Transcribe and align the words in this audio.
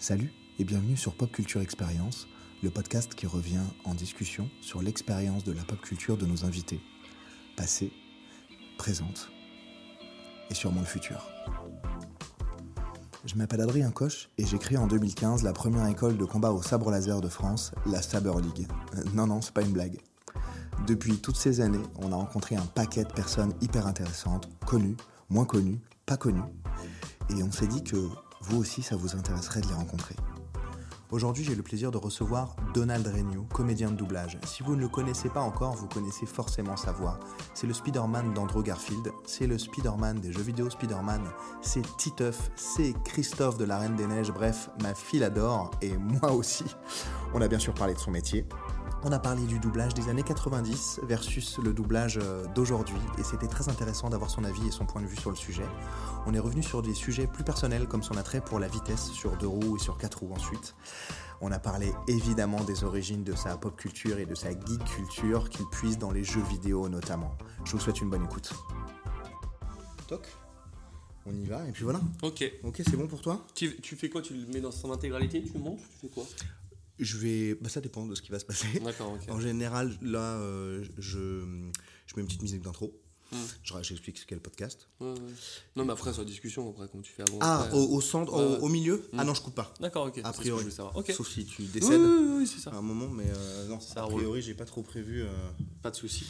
Salut 0.00 0.32
et 0.58 0.64
bienvenue 0.64 0.96
sur 0.96 1.12
Pop 1.12 1.30
Culture 1.30 1.60
Expérience, 1.60 2.26
le 2.62 2.70
podcast 2.70 3.14
qui 3.14 3.26
revient 3.26 3.60
en 3.84 3.94
discussion 3.94 4.48
sur 4.62 4.80
l'expérience 4.80 5.44
de 5.44 5.52
la 5.52 5.62
pop 5.62 5.78
culture 5.78 6.16
de 6.16 6.24
nos 6.24 6.46
invités, 6.46 6.80
passée, 7.54 7.92
présente 8.78 9.30
et 10.48 10.54
sûrement 10.54 10.80
le 10.80 10.86
futur. 10.86 11.28
Je 13.26 13.34
m'appelle 13.34 13.60
Adrien 13.60 13.90
Coche 13.90 14.30
et 14.38 14.46
j'ai 14.46 14.56
créé 14.56 14.78
en 14.78 14.86
2015 14.86 15.42
la 15.42 15.52
première 15.52 15.86
école 15.86 16.16
de 16.16 16.24
combat 16.24 16.52
au 16.52 16.62
sabre 16.62 16.90
laser 16.90 17.20
de 17.20 17.28
France, 17.28 17.72
la 17.84 18.00
Saber 18.00 18.32
League. 18.40 18.68
Euh, 18.96 19.04
non, 19.12 19.26
non, 19.26 19.42
c'est 19.42 19.52
pas 19.52 19.60
une 19.60 19.72
blague. 19.72 19.98
Depuis 20.86 21.18
toutes 21.18 21.36
ces 21.36 21.60
années, 21.60 21.82
on 21.96 22.10
a 22.10 22.16
rencontré 22.16 22.56
un 22.56 22.64
paquet 22.64 23.04
de 23.04 23.12
personnes 23.12 23.52
hyper 23.60 23.86
intéressantes, 23.86 24.48
connues, 24.64 24.96
moins 25.28 25.44
connues, 25.44 25.82
pas 26.06 26.16
connues. 26.16 26.40
Et 27.28 27.42
on 27.42 27.52
s'est 27.52 27.66
dit 27.66 27.84
que 27.84 28.08
vous 28.40 28.58
aussi, 28.58 28.82
ça 28.82 28.96
vous 28.96 29.16
intéresserait 29.16 29.60
de 29.60 29.68
les 29.68 29.74
rencontrer. 29.74 30.16
Aujourd'hui, 31.10 31.42
j'ai 31.42 31.56
le 31.56 31.62
plaisir 31.64 31.90
de 31.90 31.98
recevoir 31.98 32.54
Donald 32.72 33.04
Regnault, 33.04 33.44
comédien 33.52 33.90
de 33.90 33.96
doublage. 33.96 34.38
Si 34.46 34.62
vous 34.62 34.76
ne 34.76 34.80
le 34.80 34.88
connaissez 34.88 35.28
pas 35.28 35.40
encore, 35.40 35.74
vous 35.74 35.88
connaissez 35.88 36.24
forcément 36.24 36.76
sa 36.76 36.92
voix. 36.92 37.18
C'est 37.52 37.66
le 37.66 37.72
Spider-Man 37.72 38.32
d'Andrew 38.32 38.62
Garfield, 38.62 39.10
c'est 39.26 39.48
le 39.48 39.58
Spider-Man 39.58 40.20
des 40.20 40.32
jeux 40.32 40.42
vidéo 40.42 40.70
Spider-Man, 40.70 41.22
c'est 41.62 41.82
Titeuf, 41.96 42.52
c'est 42.54 42.94
Christophe 43.04 43.58
de 43.58 43.64
la 43.64 43.78
Reine 43.78 43.96
des 43.96 44.06
Neiges, 44.06 44.30
bref, 44.30 44.70
ma 44.82 44.94
fille 44.94 45.24
adore, 45.24 45.72
et 45.82 45.96
moi 45.96 46.30
aussi. 46.30 46.64
On 47.34 47.40
a 47.42 47.48
bien 47.48 47.58
sûr 47.58 47.74
parlé 47.74 47.94
de 47.94 47.98
son 47.98 48.12
métier, 48.12 48.46
on 49.02 49.12
a 49.12 49.18
parlé 49.18 49.44
du 49.46 49.58
doublage 49.58 49.94
des 49.94 50.08
années 50.08 50.22
90 50.22 51.00
versus 51.04 51.58
le 51.58 51.72
doublage 51.72 52.18
euh, 52.22 52.46
d'aujourd'hui 52.54 52.96
et 53.18 53.22
c'était 53.22 53.46
très 53.46 53.68
intéressant 53.68 54.10
d'avoir 54.10 54.30
son 54.30 54.44
avis 54.44 54.66
et 54.66 54.70
son 54.70 54.84
point 54.84 55.00
de 55.00 55.06
vue 55.06 55.16
sur 55.16 55.30
le 55.30 55.36
sujet. 55.36 55.64
On 56.26 56.34
est 56.34 56.38
revenu 56.38 56.62
sur 56.62 56.82
des 56.82 56.94
sujets 56.94 57.26
plus 57.26 57.44
personnels 57.44 57.86
comme 57.86 58.02
son 58.02 58.16
attrait 58.16 58.42
pour 58.42 58.58
la 58.58 58.68
vitesse 58.68 59.10
sur 59.10 59.36
deux 59.36 59.46
roues 59.46 59.76
et 59.76 59.80
sur 59.80 59.96
quatre 59.96 60.18
roues 60.20 60.32
ensuite. 60.34 60.74
On 61.40 61.50
a 61.50 61.58
parlé 61.58 61.92
évidemment 62.08 62.62
des 62.64 62.84
origines 62.84 63.24
de 63.24 63.34
sa 63.34 63.56
pop 63.56 63.74
culture 63.74 64.18
et 64.18 64.26
de 64.26 64.34
sa 64.34 64.50
geek 64.50 64.84
culture 64.84 65.48
qu'il 65.48 65.66
puise 65.68 65.96
dans 65.96 66.10
les 66.10 66.22
jeux 66.24 66.42
vidéo 66.42 66.88
notamment. 66.90 67.32
Je 67.64 67.72
vous 67.72 67.78
souhaite 67.80 68.02
une 68.02 68.10
bonne 68.10 68.24
écoute. 68.24 68.52
Toc, 70.08 70.28
on 71.24 71.34
y 71.34 71.46
va 71.46 71.66
et 71.66 71.72
puis 71.72 71.84
voilà. 71.84 72.00
Ok. 72.22 72.44
Ok, 72.64 72.82
c'est 72.84 72.96
bon 72.96 73.06
pour 73.06 73.22
toi? 73.22 73.46
Tu, 73.54 73.80
tu 73.80 73.96
fais 73.96 74.10
quoi? 74.10 74.20
Tu 74.20 74.34
le 74.34 74.46
mets 74.52 74.60
dans 74.60 74.72
son 74.72 74.92
intégralité 74.92 75.42
Tu 75.42 75.54
le 75.54 75.60
montes 75.60 75.78
Tu 75.78 76.06
fais 76.06 76.08
quoi? 76.08 76.24
Je 77.00 77.16
vais. 77.18 77.54
Bah, 77.54 77.68
ça 77.68 77.80
dépend 77.80 78.06
de 78.06 78.14
ce 78.14 78.22
qui 78.22 78.30
va 78.30 78.38
se 78.38 78.44
passer. 78.44 78.66
En 79.28 79.40
général, 79.40 79.96
là, 80.02 80.36
euh, 80.38 80.84
je, 80.98 81.18
je 82.06 82.14
mets 82.16 82.22
une 82.22 82.26
petite 82.26 82.42
musique 82.42 82.62
d'intro. 82.62 82.94
Hmm. 83.32 83.36
Je- 83.62 83.74
J'explique 83.82 84.18
ce 84.18 84.26
qu'est 84.26 84.34
le 84.34 84.40
podcast. 84.40 84.88
Ouais, 85.00 85.08
ouais. 85.12 85.16
Non, 85.76 85.84
mais 85.84 85.92
après, 85.92 86.12
sur 86.12 86.22
la 86.22 86.26
discussion, 86.28 86.68
après, 86.70 86.88
comme 86.88 87.02
tu 87.02 87.12
fais 87.12 87.22
avant. 87.22 87.38
Ah, 87.40 87.62
après, 87.62 87.78
au, 87.78 87.94
au 87.94 88.00
centre, 88.00 88.32
Ouais, 88.34 88.58
au, 88.60 88.68
milieu? 88.68 89.08
Ah 89.16 89.22
Mm. 89.22 89.26
non, 89.28 89.34
je 89.34 89.40
coupe 89.42 89.54
pas. 89.54 89.72
D'accord, 89.80 90.06
ok. 90.06 90.18
A 90.24 90.32
je 90.32 90.36
priori. 90.38 90.64
Ok. 90.96 91.12
Sauf 91.12 91.28
si 91.28 91.44
tu 91.46 91.62
décèdes 91.62 92.00
oui, 92.00 92.08
oui, 92.08 92.34
oui, 92.38 92.46
c'est 92.46 92.58
ça. 92.60 92.70
à 92.70 92.76
un 92.76 92.82
moment, 92.82 93.08
mais 93.08 93.26
euh, 93.28 93.68
non, 93.68 93.78
Ça 93.78 94.02
a 94.04 94.08
priori, 94.08 94.42
j'ai 94.42 94.54
pas 94.54 94.64
trop 94.64 94.82
prévu 94.82 95.22
euh, 95.22 95.28
Pas 95.80 95.92
de 95.92 95.96
souci. 95.96 96.26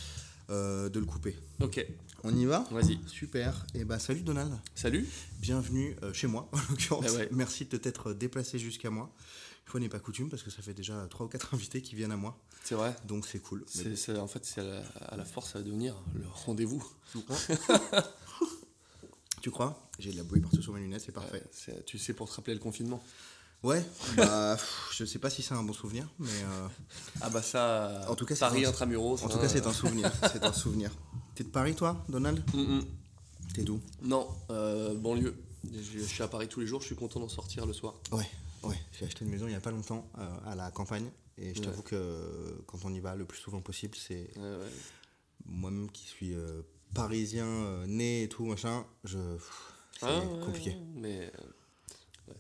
euh, 0.51 0.89
de 0.91 0.98
le 1.01 1.07
couper. 1.07 1.35
Ok, 1.63 1.85
On 2.23 2.37
y 2.37 2.45
va? 2.45 2.67
Vas-y. 2.71 2.98
Super. 3.07 3.65
Et 3.75 3.85
bah, 3.85 3.98
salut 3.98 4.21
Donald. 4.21 4.53
Salut. 4.75 5.07
Bienvenue 5.41 5.97
chez 6.13 6.27
moi, 6.27 6.51
en 6.53 6.59
l'occurrence. 6.69 7.07
Ah 7.09 7.13
ouais. 7.15 7.29
Merci 7.33 7.65
de 7.65 7.79
t'être 7.79 8.13
déplacé 8.13 8.59
jusqu'à 8.59 8.91
moi. 8.91 9.11
Fois 9.71 9.81
n'est 9.81 9.89
pas 9.89 10.01
coutume 10.01 10.29
parce 10.29 10.43
que 10.43 10.51
ça 10.51 10.63
fait 10.63 10.75
déjà 10.75 11.07
3 11.09 11.27
ou 11.27 11.29
4 11.29 11.55
invités 11.55 11.81
qui 11.83 11.95
viennent 11.95 12.13
à 12.13 12.17
moi. 12.17 12.37
C'est 12.65 12.75
vrai. 12.75 12.95
Donc 13.07 13.27
c'est 13.27 13.39
cool. 13.41 13.65
C'est, 13.67 13.97
c'est- 13.97 14.19
en 14.19 14.27
fait, 14.27 14.45
c'est 14.45 14.61
à 14.61 14.65
la, 14.65 14.83
à 15.09 15.17
la 15.17 15.25
force, 15.25 15.55
va 15.55 15.63
devenir 15.63 15.95
le 16.15 16.25
rendez-vous. 16.29 16.85
bon. 17.15 17.35
tu 19.43 19.51
crois 19.51 19.89
J'ai 19.98 20.13
de 20.13 20.17
la 20.17 20.23
bouée 20.23 20.41
partout 20.41 20.61
sur 20.63 20.73
mes 20.73 20.81
lunettes, 20.81 21.03
c'est 21.07 21.13
parfait. 21.13 21.33
Ouais, 21.35 21.45
c'est- 21.53 21.85
tu 21.87 21.98
sais, 21.98 22.13
pour 22.13 22.29
te 22.29 22.35
rappeler 22.35 22.55
le 22.55 22.61
confinement. 22.61 23.03
Ouais, 23.63 23.85
bah, 24.17 24.57
je 24.93 25.05
sais 25.05 25.19
pas 25.19 25.29
si 25.31 25.43
c'est 25.43 25.53
un 25.55 25.63
bon 25.63 25.73
souvenir, 25.75 26.09
mais 26.19 26.29
euh, 26.31 26.69
Ah, 27.21 27.29
bah 27.31 27.43
ça. 27.43 28.07
En 28.09 28.15
tout 28.15 28.25
cas, 28.25 28.35
c'est 28.35 28.41
Paris 28.41 28.65
un- 28.65 28.71
intramuros. 28.71 29.23
en 29.23 29.29
tout 29.29 29.37
hein, 29.37 29.41
cas, 29.43 29.48
c'est 29.48 29.67
euh, 29.67 29.69
un 29.69 29.73
souvenir. 29.75 30.11
C'est 30.33 30.45
un 30.45 30.53
souvenir. 30.53 30.91
T'es 31.35 31.45
de 31.45 31.51
Paris, 31.51 31.75
toi, 31.75 32.03
Donald 32.09 32.42
mm, 32.55 32.59
mm. 32.79 32.85
T'es 33.55 33.63
d'où 33.63 33.80
Non, 34.03 34.29
euh, 34.51 34.95
banlieue. 34.95 35.35
Je 35.70 36.01
suis 36.01 36.23
à 36.23 36.29
Paris 36.29 36.48
tous 36.48 36.61
les 36.61 36.67
jours, 36.67 36.80
je 36.80 36.86
suis 36.86 36.97
content 36.97 37.20
d'en 37.20 37.29
sortir 37.29 37.67
le 37.67 37.75
soir. 37.75 37.95
Ouais, 38.13 38.29
ouais. 38.65 38.77
J'ai 38.98 39.07
acheté 39.07 39.25
une 39.25 39.31
maison 39.31 39.47
il 39.47 39.53
y 39.53 39.57
a 39.57 39.61
pas 39.61 39.71
longtemps 39.71 40.09
euh, 40.19 40.37
à 40.47 40.55
la 40.55 40.71
campagne, 40.71 41.11
et 41.39 41.55
je 41.55 41.61
Ouais. 41.61 41.67
t'avoue 41.67 41.83
que 41.83 42.63
quand 42.67 42.79
on 42.85 42.93
y 42.93 43.01
va 43.01 43.15
le 43.17 43.25
plus 43.25 43.39
souvent 43.39 43.61
possible, 43.61 43.97
c'est 43.97 44.31
Ouais, 44.37 44.43
ouais. 44.57 44.71
moi-même 45.47 45.91
qui 45.91 46.07
suis 46.07 46.35
euh, 46.35 46.63
parisien, 46.95 47.47
euh, 47.47 47.87
né 47.87 48.25
et 48.25 48.29
tout, 48.29 48.45
machin, 48.45 48.85
je. 49.05 49.19
C'est 49.98 50.07
Ah, 50.07 50.23
compliqué. 50.45 50.77
Mais 50.95 51.31
euh, 52.29 52.33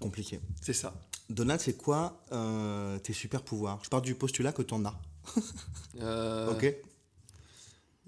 Compliqué. 0.00 0.40
c'est 0.60 0.74
ça. 0.74 0.94
Donald, 1.30 1.60
c'est 1.60 1.76
quoi 1.76 2.22
euh, 2.32 2.98
tes 2.98 3.12
super 3.14 3.42
pouvoirs? 3.42 3.82
Je 3.82 3.88
pars 3.88 4.02
du 4.02 4.14
postulat 4.14 4.52
que 4.52 4.62
t'en 4.62 4.84
as. 4.84 5.00
Euh, 5.98 6.52
Ok 6.52 6.74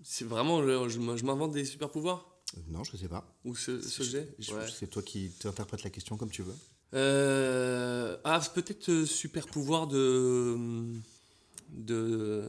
C'est 0.02 0.24
vraiment, 0.26 0.62
je, 0.62 0.88
je 0.90 1.24
m'invente 1.24 1.52
des 1.52 1.64
super 1.64 1.90
pouvoirs? 1.90 2.38
Non, 2.66 2.84
je 2.84 2.96
sais 2.98 3.08
pas. 3.08 3.26
Ou 3.44 3.56
ce, 3.56 3.80
ce 3.80 3.98
que 3.98 4.04
j'ai? 4.04 4.36
C'est 4.78 4.88
toi 4.88 5.02
qui 5.02 5.30
t'interprètes 5.38 5.82
la 5.84 5.90
question 5.90 6.16
comme 6.18 6.30
tu 6.30 6.42
veux. 6.42 6.54
Euh, 6.94 8.16
Ah, 8.24 8.40
peut-être 8.54 8.88
euh, 8.90 9.06
super 9.06 9.46
pouvoir 9.46 9.86
de 9.86 10.56
de 11.70 12.48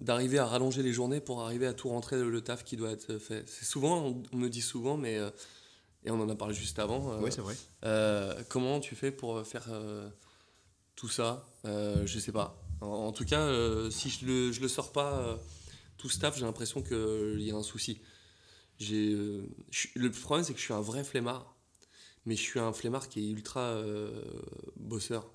d'arriver 0.00 0.38
à 0.38 0.46
rallonger 0.46 0.82
les 0.82 0.92
journées 0.92 1.20
pour 1.20 1.40
arriver 1.42 1.66
à 1.66 1.72
tout 1.72 1.88
rentrer 1.88 2.16
le, 2.16 2.28
le 2.30 2.40
taf 2.42 2.64
qui 2.64 2.76
doit 2.76 2.90
être 2.90 3.16
fait. 3.18 3.48
C'est 3.48 3.64
souvent, 3.64 4.04
on, 4.06 4.22
on 4.32 4.36
me 4.36 4.48
dit 4.48 4.60
souvent, 4.60 4.96
mais 4.96 5.16
euh, 5.18 5.30
et 6.04 6.10
on 6.10 6.20
en 6.20 6.28
a 6.28 6.34
parlé 6.36 6.54
juste 6.54 6.78
avant. 6.78 7.12
euh, 7.12 7.30
c'est 7.30 7.40
vrai. 7.40 7.56
euh, 7.84 8.42
comment 8.48 8.78
tu 8.80 8.94
fais 8.94 9.10
pour 9.10 9.44
faire 9.46 9.66
euh, 9.70 10.08
tout 10.96 11.08
ça? 11.08 11.46
Je 11.64 12.18
sais 12.18 12.32
pas. 12.32 12.62
En, 12.80 12.86
en 12.86 13.12
tout 13.12 13.24
cas, 13.24 13.46
si 13.90 14.10
je 14.10 14.24
le, 14.26 14.52
je 14.52 14.60
le 14.60 14.68
sors 14.68 14.92
pas 14.92 15.38
tout 15.96 16.08
ce 16.08 16.18
taf, 16.18 16.36
j'ai 16.38 16.44
l'impression 16.44 16.82
qu'il 16.82 17.40
y 17.40 17.50
a 17.50 17.54
un 17.56 17.62
souci. 17.62 18.00
J'ai, 18.78 19.16
le 19.94 20.10
problème, 20.10 20.44
c'est 20.44 20.52
que 20.52 20.58
je 20.60 20.64
suis 20.64 20.74
un 20.74 20.80
vrai 20.80 21.02
flemmard, 21.04 21.56
mais 22.28 22.36
je 22.36 22.42
suis 22.42 22.60
un 22.60 22.72
flemmard 22.72 23.08
qui 23.08 23.18
est 23.26 23.30
ultra 23.32 23.60
euh, 23.60 24.22
bosseur. 24.76 25.28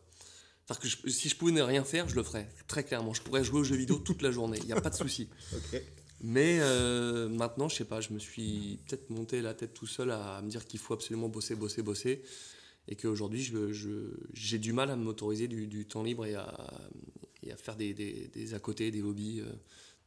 C'est-à-dire 0.66 0.81
que 0.81 0.88
je- 0.88 1.14
si 1.14 1.28
je 1.28 1.36
pouvais 1.36 1.52
ne 1.52 1.62
rien 1.62 1.84
faire, 1.84 2.08
je 2.08 2.16
le 2.16 2.24
ferais, 2.24 2.48
très 2.68 2.84
clairement. 2.86 3.14
Je 3.14 3.22
pourrais 3.22 3.44
jouer 3.44 3.59
aux 3.59 3.64
jeux 3.66 3.76
vidéo 3.76 3.98
toute 3.98 4.22
la 4.22 4.31
journée, 4.31 4.58
il 4.62 4.66
n'y 4.68 4.72
a 4.74 4.80
pas 4.80 4.90
de 4.90 4.96
souci. 4.96 5.28
Mais 6.22 6.59
euh, 6.62 7.28
maintenant, 7.28 7.68
je 7.68 7.76
sais 7.76 7.84
pas, 7.86 8.00
je 8.00 8.14
me 8.14 8.20
suis 8.20 8.80
peut-être 8.88 9.09
monté 9.09 9.42
la 9.42 9.53
tête 9.53 9.74
tout 9.74 9.88
seul 9.88 10.09
à 10.12 10.42
me 10.42 10.50
dire 10.50 10.66
qu'il 10.66 10.80
faut 10.80 10.94
absolument 10.94 11.28
bosser, 11.28 11.56
bosser, 11.56 11.82
bosser. 11.82 12.24
Et 12.88 12.96
qu'aujourd'hui, 12.96 13.44
je, 13.44 13.74
je- 13.74 14.14
j'ai 14.34 14.58
du 14.59 14.72
mal 14.72 14.90
à 14.90 14.96
m'autoriser 14.96 15.48
du, 15.50 15.68
du 15.68 15.86
temps 15.86 16.03
libre 16.03 16.26
et 16.26 16.36
à, 16.36 16.48
et 17.42 17.52
à 17.52 17.58
faire 17.58 17.76
des, 17.76 17.94
des, 17.94 18.30
des 18.34 18.53
à 18.53 18.59
côté, 18.59 18.90
des 18.92 19.02
hobbies. 19.02 19.42
euh, 19.42 19.52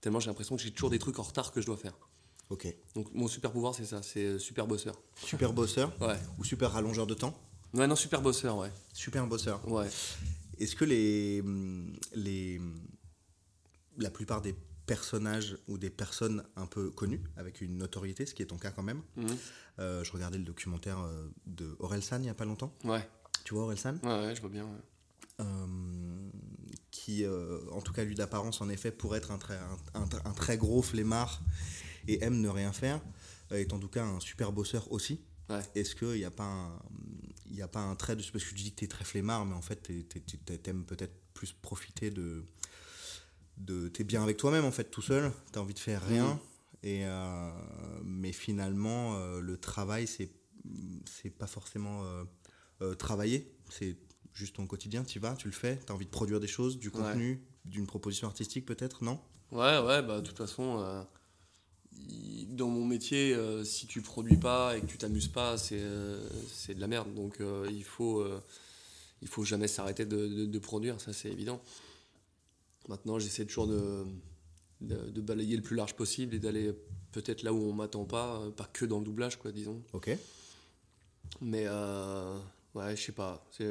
tellement 0.01 0.21
j'ai 0.21 0.29
l'impression 0.29 0.57
que 0.57 0.63
j'ai 0.63 0.71
toujours 0.71 0.91
des 0.91 0.99
trucs 0.99 1.19
en 1.19 1.23
retard 1.23 1.53
que 1.53 1.61
je 1.61 1.67
dois 1.67 1.77
faire. 1.77 1.99
Ok. 2.51 2.67
Donc 2.95 3.12
mon 3.12 3.27
super 3.29 3.51
pouvoir, 3.51 3.75
c'est 3.75 3.84
ça, 3.87 4.03
c'est 4.03 4.25
euh, 4.25 4.39
super 4.39 4.67
bosseur. 4.67 4.95
Super 5.17 5.53
bosseur 5.53 5.93
Ouais. 6.01 6.19
ou 6.39 6.45
super 6.45 6.71
rallongeur 6.73 7.07
de 7.07 7.15
temps 7.15 7.34
Ouais, 7.75 7.87
non, 7.87 7.97
super 7.97 8.23
bosseur, 8.23 8.57
ouais. 8.59 8.71
Super 8.93 9.27
bosseur. 9.27 9.67
Ouais. 9.71 9.89
Est-ce 10.59 10.77
que 10.77 10.84
les, 10.84 11.41
hum, 11.43 11.93
les, 12.15 12.59
hum, 12.59 12.81
la 13.99 14.11
plupart 14.11 14.41
des 14.41 14.55
personnages 14.87 15.59
ou 15.69 15.77
des 15.79 15.91
personnes 15.91 16.45
un 16.55 16.67
peu 16.67 16.91
connues, 16.91 17.21
avec 17.37 17.61
une 17.61 17.77
notoriété, 17.77 18.25
ce 18.25 18.34
qui 18.34 18.43
est 18.43 18.47
ton 18.47 18.57
cas 18.57 18.71
quand 18.71 18.84
même, 18.84 19.03
Mhm. 19.17 19.37
euh, 19.81 20.05
je 20.05 20.13
regardais 20.13 20.39
le 20.39 20.45
documentaire 20.45 21.01
euh, 21.01 21.28
de 21.47 21.77
Orelsan 21.81 22.19
il 22.19 22.23
n'y 22.23 22.28
a 22.31 22.34
pas 22.34 22.45
longtemps. 22.45 22.73
Ouais. 22.84 23.07
Tu 23.45 23.53
vois 23.55 23.65
Orelsan? 23.65 23.97
Ouais, 24.05 24.27
ouais, 24.27 24.34
je 24.37 24.41
vois 24.41 24.51
bien. 24.51 24.65
ouais. 24.65 24.81
Euh, 25.41 26.31
qui, 26.93 27.25
euh, 27.25 27.61
en 27.73 27.83
tout 27.83 27.93
cas 27.93 28.05
lui 28.05 28.15
d'apparence, 28.15 28.61
en 28.63 28.69
effet, 28.71 28.91
pourrait 28.93 29.19
être 29.19 29.33
un 29.33 29.39
très, 29.39 29.57
un, 29.57 30.01
un- 30.03 30.09
un 30.25 30.33
très 30.33 30.57
gros 30.57 30.81
flemmard 30.83 31.43
et 32.09 32.22
aime 32.25 32.41
ne 32.41 32.49
rien 32.49 32.72
faire, 32.72 33.00
euh, 33.53 33.56
est 33.56 33.72
en 33.72 33.78
tout 33.78 33.89
cas 33.89 34.05
un 34.05 34.21
super 34.21 34.53
bosseur 34.53 34.91
aussi. 34.93 35.21
Ouais. 35.49 35.61
Est-ce 35.75 35.94
qu'il 35.94 36.09
n'y 36.19 36.25
a, 36.25 36.31
pas 36.31 36.44
un- 36.44 36.78
y 37.50 37.62
a 37.62 37.69
pas 37.69 37.81
un 37.81 37.94
trait 37.94 38.17
de... 38.17 38.22
Parce 38.22 38.44
que 38.44 38.49
tu 38.49 38.55
dis 38.55 38.72
que 38.72 38.77
tu 38.81 38.84
es 38.84 38.89
très 38.89 39.05
flemmard, 39.05 39.44
mais 39.47 39.55
en 39.55 39.62
fait, 39.62 39.81
tu 39.83 40.07
aimes 40.66 40.84
peut-être 40.84 41.15
plus 41.34 41.53
profiter 41.53 42.10
de... 42.10 42.45
de 43.59 43.89
tu 43.89 44.03
es 44.03 44.04
bien 44.04 44.22
avec 44.22 44.36
toi-même, 44.36 44.65
en 44.65 44.72
fait, 44.72 44.91
tout 44.91 45.03
seul. 45.03 45.31
Tu 45.53 45.59
as 45.59 45.63
envie 45.63 45.75
de 45.75 45.78
faire 45.78 46.03
rien. 46.07 46.33
Mhm. 46.34 46.39
Et, 46.83 47.01
euh, 47.07 47.51
mais 48.04 48.33
finalement, 48.33 49.16
euh, 49.16 49.41
le 49.41 49.57
travail, 49.57 50.07
c'est 50.07 50.31
pas 51.31 51.47
forcément 51.47 52.03
euh, 52.83 52.95
travailler. 52.95 53.53
C'est 53.71 53.97
juste 54.34 54.57
ton 54.57 54.66
quotidien. 54.66 55.04
Tu 55.04 55.19
y 55.19 55.21
vas, 55.21 55.34
tu 55.36 55.47
le 55.48 55.53
fais. 55.54 55.78
Tu 55.84 55.92
as 55.92 55.95
envie 55.95 56.04
de 56.07 56.10
produire 56.10 56.41
des 56.41 56.47
choses, 56.48 56.78
du 56.78 56.89
Ouais. 56.89 56.95
contenu, 56.95 57.42
d'une 57.65 57.86
proposition 57.86 58.27
artistique 58.28 58.66
peut-être, 58.66 59.03
non? 59.04 59.21
Ouais, 59.53 59.78
ouais, 59.78 60.03
bah 60.03 60.21
de 60.21 60.27
toute 60.27 60.36
façon, 60.39 61.07
dans 62.48 62.69
mon 62.69 62.84
métier, 62.84 63.34
euh, 63.34 63.65
si 63.65 63.87
tu 63.87 64.01
produis 64.03 64.37
pas 64.37 64.77
et 64.77 64.81
que 64.81 64.87
tu 64.87 64.98
t'amuses 64.98 65.28
pas, 65.28 65.59
c'est 65.59 65.78
euh, 65.81 66.27
de 66.69 66.81
la 66.81 66.87
merde. 66.87 67.13
Donc 67.15 67.41
euh, 67.41 67.69
il 67.71 67.84
faut 67.84 68.21
euh, 68.21 68.41
il 69.22 69.28
faut 69.28 69.45
jamais 69.45 69.69
s'arrêter 69.69 70.04
de, 70.04 70.27
de- 70.28 70.47
de 70.47 70.59
produire, 70.59 71.01
ça 71.01 71.13
c'est 71.13 71.31
évident. 71.31 71.60
Maintenant, 72.89 73.19
j'essaie 73.19 73.45
toujours 73.45 73.66
de, 73.66 74.04
de, 74.81 75.21
balayer 75.21 75.57
le 75.57 75.63
plus 75.63 75.75
large 75.75 75.95
possible 75.95 76.37
et 76.37 76.39
d'aller 76.39 76.72
peut-être 77.10 77.43
là 77.43 77.53
où 77.53 77.59
on 77.59 77.72
m'attend 77.72 78.04
pas, 78.04 78.41
pas 78.57 78.69
que 78.72 78.84
dans 78.84 79.01
le 79.01 79.04
doublage, 79.04 79.39
quoi, 79.39 79.51
disons. 79.51 79.83
Ok. 79.93 80.10
Mais 81.41 81.66
Ouais, 82.75 82.95
je 82.95 83.03
sais 83.03 83.13
pas. 83.13 83.45
C'est 83.51 83.65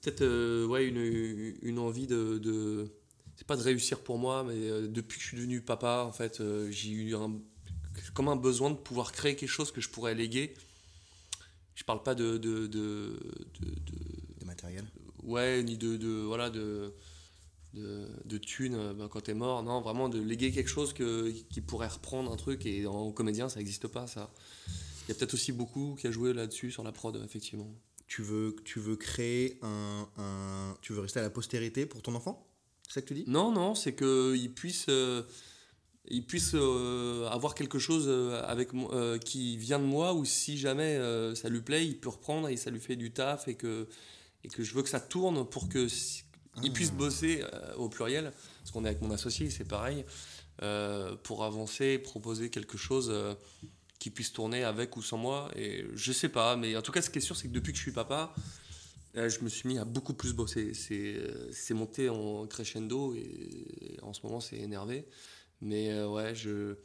peut-être 0.00 0.66
ouais, 0.66 0.86
une, 0.86 1.54
une 1.62 1.78
envie 1.78 2.06
de. 2.06 2.88
C'est 3.36 3.46
pas 3.46 3.56
de 3.56 3.62
réussir 3.62 4.00
pour 4.00 4.18
moi, 4.18 4.44
mais 4.44 4.54
euh, 4.54 4.86
depuis 4.88 5.16
que 5.18 5.22
je 5.22 5.28
suis 5.28 5.36
devenu 5.36 5.60
papa, 5.60 6.04
en 6.06 6.12
fait, 6.12 6.40
euh, 6.40 6.70
j'ai 6.70 6.90
eu 6.90 7.14
un, 7.16 7.32
comme 8.14 8.28
un 8.28 8.36
besoin 8.36 8.70
de 8.70 8.76
pouvoir 8.76 9.12
créer 9.12 9.36
quelque 9.36 9.48
chose 9.48 9.72
que 9.72 9.80
je 9.80 9.88
pourrais 9.88 10.14
léguer. 10.14 10.54
Je 11.74 11.82
parle 11.84 12.02
pas 12.02 12.14
de. 12.14 12.38
de, 12.38 12.66
de, 12.66 13.18
de- 13.60 13.70
de- 13.70 14.44
matériel 14.46 14.84
ouais, 15.24 15.62
ni 15.62 15.76
de, 15.78 15.96
de 15.96 16.08
voilà 16.22 16.50
de 16.50 16.92
de, 17.72 18.06
de 18.26 18.38
thunes 18.38 18.74
euh, 18.74 18.92
ben, 18.94 19.08
quand 19.08 19.22
t'es 19.22 19.34
mort. 19.34 19.62
Non, 19.62 19.80
vraiment 19.80 20.08
de 20.08 20.20
léguer 20.20 20.52
quelque 20.52 20.68
chose 20.68 20.92
que, 20.92 21.30
qui 21.50 21.60
pourrait 21.60 21.88
reprendre 21.88 22.30
un 22.30 22.36
truc 22.36 22.66
et 22.66 22.86
en 22.86 23.10
comédien 23.10 23.48
ça 23.48 23.58
n'existe 23.58 23.88
pas 23.88 24.06
ça. 24.06 24.30
Il 24.68 25.08
y 25.08 25.12
a 25.12 25.14
peut-être 25.16 25.34
aussi 25.34 25.50
beaucoup 25.52 25.96
qui 25.98 26.06
a 26.06 26.10
joué 26.12 26.32
là-dessus 26.34 26.70
sur 26.70 26.84
la 26.84 26.92
prod 26.92 27.20
effectivement. 27.24 27.74
tu 28.06 28.22
veux, 28.22 28.54
tu 28.64 28.78
veux 28.80 28.96
créer 28.96 29.58
un, 29.62 30.06
un- 30.18 30.76
Tu 30.82 30.92
veux 30.92 31.00
rester 31.00 31.18
à 31.20 31.22
la 31.22 31.30
postérité 31.30 31.84
pour 31.86 32.00
ton 32.02 32.14
enfant? 32.14 32.46
C'est 32.94 33.00
ça 33.00 33.02
que 33.02 33.08
tu 33.08 33.14
dis? 33.14 33.24
Non, 33.26 33.50
non, 33.50 33.74
c'est 33.74 33.92
qu'il 33.96 34.52
puisse, 34.54 34.86
euh, 34.88 35.22
il 36.06 36.24
puisse 36.24 36.52
euh, 36.54 37.26
avoir 37.28 37.56
quelque 37.56 37.80
chose 37.80 38.04
euh, 38.06 38.40
avec 38.46 38.68
euh, 38.72 39.18
qui 39.18 39.56
vient 39.56 39.80
de 39.80 39.84
moi 39.84 40.14
ou 40.14 40.24
si 40.24 40.56
jamais 40.56 40.96
ça 41.34 41.48
lui 41.48 41.60
plaît, 41.60 41.84
il 41.84 41.98
peut 41.98 42.10
reprendre 42.10 42.48
et 42.48 42.56
ça 42.56 42.70
lui 42.70 42.78
fait 42.78 42.94
du 42.94 43.10
taf 43.10 43.48
et 43.48 43.56
que, 43.56 43.88
et 44.44 44.48
que 44.48 44.62
je 44.62 44.72
veux 44.74 44.82
que 44.84 44.88
ça 44.88 45.00
tourne 45.00 45.44
pour 45.44 45.68
que 45.68 45.88
si- 45.88 46.22
il 46.62 46.72
puisse 46.72 46.92
bosser 46.92 47.42
euh, 47.52 47.74
au 47.74 47.88
pluriel, 47.88 48.32
parce 48.60 48.70
qu'on 48.70 48.84
est 48.84 48.88
avec 48.90 49.02
mon 49.02 49.10
associé, 49.10 49.50
c'est 49.50 49.64
pareil, 49.66 50.04
pour 51.24 51.42
avancer, 51.42 51.98
proposer 51.98 52.48
quelque 52.48 52.78
chose 52.78 53.12
qui 53.98 54.10
puisse 54.10 54.32
tourner 54.32 54.62
avec 54.62 54.96
ou 54.96 55.02
sans 55.02 55.18
moi. 55.18 55.50
Et 55.56 55.84
je 55.94 56.12
sais 56.12 56.28
pas, 56.28 56.54
mais 56.54 56.76
en 56.76 56.82
tout 56.82 56.92
cas, 56.92 57.02
ce 57.02 57.10
qui 57.10 57.18
est 57.18 57.22
sûr, 57.22 57.36
c'est 57.36 57.48
que 57.48 57.52
depuis 57.52 57.72
que 57.72 57.76
je 57.78 57.82
suis 57.82 57.90
papa, 57.92 58.32
euh, 59.16 59.28
je 59.28 59.40
me 59.40 59.48
suis 59.48 59.68
mis 59.68 59.78
à 59.78 59.84
beaucoup 59.84 60.14
plus 60.14 60.32
bosser. 60.32 60.72
C'est 60.74 61.16
euh, 61.16 61.74
monté 61.74 62.08
en 62.08 62.46
crescendo 62.46 63.14
et 63.14 63.98
en 64.02 64.12
ce 64.12 64.20
moment, 64.24 64.40
c'est 64.40 64.56
énervé. 64.58 65.06
Mais 65.60 65.92
euh, 65.92 66.08
ouais, 66.08 66.34
je, 66.34 66.76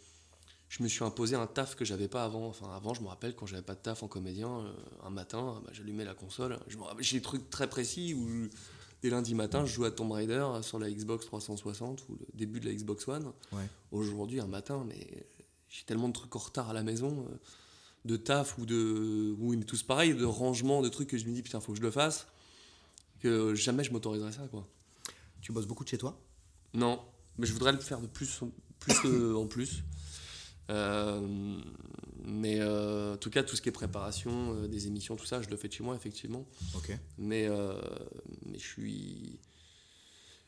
je 0.69 0.83
me 0.83 0.87
suis 0.87 1.03
imposé 1.03 1.35
un 1.35 1.47
taf 1.47 1.75
que 1.75 1.83
j'avais 1.83 2.07
pas 2.07 2.23
avant. 2.23 2.47
Enfin, 2.47 2.73
avant, 2.73 2.93
je 2.93 3.01
me 3.01 3.07
rappelle 3.07 3.35
quand 3.35 3.45
j'avais 3.45 3.63
pas 3.63 3.75
de 3.75 3.81
taf 3.81 4.03
en 4.03 4.07
comédien, 4.07 4.59
euh, 4.59 4.73
un 5.03 5.09
matin, 5.09 5.61
bah, 5.65 5.71
j'allumais 5.73 6.05
la 6.05 6.13
console. 6.13 6.59
J'ai 6.99 7.17
des 7.17 7.23
trucs 7.23 7.49
très 7.49 7.67
précis 7.67 8.13
où 8.13 8.47
dès 9.01 9.09
lundi 9.09 9.33
matin, 9.33 9.65
je 9.65 9.73
jouais 9.73 9.87
à 9.87 9.91
Tomb 9.91 10.11
Raider 10.11 10.45
sur 10.61 10.77
la 10.77 10.91
Xbox 10.91 11.25
360 11.25 12.07
ou 12.09 12.17
le 12.19 12.25
début 12.35 12.59
de 12.59 12.67
la 12.67 12.73
Xbox 12.73 13.07
One. 13.07 13.33
Ouais. 13.51 13.67
Aujourd'hui, 13.91 14.39
un 14.39 14.47
matin, 14.47 14.85
mais 14.87 15.25
j'ai 15.67 15.83
tellement 15.85 16.07
de 16.07 16.13
trucs 16.13 16.35
en 16.35 16.39
retard 16.39 16.69
à 16.69 16.73
la 16.73 16.83
maison, 16.83 17.25
euh, 17.29 17.35
de 18.05 18.17
taf 18.17 18.57
ou 18.57 18.65
de. 18.65 19.35
Oui, 19.39 19.57
mais 19.57 19.65
tous 19.65 19.83
pareil, 19.83 20.13
de 20.13 20.25
rangement, 20.25 20.81
de 20.81 20.89
trucs 20.89 21.09
que 21.09 21.17
je 21.17 21.25
me 21.25 21.33
dis, 21.33 21.41
putain, 21.43 21.59
faut 21.59 21.71
que 21.73 21.77
je 21.77 21.83
le 21.83 21.91
fasse, 21.91 22.27
que 23.19 23.53
jamais 23.55 23.83
je 23.83 23.91
m'autoriserais 23.91 24.31
ça, 24.31 24.47
quoi. 24.47 24.67
Tu 25.41 25.51
bosses 25.51 25.67
beaucoup 25.67 25.83
de 25.83 25.89
chez 25.89 25.97
toi? 25.97 26.19
Non, 26.73 27.01
mais 27.37 27.45
je 27.45 27.53
voudrais 27.53 27.71
le 27.71 27.79
faire 27.79 27.99
de 28.01 28.07
plus, 28.07 28.41
en- 28.41 28.51
plus 28.79 28.95
euh, 29.05 29.35
en 29.35 29.47
plus. 29.47 29.83
Euh, 30.69 31.57
mais 32.23 32.59
euh, 32.59 33.15
en 33.15 33.17
tout 33.17 33.29
cas, 33.31 33.41
tout 33.43 33.55
ce 33.55 33.61
qui 33.61 33.69
est 33.69 33.73
préparation 33.73 34.53
euh, 34.55 34.67
des 34.67 34.85
émissions, 34.87 35.15
tout 35.15 35.25
ça, 35.25 35.41
je 35.41 35.49
le 35.49 35.57
fais 35.57 35.67
de 35.67 35.73
chez 35.73 35.83
moi, 35.83 35.95
effectivement. 35.95 36.45
Ok. 36.75 36.91
Mais, 37.17 37.49
mais 38.45 38.59
je 38.59 38.67
suis. 38.67 39.39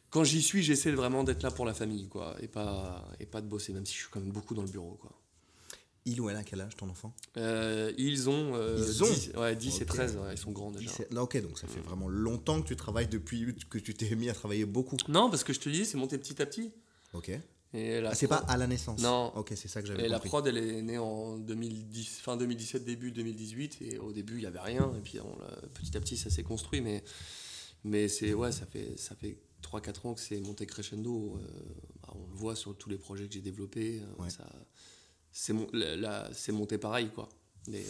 Quand 0.09 0.24
j'y 0.25 0.42
suis, 0.42 0.62
j'essaie 0.62 0.92
vraiment 0.92 1.24
d'être 1.24 1.42
là 1.42 1.51
pour 1.51 1.65
la 1.65 1.74
famille, 1.74 2.07
quoi, 2.09 2.36
et 2.42 2.47
pas, 2.50 3.07
et 3.19 3.25
pas 3.25 3.39
de 3.42 3.47
bosser, 3.47 3.71
même 3.74 3.86
si 3.86 3.94
je 3.94 4.00
suis 4.00 4.09
quand 4.12 4.19
même 4.19 4.31
beaucoup 4.31 4.54
dans 4.54 4.62
le 4.63 4.69
bureau, 4.69 4.97
quoi. 5.01 5.12
Il 6.06 6.19
ou 6.19 6.30
elle 6.30 6.36
a 6.36 6.44
quel 6.44 6.62
âge 6.62 6.75
ton 6.75 6.89
enfant? 6.89 7.13
Euh, 7.38 7.94
ils 7.98 8.27
ont, 8.30 8.56
euh, 8.56 8.75
Ils 8.80 9.03
ont 9.03 9.07
10, 9.13 9.31
ouais, 9.38 9.56
10 9.56 9.80
et 9.80 9.83
Ok. 9.83 9.88
13, 9.89 10.18
ouais, 10.18 10.33
ils 10.33 10.38
sont 10.38 10.51
grands 10.51 10.71
déjà. 10.71 10.92
Non, 11.12 11.21
Ok, 11.21 11.39
donc 11.42 11.59
ça 11.59 11.68
fait 11.68 11.80
vraiment 11.81 12.07
longtemps 12.09 12.62
que 12.62 12.68
tu 12.68 12.75
travailles 12.75 13.07
depuis 13.07 13.56
que 13.69 13.77
tu 13.77 13.94
t'es 13.94 14.15
mis 14.15 14.27
à 14.30 14.33
travailler 14.33 14.65
beaucoup. 14.65 14.98
Non, 15.07 15.30
parce 15.30 15.44
que 15.44 15.53
je 15.53 15.59
te 15.59 15.69
dis, 15.69 15.86
c'est 15.86 15.98
monté 15.98 16.18
petit 16.18 16.42
à 16.42 16.45
petit. 16.48 16.71
Ok. 17.13 17.30
Et 17.74 17.98
Ah, 18.06 18.15
c'est 18.15 18.27
pas 18.27 18.38
à 18.38 18.57
la 18.57 18.68
naissance 18.68 19.00
Non. 19.01 19.31
Ok, 19.36 19.53
c'est 19.56 19.68
ça 19.68 19.81
que 19.81 19.88
j'avais 19.88 20.06
Et 20.06 20.07
la 20.09 20.15
compris. 20.18 20.30
prod, 20.30 20.48
elle 20.48 20.57
est 20.57 20.81
née 20.81 20.98
en 20.98 21.38
2010, 21.38 22.19
fin 22.19 22.36
2017, 22.36 22.83
début 22.83 23.12
2018. 23.12 23.77
Et 23.81 23.97
au 24.00 24.12
début, 24.12 24.33
il 24.36 24.39
n'y 24.39 24.45
avait 24.47 24.59
rien. 24.59 24.92
Et 24.97 25.01
puis 25.01 25.19
on 25.21 25.38
petit 25.74 25.95
à 25.95 26.00
petit, 26.01 26.18
ça 26.18 26.30
s'est 26.30 26.44
construit. 26.44 26.81
Mais, 26.81 27.04
mais 27.83 28.07
c'est, 28.09 28.33
ouais, 28.33 28.51
ça 28.51 28.65
fait, 28.65 28.97
ça 28.97 29.15
fait 29.15 29.38
3-4 29.63 30.07
ans 30.07 30.13
que 30.15 30.19
c'est 30.21 30.39
monté 30.42 30.65
crescendo. 30.65 31.38
euh, 31.38 31.47
bah, 32.01 32.13
on 32.15 32.27
le 32.27 32.36
voit 32.36 32.56
sur 32.57 32.75
tous 32.75 32.89
les 32.89 32.97
projets 32.97 33.27
que 33.27 33.33
j'ai 33.33 33.42
développés. 33.42 34.01
euh, 34.01 34.21
Ouais. 34.24 34.30
ça, 34.31 34.45
c'est, 35.31 35.54
mon- 35.54 35.68
monté 36.51 36.78
pareil. 36.78 37.10
Quoi. 37.13 37.30
Les- 37.68 37.86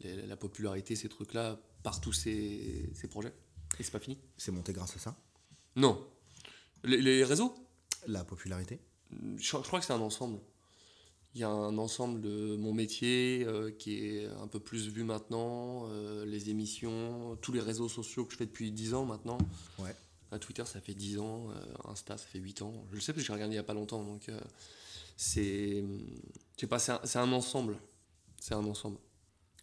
les- 0.00 0.26
la 0.26 0.36
popularité, 0.36 0.96
ces 0.96 1.08
trucs-là, 1.08 1.58
par 1.82 2.00
tous 2.00 2.12
ces, 2.12 2.90
ces 2.94 3.08
projets. 3.08 3.32
Et 3.78 3.82
c'est 3.82 3.90
pas 3.92 4.00
fini. 4.00 4.18
C'est 4.36 4.52
monté 4.52 4.72
grâce 4.72 4.96
à 4.96 4.98
ça? 4.98 5.16
Non. 5.76 6.06
Les, 6.84 7.00
les 7.00 7.24
réseaux? 7.24 7.54
La 8.06 8.24
popularité? 8.24 8.78
Je, 9.36 9.42
je 9.42 9.56
crois 9.58 9.80
que 9.80 9.86
c'est 9.86 9.92
un 9.92 10.00
ensemble. 10.00 10.38
Il 11.34 11.40
y 11.40 11.44
a 11.44 11.48
un 11.48 11.76
ensemble 11.78 12.20
de 12.20 12.54
mon 12.56 12.72
métier 12.72 13.44
euh, 13.46 13.72
qui 13.72 14.06
est 14.06 14.26
un 14.26 14.46
peu 14.46 14.60
plus 14.60 14.86
vu 14.88 15.02
maintenant, 15.02 15.88
euh, 15.88 16.24
les 16.24 16.48
émissions, 16.50 17.36
tous 17.42 17.50
les 17.52 17.60
réseaux 17.60 17.88
sociaux 17.88 18.24
que 18.24 18.32
je 18.32 18.36
fais 18.36 18.46
depuis 18.46 18.70
10 18.70 18.94
ans 18.94 19.04
maintenant. 19.04 19.38
Ouais. 19.80 19.94
À 20.30 20.38
Twitter, 20.38 20.64
ça 20.64 20.80
fait 20.80 20.94
10 20.94 21.18
ans, 21.18 21.48
euh, 21.50 21.90
Insta, 21.90 22.16
ça 22.16 22.26
fait 22.26 22.38
8 22.38 22.62
ans. 22.62 22.84
Je 22.90 22.94
le 22.94 23.00
sais 23.00 23.12
parce 23.12 23.22
que 23.22 23.26
j'ai 23.26 23.32
regardé 23.32 23.52
il 23.54 23.56
n'y 23.56 23.60
a 23.60 23.64
pas 23.64 23.74
longtemps. 23.74 24.04
Donc, 24.04 24.28
c'est. 25.16 25.84
Pas, 26.68 26.78
c'est 26.78 26.92
un, 26.92 27.00
c'est 27.04 27.18
un 27.18 27.32
ensemble. 27.32 27.76
C'est 28.40 28.54
un 28.54 28.64
ensemble. 28.64 28.98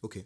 Ok. 0.01 0.23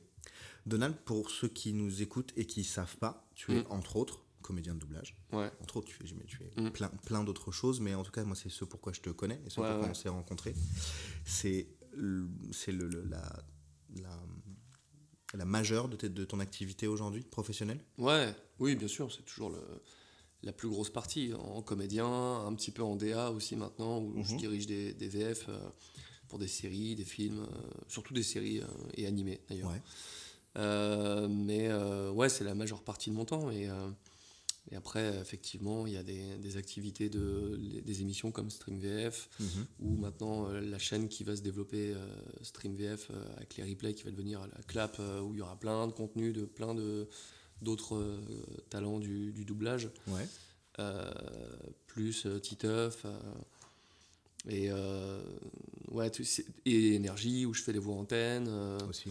Donald, 0.66 0.95
pour 1.06 1.30
ceux 1.30 1.48
qui 1.48 1.74
nous 1.74 2.01
écoutent 2.01 2.33
et 2.36 2.45
qui 2.45 2.63
savent 2.63 2.98
pas, 2.98 3.30
tu 3.36 3.54
es 3.56 3.62
Mm. 3.62 3.66
entre 3.69 3.95
autres 3.98 4.22
comédien 4.42 4.74
de 4.75 4.80
doublage. 4.80 5.16
Ouais. 5.31 5.50
Entre 5.62 5.77
autres, 5.77 5.88
tu 5.88 5.95
fais, 5.95 6.04
tu 6.04 6.38
fais 6.38 6.51
Mm. 6.57 6.69
plein, 6.72 6.89
plein 6.89 7.24
d'autres 7.24 7.51
choses, 7.51 7.80
mais 7.80 7.95
en 7.95 8.04
tout 8.04 8.12
cas, 8.12 8.24
moi, 8.24 8.36
c'est 8.36 8.50
ce 8.50 8.63
pourquoi 8.66 8.94
je 8.94 9.01
te 9.01 9.10
connais 9.10 9.42
et 9.45 9.50
ce 9.50 9.60
Ouais, 9.60 9.68
pourquoi 9.68 9.86
ouais. 9.86 9.92
on 9.92 9.94
s'est 9.95 10.10
rencontrés. 10.10 10.56
C'est 11.25 11.68
le- 11.94 12.30
c'est 12.51 12.72
le, 12.72 12.88
la, 13.10 13.44
la, 13.95 14.19
la 15.33 15.45
majeure 15.45 15.88
de, 15.89 16.07
de 16.07 16.25
ton 16.25 16.39
activité 16.39 16.88
aujourd'hui, 16.88 17.24
professionnelle? 17.24 17.83
Ouais, 17.98 18.33
oui, 18.60 18.75
bien 18.75 18.88
sûr, 18.88 19.12
c'est 19.12 19.24
toujours 19.24 19.50
le, 19.50 19.62
la 20.45 20.53
plus 20.53 20.69
grosse 20.69 20.89
partie. 20.92 21.33
En 21.33 21.62
comédien, 21.62 22.06
un 22.07 22.53
petit 22.53 22.71
peu 22.71 22.83
en 22.83 22.95
DA 22.95 23.31
aussi 23.31 23.56
maintenant, 23.56 24.00
où 24.00 24.24
je 24.24 24.33
Mhm. 24.33 24.38
dirige 24.39 24.68
des, 24.68 24.94
des 24.94 25.07
VF 25.09 25.47
euh, 25.50 25.57
pour 26.30 26.39
des 26.39 26.47
séries, 26.47 26.95
des 26.95 27.03
films, 27.03 27.39
euh, 27.39 27.68
surtout 27.88 28.13
des 28.13 28.24
séries 28.24 28.59
euh, 28.62 28.65
et 28.95 29.06
animés 29.07 29.42
d'ailleurs. 29.50 29.71
Ouais. 29.71 29.81
Mais 31.30 31.69
ouais, 32.13 32.30
c'est 32.30 32.44
la 32.44 32.56
majeure 32.56 32.81
partie 32.83 33.09
de 33.09 33.15
mon 33.15 33.25
temps. 33.25 33.51
Et, 33.51 33.68
et 34.71 34.75
après, 34.75 35.18
effectivement, 35.19 35.86
il 35.86 35.93
y 35.93 35.98
a 35.98 36.03
des, 36.03 36.38
des 36.38 36.58
activités, 36.58 37.10
de, 37.10 37.55
les- 37.60 37.81
des 37.81 38.01
émissions 38.01 38.31
comme 38.31 38.50
Stream 38.50 38.79
VF, 38.79 39.29
Mhm. 39.39 39.65
ou 39.81 39.96
maintenant 39.98 40.48
la 40.50 40.79
chaîne 40.79 41.08
qui 41.10 41.24
va 41.24 41.36
se 41.36 41.41
développer, 41.41 41.93
Stream 42.41 42.75
VF, 42.75 43.12
avec 43.36 43.58
les 43.58 43.63
replays 43.63 43.93
qui 43.93 44.03
va 44.03 44.12
devenir 44.12 44.41
la 44.48 44.63
clap, 44.63 44.98
où 45.24 45.34
il 45.34 45.38
y 45.39 45.41
aura 45.41 45.60
plein 45.60 45.88
de 45.88 45.91
contenus, 45.91 46.34
de 46.34 46.46
plein 46.46 46.74
de 46.74 47.08
d'autres 47.65 47.95
euh, 47.98 48.22
talents 48.69 49.00
du, 49.00 49.34
du 49.34 49.43
doublage, 49.43 49.89
Ouais. 50.07 50.25
euh, 50.79 51.12
plus 51.88 52.25
euh, 52.25 52.39
Titeuf, 52.39 53.05
et, 54.48 54.69
ouais, 55.91 56.12
et 56.65 56.93
Énergie, 56.93 57.45
où 57.45 57.53
je 57.53 57.62
fais 57.63 57.74
les 57.74 57.79
voix 57.79 57.95
antennes. 57.95 58.48
Aussi. 58.88 59.10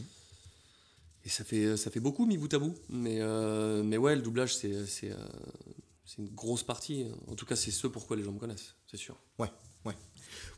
et 1.25 1.28
ça 1.28 1.42
fait, 1.44 1.76
ça 1.76 1.90
fait 1.90 2.00
beaucoup 2.00 2.25
mis 2.25 2.38
bout 2.38 2.52
à 2.54 2.58
bout. 2.58 2.75
Mais, 2.88 3.18
euh, 3.20 3.82
mais 3.82 3.96
ouais, 3.96 4.14
le 4.14 4.23
doublage, 4.23 4.54
c'est, 4.56 4.87
c'est, 4.87 5.11
euh, 5.11 5.16
une 6.18 6.28
grosse 6.28 6.62
partie. 6.62 7.06
En 7.26 7.34
tout 7.34 7.46
cas, 7.46 7.56
c'est 7.56 7.73
ce 7.73 7.88
pourquoi 7.88 8.16
les 8.16 8.23
gens 8.23 8.30
me 8.32 8.38
connaissent, 8.38 8.75
c'est 8.87 8.96
sûr. 8.96 9.16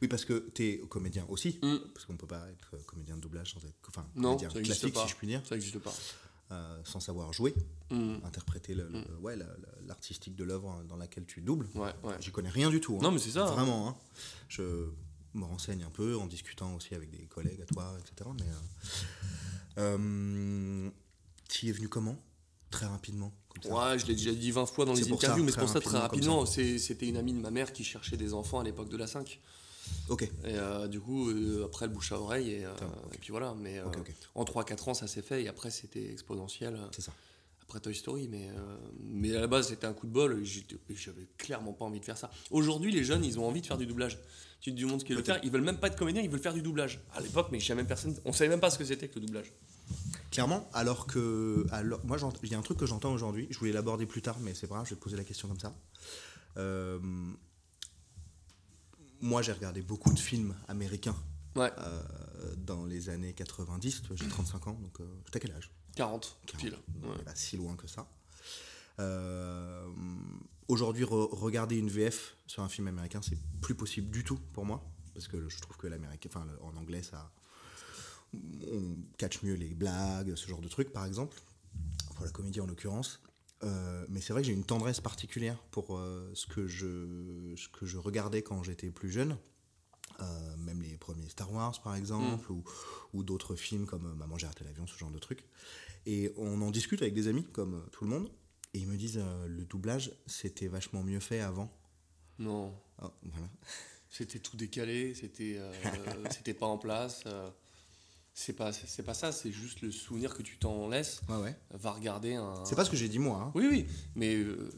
Oui, 0.03 0.09
parce 0.09 0.27
que 0.27 0.51
tu 0.55 0.63
es 0.67 0.79
comédien 0.91 1.25
aussi, 1.31 1.59
Mm. 1.63 1.77
parce 1.95 2.05
qu'on 2.05 2.17
peut 2.19 2.27
pas 2.27 2.47
être 2.51 2.85
comédien 2.85 3.17
de 3.17 3.23
doublage 3.23 3.53
sans 3.55 3.65
être. 3.65 3.75
Enfin, 3.89 4.07
Non, 4.15 4.37
comédien 4.37 4.51
ça 4.51 4.61
classique, 4.61 4.93
pas. 4.93 5.05
si 5.05 5.13
je 5.13 5.17
puis 5.17 5.27
dire, 5.27 5.41
Ça 5.49 5.55
n'existe 5.55 5.79
pas. 5.79 5.95
Euh, 6.53 6.81
sans 6.85 7.01
savoir 7.01 7.33
jouer, 7.33 7.55
Mm. 7.91 8.17
interpréter 8.25 8.77
ouais, 9.21 9.37
la- 9.37 9.47
l'artistique 9.87 10.35
de 10.37 10.43
l'œuvre 10.45 10.83
dans 10.89 10.97
laquelle 10.97 11.25
tu 11.27 11.41
doubles. 11.41 11.69
Ouais, 11.75 11.93
ouais. 12.03 12.15
J'y 12.21 12.31
connais 12.33 12.49
rien 12.51 12.69
du 12.71 12.81
tout. 12.81 12.97
hein. 12.97 13.03
Non, 13.03 13.11
mais 13.13 13.19
c'est 13.19 13.31
ça. 13.31 13.47
hein. 13.47 13.53
Vraiment. 13.53 13.89
hein. 13.89 13.97
Je 14.49 14.63
me 15.35 15.45
renseigne 15.45 15.85
un 15.85 15.91
peu 15.91 16.17
en 16.17 16.27
discutant 16.27 16.75
aussi 16.75 16.95
avec 16.95 17.11
des 17.11 17.27
collègues 17.27 17.61
à 17.63 17.67
toi, 17.67 17.97
etc. 18.01 18.31
Mais 18.39 18.47
euh, 19.79 19.97
euh, 19.99 20.91
t'y 21.49 21.69
es 21.69 21.73
venu 21.73 21.89
comment 21.89 22.17
Très 22.71 22.87
rapidement. 22.87 23.33
Ouais, 23.71 23.99
je 23.99 24.07
l'ai 24.07 24.15
déjà 24.15 24.33
dit 24.35 24.51
20 24.51 24.67
fois 24.67 24.85
dans 24.85 24.93
les 24.93 25.05
ça, 25.05 25.13
interviews, 25.15 25.45
mais 25.45 25.53
c'est 25.53 25.61
pour 25.61 25.69
ça 25.69 25.81
très 25.81 25.99
rapidement, 25.99 26.45
C'était 26.45 27.09
une 27.09 27.17
amie 27.17 27.33
de 27.33 27.39
ma 27.39 27.51
mère 27.51 27.73
qui 27.73 27.85
cherchait 27.85 28.17
des 28.17 28.35
enfants 28.35 28.61
à 28.61 28.65
l'époque 28.65 28.89
de 28.91 28.97
la 28.97 29.07
5. 29.07 29.41
Ok. 30.09 30.23
Et 30.23 30.29
euh, 30.45 30.87
du 30.89 31.01
coup, 31.01 31.31
euh, 31.31 31.65
après, 31.65 31.87
le 31.87 31.93
bouche 31.93 32.13
à 32.13 32.21
oreille. 32.21 32.51
Et, 32.51 32.65
euh, 32.65 32.71
et 33.13 33.19
puis 33.19 33.31
voilà. 33.31 33.55
Mais 33.59 33.81
en 34.35 34.45
3-4 34.45 34.91
ans, 34.91 34.95
ça 34.95 35.07
s'est 35.07 35.23
fait. 35.23 35.43
Et 35.43 35.49
après, 35.49 35.71
c'était 35.71 36.13
exponentiel. 36.13 36.79
C'est 36.93 37.03
ça. 37.03 37.13
après 37.63 37.81
Toy 37.81 37.95
Story, 37.95 38.29
mais, 38.29 38.49
mais 39.03 39.35
à 39.35 39.41
la 39.41 39.47
base 39.47 39.69
c'était 39.69 39.87
un 39.87 39.93
coup 39.93 40.07
de 40.07 40.13
bol, 40.13 40.43
j'avais 40.91 41.27
clairement 41.37 41.73
pas 41.73 41.85
envie 41.85 42.01
de 42.01 42.05
faire 42.05 42.19
ça. 42.19 42.31
Aujourd'hui 42.51 42.93
les 42.93 43.03
jeunes 43.03 43.25
ils 43.25 43.41
ont 43.41 43.47
envie 43.47 43.61
de 43.61 43.67
faire 43.67 43.79
du 43.79 43.87
doublage. 43.87 44.19
Tu 44.61 44.75
te 44.75 44.81
demandes 44.81 45.01
ce 45.01 45.05
qu'ils 45.05 45.17
veulent 45.17 45.25
faire, 45.25 45.41
ils 45.43 45.51
veulent 45.51 45.63
même 45.63 45.79
pas 45.79 45.89
être 45.89 45.97
comédiens, 45.97 46.23
ils 46.23 46.31
veulent 46.31 46.41
faire 46.41 46.55
du 46.55 46.63
doublage. 46.63 47.01
À 47.15 47.21
l'époque, 47.21 47.49
mais 47.51 47.61
jamais 47.61 47.85
personne, 47.85 48.17
on 48.25 48.33
savait 48.33 48.49
même 48.49 48.61
pas 48.61 48.71
ce 48.71 48.79
que 48.79 48.85
c'était 48.85 49.09
que 49.09 49.19
le 49.19 49.27
doublage. 49.27 49.53
Clairement, 50.31 50.69
alors 50.73 51.07
que. 51.07 51.67
Alors, 51.71 52.01
moi, 52.05 52.19
il 52.43 52.51
y 52.51 52.55
a 52.55 52.59
un 52.59 52.63
truc 52.63 52.79
que 52.79 52.87
j'entends 52.87 53.13
aujourd'hui, 53.13 53.47
je 53.51 53.59
voulais 53.59 53.73
l'aborder 53.73 54.07
plus 54.07 54.23
tard, 54.23 54.39
mais 54.41 54.55
c'est 54.55 54.67
pas 54.67 54.75
grave, 54.75 54.87
je 54.87 54.91
vais 54.91 54.97
te 54.97 55.03
poser 55.03 55.17
la 55.17 55.25
question 55.25 55.49
comme 55.49 55.61
ça. 55.61 55.75
Euh, 56.57 56.99
moi, 59.21 59.43
j'ai 59.43 59.53
regardé 59.53 59.83
beaucoup 59.83 60.13
de 60.13 60.19
films 60.19 60.55
américains 60.69 61.17
Ouais, 61.57 61.73
euh, 61.79 62.03
dans 62.59 62.85
les 62.85 63.09
années 63.09 63.33
90. 63.33 64.03
Tu 64.03 64.09
vois, 64.09 64.17
J'ai 64.17 64.29
35 64.29 64.67
ans, 64.69 64.75
donc. 64.75 65.01
Euh, 65.01 65.07
T'as 65.33 65.39
quel 65.39 65.53
âge? 65.53 65.71
40 65.95 66.39
pile. 66.59 66.77
Donc, 67.01 67.17
Ouais. 67.17 67.23
pas 67.25 67.35
si 67.35 67.57
loin 67.57 67.75
que 67.77 67.87
ça. 67.87 68.07
Euh, 69.01 69.87
Aujourd'hui, 70.69 71.05
re- 71.05 71.29
regarder 71.33 71.77
une 71.79 71.89
VF 71.89 72.35
sur 72.49 72.63
un 72.63 72.69
film 72.69 72.89
américain, 72.89 73.21
c'est 73.23 73.39
plus 73.61 73.75
possible 73.77 74.11
du 74.11 74.25
tout 74.25 74.37
pour 74.53 74.65
moi. 74.67 74.85
Parce 75.15 75.29
que 75.29 75.49
je 75.49 75.61
trouve 75.61 75.77
que 75.77 75.87
l'américain, 75.87 76.29
enfin, 76.29 76.45
en 76.61 76.77
anglais, 76.77 77.03
ça. 77.05 77.31
On 78.35 78.97
catch 79.17 79.43
mieux 79.43 79.55
les 79.55 79.75
blagues, 79.75 80.35
ce 80.35 80.47
genre 80.49 80.61
de 80.61 80.69
trucs, 80.69 80.93
par 80.93 81.07
exemple. 81.07 81.37
Pour 82.17 82.25
la 82.25 82.33
comédie 82.33 82.61
en 82.61 82.67
l'occurrence. 82.67 83.21
Euh, 83.63 84.05
mais 84.09 84.21
c'est 84.21 84.33
vrai 84.33 84.43
que 84.43 84.47
j'ai 84.49 84.53
une 84.53 84.65
tendresse 84.65 85.01
particulière 85.01 85.57
pour 85.71 85.97
euh, 85.97 86.31
ce, 86.35 86.47
que 86.47 86.67
je, 86.67 87.55
ce 87.57 87.69
que 87.69 87.87
je 87.87 87.97
regardais 87.97 88.43
quand 88.43 88.63
j'étais 88.63 88.91
plus 88.91 89.11
jeune. 89.11 89.37
Euh, 90.21 90.57
même 90.59 90.83
les 90.83 90.97
premiers 90.97 91.29
Star 91.29 91.53
Wars, 91.53 91.81
par 91.83 91.95
exemple, 91.95 92.51
ou, 92.53 92.65
ou 93.13 93.23
d'autres 93.23 93.55
films 93.57 93.87
comme 93.87 94.15
Maman, 94.15 94.39
j'ai 94.39 94.47
raté 94.47 94.65
l'avion, 94.65 94.87
ce 94.87 94.97
genre 94.97 95.11
de 95.11 95.19
trucs. 95.19 95.45
Et 96.07 96.33
on 96.37 96.61
en 96.63 96.71
discute 96.71 97.03
avec 97.03 97.13
des 97.15 97.29
amis, 97.29 97.45
comme 97.53 97.85
tout 97.93 98.05
le 98.05 98.11
monde, 98.11 98.31
et 98.73 98.79
ils 98.79 98.87
me 98.87 98.97
disent 98.97 99.21
le 99.47 99.65
doublage, 99.65 100.13
c'était 100.27 100.69
vachement 100.69 101.03
mieux 101.03 101.21
fait 101.21 101.41
avant. 101.41 101.71
Non, 102.39 102.75
Ah, 102.99 103.11
voilà. 103.25 103.49
c'était 104.09 104.39
tout 104.39 104.57
décalé, 104.57 105.15
c'était 105.15 105.61
c'était 106.31 106.55
pas 106.55 106.67
en 106.67 106.79
place. 106.79 107.25
C'est 108.39 108.53
pas, 108.53 108.71
c'est 108.73 109.03
pas 109.03 109.15
ça, 109.15 109.33
c'est 109.33 109.51
juste 109.51 109.81
le 109.81 109.91
souvenir 109.91 110.35
que 110.35 110.43
tu 110.43 110.59
t'en 110.59 110.89
laisses. 110.91 111.23
Ouais, 111.29 111.37
ouais. 111.39 111.57
Va 111.71 111.93
regarder 111.93 112.35
un. 112.35 112.63
C'est 112.67 112.77
pas 112.77 112.85
ce 112.85 112.91
que 112.91 112.97
j'ai 112.97 113.09
dit 113.09 113.19
moi. 113.19 113.39
hein. 113.47 113.53
Oui, 113.55 113.67
oui, 113.71 113.87
mais 114.15 114.35
euh, 114.37 114.71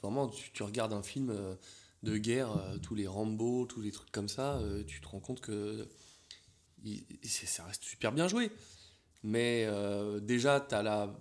vraiment, 0.00 0.28
tu, 0.28 0.52
tu 0.52 0.62
regardes 0.62 0.92
un 0.92 1.02
film 1.02 1.30
euh, 1.30 1.56
de 2.04 2.16
guerre, 2.16 2.52
euh, 2.56 2.78
tous 2.78 2.94
les 2.94 3.08
Rambo, 3.08 3.66
tous 3.66 3.80
les 3.80 3.90
trucs 3.90 4.12
comme 4.12 4.28
ça, 4.28 4.58
euh, 4.58 4.84
tu 4.86 5.00
te 5.00 5.08
rends 5.08 5.18
compte 5.20 5.40
que 5.40 5.88
il- 6.84 7.04
ça 7.24 7.64
reste 7.64 7.82
super 7.82 8.12
bien 8.12 8.28
joué. 8.28 8.50
Mais 9.24 9.66
déjà, 10.22 10.60
tu 10.60 10.76
as 10.76 10.84
la, 10.84 11.12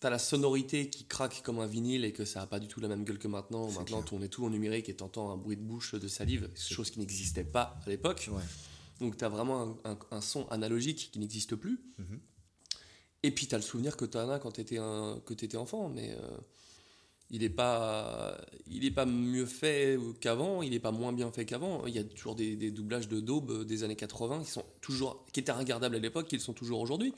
t'as 0.00 0.10
la 0.10 0.18
sonorité 0.18 0.90
qui 0.90 1.04
craque 1.04 1.42
comme 1.44 1.60
un 1.60 1.66
vinyle 1.68 2.04
et 2.04 2.12
que 2.12 2.24
ça 2.24 2.40
n'a 2.40 2.46
pas 2.48 2.58
du 2.58 2.66
tout 2.66 2.80
la 2.80 2.88
même 2.88 3.04
gueule 3.04 3.20
que 3.20 3.28
maintenant. 3.28 3.70
Maintenant, 3.70 4.04
on 4.10 4.22
est 4.22 4.28
tout 4.28 4.44
en 4.44 4.50
numérique 4.50 4.88
et 4.88 4.96
t'entends 4.96 5.30
un 5.30 5.36
bruit 5.36 5.56
de 5.56 5.62
bouche 5.62 5.94
de 5.94 6.08
salive, 6.08 6.50
chose 6.56 6.90
qui 6.90 6.98
n'existait 6.98 7.44
pas 7.44 7.78
à 7.86 7.88
l'époque. 7.88 8.28
Ouais. 8.32 8.42
Donc 9.02 9.16
tu 9.18 9.24
as 9.24 9.28
vraiment 9.28 9.78
un, 9.84 9.90
un- 9.92 9.98
un 10.10 10.20
son 10.22 10.48
analogique 10.48 11.10
qui 11.12 11.18
n'existe 11.18 11.54
plus. 11.56 11.80
Mhm. 11.98 12.20
Et 13.24 13.30
puis 13.30 13.46
tu 13.46 13.54
as 13.54 13.58
le 13.58 13.62
souvenir 13.64 13.96
que 13.96 14.04
tu 14.04 14.16
en 14.16 14.30
as 14.30 14.38
quand 14.38 14.52
tu 14.52 14.60
étais, 14.62 14.78
étais 15.44 15.56
enfant, 15.56 15.88
mais 15.88 16.10
euh, 16.18 16.36
il 17.30 17.40
n'est 17.42 17.48
pas, 17.50 18.40
il 18.66 18.84
est 18.84 18.90
pas 18.90 19.06
mieux 19.06 19.46
fait 19.46 19.98
qu'avant, 20.20 20.60
il 20.62 20.70
n'est 20.70 20.80
pas 20.80 20.90
moins 20.92 21.12
bien 21.12 21.30
fait 21.30 21.44
qu'avant. 21.46 21.86
Il 21.86 21.94
y 21.94 21.98
a 21.98 22.04
toujours 22.04 22.34
des, 22.34 22.56
des 22.56 22.70
doublages 22.70 23.08
de 23.08 23.20
daube 23.20 23.64
des 23.64 23.84
années 23.84 23.96
80 23.96 24.42
qui, 24.44 24.50
sont 24.50 24.64
toujours, 24.80 25.24
qui 25.32 25.40
étaient 25.40 25.52
regardables 25.52 25.96
à 25.96 25.98
l'époque, 25.98 26.26
qui 26.28 26.36
le 26.36 26.42
sont 26.42 26.52
toujours 26.52 26.80
aujourd'hui. 26.80 27.14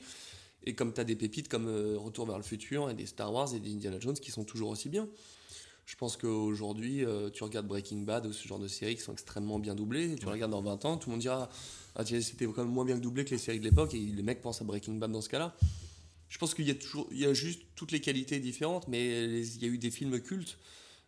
Et 0.63 0.73
comme 0.73 0.93
tu 0.93 1.01
as 1.01 1.03
des 1.03 1.15
pépites 1.15 1.47
comme 1.47 1.67
euh, 1.67 1.97
Retour 1.97 2.25
vers 2.27 2.37
le 2.37 2.43
futur 2.43 2.89
et 2.89 2.93
des 2.93 3.05
Star 3.07 3.31
Wars 3.33 3.53
et 3.53 3.59
des 3.59 3.71
Indiana 3.71 3.99
Jones 3.99 4.15
qui 4.15 4.31
sont 4.31 4.45
toujours 4.45 4.69
aussi 4.69 4.89
bien. 4.89 5.07
Je 5.85 5.95
pense 5.95 6.17
qu'aujourd'hui, 6.17 7.05
euh, 7.05 7.29
tu 7.29 7.43
regardes 7.43 7.67
Breaking 7.67 7.99
Bad 8.01 8.25
ou 8.25 8.33
ce 8.33 8.47
genre 8.47 8.57
de 8.59 8.67
séries 8.67 8.95
qui 8.95 9.01
sont 9.01 9.13
extrêmement 9.13 9.59
bien 9.59 9.75
doublées, 9.75 10.13
et 10.13 10.15
tu 10.15 10.25
regardes 10.27 10.51
dans 10.51 10.61
20 10.63 10.83
ans, 10.85 10.97
tout 10.97 11.09
le 11.09 11.11
monde 11.11 11.21
dira 11.21 11.47
ah, 11.95 12.03
tiens, 12.03 12.19
c'était 12.21 12.45
quand 12.45 12.63
même 12.63 12.73
moins 12.73 12.85
bien 12.85 12.97
doublé 12.97 13.23
que 13.23 13.29
les 13.31 13.37
séries 13.37 13.59
de 13.59 13.63
l'époque, 13.65 13.93
et 13.93 13.99
les 13.99 14.23
mecs 14.23 14.41
pensent 14.41 14.61
à 14.61 14.65
Breaking 14.65 14.95
Bad 14.95 15.11
dans 15.11 15.21
ce 15.21 15.29
cas-là. 15.29 15.55
Je 16.27 16.37
pense 16.39 16.55
qu'il 16.55 16.67
y 16.67 16.71
a 16.71 16.75
toujours, 16.75 17.07
il 17.11 17.19
y 17.19 17.25
a 17.25 17.33
juste 17.33 17.61
toutes 17.75 17.91
les 17.91 18.01
qualités 18.01 18.39
différentes, 18.39 18.87
mais 18.87 19.27
les- 19.27 19.55
il 19.57 19.61
y 19.61 19.65
a 19.65 19.67
eu 19.69 19.77
des 19.77 19.91
films 19.91 20.19
cultes 20.19 20.57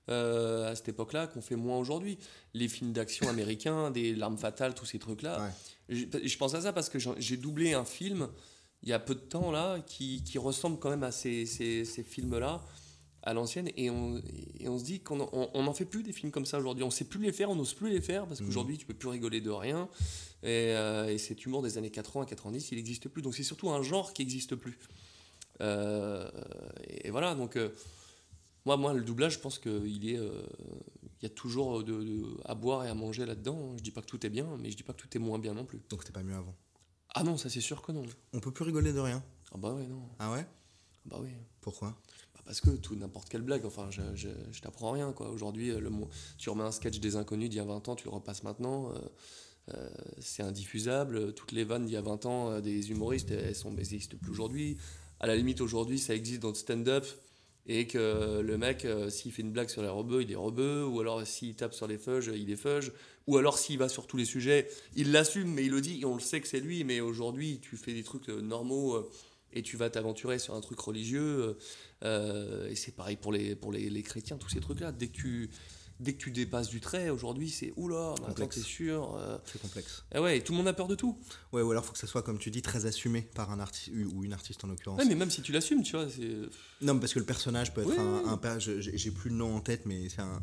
euh, 0.10 0.72
à 0.72 0.76
cette 0.76 0.88
époque-là 0.90 1.28
qu'on 1.28 1.42
fait 1.42 1.56
moins 1.58 1.78
aujourd'hui. 1.80 2.18
Les 2.54 2.70
films 2.70 2.94
d'action 2.94 3.28
américains, 3.28 3.92
des 3.92 4.16
L'arme 4.16 4.38
fatale, 4.38 4.74
tous 4.74 4.86
ces 4.86 5.00
trucs-là. 5.00 5.44
Ouais. 5.44 5.52
Je, 5.90 6.06
je 6.28 6.38
pense 6.38 6.54
à 6.54 6.62
ça 6.62 6.72
parce 6.72 6.88
que 6.88 6.98
j'ai 7.18 7.36
doublé 7.36 7.74
un 7.74 7.84
film 7.84 8.30
il 8.84 8.90
y 8.90 8.94
a 8.94 9.00
peu 9.00 9.16
de 9.16 9.20
temps 9.20 9.52
là 9.52 9.80
qui, 9.82 10.24
qui 10.24 10.38
ressemble 10.38 10.78
quand 10.80 10.92
même 10.92 11.04
à 11.04 11.12
ces, 11.12 11.46
ces, 11.46 11.84
ces 11.84 12.04
films-là 12.04 12.64
à 13.28 13.34
l'ancienne 13.34 13.70
et 13.76 13.90
on, 13.90 14.22
et 14.60 14.70
on 14.70 14.78
se 14.80 14.84
dit 14.84 15.00
qu'on 15.02 15.20
on, 15.22 15.50
on 15.54 15.68
en 15.68 15.74
fait 15.74 15.86
plus 15.86 16.02
des 16.04 16.14
films 16.14 16.32
comme 16.32 16.46
ça 16.46 16.58
aujourd'hui. 16.60 16.84
On 16.84 16.90
sait 16.92 17.06
plus 17.06 17.20
les 17.22 17.32
faire, 17.32 17.50
on 17.50 17.56
n'ose 17.56 17.74
plus 17.74 17.90
les 17.90 18.02
faire 18.02 18.26
parce 18.26 18.40
qu'aujourd'hui 18.42 18.78
tu 18.78 18.86
peux 18.86 18.94
plus 18.94 19.10
rigoler 19.10 19.42
de 19.42 19.50
rien 19.50 19.90
et, 20.44 20.74
euh, 20.76 21.08
et 21.14 21.18
cet 21.18 21.46
humour 21.46 21.62
des 21.62 21.78
années 21.78 21.90
80-90 21.90 22.70
il 22.72 22.76
n'existe 22.78 23.10
plus. 23.10 23.22
Donc 23.22 23.36
c'est 23.36 23.44
surtout 23.44 23.70
un 23.70 23.82
genre 23.84 24.14
qui 24.14 24.22
n'existe 24.24 24.56
plus. 24.56 24.78
Euh, 25.62 26.30
et, 26.88 27.08
et 27.08 27.12
voilà 27.12 27.34
donc 27.36 27.56
euh, 27.56 27.70
moi, 28.66 28.78
moi 28.78 28.94
le 28.94 29.02
doublage 29.04 29.34
je 29.34 29.40
pense 29.40 29.60
qu'il 29.60 30.10
est 30.10 30.20
il 31.20 31.24
y 31.24 31.26
a 31.26 31.30
toujours 31.30 31.84
de, 31.84 32.04
de- 32.04 32.38
à 32.46 32.54
boire 32.54 32.86
et 32.86 32.90
à 32.90 32.94
manger 32.94 33.26
là-dedans. 33.26 33.74
Je 33.78 33.82
dis 33.84 33.90
pas 33.92 34.02
que 34.02 34.06
tout 34.06 34.24
est 34.26 34.30
bien, 34.30 34.48
mais 34.60 34.70
je 34.70 34.78
dis 34.78 34.84
pas 34.84 34.94
que 34.94 35.02
tout 35.02 35.10
est 35.18 35.20
moins 35.20 35.40
bien 35.40 35.54
non 35.56 35.66
plus. 35.66 35.82
Donc 35.90 36.04
c'était 36.04 36.14
pas 36.14 36.22
mieux 36.24 36.36
avant. 36.36 36.56
Ah 37.16 37.24
non, 37.24 37.38
ça 37.38 37.50
c'est 37.50 37.60
sûr 37.62 37.82
que 37.82 37.92
non. 37.92 38.04
On 38.34 38.40
peut 38.40 38.52
plus 38.52 38.64
rigoler 38.66 38.94
de 38.94 39.00
rien. 39.00 39.24
Ah 39.52 39.58
bah 39.58 39.74
ouais, 39.74 39.88
non. 39.88 40.04
Ah 40.20 40.32
ouais? 40.32 40.46
Ah 40.46 41.02
bah 41.06 41.18
oui. 41.22 41.30
Pourquoi? 41.60 42.00
Parce 42.48 42.62
que 42.62 42.70
tout, 42.70 42.96
n'importe 42.96 43.28
quelle 43.28 43.42
blague, 43.42 43.66
enfin, 43.66 43.90
je, 43.92 44.30
t'apprends 44.62 44.92
rien, 44.92 45.12
quoi. 45.12 45.30
Aujourd'hui, 45.30 45.70
euh, 45.70 45.82
le 45.82 45.92
tu 46.38 46.50
remets 46.50 46.64
un 46.64 46.72
sketch 46.72 47.00
des 47.00 47.18
inconnus 47.18 47.50
d'il 47.50 47.58
y 47.58 47.60
a 47.60 47.66
20 47.66 47.90
ans, 47.90 47.96
tu 47.96 48.06
le 48.06 48.12
repasses 48.12 48.44
maintenant, 48.44 48.90
euh, 48.94 49.00
euh, 49.74 49.90
c'est 50.20 50.44
indiffusable. 50.44 51.34
Toutes 51.34 51.52
les 51.52 51.66
vannes 51.66 51.86
d'il 51.86 51.94
y 51.94 51.98
a 51.98 52.02
20 52.02 52.26
ans 52.26 52.62
des 52.62 52.90
humoristes, 52.90 53.32
elles 53.32 53.54
n'existent 53.74 54.16
plus 54.18 54.32
aujourd'hui. 54.32 54.78
À 55.20 55.28
la 55.28 55.36
limite, 55.36 55.60
aujourd'hui, 55.60 56.00
ça 56.00 56.16
existe 56.16 56.42
dans 56.42 56.50
le 56.50 56.56
stand-up, 56.56 57.06
et 57.70 57.86
que 57.86 58.40
le 58.40 58.58
mec, 58.58 58.88
s'il 59.10 59.34
fait 59.34 59.42
une 59.42 59.52
blague 59.52 59.68
sur 59.68 59.82
les 59.82 59.90
rebeux, 59.90 60.22
il 60.22 60.32
est 60.32 60.36
rebeu, 60.36 60.86
ou 60.86 61.02
alors 61.02 61.28
s'il 61.28 61.54
tape 61.54 61.74
sur 61.74 61.86
les 61.86 61.98
feuges, 61.98 62.32
il 62.34 62.50
est 62.50 62.56
feuge, 62.56 62.94
ou 63.28 63.36
alors 63.36 63.58
s'il 63.58 63.78
va 63.78 63.90
sur 63.90 64.08
tous 64.08 64.16
les 64.16 64.24
sujets, 64.24 64.70
il 64.96 65.12
l'assume, 65.12 65.52
mais 65.52 65.66
il 65.66 65.72
le 65.72 65.82
dit, 65.82 66.00
et 66.00 66.06
on 66.06 66.14
le 66.14 66.22
sait 66.22 66.40
que 66.40 66.48
c'est 66.48 66.62
lui, 66.62 66.86
mais 66.86 67.02
aujourd'hui, 67.02 67.60
tu 67.62 67.76
fais 67.76 67.94
des 67.94 68.04
trucs 68.04 68.30
normaux, 68.30 69.06
et 69.58 69.64
tu 69.64 69.78
vas 69.78 69.90
t'aventurer 69.90 70.40
sur 70.40 70.54
un 70.56 70.62
truc 70.62 70.80
religieux, 70.80 71.22
euh, 71.22 71.54
euh, 72.04 72.70
et 72.70 72.76
c'est 72.76 72.92
pareil 72.96 73.16
pour 73.18 73.32
les, 73.32 73.56
pour 73.56 73.72
les, 73.72 73.90
les 73.90 74.04
chrétiens, 74.04 74.38
tous 74.38 74.50
ces 74.50 74.60
trucs-là. 74.60 74.92
Dès 74.92 75.08
que 75.08 75.14
tu, 75.18 75.50
dès 76.00 76.14
que 76.14 76.20
tu 76.20 76.30
dépasses 76.30 76.70
du 76.70 76.80
trait, 76.80 77.10
aujourd'hui, 77.10 77.50
c'est 77.50 77.74
oula, 77.76 78.14
Complexe. 78.24 78.56
t'es 78.56 78.62
sûr. 78.62 79.16
euh, 79.18 79.38
C'est 79.46 79.60
complexe. 79.62 80.04
et 80.14 80.20
ouais, 80.20 80.38
et 80.38 80.44
tout 80.44 80.52
le 80.54 80.58
monde 80.60 80.68
a 80.68 80.74
peur 80.74 80.88
de 80.88 80.94
tout. 80.96 81.18
Ouais, 81.54 81.64
ou 81.64 81.72
alors 81.72 81.84
faut 81.86 81.94
que 81.94 81.98
ça 81.98 82.06
soit, 82.06 82.22
comme 82.22 82.38
tu 82.38 82.52
dis, 82.52 82.62
très 82.62 82.86
assumé 82.86 83.22
par 83.24 83.52
un 83.52 83.60
artiste 83.60 83.90
ou 84.14 84.24
une 84.24 84.34
artiste 84.34 84.64
en 84.64 84.68
l'occurrence. 84.68 85.00
Ouais, 85.00 85.06
mais 85.08 85.16
même 85.16 85.32
si 85.32 85.42
tu 85.42 85.52
l'assumes, 85.52 85.82
tu 85.82 85.94
vois, 85.94 86.08
c'est. 86.08 86.28
Non, 86.82 86.94
mais 86.94 87.00
parce 87.00 87.14
que 87.16 87.20
le 87.20 87.26
personnage 87.26 87.74
peut 87.74 87.82
être 87.82 87.90
Oui, 87.90 87.98
un, 87.98 88.40
un 88.44 88.60
j'ai 88.60 89.10
plus 89.12 89.32
le 89.32 89.36
nom 89.38 89.56
en 89.56 89.60
tête, 89.62 89.88
mais 89.88 90.08
c'est 90.10 90.22
un, 90.22 90.42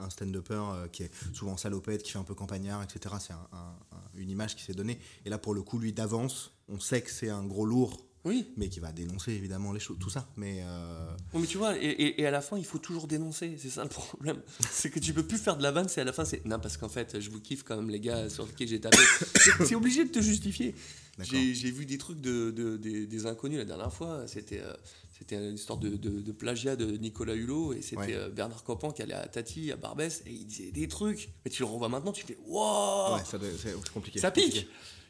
un, 0.00 0.08
stand-upper 0.08 0.54
euh, 0.54 0.88
qui 0.88 1.02
est 1.02 1.10
souvent 1.34 1.58
salopette, 1.58 2.02
qui 2.02 2.12
fait 2.12 2.18
un 2.18 2.24
peu 2.24 2.34
campagnard, 2.34 2.82
etc. 2.82 3.16
C'est 3.20 3.34
un- 3.34 3.48
un- 3.52 3.76
un- 3.92 4.02
une 4.14 4.30
image 4.30 4.56
qui 4.56 4.62
s'est 4.64 4.72
donnée. 4.72 4.98
Et 5.26 5.28
là, 5.28 5.36
pour 5.36 5.52
le 5.52 5.60
coup, 5.62 5.78
lui, 5.78 5.92
d'avance, 5.92 6.52
on 6.68 6.80
sait 6.80 7.02
que 7.02 7.10
c'est 7.10 7.28
un 7.28 7.44
gros 7.44 7.66
lourd, 7.66 8.06
Oui, 8.28 8.46
mais 8.56 8.68
qui 8.68 8.78
va 8.80 8.92
dénoncer 8.92 9.32
évidemment 9.32 9.72
les 9.72 9.80
choses, 9.80 9.96
tout 9.98 10.10
ça. 10.10 10.28
Mais 10.36 10.60
euh, 10.62 11.06
mais 11.34 11.46
tu 11.46 11.56
vois, 11.58 11.76
et, 11.76 11.86
et- 11.86 12.20
et 12.20 12.26
à 12.26 12.30
la 12.30 12.40
fin, 12.40 12.58
il 12.58 12.64
faut 12.64 12.78
toujours 12.78 13.06
dénoncer. 13.08 13.56
C'est 13.58 13.70
ça 13.70 13.82
le 13.82 13.88
problème. 13.88 14.40
C'est 14.70 14.90
que 14.90 15.00
tu 15.00 15.12
peux 15.14 15.22
plus 15.26 15.38
faire 15.38 15.56
de 15.56 15.62
la 15.62 15.70
vanne, 15.72 15.88
c'est 15.88 16.00
à 16.02 16.04
la 16.04 16.12
fin, 16.12 16.24
c'est. 16.24 16.44
Non, 16.44 16.58
parce 16.60 16.76
qu'en 16.76 16.88
fait, 16.88 17.18
je 17.20 17.30
vous 17.30 17.40
kiffe 17.40 17.62
quand 17.64 17.76
même, 17.76 17.90
les 17.90 18.00
gars 18.00 18.28
sur 18.28 18.46
lesquels 18.46 18.68
j'ai 18.68 18.80
tapé. 18.80 18.98
C'est- 19.66 19.74
obligé 19.74 20.04
de 20.04 20.10
te 20.10 20.20
justifier. 20.20 20.74
J'ai 21.20 21.70
vu 21.72 21.84
des 21.86 21.98
trucs 21.98 22.20
de, 22.20 22.50
de- 22.52 22.76
des, 22.76 23.06
des 23.06 23.26
inconnus 23.26 23.58
la 23.58 23.64
dernière 23.64 23.92
fois. 23.92 24.26
C'était 24.28 24.60
euh, 24.60 24.72
c'était 25.18 25.36
une 25.36 25.56
histoire 25.56 25.78
de, 25.78 25.88
de- 25.96 26.20
de 26.20 26.32
plagiat 26.32 26.76
de 26.76 26.96
Nicolas 26.96 27.34
Hulot 27.34 27.72
et 27.72 27.82
c'était 27.82 27.96
Ouais. 27.96 28.14
euh, 28.14 28.28
Bernard 28.28 28.62
Campan 28.62 28.92
qui 28.92 29.02
allait 29.02 29.14
à 29.14 29.26
Tati, 29.26 29.72
à 29.72 29.76
Barbès, 29.76 30.22
et 30.26 30.30
il 30.30 30.46
disait 30.46 30.70
des 30.70 30.86
trucs. 30.86 31.30
Mais 31.44 31.50
tu 31.50 31.62
le 31.62 31.66
revois 31.66 31.88
maintenant, 31.88 32.12
tu 32.12 32.24
fais 32.24 32.38
Waouh 32.46 33.16
ouais, 33.16 33.22
c'est 33.26 33.92
compliqué. 33.92 34.20
Ça 34.20 34.30
compliqué. 34.30 34.68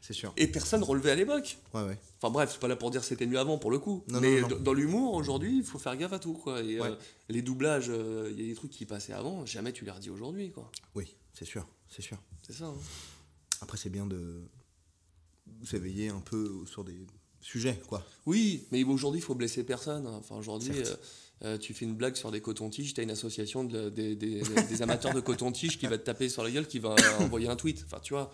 Pique 0.09 0.15
C'est 0.15 0.21
sûr. 0.21 0.33
Et 0.37 0.47
personne 0.47 0.83
relevait 0.83 1.11
à 1.11 1.15
l'époque. 1.15 1.59
Ouais, 1.75 1.83
ouais. 1.85 1.99
Enfin 2.21 2.31
bref, 2.33 2.51
c'est 2.53 2.61
pas 2.61 2.69
là 2.69 2.77
pour 2.77 2.91
dire 2.91 3.01
que 3.03 3.07
c'était 3.07 3.27
mieux 3.27 3.39
avant 3.39 3.59
pour 3.59 3.71
le 3.71 3.79
coup. 3.79 4.03
Non, 4.09 4.21
mais 4.21 4.41
non, 4.41 4.49
non. 4.49 4.57
dans 4.61 4.73
l'humour 4.75 5.15
aujourd'hui, 5.15 5.59
il 5.59 5.65
faut 5.65 5.79
faire 5.79 5.97
gaffe 5.97 6.13
à 6.13 6.19
tout 6.19 6.33
quoi. 6.35 6.63
Et, 6.63 6.81
Ouais. 6.81 6.89
euh, 6.89 6.95
les 7.29 7.43
doublages, 7.43 7.87
euh, 7.91 8.29
il 8.33 8.41
y 8.41 8.45
a 8.45 8.49
des 8.49 8.55
trucs 8.55 8.71
qui 8.71 8.85
passaient 8.87 9.13
avant, 9.13 9.45
jamais 9.47 9.73
tu 9.73 9.85
les 9.85 9.91
redis 9.91 10.11
aujourd'hui 10.11 10.51
quoi. 10.51 10.71
Oui, 10.95 11.15
c'est 11.33 11.45
sûr, 11.45 11.67
c'est 11.89 12.03
sûr. 12.03 12.19
C'est 12.47 12.53
ça. 12.55 12.67
hein. 12.67 12.75
Après, 13.61 13.77
c'est 13.77 13.91
bien 13.91 14.07
de 14.07 14.43
s'éveiller 15.65 16.09
un 16.09 16.21
peu 16.21 16.65
sur 16.67 16.85
des 16.85 17.07
sujets, 17.41 17.81
quoi. 17.89 18.05
Oui, 18.27 18.65
mais 18.73 18.83
aujourd'hui, 18.85 19.21
il 19.21 19.25
faut 19.25 19.35
blesser 19.35 19.65
personne. 19.65 20.07
Enfin 20.07 20.37
aujourd'hui, 20.37 20.73
euh, 21.45 21.57
tu 21.59 21.73
fais 21.75 21.85
une 21.85 21.95
blague 21.95 22.17
sur 22.17 22.31
des 22.31 22.41
cotons-tiges, 22.41 22.95
t'as 22.95 23.03
une 23.03 23.11
association 23.11 23.65
de- 23.65 23.89
des- 23.91 24.83
amateurs 24.83 25.15
de 25.15 25.21
coton-tiges 25.21 25.79
qui 25.79 25.87
va 25.87 25.99
te 25.99 26.05
taper 26.05 26.29
sur 26.29 26.43
la 26.43 26.51
gueule, 26.51 26.67
qui 26.67 26.79
va 26.79 26.95
envoyer 27.21 27.49
un 27.49 27.57
tweet. 27.57 27.83
Enfin 27.87 28.01
tu 28.03 28.13
vois, 28.15 28.31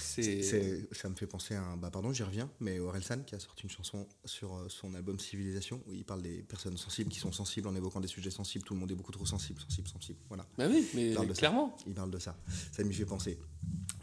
c'est. 0.00 0.88
Ça 0.94 1.08
me 1.08 1.14
fait 1.14 1.26
penser 1.26 1.54
à 1.54 1.62
un. 1.62 1.76
Bah, 1.76 1.90
pardon, 1.90 2.12
j'y 2.12 2.22
reviens, 2.22 2.50
mais 2.60 2.78
Orelsan 2.78 3.22
qui 3.24 3.34
a 3.34 3.38
sorti 3.40 3.62
une 3.64 3.70
chanson 3.70 4.06
sur 4.24 4.54
euh, 4.56 4.68
son 4.68 4.94
album 4.94 5.18
Civilisation 5.18 5.82
où 5.86 5.94
il 5.94 6.04
parle 6.04 6.22
des 6.22 6.42
personnes 6.42 6.76
sensibles 6.76 7.10
qui 7.10 7.18
sont 7.20 7.32
sensibles 7.32 7.68
en 7.68 7.74
évoquant 7.74 8.00
des 8.00 8.08
sujets 8.08 8.30
sensibles. 8.30 8.64
Tout 8.64 8.74
le 8.74 8.80
monde 8.80 8.90
est 8.92 8.94
beaucoup 8.96 9.12
trop 9.12 9.26
sensible, 9.26 9.60
sensible, 9.60 9.88
sensible. 9.88 10.18
Voilà, 10.28 10.46
Bah 10.58 10.66
oui, 10.70 10.86
mais 10.94 11.10
Il 11.10 11.14
parle 11.14 11.28
de 11.28 11.34
ça. 11.34 11.38
clairement. 11.38 11.76
il 11.86 11.94
parle 11.94 12.10
de 12.10 12.18
ça. 12.18 12.36
Ça 12.72 12.82
m'y 12.84 12.94
fait 12.94 13.04
penser. 13.06 13.38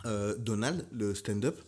Euh, 0.06 0.38
Donald, 0.38 0.86
le 0.92 1.14
stand-up, 1.16 1.60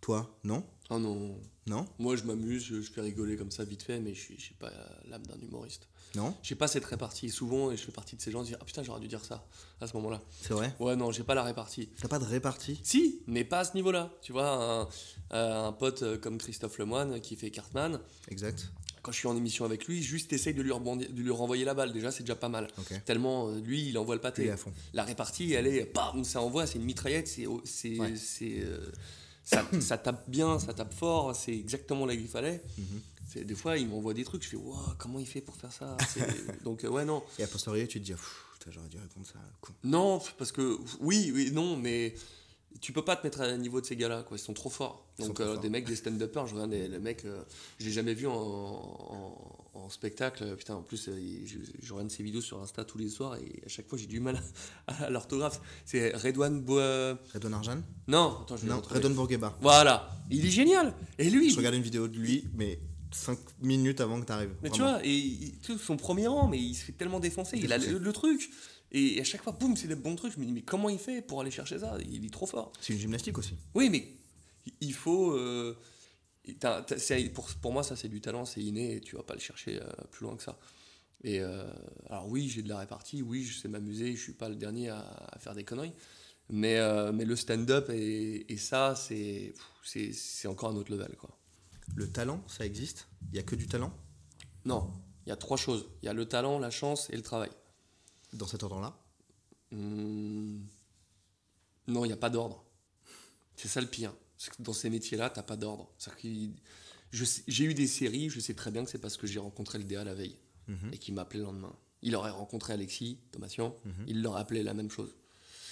toi, 0.00 0.38
non? 0.44 0.64
Ah 0.90 0.98
non. 0.98 1.40
Non? 1.66 1.86
Moi, 1.98 2.14
je 2.16 2.22
m'amuse, 2.24 2.62
je, 2.64 2.80
je 2.80 2.90
fais 2.92 3.00
rigoler 3.00 3.36
comme 3.36 3.50
ça 3.50 3.64
vite 3.64 3.82
fait, 3.82 3.98
mais 4.00 4.14
je 4.14 4.20
suis, 4.20 4.36
je 4.38 4.42
suis 4.42 4.54
pas 4.54 4.72
l'âme 5.08 5.26
d'un 5.26 5.38
humoriste. 5.40 5.88
Non 6.16 6.34
J'ai 6.42 6.54
pas 6.54 6.66
cette 6.66 6.84
répartie. 6.84 7.30
Souvent, 7.30 7.70
et 7.70 7.76
je 7.76 7.82
fais 7.84 7.92
partie 7.92 8.16
de 8.16 8.20
ces 8.22 8.30
gens 8.32 8.40
qui 8.40 8.48
disent 8.48 8.58
Ah 8.60 8.64
putain, 8.64 8.82
j'aurais 8.82 9.00
dû 9.00 9.08
dire 9.08 9.24
ça 9.24 9.44
à 9.80 9.86
ce 9.86 9.94
moment-là. 9.96 10.20
C'est 10.42 10.54
vrai 10.54 10.74
Ouais, 10.80 10.96
non, 10.96 11.12
j'ai 11.12 11.22
pas 11.22 11.34
la 11.34 11.42
répartie. 11.44 11.88
T'as 12.00 12.08
pas 12.08 12.18
de 12.18 12.24
répartie 12.24 12.80
Si, 12.82 13.20
mais 13.26 13.44
pas 13.44 13.60
à 13.60 13.64
ce 13.64 13.74
niveau-là. 13.74 14.10
Tu 14.22 14.32
vois, 14.32 14.48
un, 14.50 14.88
euh, 15.36 15.66
un 15.68 15.72
pote 15.72 16.02
euh, 16.02 16.18
comme 16.18 16.38
Christophe 16.38 16.78
Lemoine 16.78 17.20
qui 17.20 17.36
fait 17.36 17.50
Cartman, 17.50 18.00
Exact. 18.28 18.72
quand 19.02 19.12
je 19.12 19.18
suis 19.18 19.28
en 19.28 19.36
émission 19.36 19.64
avec 19.64 19.86
lui, 19.86 20.02
juste 20.02 20.32
essaye 20.32 20.54
de 20.54 20.62
lui, 20.62 20.72
rebondir- 20.72 21.12
de 21.12 21.20
lui 21.22 21.30
renvoyer 21.30 21.64
la 21.64 21.74
balle. 21.74 21.92
Déjà, 21.92 22.10
c'est 22.10 22.22
déjà 22.22 22.34
pas 22.36 22.48
mal. 22.48 22.68
Ok. 22.78 23.04
Tellement, 23.04 23.48
euh, 23.48 23.60
lui, 23.60 23.88
il 23.88 23.98
envoie 23.98 24.14
le 24.14 24.20
pâté. 24.20 24.50
à 24.50 24.56
fond. 24.56 24.72
La 24.94 25.04
répartie, 25.04 25.52
elle 25.52 25.66
est, 25.66 25.92
bam, 25.94 26.24
ça 26.24 26.40
envoie, 26.40 26.66
c'est 26.66 26.78
une 26.78 26.84
mitraillette, 26.84 27.28
c'est, 27.28 27.46
c'est, 27.64 27.98
Ouais. 28.00 28.14
c'est, 28.16 28.60
euh, 28.64 28.90
ça, 29.44 29.64
ça 29.80 29.96
tape 29.98 30.28
bien, 30.28 30.58
ça 30.58 30.72
tape 30.74 30.92
fort, 30.94 31.36
c'est 31.36 31.52
exactement 31.54 32.04
là 32.06 32.16
qu'il 32.16 32.26
fallait. 32.26 32.62
Mhm. 32.78 33.00
Des 33.34 33.54
fois, 33.54 33.76
il 33.76 33.88
m'envoie 33.88 34.14
des 34.14 34.24
trucs, 34.24 34.42
je 34.44 34.48
fais, 34.50 34.56
Wow, 34.56 34.76
comment 34.98 35.18
il 35.18 35.26
fait 35.26 35.40
pour 35.40 35.56
faire 35.56 35.72
ça 35.72 35.96
Donc, 36.64 36.84
euh, 36.84 36.88
ouais, 36.88 37.04
non. 37.04 37.22
Et 37.38 37.42
a 37.42 37.46
posteriori, 37.46 37.86
tu 37.88 38.00
te 38.00 38.04
dis, 38.04 38.12
putain, 38.12 38.70
j'aurais 38.70 38.88
dû 38.88 38.98
répondre 38.98 39.26
ça. 39.26 39.38
Con. 39.60 39.72
Non, 39.84 40.20
parce 40.38 40.52
que, 40.52 40.78
oui, 41.00 41.30
oui, 41.34 41.50
non, 41.52 41.76
mais 41.76 42.14
tu 42.80 42.92
peux 42.92 43.04
pas 43.04 43.16
te 43.16 43.26
mettre 43.26 43.40
à 43.40 43.56
niveau 43.56 43.80
de 43.80 43.86
ces 43.86 43.96
gars-là, 43.96 44.22
quoi. 44.22 44.36
Ils 44.36 44.40
sont 44.40 44.52
trop 44.54 44.70
forts. 44.70 45.06
Ils 45.18 45.26
Donc, 45.26 45.34
trop 45.36 45.44
euh, 45.44 45.52
forts. 45.54 45.60
des 45.62 45.68
mecs, 45.70 45.86
des 45.86 45.96
stand-uppers, 46.02 46.46
je 46.46 46.54
regarde 46.54 46.70
des, 46.70 46.88
les 46.88 46.98
mecs, 46.98 47.24
euh, 47.24 47.42
je 47.78 47.86
l'ai 47.86 47.92
jamais 47.92 48.14
vu 48.14 48.26
en, 48.26 48.32
en- 48.34 49.58
en 49.74 49.88
spectacle. 49.90 50.56
Putain, 50.56 50.74
en 50.76 50.82
plus, 50.82 51.08
euh, 51.08 51.18
je, 51.46 51.56
je 51.82 51.92
regarde 51.92 52.10
ses 52.10 52.22
vidéos 52.22 52.40
sur 52.40 52.60
Insta 52.62 52.84
tous 52.84 52.98
les 52.98 53.08
soirs 53.08 53.36
et 53.36 53.62
à 53.64 53.68
chaque 53.68 53.88
fois, 53.88 53.98
j'ai 53.98 54.06
du 54.06 54.20
mal 54.20 54.40
à, 54.86 55.04
à 55.04 55.10
l'orthographe. 55.10 55.60
C'est 55.84 56.14
Redouane 56.16 56.64
Arjan 57.52 57.82
Non, 58.08 58.38
attends, 58.42 58.56
je 58.56 58.62
vais 58.66 58.68
Non. 58.72 58.80
Redouane 58.88 59.14
Bourguiba. 59.14 59.56
Voilà, 59.60 60.10
il 60.30 60.44
est 60.46 60.50
génial. 60.50 60.94
Et 61.18 61.28
lui, 61.30 61.50
Je 61.50 61.56
regardais 61.56 61.76
une 61.78 61.82
vidéo 61.82 62.08
de 62.08 62.16
lui, 62.18 62.44
mais 62.54 62.78
5 63.12 63.38
minutes 63.60 64.00
avant 64.00 64.20
que 64.20 64.26
t'arrives. 64.26 64.54
mais 64.62 64.70
tu 64.70 64.80
vois, 64.80 65.04
et, 65.04 65.10
il- 65.16 65.58
tu 65.60 65.78
son 65.78 65.96
premier 65.96 66.26
rang, 66.26 66.48
mais 66.48 66.58
il 66.58 66.74
se 66.74 66.84
fait 66.84 66.92
tellement 66.92 67.20
défoncer. 67.20 67.56
Il 67.58 67.72
a 67.72 67.78
le, 67.78 67.98
le 67.98 68.12
truc. 68.12 68.50
Et 68.92 69.20
à 69.20 69.24
chaque 69.24 69.42
fois, 69.42 69.52
boum, 69.52 69.76
c'est 69.76 69.88
des 69.88 69.94
bons 69.96 70.14
trucs. 70.16 70.32
Je 70.34 70.38
me 70.40 70.44
dis, 70.44 70.52
mais 70.52 70.62
comment 70.62 70.88
il 70.88 70.98
fait 70.98 71.20
pour 71.22 71.40
aller 71.40 71.50
chercher 71.50 71.78
ça? 71.80 71.98
Il 72.08 72.24
est 72.24 72.30
trop 72.32 72.46
fort. 72.46 72.72
C'est 72.80 72.92
une 72.92 72.98
gymnastique 73.00 73.36
aussi. 73.38 73.54
Oui, 73.74 73.90
mais 73.90 74.06
il 74.80 74.94
faut. 74.94 75.32
euh, 75.32 75.76
pour, 77.34 77.48
pour 77.60 77.72
moi, 77.72 77.82
ça, 77.82 77.96
c'est 77.96 78.08
du 78.08 78.20
talent, 78.20 78.44
c'est 78.44 78.62
inné, 78.62 78.96
et 78.96 79.00
tu 79.00 79.16
vas 79.16 79.22
pas 79.22 79.34
le 79.34 79.40
chercher 79.40 79.80
euh, 79.82 79.86
plus 80.12 80.24
loin 80.24 80.36
que 80.36 80.42
ça. 80.42 80.58
Et 81.24 81.40
euh, 81.40 81.64
alors, 82.08 82.28
oui, 82.28 82.48
j'ai 82.48 82.62
de 82.62 82.68
la 82.68 82.78
répartie, 82.78 83.22
oui, 83.22 83.42
je 83.44 83.58
sais 83.58 83.68
m'amuser, 83.68 84.14
je 84.14 84.22
suis 84.22 84.32
pas 84.34 84.48
le 84.48 84.54
dernier 84.54 84.90
à, 84.90 84.98
à 85.00 85.38
faire 85.38 85.54
des 85.54 85.64
conneries. 85.64 85.92
Mais, 86.48 86.78
mais 87.12 87.24
le 87.24 87.34
stand-up 87.34 87.90
et, 87.90 88.52
et 88.52 88.56
ça, 88.56 88.94
c'est 88.94 89.52
encore 90.46 90.70
un 90.70 90.76
autre 90.76 90.92
level, 90.92 91.16
quoi. 91.18 91.36
Le 91.94 92.10
talent, 92.10 92.42
ça 92.48 92.66
existe? 92.66 93.08
Il 93.30 93.36
y 93.36 93.38
a 93.38 93.42
que 93.42 93.54
du 93.56 93.66
talent? 93.66 93.92
Non, 94.64 94.90
il 95.24 95.28
y 95.30 95.32
a 95.32 95.36
trois 95.36 95.56
choses 95.56 95.88
il 96.02 96.06
y 96.06 96.08
a 96.08 96.12
le 96.12 96.26
talent, 96.26 96.58
la 96.58 96.70
chance 96.70 97.08
et 97.10 97.16
le 97.16 97.22
travail. 97.22 97.50
dans 98.32 98.46
cet 98.46 98.62
ordre-là? 98.64 98.98
Hmm, 99.70 100.58
Non, 101.86 102.04
il 102.04 102.08
n'y 102.08 102.12
a 102.12 102.16
pas 102.18 102.30
d'ordre. 102.30 102.64
C'est 103.56 103.68
ça 103.68 103.80
le 103.80 103.86
pire. 103.86 104.12
Que 104.38 104.62
dans 104.62 104.72
ces 104.74 104.90
métiers-là, 104.90 105.30
tu 105.30 105.38
n'as 105.38 105.42
pas 105.44 105.56
d'ordre. 105.56 105.90
J'ai 107.12 107.64
eu 107.64 107.72
des 107.74 107.86
séries, 107.86 108.28
je 108.28 108.40
sais 108.40 108.52
très 108.54 108.70
bien 108.70 108.84
que 108.84 108.90
c'est 108.90 108.98
parce 108.98 109.16
que 109.16 109.26
j'ai 109.26 109.38
rencontré 109.38 109.78
le 109.78 109.84
DA 109.84 110.04
la 110.04 110.14
veille 110.14 110.36
Mhm. 110.68 110.90
et 110.92 110.98
qu'il 110.98 111.14
m'a 111.14 111.22
appelé 111.22 111.38
le 111.38 111.46
lendemain. 111.46 111.74
Il 112.02 112.14
aurait 112.16 112.30
rencontré 112.30 112.72
Alexis 112.74 113.18
Thomasian, 113.32 113.74
Mhm. 113.84 114.04
il 114.08 114.22
leur 114.22 114.36
appelé 114.36 114.62
la 114.62 114.74
même 114.74 114.90
chose. 114.90 115.14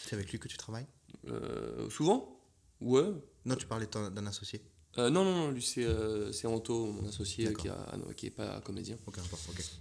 C'est 0.06 0.14
avec 0.14 0.30
lui 0.32 0.38
que 0.38 0.48
tu 0.48 0.56
travailles? 0.56 0.86
Euh, 1.28 1.90
souvent 1.90 2.40
Ouais. 2.80 3.12
Non, 3.44 3.56
tu 3.56 3.66
parlais 3.66 3.86
d'un 3.86 4.26
associé. 4.26 4.62
Euh, 4.98 5.10
non, 5.10 5.24
non, 5.24 5.34
non, 5.34 5.50
lui 5.50 5.62
c'est 5.62 5.84
euh, 5.84 6.30
c'est 6.32 6.46
Anto, 6.46 6.86
mon 6.92 7.08
associé, 7.08 7.52
qui, 7.54 7.68
a- 7.68 7.86
ah 7.92 7.96
non, 7.96 8.06
qui 8.16 8.26
est 8.26 8.30
pas 8.30 8.60
comédien. 8.60 8.96
Ok. 9.06 9.16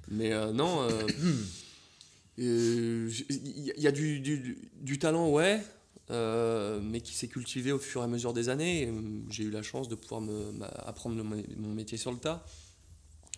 Mais 0.10 0.34
euh, 0.34 0.52
non, 0.52 0.88
il 2.38 3.74
y, 3.78 3.88
a- 3.88 3.92
du, 3.92 4.20
du- 4.20 4.58
du 4.82 4.98
talent, 5.00 5.30
ouais, 5.30 5.62
mais 6.10 7.02
qui 7.02 7.14
s'est 7.14 7.28
cultivé 7.28 7.72
au 7.72 7.80
fur 7.80 8.02
et 8.02 8.06
à 8.06 8.08
mesure 8.08 8.34
des 8.34 8.50
années. 8.50 8.88
Euh, 8.88 9.02
J'ai 9.30 9.44
eu 9.44 9.52
la 9.52 9.62
chance 9.64 9.88
de 9.88 9.96
pouvoir 9.96 10.22
me, 10.22 10.52
m'a- 10.52 10.66
apprendre 10.68 11.16
le- 11.16 11.24
mon 11.24 11.74
métier 11.74 11.98
sur 11.98 12.12
le 12.12 12.18
tas. 12.18 12.46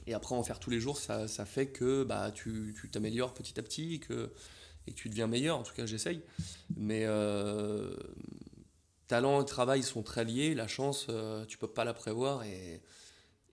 Et 0.07 0.13
après, 0.13 0.35
en 0.35 0.43
faire 0.43 0.59
tous 0.59 0.69
les 0.69 0.79
jours, 0.79 0.97
ça, 0.97 1.27
ça 1.27 1.45
fait 1.45 1.67
que 1.67 2.03
bah, 2.03 2.31
tu 2.33 2.75
tu 2.79 2.89
t'améliores 2.89 3.33
petit 3.33 3.59
à 3.59 3.63
petit 3.63 3.95
et 3.95 3.99
que, 3.99 4.29
et 4.87 4.91
que 4.91 4.95
tu 4.95 5.09
deviens 5.09 5.27
meilleur. 5.27 5.57
En 5.57 5.63
tout 5.63 5.73
cas, 5.73 5.85
j'essaye. 5.85 6.21
Mais 6.77 7.01
euh, 7.05 7.95
talent 9.07 9.41
et 9.41 9.45
travail 9.45 9.83
sont 9.83 10.03
très 10.03 10.23
liés. 10.25 10.53
La 10.55 10.67
chance, 10.67 11.07
euh, 11.09 11.45
tu 11.45 11.57
peux 11.57 11.67
pas 11.67 11.83
la 11.83 11.93
prévoir 11.93 12.43
et, 12.43 12.81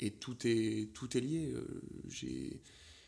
et 0.01 0.11
tout, 0.13 0.37
est, 0.47 0.93
tout 0.93 1.17
est 1.17 1.21
lié. 1.21 1.53
Euh, 1.55 1.83
J'ai 2.09 2.61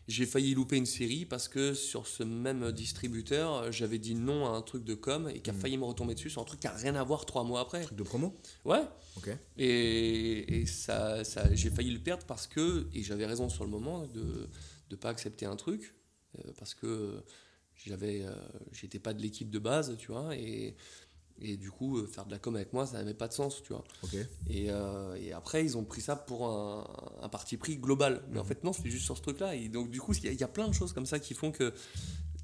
j'ai 0.07 0.26
failli 0.26 0.52
louper 0.54 0.76
une 0.76 0.85
série 0.85 1.24
parce 1.24 1.48
que 1.48 1.72
sur 1.72 2.07
ce 2.07 2.22
même 2.22 2.72
distributeur, 2.72 3.72
j'avais 3.72 3.98
dit 3.98 4.14
non 4.14 4.44
à 4.44 4.50
un 4.50 4.61
truc 4.61 4.85
de 4.85 4.92
com 4.94 5.30
et 5.35 5.40
qui 5.40 5.48
a 5.48 5.54
Mhm. 5.54 5.61
failli 5.61 5.78
me 5.78 5.85
retomber 5.85 6.12
dessus 6.14 6.28
sur 6.28 6.42
un 6.42 6.44
truc 6.44 6.61
qui 6.61 6.66
a 6.66 6.72
rien 6.72 6.94
à 6.94 7.02
voir 7.02 7.24
trois 7.24 7.42
mois 7.42 7.61
après. 7.61 7.85
Truc 7.85 7.96
de 7.96 8.02
promo? 8.02 8.37
Ouais. 8.66 8.83
Ok. 9.16 9.30
Et, 9.57 10.61
et 10.61 10.66
ça, 10.66 11.24
ça, 11.24 11.54
j'ai 11.54 11.70
failli 11.70 11.90
le 11.90 12.00
perdre 12.00 12.26
parce 12.26 12.46
que, 12.46 12.87
et 12.92 13.02
j'avais 13.02 13.24
raison 13.24 13.48
sur 13.48 13.64
le 13.64 13.70
moment 13.70 14.07
de 14.09 14.50
ne 14.90 14.96
pas 14.96 15.09
accepter 15.09 15.46
un 15.46 15.57
truc, 15.57 15.94
euh, 16.38 16.52
parce 16.59 16.74
que 16.74 17.24
j'avais, 17.74 18.26
euh, 18.26 18.35
j'étais 18.72 18.98
pas 18.98 19.14
de 19.14 19.22
l'équipe 19.22 19.48
de 19.48 19.59
base, 19.59 19.96
tu 19.96 20.09
vois, 20.12 20.37
et, 20.37 20.76
et 21.40 21.57
du 21.57 21.70
coup, 21.70 21.99
euh, 21.99 22.07
faire 22.07 22.25
de 22.27 22.31
la 22.31 22.38
com 22.38 22.55
avec 22.57 22.73
moi, 22.73 22.87
ça 22.87 22.99
n'avait 22.99 23.14
pas 23.14 23.29
de 23.29 23.33
sens, 23.33 23.62
tu 23.62 23.73
vois. 23.73 23.85
Et, 24.49 24.70
euh, 24.70 25.14
et 25.16 25.33
après, 25.33 25.64
ils 25.64 25.77
ont 25.77 25.85
pris 25.85 26.01
ça 26.01 26.16
pour 26.16 26.47
un, 26.49 26.87
un 27.23 27.29
parti 27.29 27.57
pris 27.57 27.77
global. 27.77 28.23
Mais 28.31 28.38
en 28.38 28.42
Mhm. 28.42 28.49
fait, 28.49 28.64
non, 28.64 28.73
c'était 28.73 28.90
juste 28.90 29.05
sur 29.05 29.16
ce 29.16 29.23
truc-là. 29.23 29.55
Et 29.57 29.68
donc, 29.68 29.90
du 29.90 30.01
coup, 30.01 30.12
il 30.14 30.25
y, 30.25 30.29
a- 30.29 30.33
il 30.33 30.40
y 30.40 30.44
a 30.44 30.49
plein 30.49 30.68
de 30.68 30.73
choses 30.75 30.92
comme 30.92 31.07
ça 31.07 31.18
qui 31.18 31.35
font 31.35 31.51
que 31.53 31.73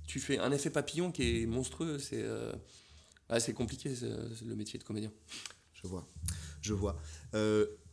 tu 0.07 0.18
fais 0.20 0.38
un 0.38 0.50
effet 0.53 0.70
papillon 0.70 1.12
qui 1.12 1.42
est 1.42 1.46
monstrueux. 1.46 1.98
C'est 1.98 2.22
euh, 2.22 2.53
ouais, 3.31 3.38
c'est 3.40 3.53
compliqué, 3.55 3.94
c'est- 3.94 4.11
c'est 4.37 4.44
le 4.44 4.57
métier 4.57 4.79
de 4.79 4.85
comédien. 4.85 5.12
Je 5.72 5.87
vois. 5.87 6.07
Je 6.61 6.74
vois. 6.74 6.96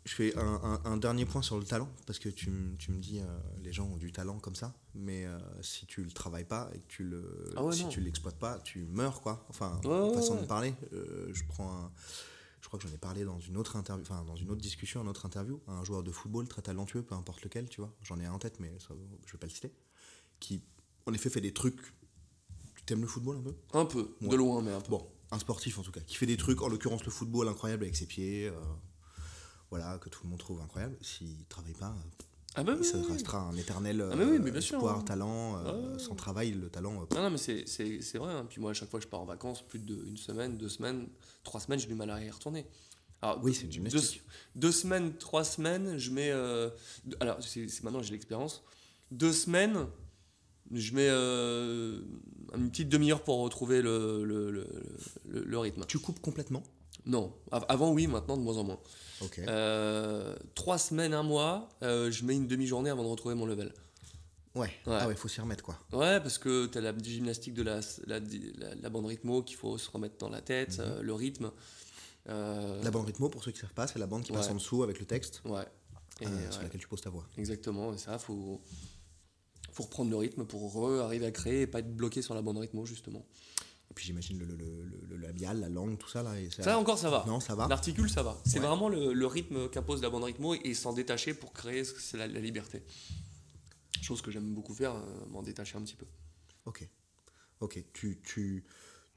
Je 0.07 0.13
fais 0.15 0.37
un, 0.37 0.41
un- 0.63 0.81
un 0.85 0.95
dernier 0.97 1.25
point 1.25 1.41
sur 1.41 1.57
le 1.59 1.65
talent, 1.65 1.89
parce 2.05 2.17
que 2.17 2.29
tu, 2.29 2.49
me 2.49 2.75
dis, 2.97 3.19
euh, 3.19 3.25
les 3.61 3.73
gens 3.73 3.85
ont 3.87 3.97
du 3.97 4.11
talent 4.13 4.39
comme 4.39 4.55
ça, 4.55 4.73
mais 4.95 5.25
euh, 5.25 5.37
si 5.61 5.85
tu 5.85 6.01
le 6.01 6.11
travailles 6.11 6.45
pas 6.45 6.69
et 6.73 6.79
que 6.79 6.87
tu 6.87 7.03
le, 7.03 7.53
Ah 7.57 7.63
ouais, 7.63 7.75
si 7.75 7.83
non. 7.83 7.89
tu 7.89 7.99
l'exploites 7.99 8.37
pas, 8.39 8.57
tu 8.59 8.85
meurs, 8.85 9.19
quoi. 9.21 9.45
Enfin, 9.49 9.81
Ouais, 9.83 10.13
façon 10.13 10.35
ouais. 10.35 10.41
de 10.43 10.45
parler. 10.47 10.73
Euh, 10.93 11.29
je 11.33 11.43
prends 11.47 11.69
un- 11.71 11.91
Je 12.61 12.67
crois 12.69 12.79
que 12.79 12.87
j'en 12.87 12.93
ai 12.93 12.97
parlé 12.97 13.23
dans 13.23 13.39
une 13.39 13.55
autre 13.57 13.75
interview, 13.77 14.03
enfin 14.09 14.23
dans 14.25 14.35
une 14.35 14.49
autre 14.49 14.59
discussion, 14.61 15.01
une 15.01 15.07
autre 15.07 15.25
interview, 15.25 15.61
un 15.67 15.83
joueur 15.85 16.03
de 16.03 16.11
football 16.11 16.47
très 16.49 16.61
talentueux, 16.61 17.01
peu 17.01 17.15
importe 17.15 17.41
lequel, 17.43 17.69
tu 17.69 17.79
vois, 17.81 17.93
j'en 18.01 18.19
ai 18.19 18.25
un 18.25 18.31
en 18.33 18.39
tête, 18.39 18.59
mais 18.59 18.71
ça, 18.79 18.93
je 19.25 19.31
vais 19.31 19.37
pas 19.37 19.47
le 19.47 19.51
citer, 19.53 19.71
qui 20.41 20.61
en 21.05 21.13
effet 21.13 21.29
fait 21.29 21.39
des 21.41 21.53
trucs. 21.53 21.79
Tu 22.75 22.83
t'aimes 22.85 23.01
le 23.01 23.07
football 23.07 23.37
un 23.37 23.41
peu? 23.41 23.55
Un 23.73 23.85
peu, 23.85 24.15
de 24.21 24.35
loin, 24.35 24.61
mais 24.61 24.71
un 24.71 24.81
peu. 24.81 24.89
Bon, 24.89 25.07
un 25.31 25.39
sportif 25.39 25.79
en 25.79 25.81
tout 25.83 25.91
cas, 25.91 26.01
qui 26.01 26.15
fait 26.15 26.25
des 26.25 26.35
trucs, 26.37 26.61
en 26.61 26.67
l'occurrence 26.69 27.03
le 27.05 27.11
football 27.11 27.47
incroyable 27.49 27.83
avec 27.83 27.95
ses 27.95 28.05
pieds, 28.05 28.47
euh, 28.47 28.59
voilà, 29.69 29.97
que 29.99 30.09
tout 30.09 30.21
le 30.23 30.29
monde 30.29 30.39
trouve 30.39 30.61
incroyable. 30.61 30.95
S'il 31.01 31.45
travaille 31.49 31.73
pas, 31.73 31.93
Ah 32.55 32.63
bah 32.63 32.75
ça 32.83 32.97
oui, 32.97 33.03
oui. 33.07 33.13
restera 33.13 33.39
un 33.39 33.55
éternel 33.55 34.01
Ah 34.11 34.15
mais 34.15 34.23
oui, 34.25 34.39
mais 34.41 34.51
bien 34.51 34.61
sûr, 34.61 34.77
espoir, 34.77 34.99
hein. 34.99 35.03
talent. 35.03 35.97
Sans 35.99 36.15
travail, 36.15 36.51
le 36.51 36.69
talent. 36.69 37.01
euh, 37.01 37.15
Non, 37.15 37.23
non, 37.23 37.29
mais 37.31 37.37
c'est- 37.37 38.17
vrai. 38.17 38.31
hein. 38.33 38.45
Puis 38.49 38.61
moi, 38.61 38.71
à 38.71 38.73
chaque 38.73 38.89
fois 38.89 38.99
que 38.99 39.05
je 39.05 39.09
pars 39.09 39.19
en 39.21 39.25
vacances, 39.25 39.61
plus 39.61 39.79
d'une 39.79 40.17
semaine, 40.17 40.57
deux 40.57 40.69
semaines, 40.69 41.07
trois 41.43 41.59
semaines, 41.59 41.79
j'ai 41.79 41.87
du 41.87 41.95
mal 41.95 42.09
à 42.11 42.23
y 42.23 42.29
retourner. 42.29 42.65
Alors, 43.21 43.39
Oui, 43.43 43.53
c'est 43.53 43.65
deux, 43.67 43.99
deux 44.55 44.71
semaines, 44.71 45.17
trois 45.17 45.43
semaines, 45.43 45.97
je 45.97 46.11
mets. 46.11 46.31
euh, 46.31 46.69
alors, 47.19 47.37
c'est 47.41 47.67
c'est 47.67 47.83
maintenant 47.83 48.01
j'ai 48.03 48.11
l'expérience. 48.13 48.63
Deux 49.11 49.33
semaines, 49.33 49.87
je 50.71 50.93
mets 50.93 51.07
euh, 51.09 51.99
une 52.55 52.69
petite 52.69 52.89
demi-heure 52.89 53.23
pour 53.23 53.39
retrouver 53.39 53.81
le, 53.81 54.23
le, 54.23 54.51
le, 54.51 54.67
le- 55.25 55.43
le 55.43 55.57
rythme. 55.59 55.83
Tu 55.87 55.97
coupes 55.97 56.19
complètement? 56.21 56.61
Non, 57.07 57.33
Av- 57.51 57.65
avant 57.69 57.91
oui, 57.91 58.05
maintenant 58.07 58.37
de 58.37 58.41
moins 58.43 58.57
en 58.57 58.63
moins. 58.63 58.79
Euh, 59.47 60.35
trois 60.53 60.77
semaines, 60.77 61.13
un 61.13 61.23
mois, 61.23 61.69
euh, 61.81 62.11
je 62.11 62.23
mets 62.25 62.35
une 62.35 62.47
demi-journée 62.47 62.89
avant 62.89 63.03
de 63.03 63.07
retrouver 63.09 63.33
mon 63.35 63.45
level. 63.47 63.73
ouais. 64.55 64.61
ouais. 64.85 64.97
Ah 64.99 65.07
ouais, 65.07 65.15
faut 65.15 65.27
s'y 65.27 65.41
remettre 65.41 65.63
quoi. 65.63 65.79
Ouais, 65.91 66.19
parce 66.19 66.37
que 66.37 66.67
tu 66.67 66.77
as 66.77 66.81
la 66.81 66.95
gymnastique 66.97 67.53
de 67.53 67.63
la, 67.63 67.79
la, 68.05 68.19
la- 68.19 68.75
la 68.75 68.89
bande 68.89 69.05
rythmo 69.07 69.41
qu'il 69.41 69.57
faut 69.57 69.77
se 69.77 69.89
remettre 69.89 70.17
dans 70.17 70.29
la 70.29 70.41
tête, 70.41 70.77
Mhm. 70.77 70.85
euh, 70.85 71.01
le 71.01 71.13
rythme. 71.13 71.51
La 72.27 72.91
bande 72.91 73.05
rythmo, 73.05 73.29
pour 73.29 73.41
ceux 73.43 73.51
qui 73.51 73.59
savent 73.59 73.73
pas, 73.73 73.87
c'est 73.87 73.99
la 73.99 74.05
bande 74.07 74.23
qui 74.23 74.33
passe 74.33 74.49
en 74.49 74.55
dessous 74.55 74.83
avec 74.83 74.99
le 74.99 75.05
texte 75.05 75.41
Ouais. 75.45 75.65
Et, 76.19 76.25
sur 76.51 76.61
laquelle 76.61 76.81
tu 76.81 76.87
poses 76.87 77.01
ta 77.01 77.09
voix. 77.09 77.25
Exactement, 77.37 77.93
et 77.93 77.97
ça, 77.97 78.17
faut, 78.19 78.59
faut 79.71 79.83
reprendre 79.83 80.09
le 80.09 80.17
rythme 80.17 80.43
pour 80.45 80.89
arriver 81.01 81.25
à 81.25 81.31
créer 81.31 81.61
et 81.61 81.67
pas 81.67 81.79
être 81.79 81.95
bloqué 81.95 82.21
sur 82.21 82.33
la 82.35 82.41
bande 82.41 82.57
rythmo, 82.57 82.85
justement. 82.85 83.23
Puis 83.97 84.05
j'imagine 84.05 84.37
le, 84.37 84.45
le, 84.45 84.55
le, 84.55 85.05
le- 85.09 85.17
labial, 85.17 85.59
la 85.59 85.69
langue, 85.69 85.97
tout 85.97 86.07
ça 86.07 86.21
là. 86.21 86.39
Et 86.39 86.51
Ça 86.51 86.77
encore, 86.77 86.99
ça 86.99 87.09
va. 87.09 87.23
Non, 87.27 87.39
ça 87.39 87.55
va. 87.55 87.67
L'articule, 87.67 88.07
ça 88.11 88.21
va. 88.21 88.39
C'est 88.45 88.59
Ouais. 88.59 88.67
vraiment 88.67 88.89
le, 88.89 89.11
le 89.11 89.25
rythme 89.25 89.69
qu'impose 89.69 90.03
la 90.03 90.11
bande 90.11 90.23
rythmo 90.23 90.53
et, 90.53 90.61
et 90.65 90.73
s'en 90.75 90.93
détacher 90.93 91.33
pour 91.33 91.51
créer, 91.51 91.83
c'est 91.83 92.15
la, 92.15 92.27
la 92.27 92.39
liberté. 92.39 92.83
Chose 94.03 94.21
que 94.21 94.29
j'aime 94.29 94.53
beaucoup 94.53 94.75
faire, 94.75 94.93
euh, 94.95 95.25
m'en 95.31 95.41
détacher 95.41 95.77
un 95.77 95.81
petit 95.81 95.95
peu. 95.95 96.05
Ok. 96.65 96.87
Ok. 97.59 97.83
Tu, 97.91 98.21
tu, 98.23 98.63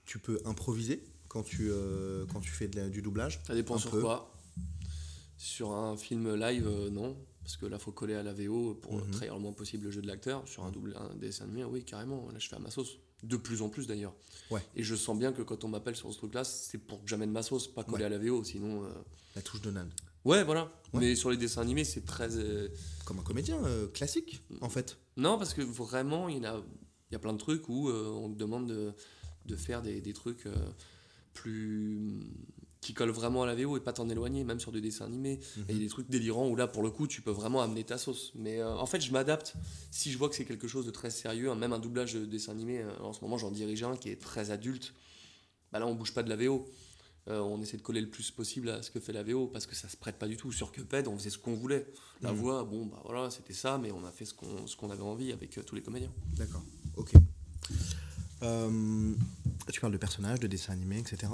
tu 0.06 0.18
peux 0.18 0.40
improviser 0.46 1.04
quand 1.28 1.42
tu, 1.42 1.68
euh, 1.70 2.24
quand 2.32 2.40
tu 2.40 2.50
fais 2.50 2.66
de 2.66 2.76
la- 2.80 2.88
du 2.88 3.02
doublage 3.02 3.40
Ça 3.46 3.54
dépend 3.54 3.76
sur 3.76 3.90
peu. 3.90 4.00
quoi. 4.00 4.34
Sur 5.36 5.72
un 5.72 5.96
film 5.98 6.34
live, 6.36 6.66
euh, 6.66 6.88
non. 6.90 7.16
Parce 7.42 7.56
que 7.58 7.66
là, 7.66 7.78
faut 7.78 7.92
coller 7.92 8.14
à 8.14 8.22
la 8.22 8.32
VO 8.32 8.74
pour 8.76 8.94
Mhm. 8.94 9.10
trahir 9.10 9.34
le 9.34 9.40
moins 9.40 9.52
possible 9.52 9.84
le 9.84 9.90
jeu 9.90 10.00
de 10.00 10.06
l'acteur. 10.06 10.48
Sur 10.48 10.64
un 10.64 10.70
double 10.70 10.96
un 10.96 11.14
dessin 11.16 11.44
animé, 11.44 11.64
oui, 11.64 11.84
carrément. 11.84 12.30
Là, 12.30 12.38
je 12.38 12.48
fais 12.48 12.56
à 12.56 12.58
ma 12.58 12.70
sauce. 12.70 12.98
De 13.22 13.36
plus 13.36 13.60
en 13.62 13.68
plus 13.68 13.86
d'ailleurs. 13.86 14.14
Ouais. 14.50 14.62
Et 14.76 14.82
je 14.82 14.94
sens 14.94 15.18
bien 15.18 15.32
que 15.32 15.42
quand 15.42 15.64
on 15.64 15.68
m'appelle 15.68 15.94
sur 15.96 16.10
ce 16.12 16.16
truc-là, 16.18 16.42
c'est 16.44 16.78
pour 16.78 17.02
que 17.02 17.08
j'amène 17.08 17.30
ma 17.30 17.42
sauce, 17.42 17.68
pas 17.68 17.84
coller 17.84 18.04
Ouais. 18.04 18.06
à 18.06 18.08
la 18.08 18.18
VO. 18.18 18.42
Sinon. 18.44 18.84
euh, 18.84 18.88
La 19.36 19.42
touche 19.42 19.60
Donald. 19.60 19.90
Ouais, 20.24 20.42
voilà. 20.44 20.72
Ouais. 20.92 21.00
Mais 21.00 21.14
sur 21.14 21.30
les 21.30 21.36
dessins 21.36 21.60
animés, 21.62 21.84
c'est 21.84 22.04
très. 22.04 22.36
euh, 22.36 22.68
Comme 23.04 23.18
un 23.18 23.22
comédien 23.22 23.62
euh, 23.64 23.86
classique, 23.88 24.42
en 24.60 24.68
fait. 24.68 24.98
Non, 25.16 25.38
parce 25.38 25.54
que 25.54 25.62
vraiment, 25.62 26.28
il 26.28 26.42
y, 26.42 26.46
a, 26.46 26.56
il 27.10 27.12
y 27.12 27.16
a 27.16 27.18
plein 27.18 27.32
de 27.32 27.38
trucs 27.38 27.68
où 27.68 27.90
on 27.90 28.30
te 28.30 28.36
demande 28.38 28.66
de, 28.68 28.92
de 29.46 29.56
faire 29.56 29.82
des, 29.82 30.00
des 30.00 30.12
trucs 30.12 30.46
plus. 31.34 32.20
Qui 32.80 32.94
collent 32.94 33.10
vraiment 33.10 33.42
à 33.42 33.46
la 33.46 33.54
VO 33.54 33.76
et 33.76 33.80
pas 33.80 33.92
t'en 33.92 34.08
éloigner, 34.08 34.42
même 34.42 34.58
sur 34.60 34.72
des 34.72 34.80
dessins 34.80 35.04
animés. 35.04 35.38
Mhm. 35.56 35.64
Et 35.68 35.72
il 35.72 35.74
y 35.76 35.80
a 35.80 35.82
des 35.82 35.88
trucs 35.90 36.08
délirants 36.08 36.48
où 36.48 36.56
là, 36.56 36.66
pour 36.66 36.82
le 36.82 36.90
coup, 36.90 37.06
tu 37.06 37.20
peux 37.20 37.30
vraiment 37.30 37.60
amener 37.60 37.84
ta 37.84 37.98
sauce. 37.98 38.32
Mais 38.34 38.58
euh, 38.60 38.74
en 38.76 38.86
fait, 38.86 39.00
je 39.00 39.12
m'adapte. 39.12 39.54
Si 39.90 40.10
je 40.10 40.16
vois 40.18 40.28
que 40.30 40.34
c'est 40.34 40.46
quelque 40.46 40.66
chose 40.68 40.86
de 40.86 40.90
très 40.90 41.10
sérieux, 41.10 41.50
hein, 41.50 41.54
même 41.56 41.72
un 41.74 41.78
doublage 41.78 42.14
de 42.14 42.24
dessin 42.24 42.52
animé, 42.52 42.78
euh, 42.80 42.90
en 43.00 43.12
ce 43.12 43.20
moment, 43.20 43.36
j'en 43.36 43.50
dirige 43.50 43.82
un 43.82 43.96
qui 43.96 44.08
est 44.08 44.20
très 44.20 44.50
adulte. 44.50 44.94
Bah 45.72 45.78
là, 45.78 45.86
on 45.86 45.94
bouge 45.94 46.14
pas 46.14 46.22
de 46.22 46.28
la 46.30 46.36
VO. 46.36 46.66
Euh, 47.28 47.38
on 47.40 47.60
essaie 47.60 47.76
de 47.76 47.82
coller 47.82 48.00
le 48.00 48.08
plus 48.08 48.30
possible 48.30 48.70
à 48.70 48.82
ce 48.82 48.90
que 48.90 48.98
fait 48.98 49.12
la 49.12 49.22
VO 49.22 49.46
parce 49.46 49.66
que 49.66 49.76
ça 49.76 49.88
se 49.90 49.96
prête 49.98 50.16
pas 50.16 50.26
du 50.26 50.38
tout. 50.38 50.50
Sur 50.50 50.72
Cuphead, 50.72 51.06
on 51.06 51.16
faisait 51.18 51.28
ce 51.30 51.36
qu'on 51.38 51.54
voulait. 51.54 51.86
La 52.22 52.32
Mhm. 52.32 52.38
voix, 52.38 52.64
bon, 52.64 52.86
bah 52.86 53.00
voilà, 53.04 53.28
c'était 53.30 53.52
ça, 53.52 53.76
mais 53.76 53.92
on 53.92 54.04
a 54.06 54.10
fait 54.10 54.24
ce 54.24 54.32
qu'on 54.32 54.64
qu'on 54.78 54.90
avait 54.90 55.02
envie 55.02 55.30
avec 55.32 55.60
tous 55.66 55.74
les 55.74 55.82
comédiens. 55.82 56.10
D'accord, 56.38 56.62
ok. 56.96 57.12
Tu 59.70 59.80
parles 59.80 59.92
de 59.92 59.98
personnages, 59.98 60.40
de 60.40 60.46
dessins 60.48 60.72
animés, 60.72 60.98
etc. 60.98 61.30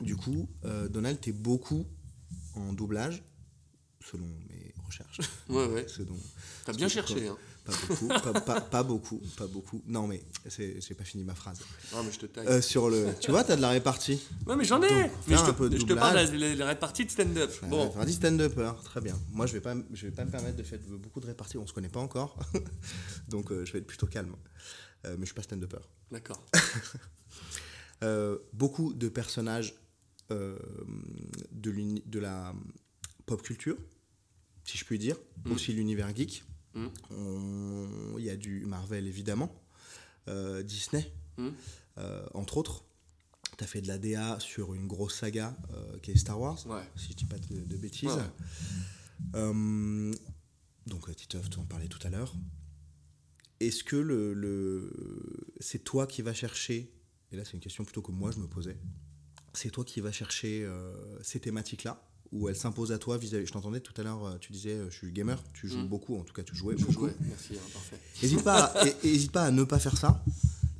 Du 0.00 0.16
coup, 0.16 0.48
euh, 0.64 0.88
Donald, 0.88 1.20
t'es 1.20 1.32
beaucoup 1.32 1.86
en 2.54 2.72
doublage, 2.72 3.22
selon 4.04 4.26
mes 4.48 4.74
recherches. 4.86 5.20
Ouais, 5.48 5.66
ouais. 5.66 5.86
T'as 6.64 6.72
bien 6.72 6.88
cherché, 6.88 7.28
hein. 7.28 7.36
Pas 7.64 7.72
beaucoup, 7.88 8.06
pas, 8.08 8.40
pas- 8.40 8.60
pas 8.60 8.82
beaucoup, 8.84 9.20
pas 9.36 9.46
beaucoup. 9.48 9.82
Non, 9.86 10.06
mais 10.06 10.22
j'ai 10.56 10.94
pas 10.96 11.02
fini 11.02 11.24
ma 11.24 11.34
phrase. 11.34 11.58
Non, 11.92 12.04
mais 12.04 12.12
je 12.12 12.18
te 12.20 12.26
taille. 12.26 12.46
Euh, 12.46 12.62
sur 12.62 12.88
le, 12.88 13.08
tu 13.20 13.32
vois, 13.32 13.42
t'as 13.42 13.56
de 13.56 13.60
la 13.60 13.70
répartie. 13.70 14.22
ouais, 14.46 14.54
mais 14.54 14.64
j'en 14.64 14.80
ai 14.82 14.88
donc, 14.88 15.10
Mais 15.26 15.34
je 15.36 15.40
un 15.42 15.52
peu 15.52 15.68
te, 15.68 15.74
de 15.74 15.80
je 15.80 15.84
te 15.84 15.92
parle 15.94 16.30
de 16.30 16.36
la, 16.38 16.54
la 16.54 16.66
répartie 16.66 17.04
de 17.04 17.10
stand-up. 17.10 17.50
Bon, 17.64 17.86
Bon. 17.92 18.06
stand-upper, 18.06 18.70
très 18.84 19.00
bien. 19.00 19.18
Moi, 19.32 19.46
je 19.46 19.54
vais 19.54 19.60
pas, 19.60 19.74
je 19.92 20.06
vais 20.06 20.12
pas 20.12 20.24
me 20.24 20.30
permettre 20.30 20.56
de 20.56 20.62
faire 20.62 20.78
beaucoup 20.90 21.18
de 21.18 21.26
réparties. 21.26 21.58
On 21.58 21.66
se 21.66 21.72
connaît 21.72 21.88
pas 21.88 21.98
encore, 21.98 22.38
donc 23.28 23.50
euh, 23.50 23.64
je 23.64 23.72
vais 23.72 23.80
être 23.80 23.86
plutôt 23.88 24.06
calme. 24.06 24.36
Euh, 25.04 25.16
mais 25.18 25.22
je 25.22 25.26
suis 25.26 25.34
pas 25.34 25.42
stand-upper. 25.42 25.78
d'accord. 26.12 26.44
Euh, 28.04 28.38
beaucoup 28.52 28.92
de 28.92 29.08
personnages 29.08 29.74
euh, 30.30 30.58
de, 31.52 31.72
de 32.06 32.18
la 32.18 32.54
pop 33.26 33.42
culture, 33.42 33.76
si 34.64 34.76
je 34.78 34.84
puis 34.84 34.98
dire, 34.98 35.16
Mm. 35.44 35.52
aussi 35.52 35.72
l'univers 35.72 36.14
geek. 36.14 36.44
Mm. 36.74 36.86
Il 38.18 38.24
y 38.24 38.30
a 38.30 38.36
du 38.36 38.66
Marvel 38.66 39.06
évidemment, 39.06 39.50
euh, 40.28 40.62
Disney, 40.62 41.12
Mm. 41.38 41.48
euh, 41.98 42.26
entre 42.34 42.56
autres. 42.58 42.84
Tu 43.56 43.64
as 43.64 43.66
fait 43.66 43.80
de 43.80 43.88
la 43.88 43.96
DA 43.98 44.38
sur 44.40 44.74
une 44.74 44.86
grosse 44.86 45.14
saga 45.20 45.56
euh, 45.72 45.98
qui 46.00 46.10
est 46.10 46.16
Star 46.16 46.38
Wars, 46.38 46.58
Ouais. 46.66 46.82
si 46.96 47.12
je 47.12 47.16
dis 47.16 47.24
pas 47.24 47.38
de, 47.38 47.60
de 47.64 47.76
bêtises. 47.76 48.10
Ouais, 48.10 48.22
donc, 50.86 51.14
Titeuf, 51.16 51.48
tu 51.50 51.58
en 51.58 51.64
parlais 51.64 51.88
tout 51.88 51.98
à 52.06 52.10
l'heure. 52.10 52.34
Est-ce 53.60 53.82
que 53.82 53.96
le, 53.96 54.34
le- 54.34 54.92
c'est 55.60 55.82
toi 55.82 56.06
qui 56.06 56.22
vas 56.22 56.34
chercher, 56.34 56.92
et 57.32 57.36
là 57.36 57.44
c'est 57.44 57.52
une 57.54 57.60
question 57.60 57.84
plutôt 57.84 58.02
que 58.02 58.12
moi 58.12 58.30
je 58.30 58.38
me 58.38 58.46
posais, 58.46 58.76
c'est 59.52 59.70
toi 59.70 59.84
qui 59.84 60.00
vas 60.00 60.12
chercher 60.12 60.64
euh, 60.64 60.94
ces 61.22 61.40
thématiques-là 61.40 62.02
ou 62.32 62.48
elles 62.48 62.56
s'imposent 62.56 62.90
à 62.92 62.98
toi 62.98 63.16
vis-à-vis. 63.18 63.46
Je 63.46 63.52
t'entendais 63.52 63.80
tout 63.80 63.94
à 64.00 64.02
l'heure, 64.02 64.24
euh, 64.26 64.36
tu 64.38 64.52
disais 64.52 64.72
euh, 64.74 64.90
je 64.90 64.96
suis 64.96 65.12
gamer, 65.12 65.42
tu 65.54 65.68
joues 65.68 65.78
Mm. 65.78 65.88
beaucoup, 65.88 66.16
en 66.18 66.24
tout 66.24 66.34
cas 66.34 66.42
tu 66.42 66.54
jouais 66.56 66.74
Je 66.76 66.80
beaucoup. 66.84 66.92
jouais. 67.00 67.14
Merci, 67.28 67.54
hein, 67.54 67.68
parfait. 67.72 67.98
N'hésite 68.22 68.42
pas, 68.42 68.64
à- 68.64 68.84
hésite 69.04 69.32
pas 69.32 69.44
à 69.44 69.50
ne 69.50 69.62
pas 69.64 69.78
faire 69.78 69.96
ça. 69.96 70.24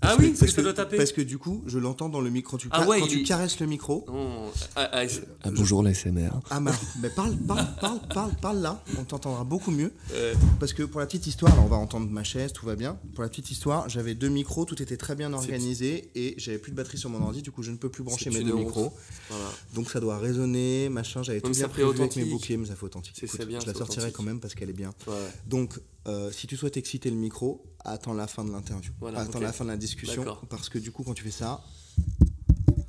Ah 0.03 0.09
Parce 0.09 0.19
oui, 0.21 0.33
que- 0.35 0.39
parce 0.39 0.51
que 0.51 0.57
ça 0.57 0.63
doit 0.63 0.75
taper. 0.75 0.97
Parce 0.99 1.13
que 1.13 1.23
du 1.23 1.39
coup, 1.39 1.63
je 1.67 1.79
l'entends 1.79 2.09
dans 2.11 2.21
le 2.21 2.29
micro. 2.31 2.59
Tu 2.59 2.69
Ah 2.71 2.81
ca- 2.83 2.89
ouais, 2.89 3.01
quand 3.01 3.07
il 3.07 3.13
tu 3.13 3.21
est- 3.21 3.25
caresses 3.25 3.59
le 3.61 3.67
micro, 3.67 4.05
Non, 4.07 4.51
ah, 4.77 4.89
ah, 4.93 5.05
ah, 5.43 5.51
bonjour 5.51 5.83
la 5.83 5.91
SMR. 5.95 6.31
ah 6.51 6.61
mar- 6.61 6.79
mais 7.01 7.09
parle, 7.09 7.35
parle, 7.39 7.67
parle, 7.81 8.01
parle, 8.13 8.33
parle 8.41 8.59
là, 8.61 8.83
on 8.99 9.05
t'entendra 9.05 9.43
beaucoup 9.45 9.71
mieux. 9.71 9.93
Euh, 10.13 10.35
Parce 10.61 10.75
que 10.75 10.83
pour 10.83 11.01
la 11.01 11.07
petite 11.07 11.27
histoire, 11.27 11.55
là, 11.57 11.63
on 11.63 11.67
va 11.69 11.77
entendre 11.77 12.09
ma 12.11 12.25
chaise, 12.25 12.53
tout 12.53 12.67
va 12.67 12.77
bien. 12.77 12.99
Pour 13.15 13.23
la 13.23 13.31
petite 13.31 13.51
histoire, 13.51 13.89
j'avais 13.89 14.15
deux 14.15 14.29
micros, 14.29 14.65
tout 14.67 14.81
était 14.83 14.97
très 14.99 15.15
bien 15.17 15.33
organisé 15.33 16.11
et 16.15 16.35
j'avais 16.37 16.59
plus 16.59 16.73
de 16.73 16.77
batterie 16.77 16.99
sur 16.99 17.09
mon 17.11 17.23
ordi, 17.23 17.41
du 17.43 17.51
coup 17.51 17.63
je 17.63 17.71
ne 17.71 17.77
peux 17.77 17.89
plus 17.89 18.03
brancher 18.05 18.31
mes 18.31 18.45
deux 18.45 18.55
micros. 18.55 18.93
voilà. 19.31 19.45
Donc 19.75 19.91
ça 19.91 19.99
doit 20.01 20.19
résonner, 20.19 20.89
machin. 20.91 21.23
J'avais 21.23 21.41
tout 21.41 21.49
mais 21.49 21.55
bien 21.57 21.69
prévu 21.69 21.89
avec 21.89 22.17
mes 22.17 22.25
boucliers, 22.27 22.59
mais 22.59 22.67
ça 22.67 22.77
fait 22.77 22.85
authentique. 22.85 23.17
C'est- 23.19 23.27
Écoute, 23.27 23.47
bien, 23.47 23.61
je 23.61 23.67
la 23.67 23.75
sortirai 23.75 24.13
quand 24.13 24.23
même 24.23 24.41
parce 24.41 24.55
qu'elle 24.55 24.71
est 24.71 24.75
bien. 24.75 24.93
Ouais. 25.07 25.15
Donc, 25.47 25.79
euh, 26.07 26.31
si 26.33 26.47
tu 26.47 26.57
souhaites 26.57 26.77
exciter 26.77 27.11
le 27.11 27.17
micro, 27.17 27.65
attends 27.85 28.15
la 28.15 28.27
fin 28.27 28.45
de 28.45 28.51
l'interview. 28.53 28.93
Voilà, 29.01 29.21
attends 29.21 29.41
la 29.41 29.53
fin 29.53 29.65
de 29.65 29.71
la 29.71 29.77
discussion, 29.77 30.25
parce 30.49 30.69
que 30.69 30.79
du 30.79 30.93
coup, 30.93 31.03
quand 31.03 31.15
tu 31.15 31.23
fais 31.25 31.31
ça, 31.31 31.65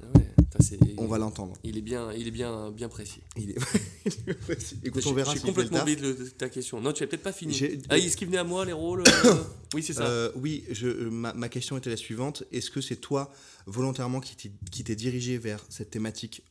Ah 0.02 0.06
ouais, 0.16 0.96
on 0.98 1.08
va 1.08 1.18
l'entendre. 1.18 1.56
Il 1.64 1.78
est 1.78 1.82
bien, 1.82 2.12
il 2.14 2.28
est 2.28 2.32
bien, 2.32 2.72
bien 2.72 2.90
précis. 2.90 3.22
Il 3.36 3.52
est... 3.52 3.56
Écoute, 4.84 5.06
on 5.06 5.14
verra 5.14 5.34
J'ai 5.34 5.40
complètement 5.42 5.82
oublié 5.82 5.98
ta 6.38 6.50
question. 6.50 6.80
Non, 6.82 6.94
tu 6.94 7.04
as 7.04 7.08
peut-être 7.08 7.24
pas 7.24 7.32
fini. 7.34 7.60
Ah, 7.90 7.98
est-ce 7.98 8.16
qu'il 8.18 8.28
venait 8.28 8.38
à 8.38 8.44
moi 8.44 8.66
les 8.66 8.74
rôles 8.74 9.04
euh, 9.08 9.34
Oui, 9.74 9.84
c'est 9.84 9.94
ça. 9.94 10.08
Euh, 10.08 10.32
oui, 10.36 10.64
je, 10.72 10.88
ma, 11.10 11.34
ma 11.34 11.50
question 11.50 11.78
était 11.78 11.90
la 11.90 11.98
suivante. 11.98 12.44
Est-ce 12.52 12.70
que 12.72 12.82
c'est 12.82 12.96
toi, 12.98 13.32
volontairement, 13.66 14.20
qui 14.22 14.36
t'es- 14.84 14.96
dirigé 14.96 15.38
vers 15.38 15.64
cette 15.70 15.90
thématique 15.92 16.44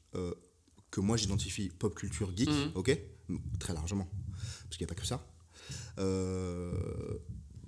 que 0.91 1.01
moi 1.01 1.17
j'identifie 1.17 1.69
pop 1.69 1.95
culture 1.95 2.31
geek, 2.35 2.49
Mhm. 2.49 2.71
ok? 2.75 2.99
Très 3.59 3.75
largement, 3.75 4.09
parce 4.65 4.77
qu'il 4.77 4.87
n'y 4.87 4.91
a 4.91 4.95
pas 4.95 5.01
que 5.01 5.07
ça. 5.07 5.27
Euh, 5.99 6.73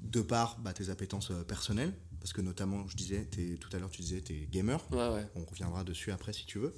de 0.02 0.22
par 0.22 0.58
bah, 0.60 0.72
tes 0.72 0.88
appétences 0.88 1.30
euh, 1.30 1.42
personnelles, 1.44 1.92
parce 2.20 2.32
que 2.32 2.40
notamment, 2.40 2.86
je 2.88 2.96
disais, 2.96 3.24
t'es- 3.26 3.56
tout 3.60 3.68
à 3.76 3.78
l'heure 3.78 3.90
tu 3.90 4.00
disais, 4.00 4.22
tu 4.22 4.32
es 4.32 4.46
gamer. 4.50 4.80
Ouais, 4.90 5.08
ouais. 5.10 5.26
On 5.34 5.44
reviendra 5.44 5.84
dessus 5.84 6.12
après 6.12 6.32
si 6.32 6.46
tu 6.46 6.58
veux. 6.58 6.74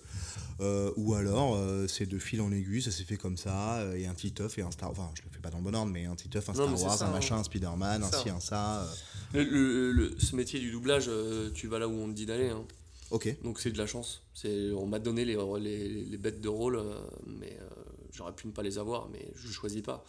Euh, 0.60 0.90
ou 0.96 1.14
alors, 1.14 1.54
euh, 1.54 1.86
c'est 1.86 2.06
de 2.06 2.18
fil 2.18 2.40
en 2.40 2.50
aiguille, 2.50 2.82
ça 2.82 2.90
s'est 2.90 3.04
fait 3.04 3.16
comme 3.16 3.36
ça, 3.36 3.84
et 3.96 4.06
un 4.06 4.14
Titeuf 4.14 4.58
et 4.58 4.62
un 4.62 4.70
Star 4.72 4.90
Enfin, 4.90 5.10
je 5.14 5.22
le 5.22 5.28
fais 5.30 5.38
pas 5.38 5.50
dans 5.50 5.58
le 5.58 5.64
bon 5.64 5.74
ordre, 5.76 5.92
mais 5.92 6.06
un 6.06 6.16
Titeuf, 6.16 6.48
un 6.48 6.54
Star 6.54 6.66
Wars, 6.82 6.98
ça, 6.98 7.04
un 7.06 7.08
hein. 7.08 7.12
machin, 7.12 7.36
un 7.36 7.44
Spider-Man, 7.44 8.02
un 8.02 8.10
ci, 8.10 8.28
un 8.30 8.40
ça. 8.40 8.82
euh, 8.82 8.86
Le- 9.34 9.44
le- 9.44 9.92
le- 9.92 10.20
ce 10.20 10.34
métier 10.34 10.58
du 10.58 10.72
doublage, 10.72 11.08
tu 11.54 11.68
vas 11.68 11.78
là 11.78 11.86
où 11.88 11.92
on 11.92 12.08
te 12.08 12.12
dit 12.14 12.26
d'aller. 12.26 12.48
hein. 12.48 12.64
Ok. 13.12 13.34
Donc 13.44 13.60
c'est 13.60 13.70
de 13.70 13.78
la 13.78 13.86
chance. 13.86 14.22
C'est, 14.34 14.72
on 14.72 14.86
m'a 14.86 14.98
donné 14.98 15.24
les, 15.24 15.36
les, 15.60 15.88
les 16.04 16.16
bêtes 16.18 16.40
de 16.40 16.48
rôle, 16.48 16.80
mais 17.26 17.56
j'aurais 18.12 18.34
pu 18.34 18.46
ne 18.48 18.52
pas 18.52 18.62
les 18.64 18.78
avoir, 18.78 19.08
mais 19.10 19.32
je 19.36 19.48
choisis 19.50 19.82
pas. 19.82 20.04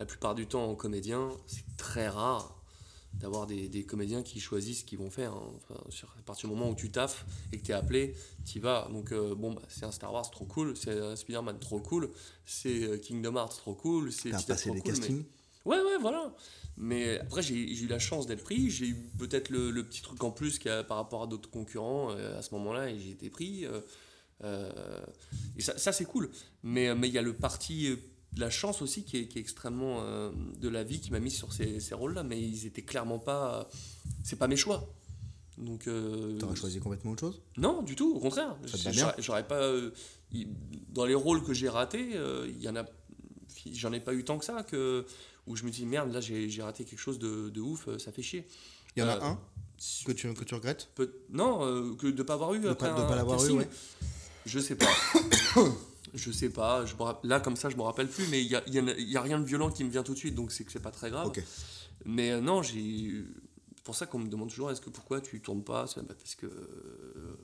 La 0.00 0.06
plupart 0.06 0.34
du 0.34 0.46
temps, 0.46 0.64
en 0.70 0.74
comédien, 0.74 1.30
c'est 1.46 1.64
très 1.76 2.08
rare 2.08 2.54
d'avoir 3.14 3.46
des, 3.46 3.68
des 3.68 3.84
comédiens 3.84 4.22
qui 4.22 4.38
choisissent 4.38 4.80
ce 4.80 4.84
qu'ils 4.84 4.98
vont 4.98 5.10
faire. 5.10 5.32
hein. 5.32 5.50
Enfin, 5.56 5.80
sur, 5.88 6.08
à 6.18 6.22
partir 6.22 6.48
du 6.48 6.54
moment 6.54 6.70
où 6.70 6.74
tu 6.74 6.90
taffes 6.90 7.24
et 7.52 7.58
que 7.58 7.64
tu 7.64 7.72
es 7.72 7.74
appelé, 7.74 8.14
tu 8.44 8.60
vas. 8.60 8.88
Donc 8.92 9.10
euh, 9.12 9.34
bon, 9.34 9.52
bah, 9.54 9.62
c'est 9.68 9.84
un 9.86 9.90
Star 9.90 10.12
Wars 10.12 10.30
trop 10.30 10.44
cool, 10.44 10.76
c'est 10.76 10.98
un 11.00 11.16
Spider-Man 11.16 11.58
trop 11.58 11.80
cool, 11.80 12.10
c'est 12.44 12.84
euh, 12.84 12.98
Kingdom 12.98 13.34
Hearts 13.36 13.56
trop 13.56 13.74
cool, 13.74 14.12
c'est 14.12 14.30
T'as 14.30 14.42
passé 14.42 14.64
trop 14.66 14.74
des 14.74 14.80
cool, 14.82 14.92
mais- 14.92 15.06
Ouais, 15.64 15.78
ouais, 15.80 15.98
voilà. 16.00 16.32
Mais 16.76 17.18
après, 17.18 17.42
j'ai 17.42 17.56
eu 17.56 17.86
la 17.88 17.98
chance 17.98 18.26
d'être 18.26 18.44
pris. 18.44 18.70
J'ai 18.70 18.86
eu 18.86 18.94
peut-être 19.18 19.50
le, 19.50 19.70
le 19.70 19.82
petit 19.84 20.00
truc 20.00 20.22
en 20.22 20.30
plus 20.30 20.58
y 20.64 20.68
a 20.68 20.84
par 20.84 20.96
rapport 20.96 21.24
à 21.24 21.26
d'autres 21.26 21.50
concurrents 21.50 22.10
euh, 22.12 22.38
à 22.38 22.42
ce 22.42 22.54
moment-là, 22.54 22.88
et 22.90 22.98
j'ai 22.98 23.10
été 23.10 23.28
pris. 23.30 23.66
euh, 23.66 23.80
et 25.56 25.62
ça, 25.62 25.76
ça, 25.76 25.92
c'est 25.92 26.04
cool. 26.04 26.30
Mais 26.62 26.94
mais 26.94 27.08
il 27.08 27.14
y 27.14 27.18
a 27.18 27.22
le 27.22 27.32
parti 27.34 27.96
de 28.34 28.40
la 28.40 28.50
chance 28.50 28.82
aussi 28.82 29.04
qui 29.04 29.16
est, 29.18 29.26
qui 29.28 29.38
est 29.38 29.40
extrêmement 29.40 29.98
euh, 30.02 30.30
de 30.60 30.68
la 30.68 30.84
vie 30.84 31.00
qui 31.00 31.10
m'a 31.10 31.20
mis 31.20 31.30
sur 31.30 31.52
ces, 31.52 31.80
ces 31.80 31.94
rôles-là. 31.94 32.22
Mais 32.22 32.40
ils 32.40 32.66
étaient 32.66 32.82
clairement 32.82 33.18
pas. 33.18 33.68
C'est 34.24 34.36
pas 34.36 34.46
mes 34.48 34.56
choix. 34.56 34.92
Donc. 35.56 35.86
euh, 35.88 36.38
T'aurais 36.38 36.54
choisi 36.56 36.78
complètement 36.78 37.12
autre 37.12 37.20
chose? 37.20 37.40
Non, 37.56 37.82
du 37.82 37.96
tout, 37.96 38.14
au 38.14 38.20
contraire. 38.20 38.56
J'aurais- 39.18 39.46
pas. 39.46 39.56
euh, 39.56 39.90
dans 40.90 41.04
les 41.06 41.14
rôles 41.14 41.42
que 41.42 41.52
j'ai 41.54 41.68
ratés, 41.68 42.10
euh, 42.14 42.46
il 42.48 42.62
y 42.62 42.68
en 42.68 42.76
a. 42.76 42.84
J'en 43.72 43.92
ai 43.92 44.00
pas 44.00 44.14
eu 44.14 44.24
tant 44.24 44.38
que 44.38 44.44
ça 44.44 44.62
que 44.62 45.04
où 45.46 45.56
je 45.56 45.64
me 45.64 45.70
dis 45.70 45.84
merde 45.86 46.12
là 46.12 46.20
j'ai 46.20 46.62
raté 46.62 46.84
quelque 46.84 46.98
chose 47.00 47.18
de, 47.18 47.48
de 47.48 47.60
ouf, 47.60 47.88
euh, 47.88 47.98
ça 47.98 48.12
fait 48.12 48.22
chier. 48.22 48.46
Il 48.94 49.00
y 49.00 49.02
en 49.02 49.08
a 49.08 49.24
un 49.24 49.40
que 50.04 50.12
tu, 50.12 50.32
que 50.34 50.44
tu 50.44 50.54
regrettes? 50.54 50.90
Non, 51.30 51.96
que 51.96 52.06
de 52.08 52.22
pas 52.22 52.34
avoir 52.34 52.54
eu 52.54 52.60
De 52.60 52.68
après 52.68 52.90
pas- 52.90 52.96
de 52.96 53.00
un 53.02 53.08
pas 53.08 53.16
l'avoir 53.16 53.44
eu, 53.44 53.50
ouais. 53.52 53.68
Je 54.46 54.58
sais 54.60 54.76
pas. 54.76 54.86
je 56.14 56.30
sais 56.32 56.50
pas. 56.50 56.84
Je 56.86 56.94
là 57.24 57.40
comme 57.40 57.56
ça 57.56 57.68
je 57.70 57.76
me 57.76 57.82
rappelle 57.82 58.08
plus, 58.08 58.26
mais 58.28 58.42
il 58.42 58.48
y 58.50 58.56
a, 58.56 58.62
y 58.68 58.78
a- 58.78 58.98
il 58.98 59.10
y 59.10 59.16
a 59.16 59.22
rien 59.22 59.38
de 59.38 59.44
violent 59.44 59.70
qui 59.70 59.84
me 59.84 59.90
vient 59.90 60.02
tout 60.02 60.12
de 60.14 60.18
suite, 60.18 60.34
donc 60.34 60.52
c'est 60.52 60.64
que 60.64 60.72
c'est 60.72 60.80
pas 60.82 60.90
très 60.90 61.10
grave. 61.10 61.28
Mais 62.04 62.30
euh, 62.32 62.40
non, 62.40 62.62
j'ai. 62.62 63.24
C'est 63.76 63.84
pour 63.84 63.94
ça 63.96 64.06
qu'on 64.06 64.18
me 64.18 64.28
demande 64.28 64.50
toujours 64.50 64.70
est-ce 64.70 64.80
que 64.82 64.90
pourquoi 64.90 65.20
tu 65.20 65.40
tournes 65.40 65.64
pas 65.64 65.86
bah, 65.96 66.02
parce 66.08 66.34
que 66.34 66.46
euh, 66.46 67.36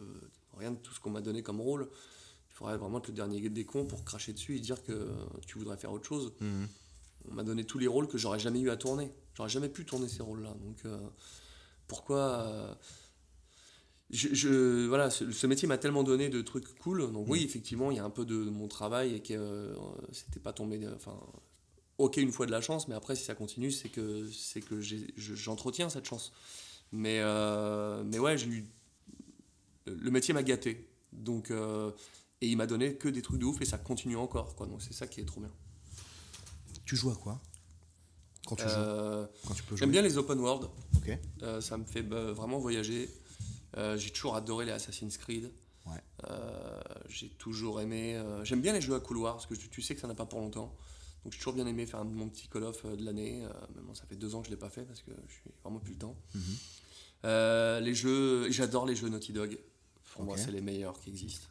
rien 0.59 0.73
de 0.73 0.77
tout 0.77 0.93
ce 0.93 1.01
qu'on 1.01 1.11
m'a 1.11 1.21
donné 1.23 1.43
comme 1.43 1.61
rôle. 1.61 1.89
Il 2.51 2.55
faudrait 2.57 2.77
vraiment 2.77 2.99
être 2.99 3.09
le 3.09 3.15
dernier 3.15 3.49
des 3.49 3.65
cons 3.65 3.85
pour 3.85 4.05
cracher 4.05 4.33
dessus 4.33 4.57
et 4.57 4.61
dire 4.61 4.83
que 4.85 5.09
tu 5.47 5.59
voudrais 5.59 5.77
faire 5.77 5.91
autre 5.93 6.07
chose. 6.07 6.33
Mhm. 6.41 6.69
On 7.31 7.35
m'a 7.35 7.43
donné 7.43 7.65
tous 7.65 7.79
les 7.79 7.87
rôles 7.89 8.07
que 8.07 8.17
j'aurais 8.19 8.39
jamais 8.39 8.61
eu 8.61 8.71
à 8.71 8.77
tourner. 8.77 9.11
J'aurais 9.35 9.49
jamais 9.49 9.69
pu 9.69 9.85
tourner 9.85 10.07
ces 10.09 10.23
rôles-là. 10.23 10.55
Donc 10.63 10.77
euh, 10.85 10.99
pourquoi 11.89 12.19
euh, 12.21 12.75
je, 14.15 14.29
je- 14.35 14.87
voilà, 14.87 15.11
ce, 15.11 15.31
ce 15.31 15.47
métier 15.47 15.67
m'a 15.69 15.77
tellement 15.79 16.03
donné 16.05 16.29
de 16.29 16.41
trucs 16.41 16.75
cool. 16.79 17.13
Donc 17.13 17.27
oui, 17.29 17.43
effectivement, 17.43 17.91
il 17.91 17.97
y 17.97 18.01
a 18.01 18.05
un 18.05 18.11
peu 18.11 18.25
de 18.25 18.37
mon 18.37 18.69
travail 18.69 19.15
et 19.17 19.21
que 19.21 19.35
euh, 19.35 19.75
c'était 20.13 20.41
pas 20.41 20.53
tombé. 20.53 20.81
Enfin, 20.95 21.19
ok, 21.99 22.17
une 22.19 22.33
fois 22.33 22.47
de 22.47 22.51
la 22.51 22.61
chance, 22.61 22.89
mais 22.89 22.95
après, 22.95 23.17
si 23.17 23.25
ça 23.25 23.35
continue, 23.35 23.71
c'est 23.71 23.89
que 23.89 24.29
c'est 24.33 24.61
que 24.61 24.81
j'entretiens 24.81 25.89
cette 25.91 26.07
chance. 26.07 26.33
Mais 26.93 27.19
euh, 27.21 28.03
mais 28.05 28.19
ouais, 28.19 28.39
j'ai 28.39 28.47
eu 28.49 28.67
le 29.87 30.11
métier 30.11 30.33
m'a 30.33 30.43
gâté. 30.43 30.89
Donc 31.13 31.51
euh, 31.51 31.91
et 32.41 32.49
il 32.49 32.57
m'a 32.57 32.67
donné 32.67 32.95
que 32.95 33.09
des 33.09 33.23
trucs 33.23 33.39
de 33.41 33.45
ouf 33.45 33.61
et 33.61 33.65
ça 33.65 33.79
continue 33.79 34.17
encore. 34.17 34.55
Quoi. 34.55 34.67
Donc 34.67 34.81
c'est 34.83 34.95
ça 34.95 35.07
qui 35.07 35.21
est 35.21 35.25
trop 35.25 35.41
bien. 35.41 35.51
Tu 36.85 36.97
joues 36.97 37.11
à 37.11 37.17
quoi? 37.17 37.41
Quand 38.47 38.57
tu 38.57 38.69
joues? 38.69 38.81
Quand 39.47 39.55
tu 39.55 39.63
peux 39.63 39.71
jouer? 39.71 39.79
J'aime 39.79 39.91
bien 39.91 40.03
les 40.03 40.19
open 40.19 40.39
world. 40.39 40.69
Ok. 40.97 41.19
Ça 41.61 41.77
me 41.79 41.85
fait 41.85 42.03
bah, 42.03 42.33
vraiment 42.33 42.59
voyager. 42.59 43.09
Euh, 43.77 43.97
j'ai 43.97 44.11
toujours 44.11 44.37
adoré 44.37 44.65
les 44.67 44.73
Assassin's 44.73 45.17
Creed. 45.19 45.51
Ouais. 45.87 46.01
Euh, 46.31 46.81
j'ai 47.09 47.29
toujours 47.31 47.81
aimé. 47.81 48.17
euh, 48.17 48.45
J'aime 48.45 48.61
bien 48.61 48.73
les 48.73 48.81
jeux 48.81 48.95
à 48.95 49.01
couloir 49.01 49.35
parce 49.35 49.47
que 49.47 49.55
tu, 49.55 49.69
tu 49.69 49.83
sais 49.83 49.95
que 49.95 50.01
ça 50.01 50.07
n'a 50.09 50.15
pas 50.15 50.27
pour 50.27 50.41
longtemps. 50.41 50.75
Donc 51.25 51.33
j'ai 51.33 51.39
toujours 51.39 51.55
bien 51.55 51.67
aimé 51.67 51.87
faire 51.87 52.05
mon 52.05 52.29
petit 52.29 52.49
Call 52.49 52.65
of 52.65 52.85
de 52.87 53.05
l'année. 53.05 53.47
Bon, 53.83 53.95
ça 53.95 54.05
fait 54.07 54.17
deux 54.17 54.35
ans 54.35 54.41
que 54.41 54.47
je 54.47 54.51
l'ai 54.51 54.59
pas 54.59 54.69
fait 54.71 54.85
parce 54.85 55.01
que 55.03 55.11
je 55.27 55.33
suis 55.33 55.51
vraiment 55.63 55.79
plus 55.81 55.93
le 55.95 55.99
temps. 55.99 56.17
Mhm. 56.35 57.85
Les 57.85 57.95
jeux, 57.95 58.51
j'adore 58.51 58.85
les 58.87 58.95
jeux 58.95 59.09
Naughty 59.09 59.33
Dog. 59.33 59.59
Pour 60.13 60.23
moi, 60.25 60.37
c'est 60.37 60.51
les 60.53 60.61
meilleurs 60.61 61.01
qui 61.01 61.11
existent. 61.11 61.49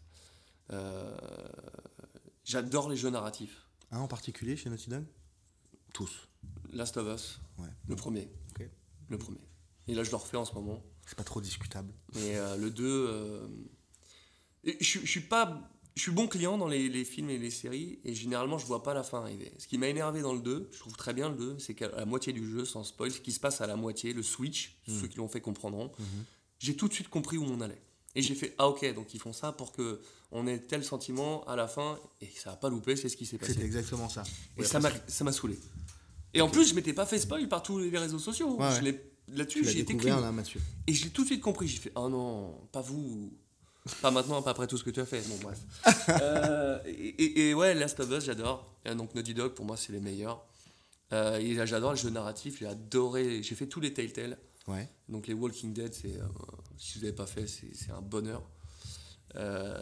J'adore 2.45 2.89
les 2.89 2.95
jeux 2.97 3.09
narratifs. 3.09 3.65
Un 3.91 3.99
en 3.99 4.07
particulier 4.07 4.55
chez 4.57 4.69
Naughty 4.69 4.89
Dog? 4.89 5.05
Tous. 5.93 6.27
Last 6.71 6.97
of 6.97 7.07
Us, 7.15 7.39
Ouais. 7.59 7.67
le 7.87 7.95
premier. 7.95 8.29
Le 9.09 9.17
premier. 9.17 9.41
Et 9.87 9.93
là, 9.95 10.03
je 10.03 10.09
le 10.11 10.15
refais 10.15 10.37
en 10.37 10.45
ce 10.45 10.53
moment. 10.53 10.81
C'est 11.05 11.15
pas 11.17 11.23
trop 11.23 11.41
discutable. 11.41 11.91
Mais 12.15 12.35
euh, 12.37 12.55
le 12.57 12.69
2. 12.69 12.83
euh, 12.85 13.47
Je, 14.65 14.73
je 14.81 15.05
suis 15.05 15.21
pas. 15.21 15.69
Je 15.95 16.01
suis 16.01 16.11
bon 16.11 16.27
client 16.27 16.57
dans 16.57 16.67
les, 16.67 16.89
les 16.89 17.05
films 17.05 17.29
et 17.29 17.37
les 17.37 17.51
séries 17.51 17.99
et 18.03 18.15
généralement 18.15 18.57
je 18.57 18.65
vois 18.65 18.81
pas 18.81 18.95
la 18.95 19.03
fin 19.03 19.19
arriver. 19.21 19.51
Ce 19.59 19.67
qui 19.67 19.77
m'a 19.77 19.87
énervé 19.87 20.21
dans 20.23 20.33
le 20.33 20.39
2, 20.39 20.69
je 20.71 20.79
trouve 20.79 20.97
très 20.97 21.13
bien 21.13 21.29
le 21.29 21.35
2, 21.35 21.59
c'est 21.59 21.75
qu'à 21.75 21.87
la 21.89 22.05
moitié 22.05 22.33
du 22.33 22.49
jeu, 22.49 22.65
sans 22.65 22.83
spoil, 22.83 23.11
ce 23.11 23.19
qui 23.21 23.31
se 23.31 23.39
passe 23.39 23.61
à 23.61 23.67
la 23.67 23.75
moitié, 23.75 24.11
le 24.11 24.23
switch, 24.23 24.79
ceux 24.87 25.05
qui 25.07 25.17
l'ont 25.17 25.27
fait 25.27 25.39
comprendront, 25.41 25.91
j'ai 26.57 26.75
tout 26.75 26.87
de 26.87 26.93
suite 26.95 27.09
compris 27.09 27.37
où 27.37 27.43
on 27.43 27.61
allait. 27.61 27.79
Et 28.15 28.23
j'ai 28.23 28.33
fait 28.33 28.55
ah 28.57 28.69
ok 28.69 28.91
donc 28.95 29.13
ils 29.13 29.19
font 29.19 29.33
ça 29.33 29.51
pour 29.51 29.71
que 29.71 30.01
on 30.31 30.47
ait 30.47 30.57
tel 30.57 30.83
sentiment 30.83 31.43
à 31.45 31.55
la 31.55 31.67
fin 31.67 31.99
et 32.21 32.29
ça 32.35 32.53
a 32.53 32.55
pas 32.55 32.69
loupé 32.69 32.95
c'est 32.95 33.07
ce 33.09 33.15
qui 33.17 33.27
s'est 33.27 33.37
passé. 33.37 33.53
C'était 33.53 33.65
exactement 33.65 34.09
ça. 34.09 34.23
Et 34.57 34.61
Ouais, 34.61 34.65
ça 34.67 34.79
m'a 34.79 34.89
ça 35.07 35.31
saoulé. 35.31 35.59
Et 36.33 36.41
en 36.41 36.49
plus 36.49 36.67
je 36.67 36.73
m'étais 36.73 36.93
pas 36.93 37.05
fait 37.05 37.19
spoil 37.19 37.47
par 37.47 37.61
tous 37.61 37.77
les 37.77 37.95
réseaux 37.95 38.17
sociaux. 38.17 38.55
Ouais, 38.59 38.71
Je 38.71 38.75
ouais. 38.77 38.81
l'ai- 38.81 38.97
Tu 38.97 39.12
Là-dessus 39.29 39.63
j'ai 39.63 39.79
été 39.79 39.95
clean. 39.95 40.19
là, 40.19 40.31
Mathieu. 40.31 40.59
Et 40.87 40.93
j'ai 40.93 41.09
tout 41.09 41.21
de 41.23 41.27
suite 41.27 41.41
compris. 41.41 41.67
J'ai 41.67 41.77
fait 41.79 41.91
oh 41.95 42.09
non, 42.09 42.53
pas 42.71 42.81
vous. 42.81 43.31
Pas 44.01 44.11
maintenant, 44.11 44.41
pas 44.41 44.51
après 44.51 44.67
tout 44.67 44.77
ce 44.77 44.83
que 44.83 44.89
tu 44.89 44.99
as 45.01 45.05
fait. 45.05 45.21
Bon, 45.27 45.37
bref. 45.41 45.59
Euh, 46.21 46.79
et, 46.85 46.91
et- 46.91 47.49
et 47.49 47.53
ouais, 47.53 47.73
Last 47.73 47.99
of 48.01 48.09
Us, 48.11 48.25
j'adore. 48.25 48.73
Donc 48.97 49.15
Naughty 49.15 49.33
Dog, 49.33 49.53
pour 49.53 49.65
moi, 49.65 49.77
c'est 49.77 49.93
les 49.93 49.99
meilleurs. 50.01 50.43
Euh, 51.13 51.37
et 51.37 51.53
là, 51.53 51.65
j'adore 51.65 51.91
le 51.91 51.97
jeu 51.97 52.09
narratif. 52.09 52.59
J'ai 52.59 52.67
adoré. 52.67 53.41
J'ai 53.43 53.55
fait 53.55 53.67
tous 53.67 53.79
les 53.79 53.93
Telltale. 53.93 54.37
Ouais. 54.67 54.89
Donc 55.09 55.27
les 55.27 55.33
Walking 55.33 55.73
Dead, 55.73 55.93
c'est, 55.93 56.17
euh, 56.19 56.25
si 56.77 56.97
vous 56.97 57.05
n'avez 57.05 57.15
pas 57.15 57.25
fait, 57.25 57.45
c'est, 57.47 57.91
un 57.91 58.01
bonheur. 58.01 58.41
Euh, 59.35 59.81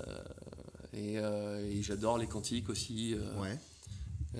et, 0.94 1.16
et 1.16 1.82
j'adore 1.84 2.18
les 2.18 2.28
cantiques 2.28 2.70
aussi. 2.70 3.16
Ouais. 3.40 3.58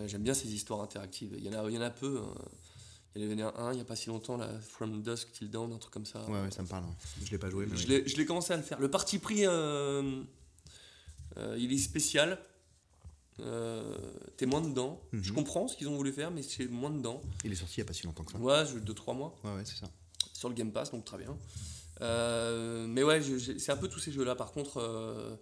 j'aime 0.08 0.24
bien 0.24 0.34
ces 0.34 0.54
histoires 0.54 0.82
interactives. 0.82 1.34
Il 1.38 1.44
y 1.46 1.50
en 1.56 1.64
a, 1.66 1.70
il 1.70 1.76
y 1.76 1.78
en 1.78 1.82
a 1.82 1.90
peu. 1.90 2.20
hein. 2.24 2.34
Il 3.16 3.24
y 3.24 3.28
en 3.28 3.32
avait 3.32 3.42
un 3.58 3.72
il 3.74 3.76
n'y 3.76 3.82
a 3.82 3.86
pas 3.86 3.96
si 3.98 4.08
longtemps, 4.08 4.38
là, 4.38 4.50
From 4.62 5.02
Dusk 5.04 5.32
Till 5.34 5.50
Dawn, 5.50 5.72
un 5.74 5.78
truc 5.78 5.94
comme 5.94 6.06
ça. 6.06 6.24
Ouais, 6.30 6.42
ouais, 6.42 6.52
ça 6.52 6.62
me 6.64 6.68
parle. 6.68 6.86
ouais. 6.86 6.92
Je 7.26 7.32
l'ai 7.32 7.38
pas 7.38 7.50
joué, 7.50 7.66
mais. 7.66 7.76
Je 7.76 7.84
oui. 7.84 7.90
l'ai- 7.90 8.08
je 8.08 8.16
l'ai 8.16 8.26
commencé 8.26 8.54
à 8.54 8.58
le 8.58 8.64
faire. 8.64 8.80
Le 8.80 8.90
parti 8.90 9.20
pris, 9.20 9.46
euh, 9.46 10.24
euh, 11.38 11.56
il 11.60 11.74
est 11.74 11.78
spécial. 11.78 12.40
Euh, 13.40 13.98
T'es 14.38 14.46
moins 14.46 14.62
dedans. 14.62 15.02
Mhm. 15.12 15.24
Je 15.24 15.34
comprends 15.34 15.68
ce 15.68 15.76
qu'ils 15.76 15.88
ont 15.90 15.96
voulu 15.96 16.12
faire, 16.12 16.32
mais 16.32 16.42
c'est 16.44 16.68
moins 16.68 16.90
dedans. 16.90 17.22
Il 17.44 17.52
est 17.52 17.56
sorti 17.56 17.76
il 17.76 17.80
y 17.80 17.82
a 17.82 17.86
pas 17.86 17.94
si 17.94 18.06
longtemps 18.06 18.24
que 18.24 18.32
ça. 18.32 18.38
Ouais, 18.38 18.66
je- 18.66 18.78
deux 18.80 18.94
trois 18.94 19.14
mois 19.14 19.36
Ouais, 19.44 19.56
ouais, 19.56 19.66
c'est 19.66 19.76
ça. 19.78 19.88
sur 20.34 20.50
le 20.50 20.56
Game 20.56 20.72
Pass, 20.72 20.92
donc 20.92 21.06
très 21.06 21.18
bien. 21.18 21.36
Euh, 22.02 22.88
mais 22.88 23.04
ouais, 23.04 23.22
c'est 23.60 23.72
un 23.72 23.78
peu 23.78 23.88
tous 23.88 24.00
ces 24.00 24.12
jeux-là. 24.12 24.36
Par 24.36 24.52
contre, 24.52 24.78
euh, 24.78 25.36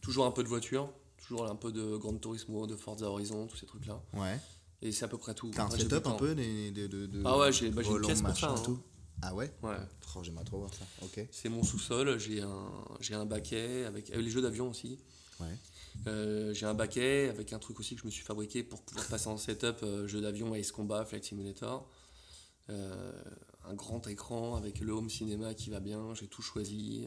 toujours 0.00 0.26
un 0.26 0.30
peu 0.30 0.42
de 0.42 0.48
voiture, 0.48 0.90
toujours 1.18 1.46
un 1.46 1.56
peu 1.56 1.72
de 1.72 1.96
Gran 1.96 2.14
Turismo, 2.16 2.66
de 2.66 2.76
Forza 2.76 3.06
Horizon, 3.06 3.46
tous 3.46 3.56
ces 3.56 3.66
trucs-là. 3.66 4.00
Ouais. 4.14 4.38
Et 4.82 4.92
c'est 4.92 5.04
à 5.04 5.08
peu 5.08 5.18
près 5.18 5.34
tout. 5.34 5.50
T'as 5.54 5.64
un 5.64 5.70
setup 5.70 6.06
un 6.06 6.12
peu 6.12 6.34
de, 6.34 6.86
de- 6.86 7.22
Ah 7.24 7.38
ouais, 7.38 7.52
j'ai 7.52 7.70
bah, 7.70 7.82
une 7.82 8.00
pièce 8.02 8.22
pour 8.22 8.36
ça. 8.36 8.50
hein. 8.50 8.62
tout. 8.64 8.78
Ah 9.22 9.34
ouais 9.34 9.50
Ouais. 9.62 9.74
Oh, 10.14 10.22
J'aimerais 10.22 10.44
trop 10.44 10.58
voir 10.58 10.72
ça. 10.74 10.84
Ok. 11.02 11.26
C'est 11.30 11.48
mon 11.48 11.62
sous-sol, 11.62 12.18
j'ai 12.18 12.42
un, 12.42 12.68
un 13.12 13.26
baquet 13.26 13.84
avec, 13.84 14.10
avec 14.10 14.24
les 14.24 14.30
jeux 14.30 14.42
d'avion 14.42 14.68
aussi. 14.70 14.98
Ouais. 15.40 15.46
Euh, 16.06 16.52
j'ai 16.54 16.66
un 16.66 16.74
baquet 16.74 17.28
avec 17.28 17.52
un 17.52 17.58
truc 17.58 17.80
aussi 17.80 17.94
que 17.94 18.02
je 18.02 18.06
me 18.06 18.10
suis 18.10 18.24
fabriqué 18.24 18.62
pour 18.62 18.82
pouvoir 18.82 19.06
passer 19.06 19.28
en 19.28 19.36
setup 19.38 19.82
euh, 19.82 20.06
jeu 20.06 20.20
d'avion, 20.20 20.54
Ace 20.54 20.72
Combat, 20.72 21.04
Flight 21.04 21.24
Simulator. 21.24 21.88
Euh, 22.68 23.12
un 23.64 23.74
grand 23.74 24.06
écran 24.06 24.56
avec 24.56 24.80
le 24.80 24.92
home 24.92 25.08
cinéma 25.10 25.54
qui 25.54 25.70
va 25.70 25.80
bien, 25.80 26.14
j'ai 26.14 26.26
tout 26.28 26.42
choisi. 26.42 27.06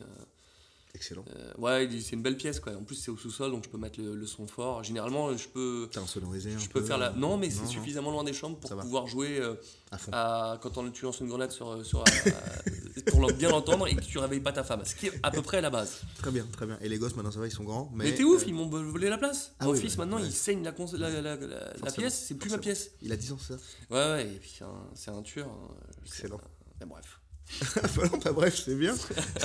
Euh, 0.90 0.96
Excellent. 0.96 1.24
euh, 1.36 1.54
ouais, 1.60 1.88
c'est 2.02 2.14
une 2.16 2.24
belle 2.24 2.36
pièce 2.38 2.60
quoi. 2.60 2.74
En 2.76 2.84
plus, 2.84 2.96
c'est 2.96 3.12
au 3.12 3.18
sous-sol 3.18 3.52
donc 3.52 3.64
je 3.64 3.70
peux 3.70 3.78
mettre 3.78 4.02
le, 4.02 4.16
le 4.16 4.26
son 4.26 4.48
fort. 4.48 4.84
Généralement, 4.84 5.36
je 5.38 5.48
peux, 5.48 5.88
T'as 5.92 6.02
un 6.02 6.08
sonorisé 6.08 6.54
un 6.54 6.58
je 6.58 6.68
peu 6.68 6.82
peux 6.82 6.86
faire 6.86 6.98
la. 6.98 7.12
Non, 7.12 7.38
mais 7.38 7.50
c'est 7.52 7.66
suffisamment 7.68 8.12
loin 8.12 8.24
des 8.24 8.34
chambres 8.34 8.58
pour 8.58 8.76
pouvoir 8.76 9.06
jouer 9.08 9.40
euh, 9.40 9.54
À 9.92 9.98
fond. 10.00 10.12
à- 10.14 10.58
quand 10.62 10.78
on, 10.78 10.90
tu 10.92 11.06
lances 11.06 11.20
une 11.20 11.28
grenade 11.28 11.52
sur, 11.52 11.86
sur, 11.86 12.00
euh, 12.02 13.02
pour 13.08 13.32
bien 13.34 13.50
l'entendre 13.50 13.88
et 13.88 13.96
que 13.96 14.02
tu 14.02 14.18
réveilles 14.18 14.40
pas 14.40 14.52
ta 14.52 14.64
femme. 14.64 14.84
Ce 14.84 14.96
qui 14.96 15.08
est 15.08 15.20
à 15.22 15.30
peu 15.32 15.42
près 15.44 15.62
la 15.62 15.70
base. 15.70 16.02
Très 16.18 16.32
bien, 16.32 16.46
très 16.52 16.66
bien. 16.66 16.78
Et 16.82 16.90
les 16.90 16.98
gosses, 16.98 17.16
maintenant, 17.16 17.32
ça 17.32 17.40
va, 17.40 17.48
ils 17.48 17.52
sont 17.52 17.64
grands. 17.64 17.92
Mais, 17.94 18.06
Mais, 18.06 18.16
t'es 18.16 18.24
ouf, 18.24 18.42
euh, 18.42 18.46
ils 18.48 18.54
m'ont 18.56 18.68
volé 18.68 19.10
la 19.10 19.18
place. 19.20 19.54
Ah 19.60 19.66
Mon 19.66 19.72
oui, 19.74 19.80
fils 19.80 19.92
ouais, 19.94 19.98
maintenant 20.00 20.18
ouais. 20.18 20.26
il 20.26 20.32
saigne 20.34 20.64
la, 20.64 20.72
pièce, 20.72 22.26
c'est 22.28 22.36
plus 22.36 22.50
ma 22.50 22.58
pièce. 22.58 22.92
Il 23.02 23.12
a 23.12 23.16
10 23.16 23.32
ans, 23.34 23.38
ça? 23.38 23.54
Ouais, 23.92 23.98
ouais, 23.98 24.28
et 24.28 24.40
puis 24.40 24.60
c'est 24.96 25.12
un, 25.12 25.22
tueur. 25.22 25.48
hein. 25.48 25.76
Excellent. 26.06 26.42
Mais 26.80 26.86
bref. 26.88 27.19
Voilà, 27.96 28.12
bah, 28.24 28.32
bref, 28.32 28.62
c'est 28.64 28.76
bien. 28.76 28.96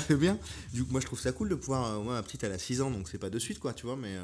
c'est 0.06 0.16
bien. 0.16 0.38
Du 0.72 0.84
coup, 0.84 0.92
moi, 0.92 1.00
je 1.00 1.06
trouve 1.06 1.20
ça 1.20 1.32
cool 1.32 1.48
de 1.48 1.54
pouvoir. 1.54 1.92
euh, 1.92 2.00
moi, 2.02 2.14
ma 2.14 2.22
petite, 2.22 2.44
elle 2.44 2.52
a 2.52 2.58
6 2.58 2.80
ans, 2.82 2.90
donc 2.90 3.08
c'est 3.08 3.18
pas 3.18 3.30
de 3.30 3.38
suite, 3.38 3.58
quoi, 3.58 3.72
tu 3.72 3.86
vois. 3.86 3.96
Mais 3.96 4.14
euh, 4.16 4.22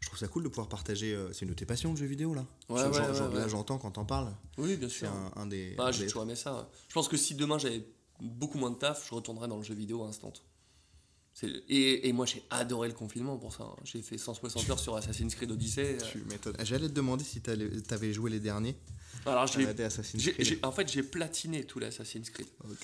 je 0.00 0.06
trouve 0.06 0.18
ça 0.18 0.28
cool 0.28 0.44
de 0.44 0.48
pouvoir 0.48 0.68
partager. 0.68 1.14
euh, 1.14 1.32
c'est 1.32 1.42
une 1.42 1.50
de 1.50 1.54
tes 1.54 1.66
passions, 1.66 1.90
le 1.90 1.96
jeu 1.96 2.06
vidéo, 2.06 2.34
là 2.34 2.44
Ouais, 2.68 2.82
ouais, 2.84 2.88
ouais, 2.88 3.34
Là, 3.34 3.48
j'entends 3.48 3.78
quand 3.78 3.90
t'en 3.92 4.04
parles. 4.04 4.32
Oui, 4.56 4.76
bien 4.76 4.88
C'est 4.88 4.94
sûr. 5.00 5.10
un, 5.10 5.32
un 5.42 5.46
des. 5.46 5.74
Bah, 5.76 5.86
un 5.86 5.92
j'ai 5.92 6.00
des- 6.00 6.06
toujours 6.06 6.22
aimé 6.22 6.36
ça. 6.36 6.68
Je 6.88 6.94
pense 6.94 7.08
que 7.08 7.16
si 7.16 7.34
demain 7.34 7.58
j'avais 7.58 7.84
beaucoup 8.20 8.58
moins 8.58 8.70
de 8.70 8.76
taf, 8.76 9.06
je 9.08 9.14
retournerais 9.14 9.48
dans 9.48 9.56
le 9.58 9.62
jeu 9.64 9.74
vidéo 9.74 10.04
instant. 10.04 10.32
Et, 11.68 12.08
et 12.08 12.12
moi 12.12 12.26
j'ai 12.26 12.42
adoré 12.50 12.88
le 12.88 12.94
confinement 12.94 13.36
pour 13.36 13.54
ça. 13.54 13.62
hein. 13.64 13.76
J'ai 13.84 14.02
fait 14.02 14.18
160 14.18 14.68
heures 14.70 14.78
sur 14.78 14.96
Assassin's 14.96 15.34
Creed 15.34 15.50
Odyssey. 15.52 15.96
Tu 16.10 16.18
m'étonnes. 16.28 16.56
J'allais 16.64 16.88
te 16.88 16.92
demander 16.92 17.24
si 17.24 17.40
t'avais 17.40 18.12
joué 18.12 18.30
les 18.30 18.40
derniers. 18.40 18.76
Alors 19.26 19.46
j'ai, 19.46 20.58
en 20.62 20.72
fait 20.72 20.90
j'ai 20.90 21.02
platiné 21.02 21.64
tous 21.64 21.78
les 21.78 21.86
Assassin's 21.86 22.30
Creed. 22.30 22.46
Donc 22.64 22.78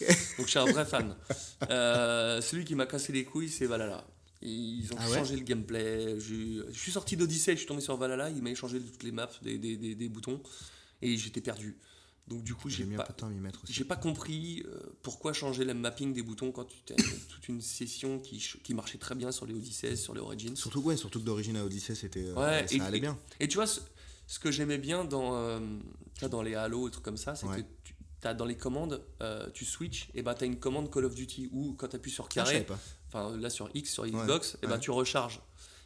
je 0.47 0.51
suis 0.51 0.59
un 0.59 0.65
vrai 0.67 0.85
fan. 0.85 1.15
Euh, 1.71 2.41
celui 2.43 2.65
qui 2.65 2.75
m'a 2.75 2.87
cassé 2.87 3.13
les 3.13 3.25
couilles, 3.25 3.49
c'est 3.49 3.67
Valhalla. 3.67 4.07
Ils 4.43 4.93
ont 4.93 4.97
Ah 4.99 5.09
ouais 5.09 5.17
changé 5.19 5.37
le 5.37 5.43
gameplay. 5.43 6.21
Je, 6.21 6.65
je 6.71 6.79
suis 6.79 6.93
sorti 6.93 7.17
d'Odyssey, 7.17 7.53
je 7.53 7.59
suis 7.59 7.67
tombé 7.67 7.81
sur 7.81 7.97
Valhalla, 7.97 8.29
il 8.31 8.43
m'a 8.43 8.51
échangé 8.51 8.79
toutes 8.81 9.03
les 9.03 9.13
maps, 9.13 9.31
des, 9.43 9.57
des- 9.59 9.77
des- 9.79 9.95
des 9.95 10.09
boutons, 10.11 10.41
et 11.01 11.17
j'étais 11.17 11.41
perdu. 11.41 11.77
Donc 12.27 12.43
du 12.43 12.55
coup, 12.55 12.71
J'ai 12.71 12.85
pas, 12.87 13.07
j'ai 13.69 13.85
pas 13.85 13.97
compris 13.97 14.63
euh, 14.67 14.79
pourquoi 15.03 15.35
changer 15.35 15.65
le 15.65 15.75
mapping 15.75 16.15
des 16.15 16.23
boutons 16.23 16.53
quand 16.53 16.65
tu 16.65 16.93
as 16.93 16.97
toute 17.29 17.49
une 17.49 17.61
session 17.61 18.19
qui, 18.19 18.39
qui 18.63 18.73
marchait 18.73 18.97
très 18.99 19.15
bien 19.15 19.31
sur 19.31 19.45
les 19.45 19.53
Odyssey, 19.55 19.95
sur 19.97 20.15
les 20.15 20.21
Origins. 20.21 20.57
Surtout, 20.57 20.81
ouais, 20.81 20.97
surtout 20.97 21.21
que 21.21 21.25
d'origine 21.27 21.57
à 21.59 21.65
Odyssey, 21.65 21.95
c'était. 21.95 22.25
euh, 22.25 22.35
Ouais, 22.35 22.67
ça 22.67 22.75
et- 22.77 22.81
allait 22.81 22.97
et- 22.97 23.01
bien. 23.01 23.19
Et 23.41 23.49
tu 23.49 23.57
vois, 23.57 23.67
ce, 23.67 23.81
ce 24.27 24.39
que 24.39 24.51
j'aimais 24.51 24.79
bien 24.79 25.05
dans, 25.05 25.35
euh, 25.37 25.61
dans 26.31 26.41
les 26.41 26.55
Halo 26.55 26.89
et 26.89 26.91
trucs 26.91 27.05
comme 27.05 27.19
ça, 27.19 27.35
c'est 27.35 27.45
Ouais. 27.47 27.59
que 27.63 27.67
tu 27.85 27.95
as 28.27 28.33
dans 28.33 28.47
les 28.47 28.57
commandes, 28.57 29.03
tu 29.53 29.67
switches, 29.67 30.09
et 30.15 30.23
bah 30.23 30.35
tu 30.35 30.45
as 30.45 30.47
une 30.47 30.59
commande 30.59 30.91
Call 30.91 31.05
of 31.05 31.15
Duty 31.15 31.51
où 31.53 31.75
quand 31.75 31.89
tu 31.89 31.97
appuies 31.97 32.11
sur 32.11 32.25
Ah, 32.25 32.33
carré, 32.33 32.67
enfin 33.09 33.37
là 33.37 33.51
sur 33.51 33.69
X, 33.75 33.93
sur 33.93 34.07
Xbox, 34.07 34.57
et 34.63 34.67
bah 34.67 34.79
tu 34.79 34.91
recharges. 34.91 35.43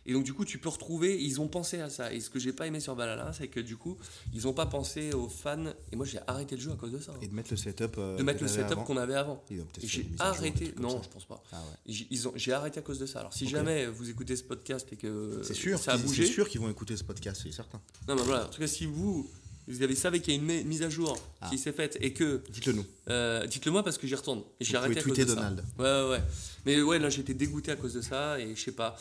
Et 0.09 0.13
donc 0.15 0.25
du 0.25 0.33
coup, 0.33 0.45
tu 0.47 0.59
peux 0.59 0.71
retrouver, 0.71 1.23
ils 1.23 1.39
ont 1.41 1.49
pensé 1.49 1.81
à 1.81 1.91
ça. 1.91 2.13
Et 2.13 2.21
ce 2.21 2.31
que 2.31 2.39
j'ai 2.41 2.53
pas 2.55 2.67
aimé 2.67 2.81
sur 2.81 2.95
Valhalla, 2.95 3.31
c'est 3.37 3.49
que 3.49 3.61
du 3.61 3.77
coup, 3.77 3.97
ils 4.33 4.49
ont 4.49 4.55
pas 4.55 4.65
pensé 4.67 5.13
aux 5.13 5.29
fans. 5.29 5.67
Et 5.93 5.97
moi, 5.97 6.07
j'ai 6.07 6.19
arrêté 6.27 6.57
le 6.57 6.63
jeu 6.63 6.73
à 6.73 6.77
cause 6.77 6.93
de 6.93 6.99
ça. 6.99 7.13
hein. 7.13 7.19
Et 7.23 7.27
de 7.29 7.35
mettre 7.35 7.51
le 7.51 7.57
setup. 7.59 7.97
euh, 7.99 8.17
de 8.17 8.23
mettre 8.23 8.41
le 8.43 8.49
setup 8.49 8.83
qu'on 8.85 8.97
avait 8.97 9.15
avant. 9.15 9.45
J'ai 9.83 10.03
jour, 10.03 10.05
arrêté. 10.19 10.75
Non, 10.81 11.01
je 11.03 11.09
pense 11.11 11.27
pas. 11.27 11.43
Ah 11.53 11.61
ouais. 11.87 11.95
J'ai 12.37 12.53
arrêté 12.55 12.79
à 12.81 12.83
cause 12.83 12.99
de 12.99 13.05
ça. 13.07 13.21
Alors 13.21 13.33
si 13.35 13.47
jamais 13.47 13.87
vous 13.87 14.09
écoutez 14.11 14.35
ce 14.35 14.43
podcast 14.45 14.87
et 14.93 14.97
que 14.97 15.41
C'est 15.45 15.55
sûr, 15.55 15.79
ça 15.79 15.93
a 15.93 15.99
bougé, 15.99 16.27
c'est 16.27 16.33
sûr 16.33 16.49
qu'ils 16.49 16.61
vont 16.63 16.71
écouter 16.71 16.97
ce 16.97 17.05
podcast, 17.05 17.43
c'est 17.45 17.53
certain. 17.53 17.81
non 18.09 18.15
mais 18.17 18.23
voilà. 18.23 18.47
En 18.47 18.49
tout 18.49 18.61
cas, 18.61 18.67
si 18.67 18.87
vous 18.87 19.29
vous 19.71 19.83
avez 19.83 19.95
savez 19.95 20.21
qu'il 20.21 20.33
y 20.33 20.37
a 20.39 20.41
une 20.41 20.47
mi- 20.47 20.65
mise 20.65 20.83
à 20.83 20.89
jour 20.89 21.19
Ah. 21.43 21.51
qui 21.51 21.59
s'est 21.59 21.73
faite 21.73 21.99
et 22.01 22.15
que 22.15 22.41
Dites-le 22.49 22.73
nous. 22.73 22.87
euh, 23.11 23.47
dites-le 23.47 23.71
moi 23.71 23.83
parce 23.83 23.99
que 23.99 24.07
j'y 24.07 24.15
retourne. 24.15 24.43
Et 24.59 24.65
j'ai 24.65 24.77
arrêté 24.79 25.01
à 25.01 25.03
cause 25.03 25.19
de 25.19 25.25
Donald. 25.25 25.63
ça. 25.77 25.83
Ouais, 25.83 26.03
ouais, 26.05 26.11
ouais. 26.17 26.23
Mais 26.65 26.81
ouais, 26.81 26.99
là 26.99 27.11
j'étais 27.11 27.35
dégoûté 27.35 27.71
à 27.73 27.77
cause 27.77 27.93
de 27.93 28.01
ça 28.01 28.41
et 28.41 28.55
je 28.57 28.61
sais 28.63 28.73
pas. 28.73 28.97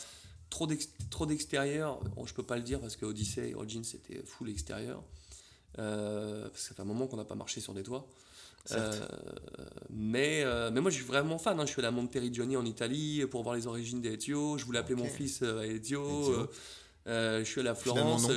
Trop 0.50 0.66
d'ex- 0.66 0.88
trop 1.10 1.26
d'extérieur, 1.26 2.00
bon, 2.16 2.24
je 2.26 2.32
peux 2.34 2.42
pas 2.42 2.56
le 2.56 2.62
dire 2.62 2.80
parce 2.80 2.96
que 2.96 3.04
Odyssey 3.04 3.50
et 3.50 3.54
Origins 3.54 3.84
c'était 3.84 4.22
full 4.24 4.48
extérieur. 4.50 5.02
Euh, 5.78 6.42
parce 6.48 6.54
que 6.62 6.68
ça 6.68 6.74
fait 6.74 6.82
un 6.82 6.86
moment 6.86 7.06
qu'on 7.06 7.16
n'a 7.18 7.24
pas 7.24 7.34
marché 7.34 7.60
sur 7.60 7.74
des 7.74 7.82
toits. 7.82 8.06
Euh, 8.72 9.06
mais, 9.90 10.42
euh, 10.44 10.70
mais 10.72 10.80
moi, 10.80 10.90
je 10.90 10.96
suis 10.96 11.04
vraiment 11.04 11.38
fan. 11.38 11.58
hein. 11.60 11.64
Je 11.66 11.70
suis 11.72 11.80
allé 11.80 11.88
à 11.88 11.90
Monteriggioni 11.92 12.56
en 12.56 12.64
Italie 12.64 13.24
pour 13.30 13.42
voir 13.42 13.54
les 13.54 13.66
origines 13.66 14.00
des 14.00 14.14
Ezio. 14.14 14.58
Je 14.58 14.64
voulais 14.64 14.78
appeler 14.78 14.96
mon 14.96 15.04
fils 15.06 15.40
euh, 15.42 15.62
Ezio. 15.62 16.48
Euh, 17.06 17.38
je 17.38 17.44
suis 17.44 17.60
allé 17.60 17.70
à 17.70 17.74
Florence. 17.74 18.28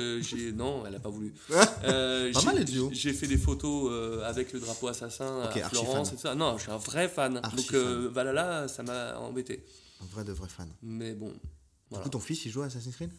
non. 0.54 0.84
elle 0.86 0.94
a 0.94 1.00
pas 1.00 1.10
voulu. 1.10 1.34
Pas 1.48 2.42
mal, 2.44 2.58
Ezio. 2.62 2.90
J'ai 2.92 3.12
fait 3.12 3.26
des 3.26 3.36
photos 3.36 4.22
avec 4.24 4.52
le 4.52 4.60
drapeau 4.60 4.88
assassin 4.88 5.40
à 5.42 5.50
Florence 5.68 6.08
fan. 6.08 6.14
et 6.14 6.16
tout 6.20 6.22
ça. 6.22 6.34
Non, 6.34 6.56
je 6.56 6.62
suis 6.62 6.72
un 6.72 6.76
vrai 6.78 7.08
fan. 7.08 7.34
Donc 7.34 7.74
euh, 7.74 8.08
Valhalla, 8.12 8.68
ça 8.68 8.82
m'a 8.82 9.18
embêté. 9.18 9.64
Un 10.00 10.06
vrai 10.06 10.24
de 10.24 10.32
vrai 10.32 10.48
fan. 10.48 10.68
Mais 10.82 11.12
bon. 11.14 11.32
Du 11.92 11.98
coup, 12.00 12.08
ton 12.08 12.20
fils, 12.20 12.44
il 12.46 12.50
joue 12.50 12.62
à 12.62 12.66
Assassin's 12.66 12.94
Creed? 12.96 13.10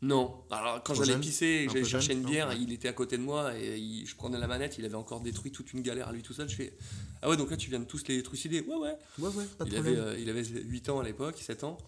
Non. 0.00 0.42
Alors, 0.50 0.82
quand 0.82 0.94
j'allais 0.94 1.16
pisser 1.20 1.46
et 1.46 1.68
j'allais 1.68 1.84
chercher 1.84 2.14
une 2.14 2.22
Non, 2.22 2.28
bière, 2.28 2.48
ouais. 2.48 2.58
il 2.60 2.72
était 2.72 2.88
à 2.88 2.92
côté 2.92 3.16
de 3.16 3.22
moi 3.22 3.56
et 3.56 3.78
il- 3.78 4.04
je 4.06 4.16
prenais 4.16 4.36
la 4.38 4.48
manette, 4.48 4.76
il 4.78 4.84
avait 4.84 4.96
encore 4.96 5.20
détruit 5.20 5.52
toute 5.52 5.72
une 5.74 5.82
galère 5.82 6.08
à 6.08 6.12
lui 6.12 6.22
tout 6.22 6.32
seul. 6.34 6.48
Je 6.48 6.56
fais 6.56 6.76
Ah 7.22 7.28
ouais, 7.28 7.36
donc 7.36 7.50
là 7.52 7.56
tu 7.56 7.70
viens 7.70 7.78
de 7.78 7.84
tous 7.84 8.04
les 8.08 8.20
trucider 8.24 8.62
Ouais, 8.62 8.74
ouais. 8.76 8.96
Ouais, 9.20 9.28
ouais, 9.28 9.44
pas 9.58 9.64
de 9.64 9.70
Il 9.70 9.74
problème. 9.74 9.86
avait, 10.00 10.06
euh, 10.10 10.18
il 10.18 10.28
avait 10.28 10.42
8 10.44 10.88
ans 10.88 10.98
à 10.98 11.04
l'époque, 11.04 11.36
7 11.40 11.62
ans. 11.62 11.78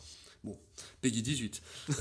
Bon, 0.44 0.56
Peggy 1.00 1.22
18. 1.22 1.60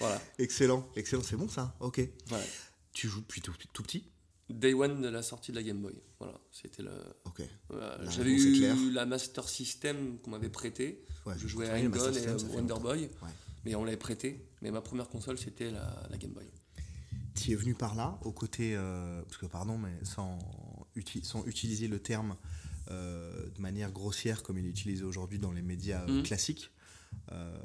voilà. 0.00 0.20
Excellent, 0.38 0.88
excellent, 0.96 1.22
c'est 1.22 1.36
bon 1.36 1.48
ça 1.48 1.74
Ok. 1.80 2.00
Tu 2.92 3.08
joues 3.08 3.20
depuis 3.20 3.40
tout, 3.40 3.54
tout 3.72 3.82
petit? 3.82 4.04
Day 4.52 4.74
one 4.74 5.00
de 5.00 5.08
la 5.08 5.22
sortie 5.22 5.50
de 5.52 5.56
la 5.56 5.62
Game 5.62 5.80
Boy. 5.80 5.94
Voilà, 6.18 6.38
c'était 6.50 6.82
le. 6.82 6.90
Ok. 7.24 7.42
voilà. 7.68 7.98
La 8.02 8.10
J'avais 8.10 8.32
eu 8.32 8.90
la 8.92 9.06
Master 9.06 9.48
System 9.48 10.18
qu'on 10.18 10.30
m'avait 10.30 10.48
prêté. 10.48 11.04
Ouais, 11.26 11.34
je 11.38 11.46
jouais 11.48 11.68
à 11.68 11.82
Master 11.88 12.16
et 12.16 12.26
euh, 12.28 12.38
fait 12.38 12.56
Wonder. 12.56 12.74
Boy. 12.80 13.00
Ouais. 13.02 13.28
Mais 13.64 13.74
on 13.74 13.84
l'avait 13.84 13.96
prêté. 13.96 14.44
Mais 14.60 14.70
ma 14.70 14.80
première 14.80 15.08
console, 15.08 15.38
c'était 15.38 15.70
la, 15.70 16.06
la 16.10 16.16
Game 16.16 16.32
Boy. 16.32 16.44
Tu 17.34 17.52
es 17.52 17.54
venu 17.54 17.74
par 17.74 17.94
là, 17.94 18.18
au 18.24 18.32
côté, 18.32 18.74
euh, 18.76 19.22
parce 19.22 19.38
que 19.38 19.46
pardon, 19.46 19.78
mais 19.78 19.92
sans, 20.04 20.38
uti- 20.96 21.24
sans 21.24 21.44
utiliser 21.46 21.88
le 21.88 21.98
terme 21.98 22.36
euh, 22.90 23.48
de 23.48 23.60
manière 23.60 23.90
grossière 23.90 24.42
comme 24.42 24.58
il 24.58 24.66
est 24.66 24.70
utilisé 24.70 25.02
aujourd'hui 25.04 25.38
dans 25.38 25.52
les 25.52 25.62
médias 25.62 26.02
euh, 26.02 26.18
Mhm. 26.18 26.22
classiques. 26.24 26.70
Euh, 27.32 27.56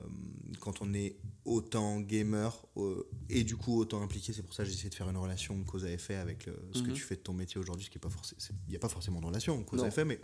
quand 0.61 0.81
on 0.81 0.93
est 0.93 1.17
autant 1.45 1.99
gamer 1.99 2.65
euh, 2.77 3.03
et 3.29 3.43
du 3.43 3.57
coup 3.57 3.77
autant 3.79 4.01
impliqué, 4.01 4.31
c'est 4.33 4.41
pour 4.43 4.53
ça 4.53 4.63
que 4.63 4.69
j'ai 4.69 4.75
essayé 4.75 4.89
de 4.89 4.95
faire 4.95 5.09
une 5.09 5.17
relation 5.17 5.57
de 5.57 5.63
cause 5.63 5.83
à 5.85 5.91
effet 5.91 6.15
avec 6.15 6.45
le- 6.45 6.57
ce 6.73 6.81
que 6.81 6.87
Mhm. 6.89 6.93
tu 6.93 7.01
fais 7.01 7.15
de 7.15 7.21
ton 7.21 7.33
métier 7.33 7.59
aujourd'hui, 7.59 7.85
ce 7.85 7.89
qui 7.89 7.97
est 7.97 8.01
pas 8.01 8.09
forcément, 8.09 8.39
il 8.67 8.69
n'y 8.69 8.75
a 8.75 8.79
pas 8.79 8.89
forcément 8.89 9.19
de 9.19 9.25
relation 9.25 9.61
cause 9.63 9.79
Non. 9.79 9.85
à 9.85 9.87
effet, 9.89 10.05
mais 10.05 10.19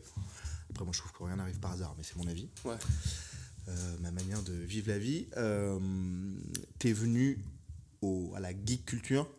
après 0.70 0.86
moi 0.86 0.94
je 0.94 1.00
trouve 1.00 1.12
que 1.12 1.24
rien 1.24 1.36
n'arrive 1.36 1.60
par 1.60 1.72
hasard, 1.72 1.94
mais 1.98 2.04
c'est 2.04 2.16
mon 2.16 2.28
avis. 2.28 2.48
Ouais. 2.66 2.76
Euh, 3.70 3.98
ma 4.02 4.12
manière 4.12 4.44
de 4.44 4.54
vivre 4.54 4.90
la 4.90 5.00
vie. 5.00 5.28
Euh, 5.38 5.80
T'es 6.80 6.92
venu 6.94 7.40
au, 8.02 8.34
à 8.36 8.40
la 8.42 8.52
geek 8.52 8.86
culture 8.86 9.30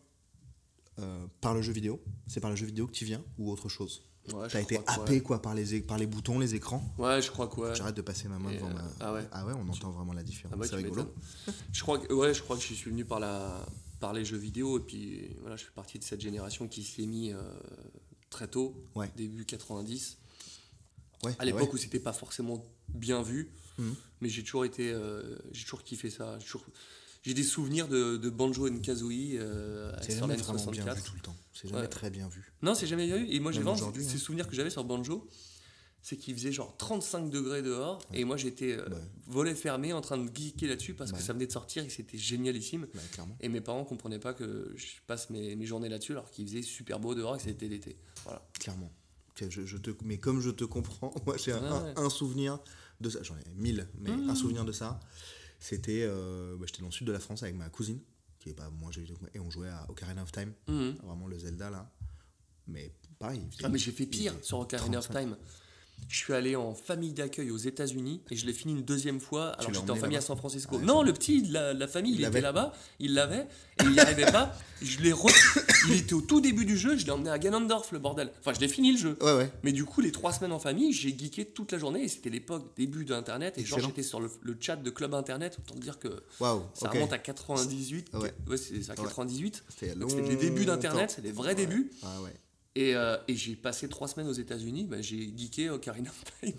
euh, 0.99 1.27
par 1.41 1.55
le 1.55 1.61
jeu 1.63 1.73
vidéo. 1.73 2.01
C'est 2.27 2.41
par 2.41 2.51
le 2.51 2.57
jeu 2.57 2.65
vidéo 2.67 2.87
que 2.87 2.93
tu 2.93 3.05
viens 3.05 3.23
ou 3.39 3.51
autre 3.51 3.69
chose? 3.69 4.03
Ouais, 4.33 4.49
T'as 4.49 4.63
été 4.63 4.79
happé 4.87 5.21
quoi 5.21 5.43
par 5.43 5.55
les, 5.55 5.81
par 5.83 5.99
les 5.99 6.07
boutons, 6.07 6.39
les 6.39 6.55
écrans 6.55 6.83
Ouais, 6.97 7.21
je 7.21 7.31
crois 7.31 7.47
que 7.47 7.61
ouais. 7.61 7.75
J'arrête 7.75 7.95
de 7.97 8.01
passer 8.03 8.27
ma 8.29 8.39
main 8.39 8.51
Et, 8.51 8.55
devant 8.57 8.71
euh, 8.71 8.73
ma. 8.75 8.85
ah 9.01 9.13
ouais. 9.13 9.29
Ah 9.33 9.45
ouais, 9.47 9.53
on 9.55 9.69
entend 9.69 9.91
vraiment 9.91 10.15
la 10.15 10.23
différence. 10.23 10.55
Ah 10.55 10.59
bah, 10.59 10.67
c'est 10.69 10.77
rigolo. 10.77 11.13
Je 11.73 11.83
crois 11.83 11.99
que 11.99 12.13
ouais, 12.13 12.33
je 12.33 12.43
crois 12.43 12.57
que 12.57 12.63
je 12.63 12.73
suis 12.73 12.91
venu 12.91 13.05
par 13.05 13.21
la 13.21 13.67
par 14.01 14.13
les 14.15 14.25
jeux 14.25 14.37
vidéo 14.39 14.79
et 14.79 14.83
puis 14.83 15.37
voilà, 15.41 15.57
je 15.57 15.65
fais 15.65 15.71
partie 15.75 15.99
de 15.99 16.05
cette 16.05 16.21
génération 16.23 16.69
qui 16.69 16.83
s'y 16.85 17.03
est 17.03 17.07
mis 17.07 17.33
euh, 17.33 17.41
très 18.31 18.49
tôt, 18.49 18.75
début 19.17 19.45
90. 19.45 20.19
Ouais, 21.25 21.35
À 21.39 21.45
l'époque 21.45 21.63
ouais. 21.63 21.75
où 21.75 21.77
c'était 21.77 22.01
pas 22.01 22.13
forcément 22.13 22.65
bien 22.89 23.23
vu, 23.23 23.51
Mhm. 23.79 23.95
mais 24.21 24.29
j'ai 24.29 24.43
toujours 24.45 24.65
été 24.65 24.91
euh, 24.93 25.37
j'ai 25.53 25.65
toujours 25.65 25.83
kiffé 25.83 26.09
ça. 26.09 26.39
J'ai 26.39 26.45
toujours- 26.47 26.65
J'ai 27.25 27.35
des 27.35 27.43
souvenirs 27.43 27.89
de, 27.89 28.17
de 28.19 28.31
Banjo 28.31 28.69
and 28.69 28.79
Kazooie 28.81 29.37
euh, 29.39 29.91
c'est 30.03 30.19
jamais 30.19 30.37
vraiment 30.37 30.59
bien 30.71 30.83
vu 30.85 30.91
64. 31.01 31.05
tout 31.05 31.15
le 31.17 31.21
temps. 31.23 31.37
C'est 31.55 31.69
jamais 31.69 31.81
Ouais. 31.83 31.89
très 31.89 32.11
bien 32.11 32.29
vu. 32.29 32.53
Non, 32.63 32.75
c'est 32.75 32.87
jamais 32.87 33.07
bien 33.07 33.17
vu. 33.17 33.27
Et 33.31 33.41
moi, 33.41 33.51
j'ai 33.51 33.61
vraiment 33.63 33.77
ces 33.95 34.15
hein. 34.15 34.19
souvenirs 34.19 34.47
que 34.49 34.55
j'avais 34.55 34.69
sur 34.71 34.85
Banjo, 34.85 35.27
c'est 36.03 36.19
qu'il 36.19 36.35
faisait 36.35 36.53
genre 36.53 36.77
35 36.77 37.31
degrés 37.31 37.63
dehors. 37.63 37.99
Et 38.13 38.25
moi, 38.25 38.37
j'étais 38.37 38.73
euh, 38.73 38.85
Ouais. 38.91 38.97
volet 39.27 39.55
fermé 39.55 39.95
en 39.95 40.03
train 40.03 40.19
de 40.19 40.29
geeker 40.35 40.69
là-dessus 40.69 40.93
parce 40.93 41.13
que 41.13 41.19
ça 41.21 41.33
venait 41.33 41.47
de 41.47 41.53
sortir 41.53 41.83
et 41.83 41.89
c'était 41.89 42.19
génialissime. 42.19 42.87
Bah. 42.93 43.01
Et 43.41 43.49
mes 43.49 43.63
parents 43.63 43.85
comprenaient 43.87 44.19
pas 44.19 44.35
que 44.35 44.73
je 44.77 44.85
passe 45.07 45.31
mes, 45.31 45.57
mes 45.57 45.65
journées 45.65 45.89
là-dessus 45.89 46.13
alors 46.13 46.31
qu'il 46.31 46.47
faisait 46.47 46.61
super 46.63 47.01
beau 47.01 47.15
dehors 47.15 47.37
et 47.37 47.39
que 47.39 47.45
c'était 47.45 47.69
l'été. 47.69 47.97
Voilà. 48.25 48.47
Clairement. 48.61 48.93
Ok, 49.31 49.49
Je, 49.49 49.65
je 49.65 49.79
te, 49.79 49.91
mais 50.05 50.19
comme 50.19 50.41
je 50.43 50.51
te 50.51 50.65
comprends, 50.65 51.15
moi 51.27 51.37
j'ai 51.43 51.53
un 51.53 52.11
souvenir 52.11 52.59
de 53.01 53.09
ça. 53.09 53.23
J'en 53.23 53.35
ai 53.37 53.45
mille, 53.57 53.89
mais 53.99 54.11
Mmh. 54.11 54.29
un 54.31 54.35
souvenir 54.35 54.65
de 54.67 54.73
ça. 54.73 55.01
C'était. 55.65 56.03
euh, 56.03 56.57
bah, 56.59 56.67
J'étais 56.67 56.81
dans 56.83 56.89
le 56.89 56.93
sud 56.93 57.07
de 57.07 57.13
la 57.13 57.21
France 57.21 57.43
avec 57.43 57.55
ma 57.55 57.71
cousine, 57.71 57.99
qui 58.39 58.51
est 58.51 58.55
pas 58.55 58.69
moi, 58.69 58.91
et 59.33 59.41
on 59.41 59.51
jouait 59.51 59.71
à 59.71 59.87
Ocarina 59.89 60.23
of 60.23 60.31
Time. 60.31 60.53
Mhm. 60.69 60.97
Vraiment 61.03 61.27
le 61.27 61.39
Zelda 61.39 61.71
là. 61.71 61.91
Mais 62.67 62.93
pareil. 63.19 63.41
Ah, 63.63 63.71
mais 63.71 63.79
j'ai 63.79 63.91
fait 63.93 64.05
pire 64.05 64.35
sur 64.43 64.59
Ocarina 64.59 64.99
of 64.99 65.09
35. 65.09 65.21
Time. 65.21 65.37
Je 66.07 66.17
suis 66.19 66.33
allé 66.35 66.55
en 66.55 66.75
famille 66.75 67.13
d'accueil 67.13 67.51
aux 67.51 67.57
États-Unis 67.57 68.21
et 68.31 68.37
je 68.37 68.47
l'ai 68.47 68.53
fini 68.53 68.73
une 68.75 68.85
deuxième 68.85 69.19
fois 69.21 69.49
alors 69.59 69.73
j'étais 69.75 69.91
en 69.91 69.97
famille 69.97 70.17
à 70.17 70.21
San 70.21 70.37
Francisco. 70.37 70.79
Non, 70.79 71.03
le 71.03 71.13
petit, 71.13 71.43
la, 71.47 71.73
la 71.75 71.89
famille, 71.89 72.15
Il 72.15 72.25
était 72.25 72.41
là-bas, 72.41 72.73
il 73.01 73.15
l'avait 73.15 73.49
et 73.81 73.85
il 73.85 73.91
n'y 73.91 73.99
arrivait 73.99 74.31
pas. 74.31 74.55
Je 74.81 75.01
l'ai 75.01 75.13
re... 75.13 75.27
Il 75.89 75.95
était 75.95 76.13
au 76.15 76.21
tout 76.21 76.41
début 76.41 76.65
du 76.65 76.77
jeu, 76.77 76.97
je 76.97 77.05
l'ai 77.05 77.11
emmené 77.11 77.31
à 77.31 77.39
Ganondorf, 77.39 77.91
le 77.93 77.99
bordel. 77.99 78.31
Enfin, 78.41 78.53
je 78.55 78.61
l'ai 78.61 78.69
fini 78.69 78.93
le 78.93 78.99
jeu. 78.99 79.19
Ouais, 79.21 79.35
ouais. 79.35 79.51
Mais 79.63 79.73
du 79.73 79.85
coup, 79.85 80.01
les 80.01 80.13
trois 80.13 80.33
semaines 80.33 80.53
en 80.53 80.59
famille, 80.59 80.93
j'ai 80.93 81.11
geeké 81.11 81.47
toute 81.47 81.73
la 81.73 81.79
journée 81.79 82.05
et 82.05 82.09
c'était 82.09 82.31
l'époque 82.31 82.65
début 82.77 83.05
d'Internet. 83.05 83.59
Et 83.59 83.65
genre, 83.65 83.79
Excellent. 83.79 83.89
j'étais 83.95 84.03
sur 84.03 84.21
le, 84.21 84.31
le 84.43 84.57
chat 84.61 84.77
de 84.77 84.91
Club 84.91 85.15
Internet, 85.15 85.59
autant 85.59 85.79
dire 85.79 85.99
que 85.99 86.23
Waouh. 86.41 86.63
ça 86.75 86.89
remonte 86.91 87.13
à 87.13 87.19
98. 87.19 88.09
Ouais. 88.15 88.33
Ouais, 88.47 88.57
c'est 88.57 88.83
ça, 88.83 88.95
98. 88.95 89.65
C'était 89.69 89.95
les 89.95 90.37
débuts 90.37 90.65
d'Internet, 90.67 91.13
c'est 91.17 91.23
les 91.23 91.33
vrais 91.33 91.55
débuts. 91.55 91.91
Ah 92.03 92.21
ouais. 92.23 92.33
Et, 92.77 92.97
euh, 92.97 93.17
et 93.29 93.37
j'ai 93.37 93.55
passé 93.55 93.89
trois 93.89 94.09
semaines 94.09 94.27
aux 94.29 94.33
États-Unis, 94.33 94.85
bah, 94.85 95.01
j'ai 95.01 95.33
geeké 95.37 95.71
Ocarina 95.71 96.11
of 96.11 96.25
Time. 96.41 96.55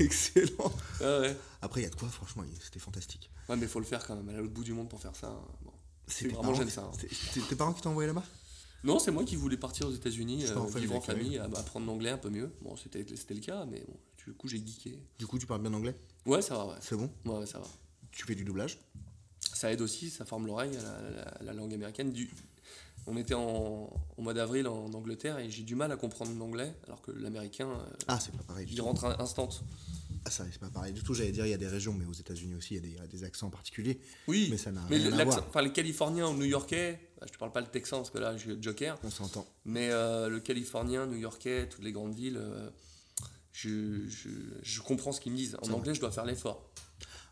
Excellent. 0.00 0.72
Ah 1.00 1.20
ouais. 1.20 1.36
Après, 1.62 1.80
il 1.80 1.84
y 1.84 1.86
a 1.86 1.90
de 1.90 1.94
quoi, 1.94 2.08
franchement, 2.08 2.44
c'était 2.62 2.78
fantastique. 2.78 3.30
ouais, 3.48 3.56
mais 3.56 3.66
faut 3.66 3.80
le 3.80 3.86
faire 3.86 4.06
quand 4.06 4.16
même, 4.16 4.28
aller 4.28 4.38
à 4.38 4.40
l'autre 4.42 4.52
bout 4.52 4.64
du 4.64 4.72
monde 4.72 4.88
pour 4.88 5.00
faire 5.00 5.16
ça. 5.16 5.28
hein. 5.28 5.40
Bon. 5.64 5.72
C'est 6.06 6.28
vraiment 6.28 6.54
j'aime 6.54 6.70
ça. 6.70 6.82
hein. 6.82 6.90
c'est- 6.98 7.46
tes 7.48 7.54
parents 7.56 7.72
qui 7.74 7.82
t'ont 7.82 7.90
envoyé 7.90 8.06
là-bas? 8.06 8.24
Non, 8.84 8.98
c'est 8.98 9.10
moi 9.10 9.24
qui 9.24 9.34
voulais 9.36 9.56
partir 9.56 9.88
aux 9.88 9.92
États-Unis, 9.92 10.44
euh, 10.46 10.66
vivre 10.76 10.94
en 10.94 11.00
famille, 11.00 11.38
apprendre 11.38 11.86
l'anglais 11.86 12.10
un 12.10 12.18
peu 12.18 12.30
mieux. 12.30 12.52
Bon, 12.62 12.76
c'était 12.76 13.04
c'était 13.16 13.34
le 13.34 13.40
cas, 13.40 13.66
mais 13.66 13.80
bon, 13.86 13.96
du 14.24 14.32
coup, 14.34 14.48
j'ai 14.48 14.58
geeké. 14.58 15.02
Du 15.18 15.26
coup, 15.26 15.38
tu 15.38 15.46
parles 15.46 15.62
bien 15.62 15.72
anglais? 15.74 15.96
Ouais, 16.26 16.40
ça 16.42 16.56
va, 16.56 16.66
ouais. 16.66 16.76
C'est 16.80 16.94
bon? 16.96 17.10
Ouais, 17.24 17.44
ça 17.46 17.58
va. 17.58 17.66
Tu 18.12 18.24
fais 18.24 18.34
du 18.36 18.44
doublage? 18.44 18.78
Ça 19.52 19.72
aide 19.72 19.80
aussi, 19.80 20.10
ça 20.10 20.24
forme 20.24 20.46
l'oreille 20.46 20.76
à 20.76 20.82
la, 20.82 21.10
la- 21.10 21.38
la 21.42 21.52
langue 21.52 21.74
américaine. 21.74 22.12
Du... 22.12 22.30
On 23.10 23.16
était 23.16 23.34
en, 23.34 23.90
au 24.16 24.22
mois 24.22 24.34
d'avril 24.34 24.68
en 24.68 24.92
Angleterre 24.92 25.38
et 25.38 25.50
j'ai 25.50 25.62
du 25.62 25.74
mal 25.74 25.90
à 25.92 25.96
comprendre 25.96 26.32
l'anglais, 26.38 26.74
alors 26.86 27.00
que 27.02 27.10
l'américain, 27.10 27.68
euh, 27.70 27.90
Ah, 28.06 28.18
c'est 28.20 28.32
pas 28.36 28.42
pareil 28.42 28.66
il 28.70 28.80
rentre 28.80 29.04
instant. 29.20 29.48
Ah, 30.24 30.30
ça, 30.30 30.44
c'est 30.50 30.58
pas 30.60 30.68
pareil 30.68 30.92
du 30.92 31.02
tout. 31.02 31.14
J'allais 31.14 31.32
dire, 31.32 31.46
il 31.46 31.50
y 31.50 31.54
a 31.54 31.58
des 31.58 31.68
régions, 31.68 31.94
mais 31.94 32.04
aux 32.04 32.12
États-Unis 32.12 32.54
aussi, 32.56 32.74
il 32.74 32.76
y 32.76 32.78
a 32.78 32.82
des, 32.82 32.88
il 32.88 32.96
y 32.96 33.00
a 33.00 33.06
des 33.06 33.24
accents 33.24 33.48
particuliers. 33.50 33.98
Oui, 34.26 34.48
Mais 34.50 34.58
ça 34.58 34.70
n'a 34.72 34.84
rien 34.86 35.12
à 35.18 35.24
voir. 35.24 35.44
enfin, 35.48 35.62
les 35.62 35.72
Californiens 35.72 36.28
ou 36.28 36.34
New-Yorkais, 36.34 37.00
bah, 37.20 37.26
je 37.28 37.32
te 37.32 37.38
parle 37.38 37.52
pas 37.52 37.60
le 37.62 37.68
Texan 37.68 37.98
parce 37.98 38.10
que 38.10 38.18
là, 38.18 38.36
j'ai 38.36 38.54
le 38.54 38.62
Joker, 38.62 38.98
On 39.04 39.10
s'entend. 39.10 39.46
mais 39.64 39.88
euh, 39.90 40.28
le 40.28 40.40
Californien, 40.40 41.06
New-Yorkais, 41.06 41.68
toutes 41.68 41.84
les 41.84 41.92
grandes 41.92 42.14
villes, 42.14 42.36
euh, 42.38 42.68
je, 43.52 44.06
je, 44.08 44.28
je 44.62 44.80
comprends 44.82 45.12
ce 45.12 45.20
qu'ils 45.20 45.32
me 45.32 45.36
disent. 45.36 45.56
En 45.62 45.70
anglais, 45.72 45.94
je 45.94 46.00
dois 46.00 46.10
faire 46.10 46.26
l'effort. 46.26 46.68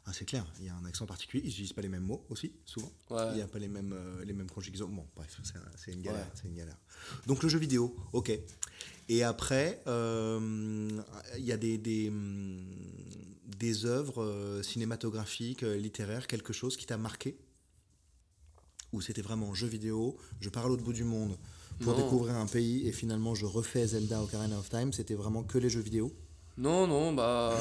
Ah, 0.09 0.12
c'est 0.12 0.25
clair, 0.25 0.47
il 0.61 0.66
y 0.66 0.69
a 0.69 0.75
un 0.77 0.85
accent 0.85 1.05
particulier. 1.05 1.42
Ils 1.45 1.49
n'utilisent 1.49 1.73
pas 1.73 1.83
les 1.83 1.88
mêmes 1.88 2.05
mots 2.05 2.25
aussi, 2.31 2.53
souvent. 2.64 2.92
Ouais. 3.11 3.27
Il 3.31 3.35
n'y 3.35 3.40
a 3.42 3.49
pas 3.49 3.59
les 3.59 3.66
mêmes, 3.66 3.92
euh, 3.92 4.25
les 4.25 4.33
mêmes 4.33 4.49
conjugaisons. 4.49 4.88
Bon, 4.88 5.05
bref, 5.16 5.37
c'est 5.42 5.57
un- 5.57 5.62
c'est 5.77 5.92
une 5.92 6.01
galère. 6.03 6.25
Ouais. 6.25 6.33
C'est 6.40 6.47
une 6.47 6.55
galère. 6.55 6.77
Donc, 7.27 7.42
le 7.42 7.49
jeu 7.49 7.59
vidéo, 7.59 7.97
ok. 8.12 8.31
Et 9.09 9.23
après, 9.25 9.83
euh, 9.88 10.88
il 11.37 11.45
y 11.45 11.51
a 11.51 11.57
des, 11.57 11.77
des, 11.77 12.12
des 13.59 13.85
œuvres 13.85 14.23
euh, 14.23 14.62
cinématographiques, 14.62 15.64
euh, 15.64 15.77
littéraires, 15.77 16.29
quelque 16.29 16.53
chose 16.53 16.77
qui 16.77 16.87
t'a 16.87 16.99
marqué? 16.99 17.37
Ou 18.92 19.01
c'était 19.01 19.23
vraiment 19.23 19.53
jeu 19.55 19.66
vidéo, 19.66 20.16
je 20.40 20.49
pars 20.51 20.66
à 20.66 20.69
l'autre 20.69 20.85
bout 20.85 20.92
du 20.92 21.03
monde 21.05 21.37
pour 21.81 21.95
Non. 21.95 22.03
découvrir 22.05 22.37
un 22.37 22.47
pays 22.47 22.87
et 22.87 22.92
finalement 22.92 23.35
je 23.35 23.45
refais 23.45 23.88
Zelda 23.88 24.23
Ocarina 24.23 24.57
of 24.59 24.69
Time, 24.71 24.92
c'était 24.92 25.14
vraiment 25.16 25.42
que 25.42 25.59
les 25.59 25.69
jeux 25.69 25.81
vidéo? 25.81 26.12
Non, 26.57 26.87
non, 26.87 27.12
bah. 27.12 27.61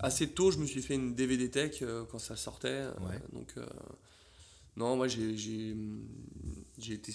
Assez 0.00 0.28
tôt, 0.30 0.50
je 0.50 0.58
me 0.58 0.66
suis 0.66 0.82
fait 0.82 0.94
une 0.94 1.14
DVD 1.14 1.50
tech 1.50 1.78
euh, 1.82 2.04
quand 2.10 2.18
ça 2.18 2.36
sortait. 2.36 2.68
euh, 2.68 2.92
Ouais. 3.00 3.18
donc, 3.32 3.52
euh, 3.56 3.66
non, 4.76 4.96
moi, 4.96 5.08
j'ai, 5.08 5.36
j'ai, 5.36 5.76
j'ai 6.78 6.94
été 6.94 7.14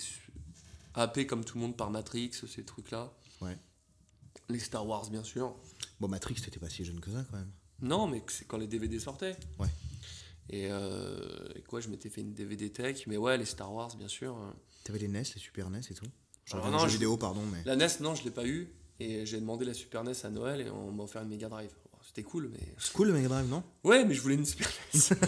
happé 0.93 1.25
comme 1.27 1.43
tout 1.43 1.57
le 1.57 1.61
monde 1.63 1.75
par 1.77 1.89
Matrix, 1.91 2.31
ces 2.47 2.63
trucs-là. 2.63 3.11
Ouais. 3.41 3.57
Les 4.49 4.59
Star 4.59 4.85
Wars, 4.87 5.09
bien 5.09 5.23
sûr. 5.23 5.55
Bon, 5.99 6.07
Matrix, 6.07 6.35
t'étais 6.35 6.59
pas 6.59 6.69
si 6.69 6.83
jeune 6.85 6.99
que 6.99 7.11
ça 7.11 7.25
quand 7.31 7.37
même. 7.37 7.51
Non, 7.81 8.07
mais 8.07 8.23
c'est 8.27 8.45
quand 8.47 8.57
les 8.57 8.67
DVD 8.67 8.99
sortaient. 8.99 9.35
Ouais. 9.59 9.67
Et, 10.49 10.67
euh, 10.71 11.47
et 11.55 11.61
quoi, 11.63 11.81
je 11.81 11.89
m'étais 11.89 12.09
fait 12.09 12.21
une 12.21 12.33
DVD 12.33 12.69
tech. 12.71 13.07
Mais 13.07 13.17
ouais, 13.17 13.37
les 13.37 13.45
Star 13.45 13.73
Wars, 13.73 13.95
bien 13.97 14.07
sûr. 14.07 14.37
euh. 14.37 14.51
T'avais 14.83 14.99
les 14.99 15.07
NES, 15.07 15.23
les 15.35 15.41
Super 15.41 15.69
NES 15.69 15.79
et 15.89 15.93
tout 15.93 16.05
Genre 16.45 16.63
les 16.65 16.71
non, 16.71 16.79
jeux 16.79 16.87
je- 16.89 16.93
vidéo, 16.93 17.17
pardon, 17.17 17.41
mais. 17.51 17.63
La 17.65 17.75
NES, 17.75 17.87
non, 18.01 18.13
je 18.13 18.23
l'ai 18.23 18.31
pas 18.31 18.45
eu. 18.45 18.69
Et 18.99 19.25
j'ai 19.25 19.39
demandé 19.39 19.65
la 19.65 19.73
Super 19.73 20.03
NES 20.03 20.13
à 20.23 20.29
Noël 20.29 20.61
et 20.61 20.69
on 20.69 20.91
m'a 20.91 21.03
offert 21.03 21.23
une 21.23 21.29
Mega 21.29 21.49
Drive. 21.49 21.71
C'était 22.15 22.29
cool, 22.29 22.47
mais. 22.49 22.59
C'est 22.77 22.93
cool 22.93 23.07
le 23.07 23.13
Mega 23.13 23.27
Drive, 23.27 23.49
non? 23.49 23.61
Ouais, 23.83 24.05
mais 24.05 24.13
je 24.13 24.21
voulais 24.21 24.35
une 24.35 24.45
Super 24.45 24.69
NES. 24.93 24.99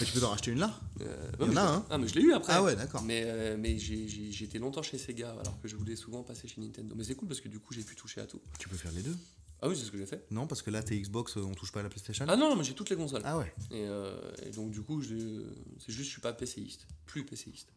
Mais 0.00 0.06
tu 0.06 0.12
peux 0.12 0.20
t'en 0.20 0.30
racheter 0.30 0.52
une 0.52 0.60
là 0.60 0.78
Euh, 1.00 1.16
Il 1.40 1.46
y 1.46 1.50
en 1.50 1.56
a, 1.56 1.62
hein. 1.62 1.86
Ah, 1.90 1.98
mais 1.98 2.06
je 2.06 2.14
l'ai 2.14 2.22
eu 2.22 2.32
après. 2.32 2.52
Ah 2.52 2.62
ouais, 2.62 2.74
d'accord. 2.76 3.02
Mais, 3.02 3.22
euh, 3.26 3.56
mais 3.58 3.76
j'ai- 3.78 4.06
été 4.44 4.58
longtemps 4.60 4.82
chez 4.82 4.98
Sega, 4.98 5.30
alors 5.40 5.60
que 5.60 5.66
je 5.68 5.74
voulais 5.76 5.96
souvent 5.96 6.22
passer 6.22 6.46
chez 6.48 6.60
Nintendo. 6.60 6.94
Mais 6.96 7.02
c'est 7.04 7.14
cool 7.16 7.26
parce 7.28 7.40
que 7.40 7.48
du 7.48 7.58
coup, 7.58 7.74
j'ai 7.74 7.82
pu 7.82 7.94
toucher 7.96 8.20
à 8.20 8.26
tout. 8.26 8.40
Tu 8.60 8.68
peux 8.68 8.76
faire 8.76 8.92
les 8.92 9.02
deux. 9.02 9.16
Ah 9.60 9.68
oui, 9.68 9.76
c'est 9.76 9.84
ce 9.84 9.90
que 9.90 9.98
j'ai 9.98 10.06
fait. 10.06 10.24
Non, 10.30 10.46
parce 10.46 10.62
que 10.62 10.70
là, 10.70 10.82
t'es 10.82 10.96
Xbox, 10.96 11.36
euh, 11.36 11.40
on 11.40 11.54
touche 11.54 11.72
pas 11.72 11.80
à 11.80 11.82
la 11.82 11.88
PlayStation? 11.88 12.24
Ah 12.28 12.36
non, 12.36 12.50
non, 12.50 12.56
mais 12.56 12.62
j'ai 12.64 12.74
toutes 12.74 12.90
les 12.90 12.96
consoles. 12.96 13.22
Ah 13.24 13.38
ouais. 13.38 13.52
Et, 13.72 13.84
euh, 13.86 14.14
et 14.46 14.50
donc, 14.50 14.70
du 14.70 14.80
coup, 14.82 15.02
je- 15.02 15.42
c'est 15.84 15.92
juste, 15.92 16.06
je 16.06 16.12
suis 16.12 16.20
pas 16.20 16.32
PCiste. 16.32 16.86
Plus 17.06 17.24
PCiste. 17.24 17.68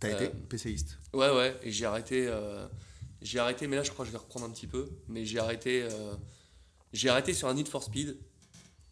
T'as 0.00 0.08
Euh, 0.08 0.14
été 0.26 0.28
PCiste? 0.48 0.98
Ouais, 1.12 1.30
ouais, 1.30 1.56
et 1.62 1.70
j'ai 1.70 1.84
arrêté. 1.86 2.26
euh, 2.28 2.66
j'ai 3.20 3.38
arrêté, 3.38 3.66
mais 3.68 3.76
là, 3.76 3.84
je 3.84 3.90
crois 3.92 4.04
que 4.04 4.08
je 4.08 4.12
vais 4.12 4.18
reprendre 4.18 4.46
un 4.46 4.50
petit 4.50 4.66
peu. 4.66 4.88
Mais 5.08 5.24
j'ai 5.24 5.38
arrêté. 5.38 5.86
J'ai 6.92 7.08
arrêté 7.08 7.32
sur 7.34 7.48
un 7.48 7.54
Need 7.54 7.68
for 7.68 7.82
Speed 7.82 8.16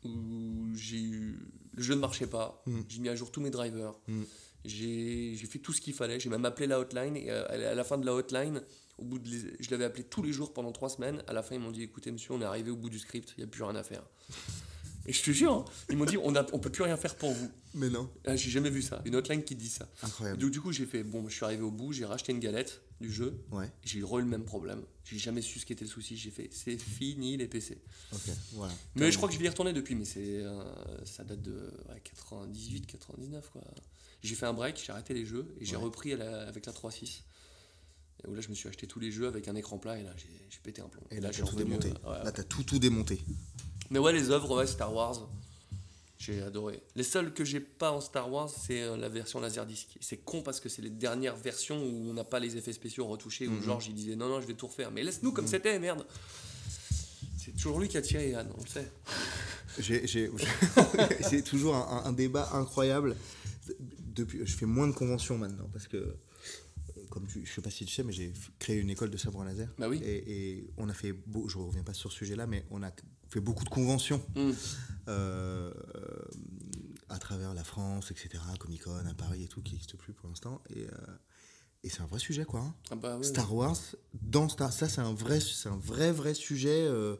où 0.05 0.75
j'ai 0.75 1.01
eu. 1.01 1.39
Le 1.75 1.83
jeu 1.83 1.95
ne 1.95 2.01
marchait 2.01 2.27
pas. 2.27 2.63
Mm. 2.67 2.81
J'ai 2.89 3.01
mis 3.01 3.09
à 3.09 3.15
jour 3.15 3.31
tous 3.31 3.41
mes 3.41 3.51
drivers. 3.51 3.95
Mm. 4.09 4.23
J'ai 4.65 5.37
fait 5.37 5.59
tout 5.59 5.73
ce 5.73 5.81
qu'il 5.81 5.95
fallait. 5.95 6.19
J'ai 6.21 6.29
même 6.29 6.45
appelé 6.45 6.67
la 6.67 6.79
hotline. 6.81 7.17
Et 7.17 7.31
euh, 7.31 7.47
à 7.71 7.75
la 7.75 7.85
fin 7.85 7.97
de 7.99 8.05
la 8.07 8.15
hotline, 8.15 8.63
au 8.99 9.05
bout 9.05 9.19
de 9.19 9.29
les- 9.29 9.57
je 9.61 9.71
l'avais 9.71 9.85
appelé 9.85 10.05
tous 10.05 10.23
les 10.23 10.33
jours 10.33 10.53
pendant 10.53 10.73
trois 10.73 10.89
semaines. 10.91 11.23
À 11.27 11.33
la 11.33 11.43
fin, 11.43 11.55
ils 11.55 11.61
m'ont 11.61 11.71
dit 11.71 11.83
écoutez, 11.83 12.11
monsieur, 12.11 12.33
on 12.33 12.41
est 12.41 12.45
arrivé 12.45 12.71
au 12.71 12.77
bout 12.77 12.91
du 12.91 12.99
script, 12.99 13.35
il 13.37 13.41
n'y 13.41 13.45
a 13.45 13.47
plus 13.47 13.63
rien 13.63 13.75
à 13.77 13.83
faire. 13.83 14.03
Et 15.07 15.13
je 15.13 15.23
te 15.23 15.31
jure, 15.31 15.53
hein, 15.53 15.65
ils 15.89 15.97
m'ont 15.97 16.05
dit 16.05 16.17
on 16.19 16.31
ne 16.31 16.41
on 16.53 16.59
peut 16.59 16.71
plus 16.71 16.83
rien 16.85 16.97
faire 16.97 17.17
pour 17.17 17.33
vous. 17.33 17.51
Mais 17.75 17.89
non. 17.89 18.11
Ah, 18.27 18.37
J'ai 18.37 18.51
jamais 18.51 18.71
vu 18.71 18.83
ça. 18.83 19.01
Une 19.07 19.17
hotline 19.17 19.43
qui 19.43 19.55
dit 19.57 19.69
ça. 19.69 19.89
Incroyable. 20.03 20.39
Donc, 20.39 20.51
du 20.51 20.61
coup, 20.61 20.73
j'ai 20.73 20.87
fait 20.87 21.03
bon, 21.03 21.29
je 21.29 21.35
suis 21.35 21.45
arrivé 21.45 21.63
au 21.63 21.71
bout, 21.71 21.93
j'ai 21.93 22.05
racheté 22.05 22.33
une 22.33 22.41
galette 22.41 22.83
du 23.01 23.11
jeu. 23.11 23.43
Ouais, 23.51 23.71
J'ai 23.83 24.01
eu 24.01 24.05
le 24.19 24.25
même 24.25 24.45
problème. 24.45 24.83
J'ai 25.05 25.19
jamais 25.19 25.41
su 25.41 25.59
ce 25.59 25.65
qu'était 25.67 25.85
le 25.87 25.91
souci. 25.91 26.17
J'ai 26.17 26.31
fait 26.31 26.51
c'est 26.53 26.77
fini 26.77 27.37
les 27.37 27.49
PC. 27.49 27.79
ok, 28.13 28.21
voilà. 28.53 28.73
Mais 28.95 29.11
je 29.11 29.17
crois 29.17 29.29
que 29.29 29.35
je 29.35 29.39
vais 29.41 29.47
y 29.47 29.49
retourner 29.49 29.73
depuis, 29.73 29.95
mais 29.95 30.05
c'est 30.05 30.21
euh, 30.45 30.63
ça 31.05 31.25
date 31.25 31.41
de 31.43 31.73
ouais, 31.89 32.01
98, 32.05 32.87
99 32.87 33.51
quoi. 33.51 33.63
J'ai 34.23 34.35
fait 34.35 34.47
un 34.47 34.53
break, 34.53 34.81
j'ai 34.85 34.93
arrêté 34.93 35.15
les 35.15 35.25
jeux 35.25 35.47
et 35.61 35.65
j'ai 35.65 35.77
Ouais. 35.77 35.83
repris 35.83 36.15
la- 36.15 36.47
avec 36.47 36.67
la 36.67 36.73
3.6. 36.73 37.23
Et 38.23 38.29
où 38.29 38.35
là, 38.35 38.43
je 38.43 38.51
me 38.51 38.55
suis 38.55 38.69
acheté 38.69 38.87
tous 38.87 39.01
les 39.01 39.11
jeux 39.11 39.27
avec 39.27 39.49
un 39.49 39.55
écran 39.57 39.79
plat 39.79 39.99
et 39.99 40.03
là, 40.03 40.13
j'ai 40.19 40.29
j'ai 40.51 40.59
pété 40.63 40.83
un 40.83 40.89
plomb. 40.89 41.03
Et 41.11 41.21
là, 41.21 41.33
j'ai 41.33 41.41
tout 41.41 41.47
revenu, 41.47 41.65
démonté. 41.65 41.89
euh, 42.05 42.13
ouais, 42.19 42.25
Là, 42.25 42.31
t'as 42.33 42.43
tout, 42.43 42.63
tout 42.65 42.79
démonté. 42.79 43.19
Mais 43.91 43.99
ouais, 43.99 44.13
les 44.13 44.31
œuvres, 44.31 44.57
ouais, 44.57 44.67
Star 44.67 44.93
Wars, 44.95 45.29
j'ai 46.19 46.43
adoré. 46.43 46.83
Les 46.97 47.03
seules 47.03 47.33
que 47.33 47.45
j'ai 47.45 47.61
pas 47.61 47.91
en 47.93 48.01
Star 48.01 48.31
Wars, 48.31 48.49
c'est 48.51 48.83
euh, 48.83 48.97
la 48.97 49.09
version 49.09 49.41
Laserdisc. 49.41 49.97
C'est 50.01 50.19
con 50.19 50.43
parce 50.43 50.61
que 50.61 50.69
c'est 50.69 50.83
les 50.83 50.91
dernières 50.91 51.37
versions 51.37 51.83
où 51.83 52.11
on 52.11 52.13
n'a 52.15 52.25
pas 52.25 52.39
les 52.41 52.57
effets 52.57 52.73
spéciaux 52.75 53.07
retouchés, 53.07 53.47
où 53.49 53.53
Mhm. 53.53 53.63
George 53.65 53.87
il 53.89 53.95
disait 53.95 54.17
non, 54.17 54.29
non, 54.29 54.41
je 54.41 54.47
vais 54.47 54.55
tout 54.55 54.67
refaire. 54.67 54.91
Mais 54.91 55.03
laisse-nous 55.03 55.33
comme 55.33 55.47
c'était, 55.47 55.79
merde. 55.79 56.05
C'est 57.39 57.53
toujours 57.53 57.81
lui 57.81 57.89
qui 57.89 57.97
a 57.97 58.03
tiré 58.03 58.35
Anne, 58.35 58.51
on 58.57 58.63
le 58.63 58.69
sait. 58.69 58.91
C'est 61.23 61.43
toujours 61.43 61.75
un, 61.75 62.03
un- 62.05 62.13
débat 62.13 62.51
incroyable. 62.53 63.17
Depuis, 64.15 64.41
je 64.45 64.57
fais 64.57 64.67
moins 64.67 64.87
de 64.89 64.93
conventions 64.93 65.39
maintenant 65.39 65.69
parce 65.73 65.87
que, 65.87 66.17
comme 67.11 67.27
tu, 67.27 67.45
je 67.45 67.53
sais 67.53 67.61
pas 67.61 67.71
si 67.71 67.85
tu 67.85 67.93
sais, 67.95 68.03
mais 68.03 68.13
j'ai 68.13 68.33
créé 68.59 68.79
une 68.79 68.89
école 68.91 69.11
de 69.11 69.17
sabre 69.19 69.45
laser. 69.45 69.69
Bah 69.79 69.89
oui. 69.89 70.01
Et, 70.03 70.59
et 70.59 70.71
on 70.79 70.89
a 70.89 70.95
fait, 70.95 71.13
beau, 71.13 71.49
je 71.49 71.59
reviens 71.59 71.83
pas 71.83 71.93
sur 71.95 72.11
ce 72.11 72.19
sujet-là, 72.19 72.47
mais 72.47 72.65
on 72.71 72.83
a 72.83 72.91
fait 73.29 73.41
beaucoup 73.41 73.65
de 73.65 73.69
conventions 73.71 74.23
Mm. 74.35 74.51
euh, 75.09 75.73
à 77.09 77.19
travers 77.19 77.55
la 77.55 77.65
France, 77.65 78.11
etc. 78.11 78.43
Comic 78.59 78.85
Con 78.85 79.05
à 79.09 79.15
Paris 79.15 79.45
et 79.45 79.49
tout, 79.49 79.63
qui 79.63 79.73
n'existe 79.73 79.97
plus 79.97 80.13
pour 80.13 80.29
l'instant. 80.29 80.63
Et, 80.71 80.85
euh, 80.87 80.91
et 81.83 81.89
c'est 81.89 82.03
un 82.03 82.07
vrai 82.07 82.19
sujet, 82.21 82.45
quoi. 82.45 82.61
hein. 82.61 82.75
Ah 82.91 82.95
bah. 82.97 83.19
Star 83.23 83.53
Wars, 83.55 83.77
dans 84.23 84.49
Star, 84.49 84.73
ça 84.73 84.89
c'est 84.89 85.01
un 85.01 85.13
vrai, 85.15 85.41
c'est 85.41 85.69
un 85.69 85.77
vrai, 85.79 86.13
vrai 86.13 86.35
sujet 86.35 86.85
euh, 86.87 87.17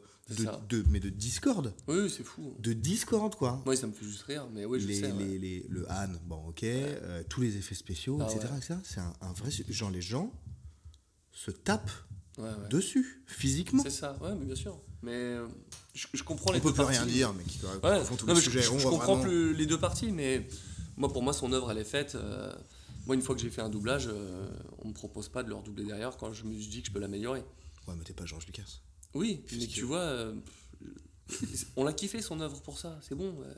de, 0.69 0.83
mais 0.89 0.99
de 0.99 1.09
discorde, 1.09 1.73
Oui, 1.87 1.99
oui, 2.03 2.09
c'est 2.15 2.23
fou. 2.23 2.55
de 2.59 2.73
discorde, 2.73 3.35
quoi. 3.35 3.61
Moi, 3.65 3.75
ça 3.75 3.87
me 3.87 3.91
fait 3.93 4.05
juste 4.05 4.23
rire, 4.23 4.47
mais 4.53 4.65
oui, 4.65 4.79
je 4.79 4.87
les, 4.87 4.99
sais. 4.99 5.11
ouais. 5.11 5.23
les- 5.25 5.39
les- 5.39 5.65
le 5.69 5.85
Han, 5.91 6.09
bon 6.25 6.47
ok, 6.49 6.63
euh, 6.63 7.23
tous 7.29 7.41
les 7.41 7.57
effets 7.57 7.75
spéciaux, 7.75 8.17
Ah 8.21 8.25
etc. 8.31 8.47
ouais. 8.53 8.77
C'est 8.83 8.99
un, 8.99 9.13
un 9.21 9.33
vrai 9.33 9.49
genre 9.69 9.91
les 9.91 10.01
gens 10.01 10.31
se 11.31 11.51
tapent 11.51 11.91
dessus 12.69 13.23
physiquement. 13.27 13.83
C'est 13.83 13.89
ça, 13.91 14.17
ouais, 14.21 14.33
mais 14.39 14.45
bien 14.45 14.55
sûr. 14.55 14.79
Mais 15.03 15.11
euh, 15.13 15.47
je, 15.93 16.07
je 16.13 16.23
comprends 16.23 16.51
On 16.51 16.53
les 16.53 16.59
peut 16.59 16.69
deux 16.69 16.73
plus 16.75 16.83
parties. 16.83 16.97
rien 16.99 17.05
dire, 17.07 17.33
mais 17.33 17.43
qui 17.43 17.59
mais 18.27 18.35
je, 18.35 18.39
sujet. 18.41 18.61
je- 18.61 18.71
On 18.71 18.79
je 18.79 18.87
comprends 18.87 19.15
vraiment- 19.15 19.23
plus 19.23 19.53
les 19.55 19.65
deux 19.65 19.79
parties, 19.79 20.11
mais 20.11 20.47
moi, 20.97 21.11
pour 21.11 21.23
moi, 21.23 21.33
son 21.33 21.51
œuvre, 21.53 21.71
elle 21.71 21.77
est 21.79 21.83
faite. 21.83 22.15
euh, 22.15 22.53
moi, 23.07 23.15
une 23.15 23.21
fois 23.23 23.33
que 23.35 23.41
j'ai 23.41 23.49
fait 23.49 23.61
un 23.61 23.69
doublage, 23.69 24.07
euh, 24.07 24.47
on 24.79 24.89
me 24.89 24.93
propose 24.93 25.27
pas 25.29 25.41
de 25.43 25.49
le 25.49 25.55
redoubler 25.55 25.83
derrière 25.85 26.17
quand 26.17 26.33
je 26.33 26.43
me 26.45 26.53
dis 26.53 26.81
que 26.81 26.87
je 26.87 26.91
peux 26.91 26.99
l'améliorer. 26.99 27.43
Ouais, 27.87 27.95
mais 27.97 28.03
t'es 28.03 28.13
pas 28.13 28.25
George 28.25 28.45
Lucas. 28.45 28.79
Oui, 29.13 29.43
mais 29.53 29.67
tu 29.67 29.81
vois, 29.83 29.99
euh, 29.99 30.33
on 31.75 31.83
l'a 31.83 31.93
kiffé 31.93 32.21
son 32.21 32.39
œuvre 32.41 32.61
pour 32.61 32.77
ça, 32.79 32.99
c'est 33.01 33.15
bon. 33.15 33.35
euh, 33.43 33.53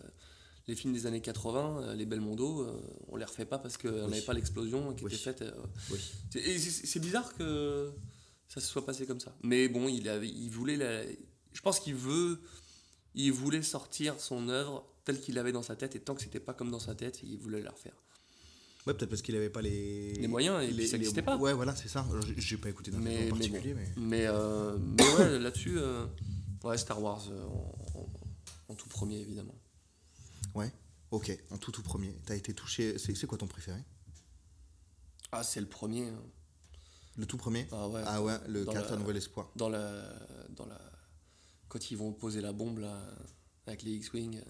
les 0.68 0.76
films 0.76 0.94
des 0.94 1.06
années 1.06 1.22
80, 1.22 1.82
euh, 1.84 1.94
les 1.96 2.06
Belmondo, 2.06 2.66
on 3.10 3.18
les 3.18 3.26
refait 3.26 3.46
pas 3.46 3.60
parce 3.60 3.78
qu'on 3.78 3.90
Oui. 3.90 4.10
n'avait 4.10 4.22
pas 4.22 4.34
l'explosion 4.34 4.94
qui 4.94 5.04
Oui. 5.04 5.14
était 5.14 5.22
faite. 5.22 5.44
Oui. 5.92 6.00
c'est- 6.32 7.00
bizarre 7.00 7.34
que 7.36 7.92
ça 8.48 8.62
se 8.62 8.68
soit 8.68 8.86
passé 8.86 9.06
comme 9.06 9.20
ça. 9.20 9.36
Mais 9.44 9.68
bon, 9.68 9.90
il, 9.90 10.08
avait, 10.08 10.30
il 10.30 10.50
voulait. 10.50 10.78
la- 10.78 11.04
je 11.06 11.62
pense 11.62 11.80
qu'il 11.80 11.96
veut. 11.96 12.40
Il 13.16 13.32
voulait 13.32 13.62
sortir 13.62 14.20
son 14.20 14.50
œuvre 14.50 14.88
telle 15.06 15.20
qu'il 15.20 15.36
l'avait 15.36 15.52
dans 15.52 15.62
sa 15.62 15.76
tête, 15.76 15.96
et 15.96 16.00
tant 16.00 16.16
que 16.16 16.22
c'était 16.22 16.40
pas 16.40 16.54
comme 16.54 16.72
dans 16.72 16.80
sa 16.80 16.96
tête, 16.96 17.20
il 17.24 17.38
voulait 17.38 17.62
la 17.62 17.70
refaire. 17.72 17.94
Ouais, 18.86 18.94
peut-être 18.94 19.10
parce 19.10 19.22
qu'il 19.22 19.36
avait 19.36 19.50
pas 19.50 19.62
les. 19.62 20.14
Les 20.14 20.28
moyens, 20.28 20.62
et 20.64 20.74
puis 20.74 20.88
ça 20.88 20.98
n'existait 20.98 21.22
pas. 21.22 21.38
Ouais, 21.38 21.54
voilà, 21.54 21.76
c'est 21.76 21.88
ça. 21.88 22.06
J'ai- 22.38 22.58
pas 22.58 22.70
écouté 22.70 22.92
Mais, 22.92 23.00
mais 23.00 23.26
en 23.32 23.36
particulier, 23.36 23.74
mais. 23.74 23.88
Mais, 23.96 24.26
euh, 24.28 24.78
mais 24.78 25.08
ouais, 25.16 25.40
là-dessus, 25.40 25.78
euh, 25.78 26.06
ouais, 26.64 26.78
Star 26.78 27.02
Wars 27.02 27.26
euh, 27.32 27.46
en, 27.46 28.00
en- 28.00 28.10
en 28.70 28.76
tout 28.76 28.90
premier, 28.90 29.20
évidemment. 29.20 29.56
Ouais. 30.54 30.72
Ok, 31.12 31.32
en 31.52 31.58
tout 31.58 31.72
tout 31.72 31.84
premier. 31.84 32.14
T'as 32.26 32.36
été 32.36 32.54
touché. 32.54 32.98
C'est 32.98 33.16
c'est 33.16 33.28
quoi 33.28 33.38
ton 33.38 33.48
préféré? 33.48 33.80
Ah, 35.32 35.44
c'est 35.44 35.62
le 35.62 35.68
premier. 35.68 36.08
hein. 36.10 36.22
Le 37.18 37.26
tout 37.26 37.38
premier? 37.38 37.68
Ah 37.72 37.88
ouais. 37.88 38.02
Ah 38.06 38.22
ouais, 38.24 38.38
le 38.48 38.66
Dans 38.66 38.74
4 38.74 38.90
la- 38.90 38.94
à 38.96 38.98
Nouvel 38.98 39.18
Espoir. 39.18 39.52
Dans 39.56 39.70
la, 39.70 40.12
dans 40.56 40.66
la, 40.66 40.80
quand 41.70 41.92
ils 41.92 41.98
vont 41.98 42.12
poser 42.12 42.42
la 42.42 42.52
bombe 42.52 42.80
là, 42.80 43.00
avec 43.68 43.84
les 43.84 43.92
X-Wing, 43.92 44.38
euh, 44.40 44.42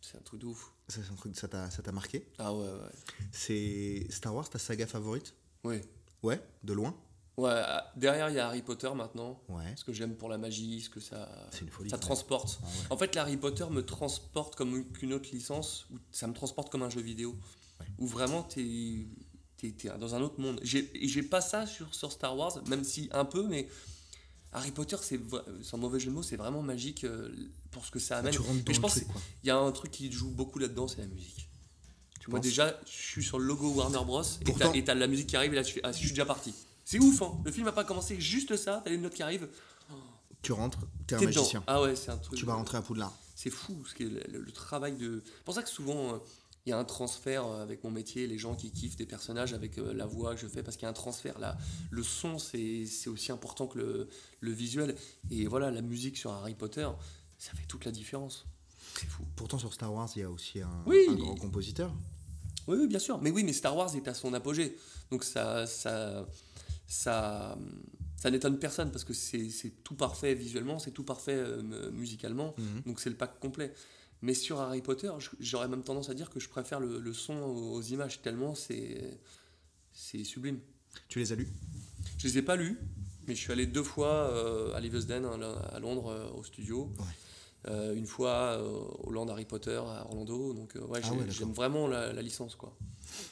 c'est 0.00 0.16
un 0.16 0.20
truc 0.22 0.40
de 0.40 0.46
ouf. 0.46 0.72
Ça, 0.88 1.00
c'est 1.02 1.12
un 1.12 1.16
truc, 1.16 1.36
ça 1.36 1.48
t'a 1.48 1.70
ça 1.70 1.82
t'a 1.82 1.92
marqué? 1.92 2.26
Ah 2.38 2.54
ouais, 2.54 2.64
ouais. 2.64 3.26
C'est 3.32 4.06
Star 4.10 4.34
Wars, 4.34 4.48
ta 4.48 4.58
saga 4.58 4.86
favorite? 4.86 5.34
Oui. 5.64 5.80
Ouais, 6.22 6.40
de 6.62 6.72
loin? 6.72 6.94
Ouais, 7.36 7.50
ah, 7.52 7.92
derrière, 7.96 8.30
il 8.30 8.36
y 8.36 8.38
a 8.38 8.46
Harry 8.46 8.62
Potter 8.62 8.90
maintenant. 8.94 9.42
Ouais. 9.48 9.74
Ce 9.76 9.84
que 9.84 9.92
j'aime 9.92 10.14
pour 10.14 10.28
la 10.28 10.38
magie, 10.38 10.80
ce 10.80 10.88
que 10.88 11.00
ça, 11.00 11.28
C'est 11.50 11.60
une 11.60 11.68
folie, 11.68 11.90
ça 11.90 11.98
transporte. 11.98 12.60
Ah 12.62 12.66
ouais. 12.66 12.72
En 12.90 12.96
fait, 12.96 13.14
l'Harry 13.14 13.36
Potter 13.36 13.66
me 13.70 13.84
transporte 13.84 14.56
comme 14.56 14.84
qu'une 14.92 15.12
autre 15.12 15.28
licence, 15.32 15.86
ou 15.92 15.98
ça 16.12 16.26
me 16.28 16.32
transporte 16.32 16.70
comme 16.70 16.82
un 16.82 16.88
jeu 16.88 17.02
vidéo, 17.02 17.36
où 17.98 18.06
vraiment 18.06 18.42
t'es 18.42 19.06
es, 19.62 19.98
dans 19.98 20.14
un 20.14 20.22
autre 20.22 20.40
monde. 20.40 20.60
J'ai 20.62 20.90
et 21.04 21.08
j'ai 21.08 21.22
pas 21.22 21.42
ça 21.42 21.66
sur, 21.66 21.94
sur 21.94 22.10
Star 22.10 22.36
Wars, 22.36 22.62
même 22.68 22.84
si 22.84 23.10
un 23.12 23.24
peu, 23.26 23.46
mais 23.46 23.68
Harry 24.56 24.70
Potter, 24.72 24.96
c'est 25.02 25.20
sans 25.62 25.78
mauvais 25.78 26.00
jeu 26.00 26.06
de 26.10 26.14
mots, 26.14 26.22
c'est 26.22 26.36
vraiment 26.36 26.62
magique 26.62 27.04
euh, 27.04 27.28
pour 27.70 27.84
ce 27.84 27.90
que 27.90 27.98
ça 27.98 28.18
amène. 28.18 28.34
Mais 28.66 28.74
je 28.74 28.80
pense 28.80 28.94
qu'il 28.94 29.06
y 29.44 29.50
a 29.50 29.56
un 29.58 29.70
truc 29.72 29.90
qui 29.90 30.10
joue 30.10 30.30
beaucoup 30.30 30.58
là-dedans, 30.58 30.88
c'est 30.88 30.98
la 31.02 31.06
musique. 31.06 31.48
Tu 32.20 32.30
Moi 32.30 32.40
déjà, 32.40 32.76
je 32.86 32.90
suis 32.90 33.22
sur 33.22 33.38
le 33.38 33.44
logo 33.44 33.68
Warner 33.70 34.04
Bros. 34.04 34.22
et 34.22 34.44
Pourtant- 34.44 34.72
t'as- 34.72 34.76
et 34.78 34.82
t'as 34.84 34.94
la 34.94 35.06
musique 35.06 35.28
qui 35.28 35.36
arrive 35.36 35.52
et 35.52 35.56
là 35.56 35.62
tu 35.62 35.78
ah, 35.84 35.92
je 35.92 35.98
suis 35.98 36.08
déjà 36.08 36.24
parti. 36.24 36.52
C'est 36.84 36.98
ouf, 36.98 37.20
hein 37.22 37.32
Le 37.44 37.52
film 37.52 37.68
a 37.68 37.72
pas 37.72 37.84
commencé, 37.84 38.18
juste 38.20 38.56
ça, 38.56 38.80
t'as 38.84 38.90
les 38.90 38.98
notes 38.98 39.14
qui 39.14 39.22
arrivent, 39.22 39.48
Tu 40.42 40.52
rentres, 40.52 40.78
t'es 41.06 41.16
un 41.16 41.20
magicien. 41.20 41.62
Ah 41.66 41.82
ouais, 41.82 41.94
c'est 41.96 42.10
un 42.10 42.16
truc. 42.16 42.38
Tu 42.38 42.44
vas 42.46 42.54
rentrer 42.54 42.78
à 42.78 42.82
Poudlard. 42.82 43.12
C'est 43.34 43.50
fou, 43.50 43.76
ce 43.86 43.94
que 43.94 44.04
le, 44.04 44.22
le- 44.32 44.40
le 44.40 44.52
travail 44.52 44.96
de. 44.96 45.22
C'est 45.24 45.44
pour 45.44 45.54
ça 45.54 45.62
que 45.62 45.68
souvent, 45.68 46.14
euh, 46.14 46.18
il 46.66 46.70
y 46.70 46.72
a 46.72 46.78
un 46.78 46.84
transfert 46.84 47.46
euh, 47.46 47.62
avec 47.62 47.84
mon 47.84 47.90
métier, 47.90 48.26
les 48.26 48.38
gens 48.38 48.54
qui 48.56 48.70
kiffent 48.72 48.96
des 48.96 49.06
personnages 49.06 49.54
avec 49.54 49.78
euh, 49.78 49.94
la 49.94 50.04
voix 50.06 50.34
que 50.34 50.40
je 50.40 50.48
fais, 50.48 50.62
parce 50.64 50.76
qu'il 50.76 50.84
y 50.84 50.86
a 50.86 50.90
un 50.90 50.94
transfert. 50.94 51.38
Là, 51.38 51.56
le 51.90 52.02
son, 52.02 52.38
c'est 52.38 52.84
aussi 53.06 53.30
important 53.32 53.66
que 53.68 53.78
le, 53.78 54.08
le 54.40 54.50
visuel. 54.50 54.94
Et 55.30 55.46
voilà, 55.46 55.70
la 55.70 55.82
musique 55.82 56.16
sur 56.16 56.32
Harry 56.32 56.54
Potter, 56.54 56.88
ça 57.38 57.52
fait 57.52 57.66
toute 57.68 57.84
la 57.84 57.92
différence. 57.92 58.46
C'est 58.98 59.06
fou. 59.06 59.24
Pourtant, 59.36 59.58
sur 59.58 59.72
Star 59.72 59.92
Wars, 59.92 60.10
il 60.16 60.20
y 60.20 60.22
a 60.22 60.30
aussi 60.30 60.60
un, 60.60 60.70
Oui, 60.86 61.06
un 61.08 61.12
il- 61.12 61.18
grand 61.18 61.36
compositeur. 61.36 61.92
Oui, 62.66 62.76
oui, 62.80 62.86
bien 62.88 62.98
sûr. 62.98 63.20
Mais 63.22 63.30
oui, 63.30 63.44
mais 63.44 63.52
Star 63.52 63.76
Wars 63.76 63.94
est 63.94 64.08
à 64.08 64.14
son 64.14 64.34
apogée. 64.34 64.76
Donc 65.12 65.22
ça, 65.22 65.66
ça, 65.68 66.26
ça, 66.88 67.56
ça 68.16 68.30
n'étonne 68.30 68.58
personne 68.58 68.90
parce 68.90 69.04
que 69.04 69.12
c'est 69.12 69.52
tout 69.84 69.94
parfait 69.94 70.34
visuellement, 70.34 70.78
c'est 70.80 70.90
tout 70.90 71.04
parfait 71.04 71.34
euh, 71.36 71.62
mu- 71.62 71.92
musicalement. 71.92 72.54
Mhm. 72.58 72.82
Donc 72.86 73.00
c'est 73.00 73.10
le 73.10 73.16
pack 73.16 73.38
complet. 73.38 73.72
Mais 74.26 74.34
sur 74.34 74.60
Harry 74.60 74.82
Potter, 74.82 75.10
j'aurais 75.38 75.68
même 75.68 75.84
tendance 75.84 76.08
à 76.10 76.14
dire 76.14 76.30
que 76.30 76.40
je 76.40 76.48
préfère 76.48 76.80
le, 76.80 76.98
le 76.98 77.12
son 77.12 77.34
aux, 77.34 77.80
images, 77.80 78.20
tellement 78.22 78.56
c'est 78.56 79.18
sublime. 80.24 80.58
Tu 81.08 81.20
les 81.20 81.32
as 81.32 81.36
lus? 81.36 81.48
Je 82.18 82.26
les 82.26 82.38
ai 82.38 82.42
pas 82.42 82.56
lus, 82.56 82.76
mais 83.28 83.36
je 83.36 83.40
suis 83.40 83.52
allé 83.52 83.66
deux 83.66 83.84
fois 83.84 84.08
euh, 84.32 84.74
à 84.74 84.80
Livesden, 84.80 85.22
là, 85.38 85.52
à 85.72 85.78
Londres, 85.78 86.08
euh, 86.10 86.28
au 86.38 86.42
studio. 86.42 86.90
Ouais. 86.98 87.04
Euh, 87.68 87.94
une 87.94 88.06
fois 88.06 88.60
au 89.04 89.10
Land 89.12 89.28
Harry 89.28 89.44
Potter 89.44 89.76
à 89.76 90.04
Orlando. 90.06 90.52
Donc 90.54 90.74
ouais, 90.74 91.00
Ah 91.04 91.12
ouais, 91.12 91.26
j'aime 91.30 91.52
vraiment 91.52 91.86
la, 91.86 92.12
la 92.12 92.22
licence. 92.22 92.56
quoi. 92.56 92.76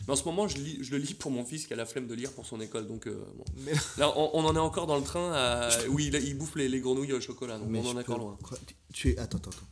Mais 0.07 0.13
en 0.13 0.17
ce 0.17 0.25
moment, 0.25 0.47
je, 0.47 0.59
lis, 0.59 0.79
je 0.81 0.93
le 0.93 0.99
lis 0.99 1.15
pour 1.15 1.31
mon 1.33 1.45
fils 1.45 1.67
qui 1.67 1.73
a 1.73 1.77
la 1.77 1.87
flemme 1.87 2.07
de 2.07 2.15
lire 2.15 2.33
pour 2.33 2.47
son 2.47 2.61
école. 2.61 2.87
Donc, 2.87 3.09
bon. 3.09 3.45
Mais, 3.65 3.73
Là, 3.99 4.13
on, 4.17 4.31
on 4.35 4.45
en 4.45 4.55
est 4.55 4.59
encore 4.61 4.87
dans 4.87 4.97
le 4.97 5.03
train 5.05 5.33
à- 5.33 5.71
où 5.89 5.99
il, 5.99 6.15
il 6.15 6.39
bouffe 6.39 6.55
les, 6.57 6.69
les 6.69 6.81
grenouilles 6.81 7.13
au 7.15 7.21
chocolat. 7.21 7.59
Donc, 7.59 7.69
mais 7.69 7.81
on 7.81 7.89
en 7.89 7.97
est 7.97 8.01
encore 8.01 8.17
peux- 8.17 8.23
loin. 8.23 8.39
tu- 8.67 8.75
tu 8.93 9.11
es... 9.11 9.19
Attends, 9.19 9.39
attends, 9.39 9.51
attends. 9.51 9.67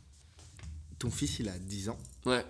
Ton 1.03 1.11
fils, 1.11 1.39
il 1.39 1.49
a 1.49 1.59
10 1.59 1.89
ans. 1.89 1.97
Ouais. 2.25 2.45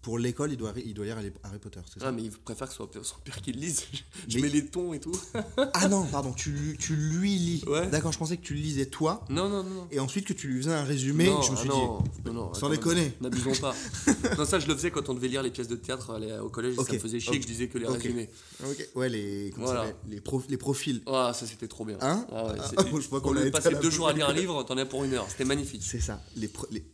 Pour 0.00 0.18
l'école, 0.18 0.50
il 0.52 0.56
doit, 0.56 0.72
il 0.82 0.94
doit 0.94 1.04
lire 1.04 1.18
Harry 1.42 1.58
Potter, 1.58 1.80
c'est 1.92 2.00
ça? 2.00 2.06
Ah, 2.08 2.12
mais 2.12 2.22
il 2.22 2.30
préfère 2.30 2.66
que 2.66 2.72
ce 2.72 2.78
soit 2.78 2.88
son 3.02 3.16
père 3.22 3.42
qui 3.42 3.52
le 3.52 3.60
lise. 3.60 3.82
Je 4.28 4.36
Mais- 4.36 4.44
mets 4.44 4.48
les 4.48 4.64
tons 4.64 4.94
et 4.94 5.00
tout. 5.00 5.12
Ah 5.74 5.88
non, 5.88 6.06
pardon, 6.06 6.32
tu, 6.32 6.50
lui- 6.50 6.78
tu 6.78 6.96
lui 6.96 7.36
lis. 7.36 7.62
Ouais. 7.66 7.86
D'accord, 7.88 8.10
je 8.10 8.16
pensais 8.16 8.38
que 8.38 8.42
tu 8.42 8.54
le 8.54 8.60
lisais 8.60 8.86
toi, 8.86 9.22
Non, 9.28 9.50
non, 9.50 9.62
non. 9.62 9.86
et 9.90 10.00
ensuite 10.00 10.24
que 10.26 10.32
tu 10.32 10.48
lui 10.48 10.62
faisais 10.62 10.72
un 10.72 10.84
résumé. 10.84 11.26
non, 11.26 11.42
je 11.42 11.50
me 11.50 11.56
ah 11.56 11.60
suis 11.60 11.68
non, 11.68 11.98
dit, 11.98 12.10
non, 12.24 12.32
non, 12.32 12.54
sans 12.54 12.70
déconner. 12.70 13.12
N'abusons 13.20 13.52
pas. 13.60 13.74
non, 14.38 14.46
ça, 14.46 14.58
je 14.58 14.66
le 14.66 14.74
faisais 14.74 14.90
quand 14.90 15.06
on 15.10 15.12
devait 15.12 15.28
lire 15.28 15.42
les 15.42 15.50
pièces 15.50 15.68
de 15.68 15.76
théâtre 15.76 16.08
aller 16.14 16.32
au 16.38 16.48
collège. 16.48 16.76
et 16.76 16.78
Ok, 16.78 16.86
Ça 16.86 16.94
me 16.94 16.98
faisait 16.98 17.20
chier 17.20 17.36
que 17.36 17.42
je 17.42 17.48
disais 17.48 17.68
que 17.68 17.76
les 17.76 17.86
résumés. 17.86 18.30
Ok, 18.64 18.88
ouais, 18.94 19.10
les, 19.10 19.50
ça 19.50 19.56
Voilà. 19.58 19.84
les, 20.08 20.22
prof- 20.22 20.46
les 20.48 20.56
profils. 20.56 21.02
Ah, 21.06 21.32
ça, 21.34 21.46
c'était 21.46 21.68
trop 21.68 21.84
bien. 21.84 21.98
Hein? 22.00 22.26
Ah 22.32 22.46
ouais, 22.46 22.52
Ah, 22.58 22.70
je 22.88 23.14
Au 23.14 23.20
qu'on 23.20 23.36
a 23.36 23.44
la 23.44 23.70
deux 23.82 23.90
jours 23.90 24.08
à 24.08 24.14
lire 24.14 24.30
un 24.30 24.32
livre, 24.32 24.62
t'en 24.62 24.78
as 24.78 24.86
pour 24.86 25.04
une 25.04 25.12
heure. 25.12 25.26
C'était 25.28 25.44
magnifique. 25.44 25.82
C'est 25.84 26.00
ça. 26.00 26.22
Les, 26.36 26.50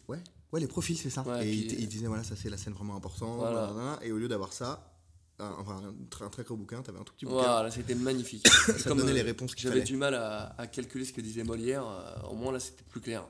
ouais, 0.08 0.18
ouais, 0.56 0.60
les 0.60 0.66
profils, 0.66 0.96
c'est 0.98 1.10
ça. 1.10 1.22
Ouais, 1.22 1.46
et 1.46 1.50
puis- 1.50 1.74
il, 1.74 1.80
il 1.80 1.88
disait, 1.88 2.06
voilà, 2.06 2.24
ça 2.24 2.34
c'est 2.36 2.50
la 2.50 2.56
scène 2.56 2.72
vraiment 2.72 2.96
importante. 2.96 3.36
Voilà. 3.38 3.66
blablabla, 3.66 3.98
et 4.06 4.10
au 4.12 4.18
lieu 4.18 4.28
d'avoir 4.28 4.52
ça, 4.52 4.92
un, 5.38 5.50
enfin, 5.58 5.82
un, 5.84 5.92
tr- 6.10 6.24
un 6.24 6.30
très 6.30 6.44
gros 6.44 6.56
bouquin, 6.56 6.80
t'avais 6.82 6.98
un 6.98 7.04
tout 7.04 7.12
petit 7.12 7.26
bouquin. 7.26 7.42
Voilà, 7.42 7.70
c'était 7.70 7.94
magnifique. 7.94 8.46
Ça 8.78 8.94
donnait 8.94 9.12
les 9.12 9.20
réponses 9.22 9.54
qu'il 9.54 9.68
J'avais 9.68 9.82
du 9.82 9.96
mal 9.96 10.14
à, 10.14 10.54
à 10.58 10.66
calculer 10.66 11.04
ce 11.04 11.12
que 11.12 11.20
disait 11.20 11.44
Molière. 11.44 11.86
euh, 11.86 12.28
Au 12.30 12.34
moins, 12.34 12.52
là, 12.52 12.58
c'était 12.60 12.84
plus 12.84 13.00
clair. 13.02 13.26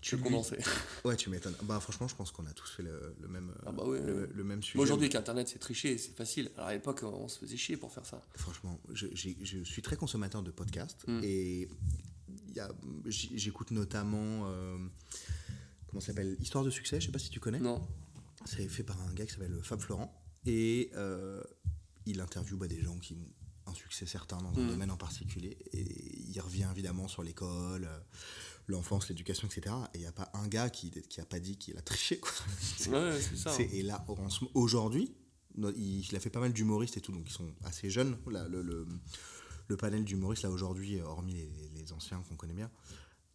Tu 0.00 0.12
Je 0.12 0.16
lis- 0.16 0.22
condensais. 0.22 0.58
Ouais, 1.04 1.14
tu 1.16 1.28
m'étonnes. 1.28 1.54
Bah, 1.64 1.78
franchement, 1.78 2.08
je 2.08 2.14
pense 2.14 2.30
qu'on 2.30 2.46
a 2.46 2.52
tous 2.54 2.70
fait 2.70 2.82
le, 2.82 3.14
le 3.20 3.28
même, 3.28 3.50
euh, 3.50 3.64
Ah 3.66 3.72
bah 3.72 3.82
le, 4.34 4.42
même 4.44 4.62
sujet. 4.62 4.78
Aujourd'hui, 4.78 5.04
avec 5.04 5.14
Internet, 5.16 5.48
c'est 5.48 5.58
tricher, 5.58 5.98
c'est 5.98 6.16
facile. 6.16 6.50
Alors, 6.56 6.68
à 6.68 6.72
l'époque, 6.72 7.02
on 7.02 7.28
se 7.28 7.38
faisait 7.38 7.58
chier 7.58 7.76
pour 7.76 7.92
faire 7.92 8.06
ça. 8.06 8.22
Franchement, 8.36 8.80
je, 8.94 9.08
je 9.14 9.62
suis 9.62 9.82
très 9.82 9.96
consommateur 9.96 10.42
de 10.42 10.50
podcasts 10.50 11.06
Mm. 11.06 11.20
et 11.22 11.68
j'écoute 13.06 13.70
notamment 13.70 14.46
euh, 14.46 14.76
comment 15.90 16.00
ça 16.00 16.08
s'appelle 16.08 16.36
Histoire 16.40 16.64
de 16.64 16.70
succès. 16.70 17.00
Je 17.00 17.06
sais 17.06 17.12
pas 17.12 17.18
si 17.18 17.30
tu 17.30 17.40
connais. 17.40 17.60
Non. 17.60 17.86
C'est 18.46 18.66
fait 18.68 18.82
par 18.84 19.00
un 19.02 19.12
gars 19.12 19.26
qui 19.26 19.32
s'appelle 19.32 19.58
Fab 19.62 19.80
Florent 19.80 20.14
et 20.46 20.90
euh, 20.94 21.42
il 22.06 22.20
interviewe 22.20 22.56
bah, 22.56 22.66
des 22.68 22.80
gens 22.80 22.98
qui 22.98 23.14
ont 23.14 23.70
un 23.70 23.74
succès 23.74 24.06
certain 24.06 24.38
dans 24.38 24.48
un 24.58 24.64
Mm. 24.64 24.68
domaine 24.68 24.90
en 24.90 24.96
particulier 24.96 25.58
et 25.72 25.82
il 26.30 26.40
revient 26.40 26.68
évidemment 26.72 27.06
sur 27.06 27.22
l'école, 27.22 27.84
euh, 27.84 27.98
l'enfance, 28.66 29.08
l'éducation, 29.10 29.46
etc. 29.46 29.74
Et 29.94 29.98
il 29.98 30.00
n'y 30.00 30.06
a 30.06 30.12
pas 30.12 30.30
un 30.34 30.48
gars 30.48 30.70
qui 30.70 30.90
qui 30.90 31.20
a 31.20 31.26
pas 31.26 31.38
dit 31.38 31.56
qu'il 31.58 31.76
a 31.76 31.82
triché 31.82 32.18
quoi. 32.18 32.32
Ouais, 32.88 33.20
c'est 33.20 33.36
ça. 33.36 33.54
Et 33.60 33.82
là, 33.82 34.02
en 34.08 34.28
ce- 34.30 34.44
aujourd'hui, 34.54 35.14
il, 35.76 36.16
a 36.16 36.20
fait 36.20 36.30
pas 36.30 36.40
mal 36.40 36.52
d'humoristes 36.52 36.96
et 36.96 37.00
tout, 37.00 37.12
donc 37.12 37.28
ils 37.28 37.32
sont 37.32 37.52
assez 37.64 37.90
jeunes. 37.90 38.16
Là, 38.30 38.48
le, 38.48 38.62
le, 38.62 38.86
le 39.68 39.76
panel 39.76 40.04
d'humoristes, 40.04 40.42
là, 40.44 40.50
aujourd'hui, 40.50 40.98
euh, 40.98 41.04
hormis 41.04 41.34
les, 41.34 41.50
les 41.74 41.92
anciens 41.92 42.22
qu'on 42.28 42.36
connaît 42.36 42.54
bien, 42.54 42.70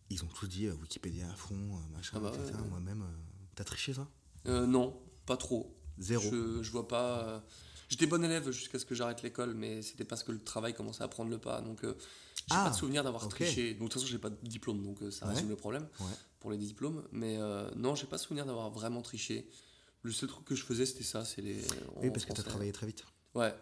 ils 0.09 0.23
ont 0.23 0.27
tous 0.27 0.47
dit 0.47 0.67
euh, 0.67 0.73
Wikipédia 0.81 1.29
à 1.31 1.35
fond, 1.35 1.55
euh, 1.55 1.95
machin, 1.95 2.13
Ah 2.15 2.19
bah 2.19 2.31
etc. 2.33 2.53
ouais, 2.53 2.61
ouais. 2.61 2.67
Moi-même, 2.69 3.01
euh, 3.01 3.45
t'as 3.55 3.63
triché 3.63 3.93
ça 3.93 4.07
non, 4.45 4.99
pas 5.25 5.37
trop. 5.37 5.75
Zéro. 5.97 6.21
Je, 6.29 6.61
je 6.61 6.71
vois 6.71 6.87
pas. 6.87 7.43
J'étais 7.89 8.05
bon 8.05 8.23
élève 8.23 8.49
jusqu'à 8.51 8.77
ce 8.79 8.85
que 8.85 8.93
j'arrête 8.93 9.23
l'école, 9.23 9.53
mais 9.55 9.81
c'était 9.81 10.03
parce 10.05 10.23
que 10.23 10.31
le 10.31 10.43
travail 10.43 10.73
commençait 10.75 11.03
à 11.03 11.07
prendre 11.07 11.29
le 11.31 11.39
pas. 11.39 11.61
Donc, 11.61 11.83
euh, 11.83 11.95
j'ai 12.37 12.43
Ah, 12.55 12.65
pas 12.65 12.69
de 12.71 12.75
souvenir 12.75 13.03
d'avoir 13.03 13.27
triché. 13.27 13.73
Donc, 13.73 13.89
de 13.89 13.93
toute 13.93 14.01
façon, 14.01 14.05
j'ai 14.11 14.17
pas 14.19 14.29
de 14.29 14.37
diplôme, 14.43 14.83
donc 14.83 15.01
euh, 15.01 15.09
ça 15.11 15.25
Ouais. 15.27 15.33
résume 15.33 15.49
le 15.49 15.55
problème 15.55 15.87
Ouais. 15.99 16.05
pour 16.39 16.51
les 16.51 16.57
diplômes. 16.57 17.03
Mais 17.11 17.37
euh, 17.37 17.69
non, 17.75 17.95
j'ai 17.95 18.05
pas 18.07 18.17
souvenir 18.19 18.45
d'avoir 18.45 18.69
vraiment 18.69 19.01
triché. 19.01 19.49
Le 20.03 20.11
seul 20.11 20.29
truc 20.29 20.45
que 20.45 20.53
je 20.55 20.63
faisais, 20.63 20.85
c'était 20.85 21.03
ça. 21.03 21.25
C'est 21.25 21.41
les. 21.41 21.59
Oui, 21.97 22.11
parce 22.11 22.25
que 22.25 22.29
t'as 22.29 22.35
français. 22.35 22.43
travaillé 22.49 22.71
très 22.71 22.85
vite. 22.85 23.03
Ouais, 23.33 23.53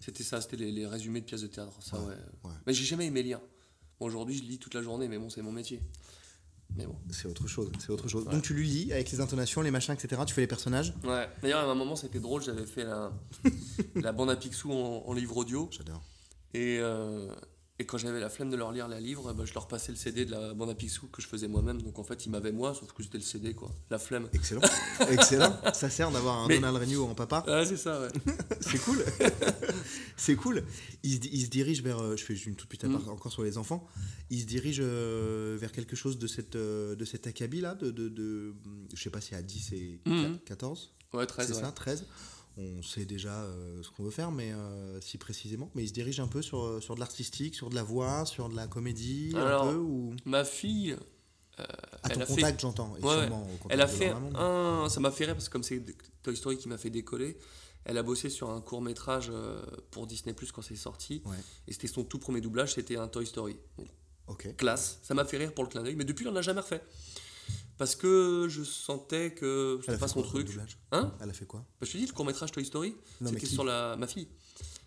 c'était 0.00 0.24
ça. 0.24 0.40
C'était 0.40 0.56
les, 0.56 0.72
les 0.72 0.86
résumés 0.88 1.20
de 1.20 1.26
pièces 1.26 1.42
de 1.42 1.46
théâtre. 1.46 1.80
Ça, 1.82 2.00
ouais. 2.00 2.16
ouais. 2.44 2.50
Mais 2.66 2.72
j'ai 2.74 2.84
jamais 2.84 3.06
aimé 3.06 3.22
lire. 3.22 3.40
Aujourd'hui, 4.02 4.36
je 4.36 4.42
lis 4.44 4.58
toute 4.58 4.74
la 4.74 4.82
journée, 4.82 5.08
mais 5.08 5.18
bon, 5.18 5.30
c'est 5.30 5.42
mon 5.42 5.52
métier. 5.52 5.80
Mais 6.76 6.86
bon. 6.86 6.96
C'est 7.10 7.28
autre 7.28 7.46
chose. 7.46 7.70
C'est 7.78 7.90
autre 7.90 8.08
chose. 8.08 8.24
Ouais. 8.24 8.32
Donc 8.32 8.42
tu 8.42 8.54
lui 8.54 8.66
lis 8.66 8.92
avec 8.92 9.10
les 9.10 9.20
intonations, 9.20 9.60
les 9.60 9.70
machins, 9.70 9.94
etc. 9.94 10.22
Tu 10.26 10.32
fais 10.34 10.40
les 10.40 10.46
personnages. 10.46 10.94
Ouais. 11.04 11.28
D'ailleurs, 11.42 11.68
à 11.68 11.70
un 11.70 11.74
moment, 11.74 11.96
c'était 11.96 12.20
drôle. 12.20 12.42
J'avais 12.42 12.64
fait 12.66 12.84
la, 12.84 13.12
la 13.96 14.12
bande 14.12 14.30
à 14.30 14.36
Picsou 14.36 14.72
en, 14.72 15.04
en 15.06 15.12
livre 15.12 15.36
audio. 15.36 15.68
J'adore. 15.70 16.02
Et, 16.54 16.78
euh, 16.80 17.28
et 17.78 17.86
quand 17.86 17.98
j'avais 17.98 18.20
la 18.20 18.28
flemme 18.28 18.50
de 18.50 18.56
leur 18.56 18.70
lire 18.70 18.86
la 18.86 19.00
livre, 19.00 19.32
ben, 19.32 19.44
je 19.44 19.54
leur 19.54 19.66
passais 19.66 19.90
le 19.92 19.96
CD 19.98 20.24
de 20.24 20.30
la 20.30 20.54
bande 20.54 20.70
à 20.70 20.74
Picsou 20.74 21.08
que 21.08 21.20
je 21.22 21.26
faisais 21.26 21.48
moi-même. 21.48 21.80
Donc 21.82 21.98
en 21.98 22.04
fait, 22.04 22.26
ils 22.26 22.30
m'avaient 22.30 22.52
moi, 22.52 22.74
sauf 22.74 22.92
que 22.92 23.02
c'était 23.02 23.18
le 23.18 23.24
CD, 23.24 23.54
quoi. 23.54 23.70
La 23.90 23.98
flemme. 23.98 24.28
Excellent. 24.32 24.60
Excellent. 25.10 25.58
Ça 25.72 25.90
sert 25.90 26.10
d'avoir 26.10 26.38
un 26.38 26.48
Mais- 26.48 26.56
Donald 26.56 26.76
Renew 26.76 27.02
en 27.02 27.14
papa. 27.14 27.42
Ah, 27.48 27.64
c'est 27.64 27.76
ça, 27.78 28.00
ouais. 28.02 28.08
C'est 28.60 28.78
cool. 28.78 29.04
c'est 30.16 30.36
cool. 30.36 30.62
Il 31.02 31.14
se, 31.22 31.28
il 31.32 31.42
se 31.44 31.50
dirige 31.50 31.82
vers. 31.82 31.98
euh, 32.00 32.16
Je 32.16 32.24
fais 32.24 32.34
une 32.34 32.54
toute 32.54 32.68
petite 32.68 32.84
Mm. 32.84 32.90
aparté 32.94 33.10
encore 33.10 33.32
sur 33.32 33.42
les 33.42 33.58
enfants. 33.58 33.86
Il 34.30 34.40
se 34.40 34.46
dirige 34.46 34.78
euh, 34.82 35.56
vers 35.60 35.72
quelque 35.72 35.96
chose 35.96 36.18
de 36.18 36.26
cette, 36.26 36.56
euh, 36.56 36.94
de 36.94 37.04
cet 37.04 37.26
acabit 37.26 37.60
là. 37.60 37.74
De, 37.74 37.90
de, 37.90 38.08
de- 38.08 38.54
je 38.94 39.02
sais 39.02 39.10
pas 39.10 39.20
si 39.20 39.34
à 39.34 39.42
10 39.42 39.72
et 39.72 40.00
Mhm. 40.06 40.38
14. 40.44 40.92
Ouais, 41.14 41.26
13, 41.26 41.48
C'est 41.48 41.54
ouais. 41.56 41.60
ça, 41.60 41.72
13. 41.72 42.06
On 42.58 42.82
sait 42.82 43.04
déjà 43.06 43.32
euh, 43.44 43.82
ce 43.82 43.90
qu'on 43.90 44.02
veut 44.04 44.10
faire, 44.10 44.30
mais 44.30 44.52
euh, 44.52 45.00
si 45.00 45.16
précisément. 45.18 45.70
Mais 45.74 45.84
il 45.84 45.88
se 45.88 45.92
dirige 45.94 46.20
un 46.20 46.28
peu 46.28 46.42
sur, 46.42 46.62
euh, 46.64 46.80
sur 46.80 46.94
de 46.94 47.00
l'artistique, 47.00 47.54
sur 47.54 47.70
de 47.70 47.74
la 47.74 47.82
voix, 47.82 48.26
sur 48.26 48.48
de 48.48 48.56
la 48.56 48.66
comédie, 48.66 49.32
Alors, 49.34 49.64
un 49.64 49.72
peu 49.72 49.78
ou. 49.78 50.14
Ma 50.26 50.44
fille, 50.44 50.96
À 51.56 51.64
elle 52.10 52.12
ton 52.16 52.20
a 52.20 52.26
fait- 52.26 52.34
contact, 52.34 52.60
j'entends. 52.60 52.92
Ouais, 52.94 53.00
contact 53.00 53.66
elle 53.70 53.80
a 53.80 53.86
fait 53.86 54.10
un. 54.34 54.88
Ça 54.88 55.00
m'a 55.00 55.10
fait 55.10 55.24
rire 55.26 55.34
parce 55.34 55.48
que 55.48 55.52
comme 55.52 55.62
c'est 55.62 55.82
Toy 56.22 56.36
Story 56.36 56.58
qui 56.58 56.68
m'a 56.68 56.78
fait 56.78 56.90
décoller, 56.90 57.38
elle 57.84 57.96
a 57.98 58.02
bossé 58.02 58.28
sur 58.28 58.50
un 58.50 58.60
court 58.60 58.82
métrage 58.82 59.32
pour 59.90 60.06
Disney 60.06 60.34
Plus 60.34 60.52
quand 60.52 60.62
c'est 60.62 60.76
sorti. 60.76 61.22
Ouais. 61.24 61.36
Et 61.68 61.72
c'était 61.72 61.88
son 61.88 62.04
tout 62.04 62.18
premier 62.18 62.40
doublage, 62.40 62.74
c'était 62.74 62.96
un 62.96 63.08
Toy 63.08 63.26
Story. 63.26 63.56
Donc, 63.78 63.88
Ok. 64.28 64.54
classe. 64.56 64.98
Ça 65.02 65.14
m'a 65.14 65.24
fait 65.24 65.36
rire 65.38 65.52
pour 65.54 65.64
le 65.64 65.70
clin 65.70 65.82
d'œil, 65.82 65.96
mais 65.96 66.04
depuis, 66.04 66.26
on 66.28 66.32
n'a 66.32 66.42
jamais 66.42 66.60
refait. 66.60 66.82
Parce 67.82 67.96
que 67.96 68.46
je 68.48 68.62
sentais 68.62 69.32
que 69.34 69.80
a 69.88 69.96
pas 69.98 70.06
son 70.06 70.22
truc. 70.22 70.48
Hein 70.92 71.12
Elle 71.20 71.30
a 71.30 71.32
fait 71.32 71.46
quoi 71.46 71.64
Bah, 71.80 71.84
Je 71.86 71.90
te 71.90 71.96
dis, 71.98 72.06
le 72.06 72.12
court 72.12 72.24
métrage 72.24 72.52
Toy 72.52 72.64
Story, 72.64 72.94
c'était 73.34 73.40
qui 73.40 73.46
sur 73.54 73.64
la... 73.64 73.96
ma 73.96 74.06
fille. 74.06 74.28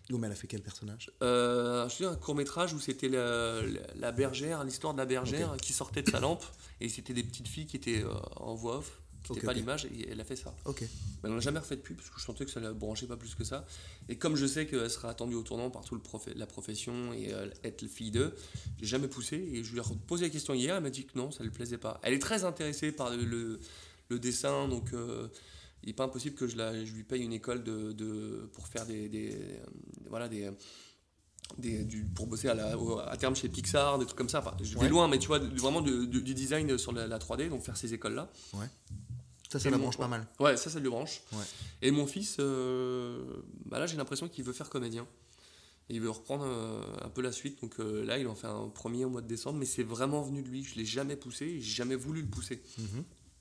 Non, 0.08 0.16
mais 0.16 0.28
elle 0.28 0.32
a 0.32 0.36
fait 0.36 0.46
quel 0.46 0.62
personnage 0.62 1.10
Euh, 1.22 1.86
je 1.90 1.96
te 1.98 2.02
dis, 2.04 2.08
un 2.08 2.14
court 2.16 2.34
métrage 2.34 2.72
où 2.72 2.80
c'était 2.80 3.10
la, 3.10 3.60
la- 3.60 3.80
la 3.96 4.12
bergère, 4.12 4.64
l'histoire 4.64 4.94
de 4.94 4.98
la 4.98 5.04
bergère 5.04 5.56
qui 5.58 5.74
sortait 5.74 6.00
de 6.00 6.10
sa 6.10 6.20
lampe, 6.20 6.44
et 6.80 6.88
c'était 6.88 7.12
des 7.12 7.22
petites 7.22 7.48
filles 7.48 7.66
qui 7.66 7.76
étaient 7.76 8.02
euh, 8.02 8.14
en 8.36 8.54
voix 8.54 8.78
off, 8.78 9.02
qui 9.26 9.32
Ok, 9.32 9.36
n'étaient 9.38 9.46
pas 9.46 9.52
l'image, 9.52 9.84
et 9.86 10.08
elle 10.10 10.20
a 10.20 10.24
fait 10.24 10.36
ça. 10.36 10.54
Ok. 10.64 10.82
Mais 11.22 11.30
on 11.30 11.34
n'a 11.34 11.40
jamais 11.40 11.58
refait 11.58 11.76
de 11.76 11.80
pub 11.82 11.96
parce 11.96 12.10
que 12.10 12.18
je 12.20 12.24
sentais 12.24 12.44
que 12.44 12.50
ça 12.50 12.60
la 12.60 12.72
branchait 12.72 13.06
pas 13.06 13.16
plus 13.16 13.34
que 13.34 13.44
ça. 13.44 13.64
Et 14.08 14.16
comme 14.16 14.36
je 14.36 14.46
sais 14.46 14.66
qu'elle 14.66 14.90
sera 14.90 15.10
attendue 15.10 15.34
au 15.34 15.42
tournant 15.42 15.70
par 15.70 15.84
toute 15.84 16.02
la 16.34 16.46
profession 16.46 17.12
et 17.12 17.32
euh, 17.34 17.48
être 17.64 17.82
le 17.82 17.88
fille 17.88 18.10
d'eux, 18.10 18.34
j'ai 18.80 18.86
jamais 18.86 19.08
poussé. 19.08 19.36
Et 19.36 19.64
je 19.64 19.72
lui 19.72 19.80
ai 19.80 19.82
posé 20.06 20.24
la 20.24 20.30
question 20.30 20.54
hier, 20.54 20.76
elle 20.76 20.82
m'a 20.82 20.90
dit 20.90 21.04
que 21.06 21.16
non, 21.18 21.30
ça 21.30 21.40
ne 21.40 21.48
lui 21.48 21.54
plaisait 21.54 21.78
pas. 21.78 22.00
Elle 22.02 22.14
est 22.14 22.18
très 22.18 22.44
intéressée 22.44 22.92
par 22.92 23.10
le, 23.10 23.24
le- 23.24 23.58
le 24.08 24.18
dessin, 24.18 24.68
donc 24.68 24.92
euh, 24.92 25.26
il 25.82 25.88
n'est 25.88 25.92
pas 25.92 26.04
impossible 26.04 26.36
que 26.36 26.46
je, 26.46 26.56
la, 26.56 26.84
je 26.84 26.92
lui 26.92 27.02
paye 27.04 27.22
une 27.22 27.32
école 27.32 27.64
de, 27.64 27.92
de- 27.92 28.48
pour 28.52 28.68
faire 28.68 28.86
des, 28.86 29.08
des- 29.08 29.34
euh, 29.34 29.56
voilà, 30.08 30.28
des, 30.28 30.48
des- 31.58 31.84
du, 31.84 32.04
pour 32.04 32.26
bosser 32.26 32.48
à, 32.48 32.54
la- 32.54 32.78
au- 32.78 32.98
à 33.00 33.16
terme 33.16 33.34
chez 33.36 33.48
Pixar, 33.48 33.98
des 33.98 34.04
trucs 34.04 34.16
comme 34.18 34.28
ça. 34.28 34.38
Enfin, 34.40 34.56
je 34.62 34.74
vais 34.74 34.80
Ouais. 34.82 34.88
loin, 34.88 35.08
mais 35.08 35.18
tu 35.18 35.26
vois, 35.28 35.38
de- 35.38 35.58
vraiment 35.60 35.80
du, 35.80 36.06
du- 36.08 36.22
du 36.22 36.34
design 36.34 36.76
sur 36.78 36.92
la, 36.92 37.06
la 37.06 37.18
3D, 37.18 37.48
donc 37.48 37.62
faire 37.62 37.76
ces 37.76 37.94
écoles-là. 37.94 38.30
Ça, 39.50 39.58
ça 39.60 39.68
Et 39.68 39.70
la 39.70 39.76
mon- 39.78 39.84
branche 39.84 39.96
pas 39.98 40.08
mal. 40.08 40.26
Ouais, 40.40 40.56
ça, 40.56 40.70
ça 40.70 40.80
lui 40.80 40.88
branche. 40.88 41.22
Ouais. 41.32 41.44
Et 41.82 41.90
mon 41.90 42.06
fils, 42.06 42.36
euh, 42.40 43.24
bah 43.64 43.78
là, 43.78 43.86
j'ai 43.86 43.96
l'impression 43.96 44.28
qu'il 44.28 44.44
veut 44.44 44.52
faire 44.52 44.68
comédien. 44.70 45.06
Et 45.88 45.94
il 45.94 46.00
veut 46.00 46.10
reprendre 46.10 46.44
euh, 46.44 46.82
un 47.02 47.08
peu 47.08 47.22
la 47.22 47.30
suite. 47.30 47.60
Donc 47.60 47.78
euh, 47.78 48.04
là, 48.04 48.18
il 48.18 48.26
en 48.26 48.34
fait 48.34 48.48
un 48.48 48.68
premier 48.68 49.04
au 49.04 49.08
mois 49.10 49.22
de 49.22 49.28
décembre, 49.28 49.58
mais 49.60 49.66
c'est 49.66 49.84
vraiment 49.84 50.20
venu 50.22 50.42
de 50.42 50.48
lui. 50.48 50.64
Je 50.64 50.74
l'ai 50.74 50.84
jamais 50.84 51.14
poussé, 51.14 51.60
j'ai 51.60 51.74
jamais 51.76 51.94
voulu 51.94 52.22
le 52.22 52.28
pousser. 52.28 52.60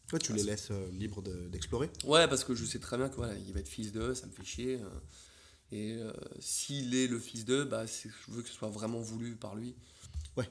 Toi, 0.08 0.20
tu 0.20 0.32
Ah, 0.32 0.36
les 0.36 0.44
laisses 0.44 0.70
libres 0.92 1.24
de- 1.24 1.48
d'explorer. 1.48 1.90
Ouais, 2.04 2.28
parce 2.28 2.44
que 2.44 2.54
je 2.54 2.64
sais 2.66 2.78
très 2.78 2.98
bien 2.98 3.10
que 3.10 3.16
voilà, 3.16 3.34
il 3.36 3.52
va 3.52 3.60
être 3.62 3.68
fils 3.68 3.92
d'eux, 3.92 4.14
ça 4.14 4.28
me 4.28 4.32
fait 4.32 4.46
chier. 4.46 4.80
et 5.72 5.98
s'il 6.40 6.94
est 6.94 7.08
le 7.08 7.18
fils 7.18 7.44
d'eux, 7.46 7.66
bah, 7.66 7.86
je 7.88 8.10
veux 8.28 8.44
que 8.44 8.48
ce 8.50 8.54
soit 8.54 8.70
vraiment 8.70 9.00
voulu 9.00 9.36
par 9.36 9.56
lui. 9.56 9.74
Ouais. 10.38 10.48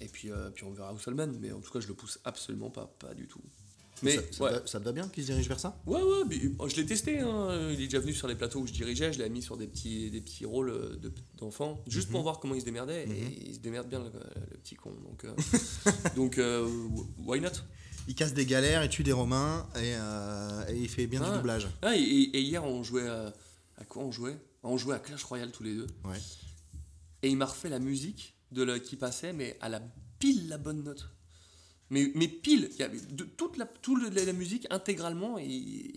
Et 0.00 0.06
puis, 0.08 0.30
puis 0.56 0.64
on 0.64 0.72
verra 0.72 0.92
où 0.92 0.98
ça 0.98 1.12
le 1.12 1.16
mène. 1.16 1.38
Mais 1.38 1.52
en 1.52 1.60
tout 1.60 1.70
cas, 1.70 1.78
je 1.78 1.86
le 1.86 1.94
pousse 1.94 2.18
absolument 2.24 2.70
pas, 2.70 2.92
pas 2.98 3.14
du 3.14 3.28
tout. 3.28 3.40
Mais 4.02 4.16
ça, 4.16 4.22
ça, 4.32 4.44
ouais. 4.44 4.50
te 4.50 4.54
va, 4.56 4.66
ça 4.66 4.78
te 4.80 4.84
va 4.84 4.92
bien 4.92 5.08
qu'il 5.08 5.22
se 5.24 5.30
dirige 5.32 5.48
vers 5.48 5.60
ça? 5.60 5.80
Ouais, 5.86 6.00
ouais, 6.02 6.36
euh, 6.60 6.68
je 6.68 6.76
l'ai 6.76 6.86
testé. 6.86 7.20
hein. 7.20 7.68
Il 7.72 7.80
est 7.80 7.84
déjà 7.86 7.98
venu 8.00 8.12
sur 8.14 8.28
les 8.28 8.34
plateaux 8.34 8.60
où 8.60 8.66
je 8.66 8.72
dirigeais. 8.72 9.12
Je 9.12 9.18
l'ai 9.18 9.28
mis 9.28 9.42
sur 9.42 9.56
des 9.56 9.66
petits, 9.66 10.10
des 10.10 10.20
petits 10.20 10.44
rôles 10.46 10.70
euh, 10.70 10.96
de- 10.96 11.12
d'enfants, 11.36 11.82
juste 11.86 12.10
pour 12.10 12.22
voir 12.22 12.38
comment 12.40 12.54
il 12.54 12.60
se 12.60 12.64
démerdait. 12.66 13.06
Mhm. 13.06 13.12
Et 13.14 13.48
il 13.48 13.54
se 13.54 13.60
démerde 13.60 13.88
bien, 13.88 14.00
le, 14.00 14.10
le 14.50 14.56
petit 14.58 14.74
con. 14.76 14.92
Donc, 15.04 15.24
euh, 15.24 15.34
donc 16.16 16.38
euh, 16.38 16.68
why 17.24 17.40
not? 17.40 17.50
Il 18.06 18.14
casse 18.14 18.32
des 18.32 18.46
galères, 18.46 18.82
il 18.84 18.88
tue 18.88 19.02
des 19.02 19.12
Romains 19.12 19.66
et, 19.76 19.94
euh, 19.94 20.64
et 20.68 20.76
il 20.78 20.88
fait 20.88 21.06
bien 21.06 21.20
du 21.20 21.26
Ah. 21.30 21.36
doublage. 21.36 21.68
ah, 21.82 21.94
et, 21.96 22.00
et 22.00 22.40
hier, 22.40 22.64
on 22.64 22.82
jouait 22.82 23.06
à, 23.06 23.32
à 23.76 23.84
quoi 23.84 24.02
on 24.02 24.10
jouait? 24.12 24.36
On 24.62 24.76
jouait 24.78 24.94
à 24.94 24.98
Clash 24.98 25.22
Royale 25.24 25.50
tous 25.52 25.62
les 25.62 25.74
deux. 25.74 25.86
Ouais. 26.04 26.16
Et 27.22 27.28
il 27.28 27.36
m'a 27.36 27.46
refait 27.46 27.68
la 27.68 27.78
musique 27.78 28.34
de 28.50 28.78
qui 28.78 28.96
passait, 28.96 29.32
mais 29.32 29.56
à 29.60 29.68
la 29.68 29.80
pile 30.18 30.48
la 30.48 30.56
bonne 30.56 30.82
note. 30.84 31.10
Mais, 31.90 32.10
mais 32.14 32.28
pile, 32.28 32.68
il 32.72 32.76
y 32.78 32.82
avait 32.82 33.00
de, 33.00 33.24
toute, 33.24 33.56
la, 33.56 33.64
toute 33.66 34.02
la, 34.14 34.24
la 34.24 34.32
musique 34.32 34.66
intégralement, 34.70 35.38
et, 35.38 35.44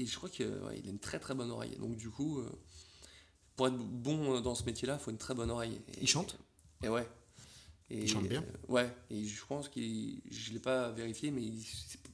et 0.02 0.06
je 0.06 0.16
crois 0.16 0.30
qu'il 0.30 0.46
a 0.46 0.74
une 0.90 1.00
très 1.00 1.20
très 1.20 1.34
bonne 1.36 1.52
oreille. 1.52 1.76
Donc 1.80 1.98
du 1.98 2.10
coup, 2.10 2.40
euh, 2.40 2.50
pour 3.56 3.68
être 3.68 3.78
bon 3.78 4.38
euh, 4.38 4.42
dans 4.42 4.56
ce 4.56 4.64
métier-là, 4.64 4.98
il 5.00 5.04
faut 5.04 5.12
une 5.12 5.18
très 5.18 5.34
bonne 5.34 5.52
oreille. 5.52 5.82
Et, 5.90 6.02
Il 6.04 6.08
chante? 6.08 6.38
Et 6.84 6.88
ouais. 6.90 7.08
Et, 7.90 8.04
Il 8.04 8.08
chante 8.08 8.28
bien? 8.28 8.42
euh, 8.42 8.72
Ouais, 8.74 8.90
et 9.10 9.26
je 9.26 9.46
pense 9.46 9.68
qu'il. 9.68 10.22
Je 10.32 10.50
ne 10.50 10.54
l'ai 10.54 10.60
pas 10.62 10.92
vérifié, 10.92 11.30
mais 11.30 11.42
il- 11.44 11.66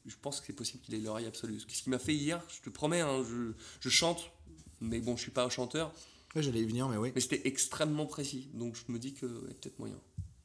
je 0.08 0.16
pense 0.22 0.40
que 0.40 0.48
c'est 0.48 0.54
possible 0.54 0.82
qu'il 0.84 0.96
ait 0.96 1.00
l'oreille 1.00 1.28
absolue. 1.28 1.60
Ce 1.60 1.66
qu'il 1.68 1.92
m'a 1.92 2.00
fait 2.00 2.16
hier, 2.16 2.44
je 2.50 2.62
te 2.62 2.70
promets, 2.72 3.02
hein, 3.02 3.24
je, 3.30 3.52
je 3.80 3.90
chante, 3.90 4.32
mais 4.82 5.00
bon, 5.02 5.16
je 5.16 5.22
suis 5.22 5.32
pas 5.32 5.44
un 5.46 5.50
chanteur, 5.50 5.94
Ouais, 6.36 6.42
j'allais 6.44 6.62
y 6.62 6.66
venir, 6.66 6.88
mais 6.90 6.98
oui. 6.98 7.12
mais 7.16 7.22
c'était 7.22 7.48
extrêmement 7.48 8.06
précis. 8.08 8.50
Donc 8.54 8.76
je 8.76 8.92
me 8.92 8.98
dis 9.00 9.14
que 9.14 9.26
ouais, 9.28 9.54
peut-être 9.54 9.78
moyen. 9.80 10.00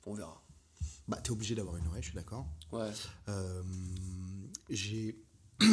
On 0.07 0.12
verra. 0.14 0.43
Bah, 1.09 1.18
t'es 1.22 1.30
obligé 1.30 1.55
d'avoir 1.55 1.76
une 1.76 1.86
oreille, 1.88 2.03
je 2.03 2.09
suis 2.09 2.16
d'accord. 2.16 2.46
Ouais. 2.70 2.90
Euh, 3.28 3.62
j'ai. 4.70 5.16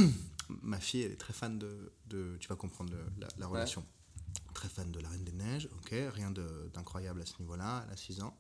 Ma 0.64 0.80
fille, 0.80 1.02
elle 1.04 1.12
est 1.12 1.16
très 1.18 1.34
fan 1.34 1.60
de. 1.60 1.92
de- 2.08 2.38
tu 2.40 2.48
vas 2.48 2.56
comprendre 2.56 2.92
le- 2.94 3.06
la, 3.20 3.28
la 3.38 3.48
relation. 3.48 3.86
Très 4.54 4.68
fan 4.70 4.92
de 4.92 5.00
La 5.00 5.10
Reine 5.10 5.24
des 5.24 5.32
Neiges, 5.32 5.70
ok. 5.78 5.94
Rien 6.14 6.32
d'incroyable 6.74 7.22
à 7.22 7.26
ce 7.26 7.34
niveau-là, 7.40 7.84
elle 7.88 7.94
a 7.94 7.98
6 7.98 8.22
ans. 8.22 8.36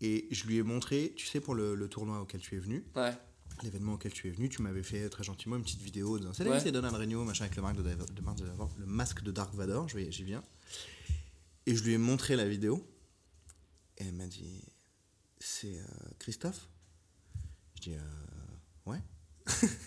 Et 0.00 0.26
je 0.30 0.46
lui 0.46 0.56
ai 0.56 0.62
montré, 0.62 1.12
tu 1.16 1.26
sais, 1.26 1.40
pour 1.40 1.54
le, 1.54 1.74
le 1.74 1.88
tournoi 1.88 2.20
auquel 2.20 2.40
tu 2.40 2.56
es 2.56 2.58
venu, 2.58 2.84
Ouais. 2.96 3.12
l'événement 3.62 3.92
auquel 3.94 4.12
tu 4.12 4.26
es 4.28 4.30
venu, 4.32 4.48
tu 4.48 4.60
m'avais 4.62 4.82
fait 4.82 5.08
très 5.10 5.22
gentiment 5.22 5.56
une 5.56 5.62
petite 5.62 5.80
vidéo 5.82 6.18
de 6.18 6.32
c'est 6.32 6.48
Ouais. 6.48 6.58
c'est 6.60 6.72
Donald 6.72 6.94
Regnault, 6.96 7.24
machin, 7.24 7.44
avec 7.44 7.54
le, 7.56 7.62
marque 7.62 7.76
de, 7.76 7.82
de 7.82 7.94
de- 7.94 8.78
le 8.78 8.86
masque 8.86 9.22
de 9.22 9.30
Dark 9.30 9.54
Vador, 9.54 9.88
j'y 9.88 10.24
viens. 10.24 10.42
Et 11.66 11.76
je 11.76 11.84
lui 11.84 11.92
ai 11.92 11.98
montré 11.98 12.34
la 12.36 12.48
vidéo. 12.48 12.84
Et 13.98 14.04
elle 14.06 14.14
m'a 14.14 14.26
dit 14.26 14.62
C'est 15.44 15.76
euh, 15.78 15.84
Christophe 16.18 16.68
Je 17.76 17.80
dis 17.82 17.94
euh, 17.94 18.00
Ouais. 18.86 19.00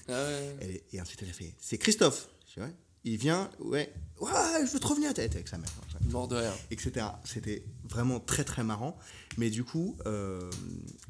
Ah 0.09 0.11
ouais. 0.11 0.57
Elle 0.61 0.71
est- 0.71 0.83
et 0.93 1.01
ensuite 1.01 1.21
elle 1.23 1.29
a 1.29 1.33
fait 1.33 1.53
C'est 1.59 1.77
Christophe 1.77 2.27
Je 2.49 2.55
dis 2.55 2.59
Ouais. 2.67 2.75
Il 3.07 3.17
vient, 3.17 3.51
ouais, 3.59 3.93
ouais, 4.19 4.31
je 4.65 4.71
veux 4.71 4.79
trop 4.79 4.95
venir, 4.95 5.13
t'es 5.13 5.21
avec 5.25 5.47
sa 5.47 5.59
mère. 5.59 5.69
Mort 6.09 6.27
de 6.27 6.37
rire. 6.37 6.51
Etc. 6.71 7.05
C'était 7.23 7.63
vraiment 7.83 8.19
très 8.19 8.43
très 8.43 8.63
marrant. 8.63 8.97
Mais 9.37 9.51
du 9.51 9.63
coup, 9.63 9.95
euh, 10.07 10.49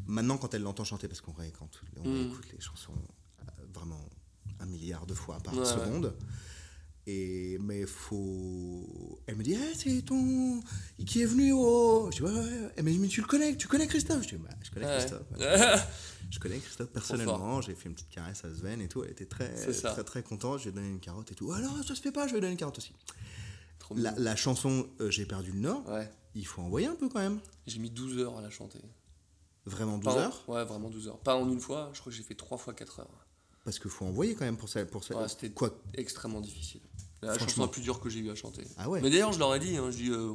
maintenant 0.05 0.37
quand 0.37 0.53
elle 0.53 0.63
l'entend 0.63 0.83
chanter, 0.83 1.07
parce 1.07 1.21
qu'on 1.21 1.31
réécoute, 1.31 1.81
on 2.03 2.09
Mm. 2.09 2.13
réécoute 2.13 2.51
les 2.51 2.59
chansons 2.59 2.91
vraiment 3.73 4.09
un 4.59 4.65
milliard 4.65 5.05
de 5.05 5.13
fois 5.13 5.37
par 5.39 5.53
Ouais, 5.53 5.61
ouais. 5.61 5.65
Et, 7.07 7.57
mais 7.61 7.85
faut. 7.85 9.19
Elle 9.27 9.35
me 9.35 9.43
dit, 9.43 9.53
Eh, 9.55 9.75
c'est 9.75 10.01
ton. 10.03 10.59
qui 11.05 11.21
est 11.21 11.25
venu 11.25 11.51
au. 11.53 12.09
Je 12.11 12.17
dis, 12.17 12.23
ouais, 12.23 12.31
ouais, 12.31 12.39
ouais. 12.39 12.71
Elle 12.75 12.83
me 12.83 12.91
dit, 12.91 12.97
mais 12.97 13.07
tu 13.07 13.21
le 13.21 13.27
connais, 13.27 13.55
tu 13.55 13.67
connais 13.67 13.85
Christophe? 13.87 14.23
Je 14.23 14.29
dis, 14.29 14.35
bah, 14.37 14.49
je 14.63 14.71
connais 14.71 14.85
Ouais. 14.87 14.97
Christophe. 14.97 15.27
Je 16.31 16.39
connais 16.39 16.57
Christophe 16.57 16.89
personnellement, 16.89 17.61
j'ai 17.61 17.75
fait 17.75 17.87
une 17.87 17.93
petite 17.93 18.09
caresse 18.09 18.43
à 18.45 18.53
Sven 18.53 18.81
et 18.81 18.87
tout, 18.87 19.03
elle 19.03 19.11
était 19.11 19.27
très 19.27 19.47
très 19.53 20.03
très 20.03 20.23
contente, 20.23 20.57
je 20.57 20.63
lui 20.63 20.69
ai 20.71 20.73
donné 20.73 20.87
une 20.89 20.99
carotte 20.99 21.31
et 21.31 21.35
tout. 21.35 21.51
Alors 21.53 21.77
ça 21.85 21.93
se 21.93 22.01
fait 22.01 22.11
pas, 22.11 22.27
je 22.27 22.33
vais 22.33 22.41
donner 22.41 22.53
une 22.53 22.57
carotte 22.57 22.79
aussi. 22.79 22.93
Trop 23.77 23.95
La, 23.95 24.11
la 24.17 24.35
chanson 24.35 24.87
euh, 25.01 25.11
J'ai 25.11 25.27
perdu 25.27 25.51
le 25.51 25.59
Nord, 25.59 25.85
il 26.33 26.45
faut 26.47 26.63
envoyer 26.63 26.87
un 26.87 26.95
peu 26.95 27.09
quand 27.09 27.19
même. 27.19 27.39
J'ai 27.67 27.77
mis 27.77 27.91
12 27.91 28.17
heures 28.17 28.37
à 28.39 28.41
la 28.41 28.49
chanter. 28.49 28.79
Vraiment 29.67 29.97
12 29.99 30.03
Pas 30.03 30.13
en- 30.13 30.17
heures, 30.17 30.43
Ouais, 30.47 30.65
vraiment 30.65 30.89
12 30.89 31.07
heures. 31.09 31.19
Pas 31.19 31.35
en 31.35 31.47
une 31.47 31.59
fois, 31.61 31.91
je 31.93 31.99
crois 31.99 32.11
que 32.11 32.17
j'ai 32.17 32.23
fait 32.23 32.33
3 32.35 32.57
fois 32.57 32.73
4 32.73 33.01
heures. 33.01 33.24
Parce 33.65 33.79
qu'il 33.79 33.91
faut 33.91 34.05
envoyer 34.05 34.33
quand 34.35 34.45
même 34.45 34.55
pour 34.57 34.69
ça. 34.69 34.85
Pour 34.85 35.03
ça. 35.03 35.17
Ouais, 35.17 35.27
c'était- 35.27 35.49
Quoi 35.49 35.77
Extrêmement 35.95 36.39
difficile. 36.39 36.79
La 37.21 37.37
chanson 37.37 37.61
la 37.63 37.67
plus 37.67 37.81
dure 37.81 37.99
que 37.99 38.09
j'ai 38.09 38.19
eu 38.19 38.29
à 38.29 38.35
chanter. 38.35 38.63
Ah 38.77 38.87
ouais 38.89 39.01
Mais 39.01 39.09
d'ailleurs, 39.09 39.33
je 39.33 39.39
leur 39.39 39.53
ai 39.55 39.59
dit, 39.59 39.75
hein, 39.77 39.89
je 39.91 39.97
dis, 39.97 40.09
euh, 40.11 40.33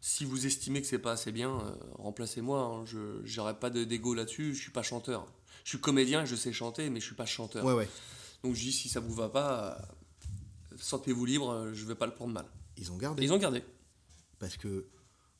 si 0.00 0.24
vous 0.24 0.44
estimez 0.46 0.80
que 0.82 0.86
c'est 0.88 0.98
pas 0.98 1.12
assez 1.12 1.32
bien, 1.32 1.50
euh, 1.60 1.74
remplacez-moi. 1.94 2.60
hein, 2.60 2.84
je 2.84 3.20
j'aurais 3.24 3.58
pas 3.58 3.70
de- 3.70 3.84
d'ego 3.84 4.12
là-dessus. 4.14 4.54
Je 4.54 4.60
suis 4.60 4.70
pas 4.72 4.82
chanteur. 4.82 5.26
Je 5.64 5.70
suis 5.70 5.80
comédien 5.80 6.22
et 6.22 6.26
je 6.26 6.34
sais 6.36 6.52
chanter, 6.52 6.90
mais 6.90 7.00
je 7.00 7.06
suis 7.06 7.14
pas 7.14 7.26
chanteur. 7.26 7.64
Ouais, 7.64 7.72
ouais. 7.72 7.88
Donc 8.42 8.54
je 8.54 8.60
dis, 8.60 8.72
si 8.72 8.88
ça 8.88 9.00
vous 9.00 9.14
va 9.14 9.28
pas, 9.28 9.78
euh, 10.72 10.76
sentez-vous 10.78 11.24
libre. 11.24 11.70
Je 11.72 11.84
vais 11.86 11.94
pas 11.94 12.06
le 12.06 12.14
prendre 12.14 12.32
mal. 12.32 12.46
Ils 12.76 12.90
ont 12.92 12.96
gardé. 12.96 13.22
Ils 13.24 13.32
ont 13.32 13.38
gardé. 13.38 13.62
Parce 14.38 14.56
que 14.56 14.86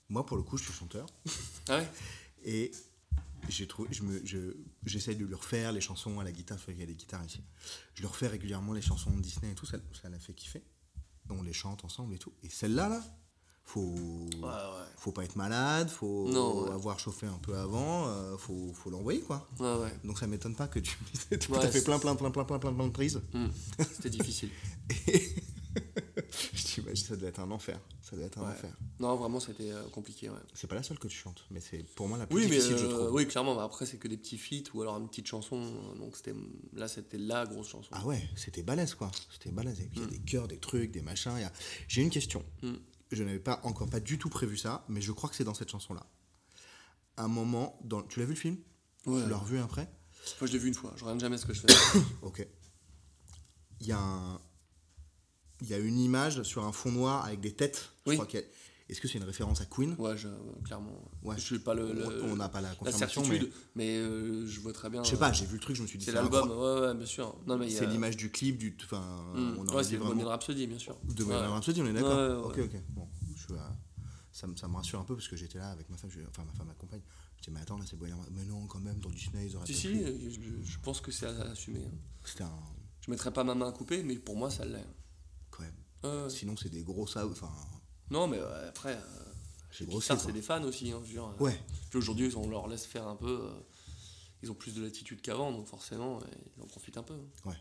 moi, 0.09 0.25
pour 0.25 0.37
le 0.37 0.43
coup, 0.43 0.57
je 0.57 0.65
suis 0.65 0.73
chanteur. 0.73 1.07
Ah 1.69 1.79
ouais. 1.79 1.89
Et 2.45 2.71
j'ai 3.49 3.67
trouvé, 3.67 3.89
je 3.93 4.03
me, 4.03 4.25
je, 4.25 4.39
j'essaye 4.85 5.17
de 5.17 5.25
lui 5.25 5.35
refaire 5.35 5.73
les 5.73 5.81
chansons 5.81 6.19
à 6.21 6.25
la 6.25 6.33
guitare, 6.33 6.57
parce 6.57 6.67
qu'il 6.67 6.79
y 6.79 6.83
a 6.83 6.87
des 6.87 6.95
guitares 6.95 7.25
ici. 7.25 7.41
Je 7.95 8.01
lui 8.01 8.09
refais 8.09 8.27
régulièrement 8.29 8.73
les 8.73 8.83
chansons 8.83 9.11
de 9.11 9.21
Disney 9.21 9.53
et 9.53 9.55
tout, 9.55 9.67
ça, 9.67 9.79
ça 10.01 10.09
l'a 10.09 10.19
fait 10.19 10.33
kiffer. 10.35 10.63
On 11.31 11.43
les 11.43 11.53
chante 11.53 11.85
ensemble 11.85 12.15
et 12.15 12.19
tout. 12.19 12.33
Et 12.43 12.49
celle-là, 12.49 12.89
là, 12.89 13.03
faut, 13.65 13.81
Ouais, 13.81 14.43
ouais. 14.43 14.87
faut 14.97 15.11
pas 15.11 15.25
être 15.25 15.35
malade, 15.35 15.89
faut 15.91 16.29
Non, 16.31 16.65
ouais. 16.65 16.71
avoir 16.71 17.01
chauffé 17.01 17.27
un 17.27 17.39
peu 17.39 17.57
avant, 17.57 18.07
euh, 18.07 18.37
faut, 18.37 18.73
faut 18.73 18.91
l'envoyer 18.91 19.21
quoi. 19.23 19.49
Donc 20.05 20.19
ça 20.21 20.29
m'étonne 20.29 20.55
pas 20.55 20.69
que 20.69 20.79
tu 20.79 20.97
tu 21.41 21.55
as 21.55 21.69
fait 21.69 21.83
plein, 21.83 21.99
plein, 21.99 22.15
plein, 22.15 22.31
plein, 22.31 22.45
plein, 22.45 22.59
plein, 22.61 22.73
plein 22.73 22.87
de 22.87 22.93
prises. 22.93 23.21
Hmm. 23.33 23.49
C'était 23.93 24.11
difficile. 24.11 24.51
Et 25.09 25.35
je 26.55 26.81
ouais, 26.83 26.97
ça 26.97 27.17
doit 27.17 27.29
être 27.29 27.41
un 27.41 27.51
enfer. 27.51 27.81
Ça 28.03 28.17
doit 28.17 28.25
être 28.27 28.39
un 28.39 28.43
Ouais. 28.43 28.53
enfer. 28.53 28.77
Non, 29.01 29.17
vraiment, 29.17 29.41
c'était 29.41 29.73
euh, 29.73 29.83
compliqué. 29.91 30.29
Ouais. 30.31 30.39
C'est 30.55 30.67
pas 30.67 30.75
la 30.77 30.83
seule 30.83 30.99
que 30.99 31.09
tu 31.09 31.17
chantes, 31.17 31.45
mais 31.51 31.61
c'est 31.61 31.83
pour 31.95 32.09
moi 32.09 32.19
la 32.19 32.27
plus 32.27 32.37
Oui, 32.37 32.43
mais 32.49 32.57
difficile, 32.57 32.79
je 32.79 32.85
euh, 32.85 32.89
trouve. 32.89 33.13
oui, 33.13 33.27
clairement. 33.27 33.55
mais 33.57 33.63
après, 33.63 33.85
c'est 33.87 33.97
que 33.99 34.09
des 34.09 34.17
petits 34.17 34.39
feats 34.39 34.71
ou 34.75 34.83
alors 34.83 34.97
une 34.99 35.09
petite 35.09 35.27
chanson. 35.27 35.57
euh, 35.57 35.99
Donc 35.99 36.17
c'était 36.17 36.35
là, 36.73 36.89
c'était 36.89 37.19
la 37.19 37.45
grosse 37.47 37.69
chanson. 37.69 37.89
Ah 37.93 38.05
ouais, 38.07 38.23
c'était 38.37 38.63
balèze 38.63 38.95
quoi. 38.95 39.11
C'était 39.33 39.51
balèze. 39.51 39.79
Il 39.93 39.99
y 39.99 40.03
a 40.03 40.07
Mm. 40.07 40.11
des 40.11 40.19
chœurs, 40.21 40.49
des 40.49 40.59
trucs, 40.59 40.91
des 40.93 41.03
machins. 41.03 41.31
a- 41.33 41.53
J'ai 41.89 42.03
une 42.03 42.11
question. 42.11 42.45
Mm. 42.63 42.75
Je 43.13 43.23
n'avais 43.25 43.39
pas 43.41 43.61
encore 43.65 43.89
pas 43.89 44.01
du 44.01 44.19
tout 44.19 44.29
prévu 44.29 44.57
ça, 44.57 44.85
mais 44.89 45.01
je 45.01 45.13
crois 45.13 45.29
que 45.31 45.37
c'est 45.37 45.45
dans 45.45 45.55
cette 45.55 45.71
chanson-là. 45.71 46.07
Un 47.17 47.29
moment, 47.29 47.79
dans... 47.85 48.03
tu 48.03 48.19
l'as 48.21 48.27
vu 48.27 48.35
le 48.35 48.39
film? 48.39 48.57
Ouais. 49.07 49.23
Tu 49.23 49.29
l'as 49.31 49.39
revu 49.39 49.59
après? 49.59 49.89
Moi, 50.41 50.49
je 50.49 50.53
l'ai 50.53 50.59
vu 50.59 50.69
une 50.69 50.75
fois. 50.75 50.93
Je 50.97 51.03
regarde 51.05 51.21
jamais 51.21 51.39
ce 51.39 51.47
que 51.47 51.55
je 51.55 51.61
fais. 51.61 51.73
Ok. 52.23 52.47
Il 53.81 53.87
y 53.87 53.93
a 53.93 53.99
un... 53.99 54.41
Il 55.63 55.69
y 55.69 55.75
a 55.75 55.79
une 55.79 55.99
image 55.99 56.43
sur 56.43 56.65
un 56.65 56.73
fond 56.73 56.93
noir 56.93 57.25
avec 57.25 57.41
des 57.41 57.53
têtes. 57.53 57.91
Je 58.05 58.11
Oui. 58.11 58.17
crois 58.17 58.27
qu'il 58.27 58.41
y 58.41 58.43
a- 58.43 58.47
Est-ce 58.89 59.01
que 59.01 59.09
c'est 59.09 59.19
une 59.19 59.25
référence 59.25 59.61
à 59.61 59.65
Queen? 59.67 59.97
Ouais, 59.99 60.17
je, 60.17 60.29
clairement. 60.65 60.93
Ouais. 61.25 61.35
Je 61.39 61.55
n'ai 61.55 61.61
pas 61.61 61.75
le, 61.75 61.93
le- 61.93 62.23
On 62.23 62.37
n'a 62.37 62.49
pas 62.49 62.61
la 62.61 62.69
la 62.69 62.75
confirmation, 62.77 63.25
certitude, 63.25 63.51
mais, 63.75 63.97
euh, 63.97 64.47
je 64.47 64.61
vois 64.61 64.73
très 64.73 64.89
bien. 64.91 65.03
je 65.03 65.09
sais 65.09 65.17
euh, 65.17 65.19
pas, 65.19 65.33
j'ai 65.33 65.45
vu 65.45 65.55
le 65.55 65.61
truc, 65.61 65.75
je 65.75 65.83
me 65.83 65.89
suis 65.89 65.99
dit 65.99 66.05
C'est 66.05 66.13
c'est 66.13 66.17
l'album. 66.19 66.49
Ouais, 66.53 66.81
ouais, 66.87 66.95
bien 66.95 67.05
sûr. 67.07 67.37
Non, 67.49 67.59
mais 67.59 67.67
il 67.67 67.73
y 67.73 67.77
a- 67.77 67.81
C'est 67.81 67.87
l'image 67.87 68.17
du 68.17 68.31
clip, 68.31 68.59
du. 68.59 68.77
Enfin, 68.85 69.01
Hmm. 69.35 69.57
on 69.59 69.67
Ouais, 69.75 69.83
c'est 69.83 69.97
vraiment. 69.97 70.11
Bohemian 70.15 70.29
Rhapsody, 70.29 70.69
bien 70.69 70.79
sûr. 70.79 70.97
De 71.03 71.25
Ouais. 71.25 71.31
Bohemian 71.35 71.51
Rhapsody, 71.55 71.83
on 71.83 71.87
est 71.87 71.93
d'accord 71.95 72.17
Ouais, 72.17 72.59
ouais, 72.59 72.65
Ok, 72.65 72.73
ok. 72.75 72.81
Bon, 72.91 73.09
je 73.35 73.43
suis, 73.43 73.55
euh, 73.55 73.57
ça, 74.31 74.47
me, 74.47 74.55
ça 74.55 74.69
me 74.69 74.77
rassure 74.77 75.01
un 75.01 75.05
peu 75.05 75.17
parce 75.17 75.27
que 75.27 75.35
j'étais 75.37 75.59
là 75.59 75.71
avec 75.71 75.91
ma 75.91 75.97
femme, 75.97 76.11
je- 76.11 76.21
enfin 76.29 76.45
ma 76.45 76.53
femme, 76.53 76.69
ma 76.69 76.75
compagne. 76.75 77.03
Je 77.39 77.43
dis, 77.43 77.51
mais 77.51 77.59
attends, 77.63 77.79
là 77.79 77.85
c'est 77.91 77.97
Bohemian. 77.99 78.25
Mais 78.31 78.45
non, 78.45 78.67
quand 78.69 78.79
même, 78.79 79.01
dans 79.01 79.11
Disney, 79.11 79.47
ils 79.49 79.57
auraient 79.57 79.67
Si, 79.67 79.75
si, 79.75 79.89
euh, 80.05 80.13
je 80.65 80.79
pense 80.81 81.01
que 81.01 81.11
c'est 81.11 81.27
à 81.27 81.31
assumer. 81.51 81.81
hein. 81.85 81.99
C'était 82.25 82.45
un. 82.45 82.53
Je 83.01 83.11
mettrais 83.11 83.33
pas 83.33 83.43
ma 83.43 83.57
main 83.57 83.67
à 83.69 83.73
couper, 83.73 84.05
mais 84.05 84.15
pour 84.15 84.37
moi, 84.37 84.49
ça 84.49 84.65
l'est. 84.65 84.87
Sinon, 86.29 86.57
c'est 86.57 86.69
des 86.69 86.83
gros. 86.83 87.03
Enfin, 87.05 87.29
Non, 88.11 88.27
mais 88.29 88.39
après, 88.69 88.95
euh, 88.95 89.25
j'ai 89.71 89.87
c'est 90.01 90.33
des 90.33 90.43
fans 90.43 90.63
aussi. 90.65 90.93
Hein, 90.93 91.01
je 91.03 91.07
veux 91.09 91.13
dire, 91.13 91.25
euh, 91.27 91.43
Ouais, 91.45 91.59
Puis 91.91 91.99
aujourd'hui, 91.99 92.33
on 92.37 92.49
leur 92.49 92.69
laisse 92.69 92.87
faire 92.87 93.07
un 93.09 93.17
peu. 93.17 93.41
euh, 93.43 93.51
ils 94.43 94.51
ont 94.51 94.55
plus 94.55 94.75
de 94.75 94.83
latitude 94.83 95.21
qu'avant, 95.23 95.51
donc 95.51 95.67
forcément, 95.67 96.21
ils 96.57 96.63
en 96.63 96.67
profitent 96.67 96.99
un 96.99 97.03
peu. 97.03 97.15
hein. 97.15 97.49
Ouais. 97.51 97.57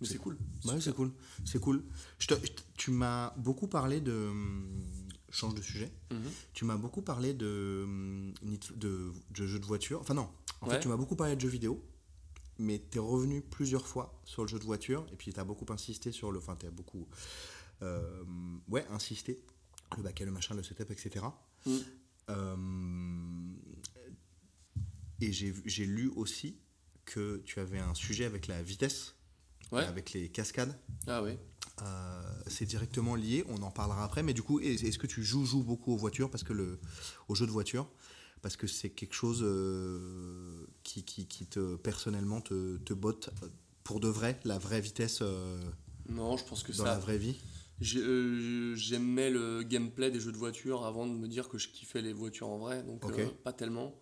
Mais 0.00 0.06
c'est 0.06 0.18
cool. 0.18 0.36
ouais 0.66 0.78
c'est 0.80 0.94
cool. 0.94 1.10
C'est 1.46 1.58
cool. 1.58 1.82
Je 2.18 2.26
te- 2.26 2.34
je 2.34 2.52
tu 2.76 2.90
m'as 2.90 3.30
beaucoup 3.38 3.66
parlé 3.68 4.00
de. 4.00 4.12
hum, 4.12 4.84
Change 5.30 5.54
de 5.54 5.60
sujet. 5.62 5.92
Mhm. 6.12 6.30
Tu 6.54 6.64
m'as 6.64 6.76
beaucoup 6.76 7.02
parlé 7.02 7.34
de, 7.34 7.82
hum, 7.84 8.32
de, 8.76 9.12
de 9.30 9.46
jeux 9.46 9.58
de 9.58 9.64
voiture. 9.66 10.00
Enfin, 10.00 10.14
non. 10.14 10.28
En 10.60 10.68
Ouais. 10.68 10.74
fait, 10.74 10.80
tu 10.80 10.88
m'as 10.88 10.96
beaucoup 10.96 11.16
parlé 11.16 11.34
de 11.34 11.40
jeux 11.40 11.48
vidéo. 11.48 11.82
Mais 12.58 12.82
tu 12.90 12.96
es 12.98 13.00
revenu 13.00 13.42
plusieurs 13.42 13.86
fois 13.86 14.18
sur 14.24 14.42
le 14.42 14.48
jeu 14.48 14.58
de 14.58 14.64
voiture. 14.64 15.04
Et 15.12 15.16
puis, 15.16 15.32
tu 15.32 15.40
as 15.40 15.44
beaucoup 15.44 15.66
insisté 15.70 16.12
sur 16.12 16.30
le. 16.32 16.38
Enfin, 16.38 16.56
tu 16.56 16.66
as 16.66 16.70
beaucoup. 16.70 17.06
Euh, 17.82 18.22
ouais, 18.68 18.86
insisté. 18.90 19.40
Le 19.96 20.02
baquet, 20.02 20.24
le 20.24 20.32
machin, 20.32 20.54
le 20.54 20.62
setup, 20.62 20.90
etc. 20.90 21.24
Mm. 21.64 21.76
Euh, 22.30 22.56
et 25.20 25.32
j'ai 25.32 25.86
lu 25.86 26.08
aussi 26.16 26.56
que 27.04 27.38
tu 27.44 27.60
avais 27.60 27.78
un 27.78 27.94
sujet 27.94 28.24
avec 28.24 28.46
la 28.48 28.62
vitesse, 28.62 29.14
Ouais. 29.72 29.84
avec 29.84 30.12
les 30.12 30.28
cascades. 30.28 30.78
Ah 31.06 31.22
oui. 31.22 31.32
Euh, 31.82 32.22
c'est 32.46 32.64
directement 32.66 33.14
lié, 33.16 33.44
on 33.48 33.62
en 33.62 33.70
parlera 33.70 34.04
après. 34.04 34.22
Mais 34.22 34.32
du 34.34 34.42
coup, 34.42 34.60
est- 34.60 34.82
est-ce 34.82 34.98
que 34.98 35.06
tu 35.06 35.22
joues, 35.22 35.44
joues 35.44 35.62
beaucoup 35.62 35.92
aux 35.92 35.96
voitures, 35.96 36.30
parce 36.30 36.44
que 36.44 36.52
le, 36.52 36.78
aux 37.28 37.34
jeux 37.34 37.46
de 37.46 37.50
voiture, 37.50 37.88
parce 38.42 38.56
que 38.56 38.66
c'est 38.66 38.90
quelque 38.90 39.14
chose 39.14 39.40
euh, 39.42 40.66
qui, 40.82 41.04
qui, 41.04 41.26
qui 41.26 41.46
te 41.46 41.76
personnellement 41.76 42.40
te, 42.40 42.76
te 42.78 42.92
botte 42.94 43.30
pour 43.84 44.00
de 44.00 44.08
vrai, 44.08 44.38
la 44.44 44.58
vraie 44.58 44.80
vitesse 44.80 45.18
euh, 45.22 45.60
Non, 46.08 46.36
je 46.36 46.44
pense 46.44 46.62
que 46.62 46.72
dans 46.72 46.84
ça. 46.84 46.92
la 46.92 46.98
vraie 46.98 47.18
vie? 47.18 47.36
Euh, 47.96 48.74
J'aimais 48.74 49.30
le 49.30 49.62
gameplay 49.62 50.10
des 50.10 50.20
jeux 50.20 50.32
de 50.32 50.36
voiture 50.36 50.84
avant 50.86 51.06
de 51.06 51.12
me 51.12 51.28
dire 51.28 51.48
que 51.48 51.58
je 51.58 51.68
kiffais 51.68 52.02
les 52.02 52.12
voitures 52.12 52.48
en 52.48 52.58
vrai, 52.58 52.82
donc 52.82 53.04
euh, 53.04 53.26
pas 53.44 53.52
tellement. 53.52 53.94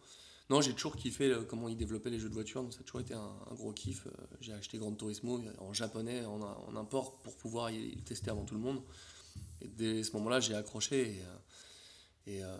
Non, 0.50 0.60
j'ai 0.60 0.74
toujours 0.74 0.96
kiffé 0.96 1.30
euh, 1.30 1.42
comment 1.42 1.68
ils 1.68 1.76
développaient 1.76 2.10
les 2.10 2.18
jeux 2.18 2.28
de 2.28 2.34
voiture, 2.34 2.62
donc 2.62 2.72
ça 2.72 2.80
a 2.80 2.82
toujours 2.84 3.00
été 3.00 3.14
un, 3.14 3.34
un 3.50 3.54
gros 3.54 3.72
kiff. 3.72 4.06
J'ai 4.40 4.52
acheté 4.52 4.78
Gran 4.78 4.92
Turismo 4.92 5.40
en 5.58 5.72
japonais, 5.72 6.24
en, 6.24 6.40
en 6.42 6.76
import, 6.76 7.20
pour 7.22 7.36
pouvoir 7.36 7.70
y, 7.70 7.88
y 7.88 8.02
tester 8.02 8.30
avant 8.30 8.44
tout 8.44 8.54
le 8.54 8.60
monde. 8.60 8.82
Et 9.62 9.68
dès 9.68 10.02
ce 10.02 10.12
moment-là, 10.12 10.40
j'ai 10.40 10.54
accroché 10.54 11.22
et, 12.26 12.32
et, 12.32 12.44
euh, 12.44 12.56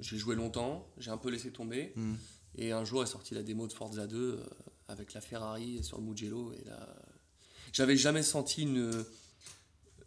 j'ai 0.00 0.16
joué 0.18 0.34
longtemps, 0.36 0.88
j'ai 0.98 1.10
un 1.10 1.16
peu 1.18 1.30
laissé 1.30 1.50
tomber. 1.52 1.92
Mm. 1.96 2.14
Et 2.56 2.72
un 2.72 2.84
jour 2.84 3.02
est 3.02 3.06
sortie 3.06 3.34
la 3.34 3.42
démo 3.42 3.66
de 3.66 3.72
Forza 3.72 4.06
2 4.06 4.16
euh, 4.16 4.44
avec 4.88 5.14
la 5.14 5.20
Ferrari 5.20 5.82
sur 5.82 5.98
le 5.98 6.04
Mugello. 6.04 6.52
Et 6.52 6.64
là, 6.64 6.88
j'avais 7.72 7.96
jamais 7.96 8.22
senti 8.22 8.62
une, 8.62 9.04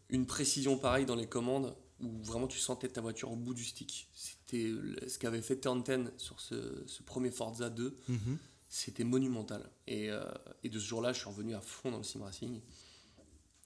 une 0.09 0.25
précision 0.25 0.77
pareille 0.77 1.05
dans 1.05 1.15
les 1.15 1.27
commandes 1.27 1.75
où 2.01 2.09
vraiment 2.23 2.47
tu 2.47 2.59
sentais 2.59 2.89
ta 2.89 3.01
voiture 3.01 3.31
au 3.31 3.35
bout 3.35 3.53
du 3.53 3.63
stick. 3.63 4.09
C'était 4.13 4.71
ce 5.07 5.17
qu'avait 5.17 5.41
fait 5.41 5.59
Turn 5.59 5.81
10 5.81 6.11
sur 6.17 6.39
ce, 6.39 6.83
ce 6.85 7.03
premier 7.03 7.31
Forza 7.31 7.69
2. 7.69 7.95
Mhm. 8.07 8.37
C'était 8.67 9.03
monumental. 9.03 9.69
Et, 9.87 10.09
euh, 10.09 10.23
et 10.63 10.69
de 10.69 10.79
ce 10.79 10.85
jour-là, 10.85 11.13
je 11.13 11.19
suis 11.19 11.29
revenu 11.29 11.55
à 11.55 11.61
fond 11.61 11.91
dans 11.91 11.97
le 11.97 12.03
sim 12.03 12.21
racing. 12.23 12.59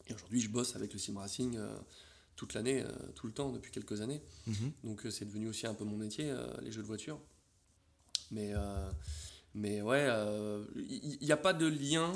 Et 0.08 0.14
aujourd'hui, 0.14 0.42
je 0.42 0.50
bosse 0.50 0.76
avec 0.76 0.94
le 0.94 1.00
sim 1.00 1.18
racing 1.18 1.56
euh, 1.58 1.76
toute 2.36 2.54
l'année, 2.54 2.84
euh, 2.84 2.92
tout 3.16 3.26
le 3.26 3.34
temps, 3.34 3.52
depuis 3.52 3.72
quelques 3.72 4.02
années. 4.02 4.22
Mhm. 4.46 4.72
Donc 4.84 5.08
c'est 5.10 5.26
devenu 5.26 5.50
aussi 5.50 5.66
un 5.66 5.74
peu 5.74 5.84
mon 5.84 5.98
métier, 5.98 6.34
les 6.62 6.72
jeux 6.72 6.82
de 6.82 6.88
voiture. 6.88 7.20
Mais, 8.32 8.54
mais 9.56 9.82
ouais, 9.82 10.08
il 10.76 11.18
n'y 11.22 11.32
a 11.32 11.38
pas 11.38 11.54
de 11.54 11.66
lien 11.66 12.14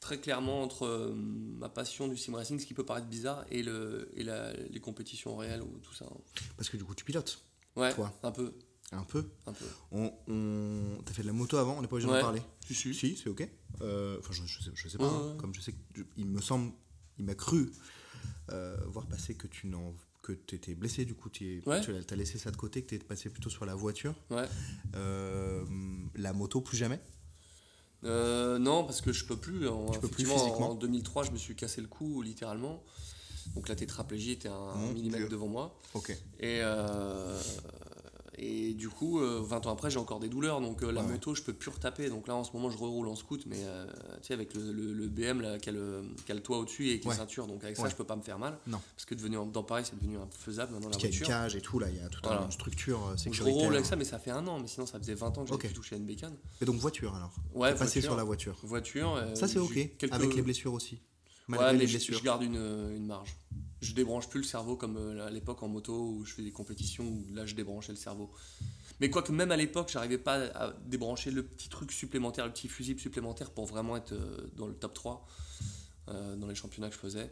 très 0.00 0.18
clairement 0.20 0.62
entre 0.62 0.86
euh, 0.86 1.12
ma 1.14 1.68
passion 1.68 2.08
du 2.08 2.16
sim 2.16 2.34
racing, 2.34 2.58
ce 2.58 2.66
qui 2.66 2.74
peut 2.74 2.84
paraître 2.84 3.08
bizarre, 3.08 3.44
et, 3.50 3.62
le, 3.62 4.08
et 4.14 4.22
la- 4.24 4.52
les 4.52 4.80
compétitions 4.80 5.36
réelles 5.36 5.62
ou 5.62 5.78
tout 5.82 5.94
ça. 5.94 6.06
Parce 6.56 6.68
que 6.68 6.76
du 6.76 6.84
coup, 6.84 6.94
tu 6.94 7.04
pilotes 7.04 7.42
Ouais, 7.76 7.92
Toi. 7.94 8.12
un 8.22 8.30
peu, 8.32 8.52
un 8.92 9.02
peu. 9.04 9.24
un 9.46 9.52
peu. 9.52 9.64
On, 9.92 10.12
on... 10.28 11.02
T'as 11.04 11.12
fait 11.12 11.22
de 11.22 11.26
la 11.28 11.32
moto 11.32 11.56
avant, 11.58 11.76
on 11.78 11.82
n'est 11.82 11.88
pas 11.88 11.96
obligé 11.96 12.08
Ouais. 12.10 12.16
d'en 12.18 12.22
parler. 12.24 12.42
Tu 12.66 12.74
suis 12.74 12.94
Si, 12.94 13.16
c'est 13.16 13.28
ok. 13.28 13.48
Euh, 13.82 14.18
Enfin, 14.20 14.32
je, 14.32 14.42
je 14.46 14.62
sais, 14.62 14.70
je 14.74 14.88
sais 14.88 14.98
pas. 14.98 15.04
Ouais, 15.04 15.10
hein. 15.14 15.32
ouais. 15.32 15.36
Comme 15.38 15.54
je 15.54 15.60
sais 15.60 15.72
que 15.72 16.00
il 16.16 16.26
me 16.26 16.40
semble, 16.40 16.72
il 17.18 17.24
m'a 17.24 17.34
cru 17.34 17.70
euh, 18.50 18.76
voir 18.86 19.06
passer 19.06 19.34
que 19.34 19.46
tu 19.46 19.66
n'en 19.68 19.94
que 20.22 20.32
étais 20.32 20.74
blessé 20.74 21.04
du 21.04 21.14
coup 21.14 21.30
tu 21.30 21.62
Ouais. 21.66 21.80
as 22.10 22.16
laissé 22.16 22.36
ça 22.38 22.50
de 22.50 22.56
côté 22.56 22.82
que 22.82 22.88
tu 22.88 22.94
es 22.96 22.98
passé 22.98 23.30
plutôt 23.30 23.48
sur 23.50 23.64
la 23.64 23.74
voiture 23.74 24.14
Ouais. 24.30 24.46
Euh, 24.96 25.64
la 26.16 26.32
moto 26.32 26.60
plus 26.60 26.76
jamais 26.76 27.00
Euh, 28.04 28.58
non, 28.58 28.84
parce 28.84 29.00
que 29.00 29.12
je 29.12 29.24
peux 29.24 29.36
plus. 29.36 29.68
En, 29.68 29.90
Tu 29.90 29.98
peux 29.98 30.08
plus 30.08 30.24
physiquement 30.24 30.70
En 30.70 30.74
2003, 30.74 31.24
je 31.24 31.30
me 31.32 31.36
suis 31.38 31.56
cassé 31.56 31.80
le 31.80 31.88
cou, 31.88 32.22
littéralement. 32.22 32.82
Donc 33.54 33.68
la 33.68 33.74
tétraplégie 33.74 34.32
était 34.32 34.48
un 34.48 34.74
Mon 34.76 34.92
millimètre 34.92 35.28
devant 35.28 35.48
moi. 35.48 35.78
ok 35.94 36.10
Et, 36.38 36.60
euh, 36.62 37.40
et 38.38 38.74
du 38.74 38.88
coup, 38.88 39.20
euh, 39.20 39.40
20 39.44 39.66
ans 39.66 39.72
après, 39.72 39.90
j'ai 39.90 39.98
encore 39.98 40.20
des 40.20 40.28
douleurs. 40.28 40.60
Donc 40.60 40.82
euh, 40.82 40.90
la 40.92 41.02
Ouais. 41.02 41.08
moto, 41.12 41.34
je 41.34 41.42
peux 41.42 41.52
plus 41.52 41.70
retaper. 41.70 42.08
Donc 42.08 42.28
là, 42.28 42.34
en 42.34 42.44
ce 42.44 42.52
moment, 42.52 42.70
je 42.70 42.78
reroule 42.78 43.08
en 43.08 43.16
scoot, 43.16 43.44
mais 43.46 43.56
euh, 43.64 43.86
tu 44.20 44.28
sais, 44.28 44.34
avec 44.34 44.54
le, 44.54 44.72
le- 44.72 44.92
le 44.92 45.08
BM 45.08 45.40
là, 45.40 45.58
qui, 45.58 45.68
a 45.68 45.72
le, 45.72 46.02
qui 46.24 46.32
a 46.32 46.34
le 46.34 46.40
toit 46.42 46.58
au-dessus 46.58 46.90
et 46.90 47.00
qui 47.00 47.06
est 47.06 47.10
Ouais. 47.10 47.16
ceinture. 47.16 47.46
Donc 47.46 47.64
avec 47.64 47.76
ça, 47.76 47.88
je 47.88 47.94
peux 47.96 48.04
pas 48.04 48.16
me 48.16 48.22
faire 48.22 48.38
mal. 48.38 48.58
Non. 48.66 48.80
Parce 48.94 49.04
que 49.04 49.14
devenu, 49.14 49.36
dans 49.52 49.62
Paris, 49.62 49.84
c'est 49.84 49.98
devenu 49.98 50.16
infaisable 50.18 50.72
maintenant 50.72 50.90
parce 50.90 51.02
la 51.02 51.08
qu'il 51.08 51.10
y 51.10 51.12
a 51.12 51.18
une 51.18 51.24
voiture. 51.26 51.42
cage 51.42 51.56
et 51.56 51.60
tout 51.60 51.78
là 51.78 51.88
il 51.90 51.96
y 51.96 52.00
a 52.00 52.08
toute 52.08 52.24
Voilà. 52.24 52.42
une 52.44 52.50
structure 52.52 52.98
euh, 53.08 53.14
Donc 53.24 53.34
je 53.34 53.42
reroule 53.42 53.74
avec 53.74 53.86
ça, 53.86 53.96
mais 53.96 54.04
ça 54.04 54.18
fait 54.18 54.30
un 54.30 54.46
an. 54.46 54.58
Mais 54.60 54.68
sinon, 54.68 54.86
ça 54.86 54.98
faisait 54.98 55.14
20 55.14 55.26
ans 55.38 55.42
que 55.42 55.48
j'avais 55.48 55.54
Ok. 55.54 55.64
plus 55.66 55.74
touché 55.74 55.94
à 55.94 55.98
une 55.98 56.06
bécane. 56.06 56.34
et 56.60 56.64
donc 56.64 56.76
voiture 56.76 57.14
alors? 57.14 57.34
Ouais, 57.54 57.70
passé 57.72 57.84
voiture. 57.84 58.02
sur 58.02 58.16
la 58.16 58.24
voiture 58.24 58.56
Voiture. 58.62 59.14
euh, 59.16 59.34
ça 59.34 59.48
c'est 59.48 59.58
ok 59.58 59.72
quelques- 59.98 60.12
avec 60.12 60.34
les 60.34 60.42
blessures 60.42 60.72
aussi 60.72 61.00
malgré 61.48 61.66
Ouais, 61.68 61.72
mais 61.72 61.78
les 61.80 61.86
je, 61.86 61.92
blessures 61.92 62.18
je 62.18 62.24
garde 62.24 62.42
une, 62.42 62.56
une 62.56 63.06
marge. 63.06 63.34
Je 63.80 63.92
débranche 63.92 64.28
plus 64.28 64.40
le 64.40 64.46
cerveau 64.46 64.76
comme 64.76 64.96
euh, 64.96 65.26
à 65.26 65.30
l'époque 65.30 65.62
en 65.62 65.68
moto 65.68 65.92
où 65.94 66.24
je 66.24 66.34
fais 66.34 66.42
des 66.42 66.50
compétitions 66.50 67.04
où 67.04 67.24
là 67.32 67.46
je 67.46 67.54
débranchais 67.54 67.92
le 67.92 67.98
cerveau. 67.98 68.30
Mais 69.00 69.10
quoique 69.10 69.30
même 69.30 69.52
à 69.52 69.56
l'époque, 69.56 69.90
j'arrivais 69.92 70.18
pas 70.18 70.46
à 70.46 70.72
débrancher 70.86 71.30
le 71.30 71.44
petit 71.44 71.68
truc 71.68 71.92
supplémentaire, 71.92 72.44
le 72.46 72.52
petit 72.52 72.66
fusible 72.68 72.98
supplémentaire 72.98 73.50
pour 73.50 73.66
vraiment 73.66 73.96
être 73.96 74.12
euh, 74.12 74.48
dans 74.56 74.66
le 74.66 74.74
top 74.74 74.94
3 74.94 75.26
euh, 76.08 76.36
dans 76.36 76.48
les 76.48 76.54
championnats 76.56 76.88
que 76.88 76.94
je 76.94 77.00
faisais. 77.00 77.30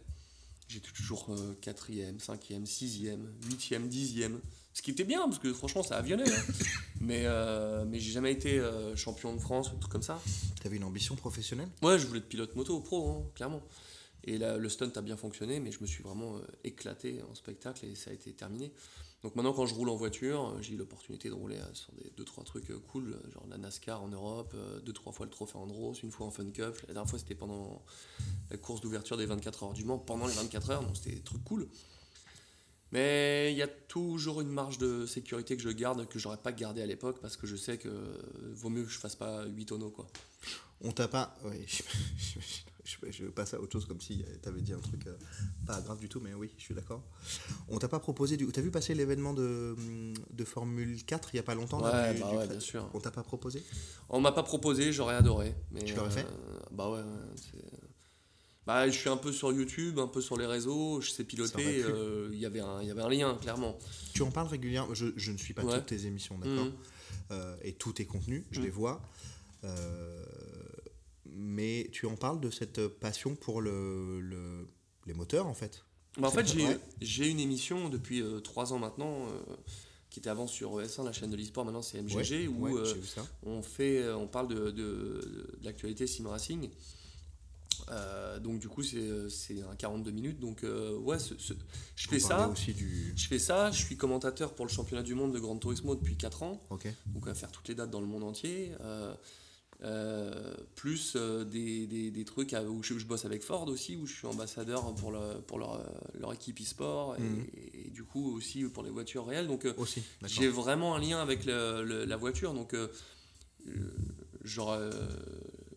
J'étais 0.69 0.91
toujours 0.91 1.33
4ème, 1.63 2.19
5ème, 2.19 2.65
6ème, 2.67 3.19
8ème, 3.49 3.89
10ème. 3.89 4.39
Ce 4.75 4.83
qui 4.83 4.91
était 4.91 5.05
bien 5.05 5.23
parce 5.29 5.39
que 5.39 5.53
franchement 5.53 5.83
ça 5.85 5.97
avionnait. 5.97 6.29
hein. 6.29 6.43
mais 7.01 7.23
euh, 7.25 7.85
mais 7.89 7.99
j'ai 8.01 8.11
jamais 8.13 8.33
été 8.33 8.59
euh, 8.59 8.95
champion 8.97 9.33
de 9.35 9.39
France 9.41 9.71
ou 9.73 9.77
tout 9.77 9.89
comme 9.89 10.03
ça. 10.03 10.21
t'avais 10.63 10.77
une 10.77 10.85
ambition 10.85 11.15
professionnelle? 11.15 11.69
Ouais, 11.83 11.99
je 11.99 12.07
voulais 12.07 12.19
être 12.19 12.29
pilote 12.29 12.55
moto 12.57 12.81
pro, 12.81 13.11
hein, 13.11 13.23
clairement. 13.37 13.63
Et 14.27 14.39
le 14.39 14.69
stunt 14.69 14.91
a 14.97 15.03
bien 15.03 15.17
fonctionné, 15.17 15.61
mais 15.61 15.71
je 15.71 15.81
me 15.81 15.87
suis 15.87 16.03
vraiment 16.03 16.37
euh, 16.37 16.41
éclaté 16.65 17.23
en 17.31 17.35
spectacle 17.35 17.87
et 17.87 17.95
ça 17.95 18.11
a 18.11 18.13
été 18.13 18.33
terminé. 18.33 18.73
Donc 19.23 19.35
maintenant, 19.35 19.53
quand 19.53 19.67
je 19.67 19.75
roule 19.75 19.89
en 19.89 19.97
voiture, 19.97 20.51
euh, 20.51 20.63
j'ai 20.63 20.75
eu 20.75 20.77
l'opportunité 20.77 21.29
de 21.29 21.35
rouler 21.35 21.57
euh, 21.57 21.75
sur 21.75 21.93
des 21.95 22.11
2-3 22.23 22.45
trucs 22.45 22.71
euh, 22.71 22.79
cool, 22.87 23.19
genre 23.33 23.45
la 23.49 23.59
NASCAR 23.59 24.03
en 24.03 24.09
Europe, 24.09 24.55
2-3 24.87 25.13
fois 25.13 25.27
le 25.27 25.33
trophée 25.33 25.57
Andros, 25.57 26.01
une 26.03 26.11
fois 26.11 26.27
en 26.27 26.31
Fun 26.31 26.49
Cup. 26.51 26.77
La 26.87 26.95
dernière 26.95 27.09
fois, 27.09 27.19
c'était 27.19 27.35
pendant 27.35 27.83
la 28.51 28.57
course 28.57 28.81
d'ouverture 28.81 29.17
des 29.17 29.27
24 29.27 29.65
heures 29.65 29.73
du 29.73 29.85
Mans, 29.85 29.99
pendant 29.99 30.27
les 30.27 30.35
24 30.35 30.71
heures, 30.71 30.83
donc 30.83 30.97
c'était 30.97 31.17
des 31.17 31.23
trucs 31.23 31.43
cool. 31.45 31.69
Mais 32.93 33.53
il 33.53 33.59
y 33.59 33.63
a 33.63 33.69
toujours 33.69 34.41
une 34.41 34.49
marge 34.51 34.79
de 34.79 35.07
sécurité 35.07 35.57
que 35.57 35.63
je 35.63 35.71
garde, 35.71 36.07
que 36.09 36.19
j'aurais 36.19 36.37
pas 36.37 36.53
gardé 36.53 36.83
à 36.83 36.87
l'époque, 36.87 37.19
parce 37.21 37.37
que 37.37 37.47
je 37.47 37.57
sais 37.57 37.79
que 37.79 37.89
euh, 37.89 38.17
vaut 38.55 38.69
mieux 38.71 38.85
que 38.85 38.91
je 38.91 38.99
fasse 38.99 39.17
pas 39.17 39.45
8 39.47 39.67
tonneaux, 39.67 39.91
quoi. 39.91 40.07
On 40.83 40.93
t'a 40.93 41.09
pas. 41.09 41.35
Ouais, 41.45 41.65
je, 41.67 41.83
je, 42.85 43.11
je 43.11 43.25
passe 43.27 43.55
à 43.55 43.61
autre 43.61 43.73
chose 43.73 43.87
comme 43.87 44.01
si 44.01 44.25
t'avais 44.43 44.61
dit 44.61 44.73
un 44.73 44.79
truc 44.79 45.07
euh, 45.09 45.17
pas 45.67 45.81
grave 45.81 45.99
du 45.99 46.09
tout, 46.09 46.21
mais 46.21 46.33
oui, 46.35 46.51
je 46.59 46.63
suis 46.63 46.75
d'accord. 46.75 47.03
On 47.69 47.79
t'a 47.79 47.89
pas 47.89 47.99
proposé 47.99 48.37
du. 48.37 48.47
T'as 48.49 48.61
vu 48.61 48.71
passer 48.71 48.95
l'événement 48.95 49.33
de, 49.35 49.75
de 50.33 50.45
Formule 50.45 51.03
4 51.05 51.31
il 51.33 51.39
y 51.39 51.41
a 51.41 51.43
pas 51.43 51.55
longtemps 51.55 51.81
là, 51.81 52.09
Ouais, 52.09 52.15
du- 52.15 52.21
bah 52.21 52.31
du- 52.31 52.37
ouais, 52.37 52.47
bien 52.47 52.61
sûr. 52.61 52.89
On 52.95 53.01
t'a 53.01 53.11
pas 53.11 53.23
proposé? 53.25 53.65
On 54.11 54.21
m'a 54.21 54.33
pas 54.33 54.43
proposé, 54.45 54.93
j'aurais 54.93 55.17
adoré. 55.17 55.55
Mais 55.73 55.83
Tu 55.83 55.95
l'aurais 55.95 56.09
euh, 56.09 56.11
fait 56.13 56.27
Bah 56.71 56.89
ouais. 56.91 56.99
ouais, 56.99 57.05
c'est- 57.37 57.86
Bah, 58.67 58.89
je 58.91 58.99
suis 58.99 59.09
un 59.09 59.17
peu 59.17 59.31
sur 59.33 59.53
YouTube, 59.53 59.99
un 60.01 60.09
peu 60.09 60.21
sur 60.21 60.37
les 60.37 60.47
réseaux, 60.47 61.01
je 61.01 61.11
sais 61.11 61.23
piloter. 61.25 61.83
euh, 61.85 62.29
Il 62.33 62.39
y 62.39 62.47
avait 62.47 62.61
un- 62.61 62.83
il 62.83 62.89
y 62.89 62.91
avait 62.91 63.03
un 63.03 63.09
lien, 63.09 63.35
clairement. 63.41 63.79
Tu 64.13 64.23
en 64.23 64.31
parles 64.33 64.49
régulièrement. 64.49 64.93
Je, 64.93 65.07
je 65.17 65.31
ne 65.31 65.39
suis 65.39 65.55
pas 65.55 65.63
Ouais. 65.65 65.75
toutes 65.79 65.87
tes 65.87 66.07
émissions, 66.07 66.37
d'accord 66.39 66.65
Mhm. 66.67 66.73
Euh, 67.33 67.57
Et 67.63 67.73
tous 67.75 67.93
tes 67.93 68.07
contenus, 68.07 68.45
je 68.51 68.59
Mhm. 68.61 68.65
les 68.67 68.71
vois. 68.71 69.01
Euh, 69.65 70.25
mais 71.27 71.89
tu 71.93 72.07
en 72.07 72.17
parles 72.17 72.41
de 72.41 72.51
cette 72.51 72.87
passion 72.89 73.35
pour 73.37 73.61
le, 73.61 74.21
le- 74.21 74.67
les 75.07 75.15
moteurs, 75.15 75.47
en 75.47 75.55
fait. 75.55 75.85
Bah, 76.19 76.29
en 76.29 76.31
fait, 76.31 76.47
j'ai 77.01 77.29
une 77.29 77.41
émission 77.41 77.89
depuis 77.89 78.23
3 78.43 78.73
ans 78.73 78.79
maintenant, 78.79 79.27
euh, 79.29 79.55
qui 80.11 80.19
était 80.21 80.31
avant 80.31 80.47
sur 80.47 80.81
ES1, 80.81 81.05
la 81.05 81.13
chaîne 81.13 81.31
de 81.31 81.37
l'e-sport, 81.37 81.65
maintenant 81.65 81.83
c'est 81.83 81.99
MGG, 81.99 82.47
Ouais, 82.47 82.47
où 82.49 82.63
ouais, 82.65 82.81
euh, 82.81 82.95
on, 83.45 83.61
fait, 83.63 83.99
euh, 84.03 84.17
on 84.17 84.27
parle 84.27 84.49
de, 84.49 84.71
de- 84.71 84.71
de 84.73 85.59
l'actualité 85.63 86.07
sim 86.07 86.27
racing. 86.29 86.71
Euh, 87.91 88.39
donc 88.41 88.59
du 88.59 88.69
coup, 88.69 88.83
c'est 88.83 88.97
euh, 88.99 89.29
un 89.71 89.77
42 89.77 90.11
minutes. 90.11 90.41
Donc 90.41 90.65
euh, 90.65 90.97
ouais, 90.99 91.19
ce- 91.19 91.37
ce- 91.39 91.53
je 91.95 92.09
fais 92.09 92.19
ça. 92.19 92.49
aussi 92.49 92.73
du. 92.75 93.13
Je 93.17 93.27
fais 93.29 93.39
ça, 93.39 93.71
je 93.71 93.83
suis 93.85 93.97
commentateur 93.97 94.55
pour 94.55 94.67
le 94.67 94.71
championnat 94.73 95.03
du 95.03 95.15
monde 95.15 95.33
de 95.33 95.39
Gran 95.39 95.57
Turismo 95.59 95.95
depuis 95.95 96.17
4 96.17 96.43
ans. 96.43 96.61
Donc 97.07 97.29
à 97.29 97.35
faire 97.35 97.53
toutes 97.53 97.69
les 97.69 97.75
dates 97.75 97.91
dans 97.91 98.01
le 98.01 98.07
monde 98.07 98.25
entier. 98.25 98.73
euh, 99.83 100.55
plus 100.75 101.17
des, 101.17 101.87
des, 101.87 102.11
des 102.11 102.25
trucs 102.25 102.55
à- 102.55 102.63
où 102.65 102.83
je, 102.83 102.99
je 102.99 103.05
bosse 103.05 103.27
avec 103.27 103.43
Ford 103.43 103.69
aussi, 103.69 103.95
où 103.97 104.07
je 104.07 104.15
suis 104.17 104.27
ambassadeur 104.27 104.95
pour, 104.95 105.13
le- 105.13 105.39
pour 105.47 105.59
leur, 105.59 105.85
leur 106.19 106.33
équipe 106.33 106.59
e-sport 106.63 107.15
et, 107.17 107.21
Mhm. 107.21 107.47
et 107.75 107.91
du 107.91 108.03
coup 108.03 108.35
aussi 108.35 108.65
pour 108.65 108.83
les 108.83 108.91
voitures 108.91 109.27
réelles. 109.27 109.47
Donc 109.49 109.67
j'ai 110.25 110.49
vraiment 110.49 110.97
un 110.97 110.99
lien 110.99 111.21
avec 111.21 111.45
le- 111.45 111.85
le- 111.85 112.05
la 112.07 112.17
voiture. 112.17 112.55
Donc 112.55 112.73
euh, 112.73 112.89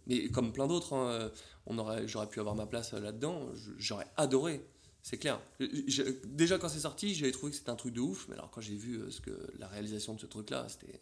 mais 0.10 0.28
comme 0.30 0.51
plein 0.51 0.68
d'autres, 0.68 0.93
hein, 0.93 1.07
euh, 1.12 1.30
on 1.68 1.78
aurait, 1.78 2.05
j'aurais 2.07 2.28
pu 2.28 2.39
avoir 2.41 2.55
ma 2.55 2.66
place 2.66 2.93
euh, 2.93 2.99
là-dedans. 2.99 3.47
J'aurais 3.78 4.07
adoré. 4.18 4.66
C'est 5.01 5.18
clair. 5.18 5.39
Je- 5.60 6.03
déjà 6.26 6.57
quand 6.57 6.68
c'est 6.68 6.82
sorti, 6.82 7.16
j'avais 7.16 7.32
trouvé 7.32 7.51
que 7.53 7.57
c'était 7.57 7.70
un 7.70 7.76
truc 7.78 7.93
de 7.93 8.01
ouf. 8.01 8.26
Mais 8.28 8.34
alors 8.36 8.49
quand 8.51 8.60
j'ai 8.62 8.76
vu 8.76 8.95
euh, 8.97 9.10
ce 9.12 9.22
que 9.22 9.32
la 9.57 9.68
réalisation 9.70 10.14
de 10.16 10.20
ce 10.20 10.26
truc-là, 10.26 10.68
c'était 10.68 10.99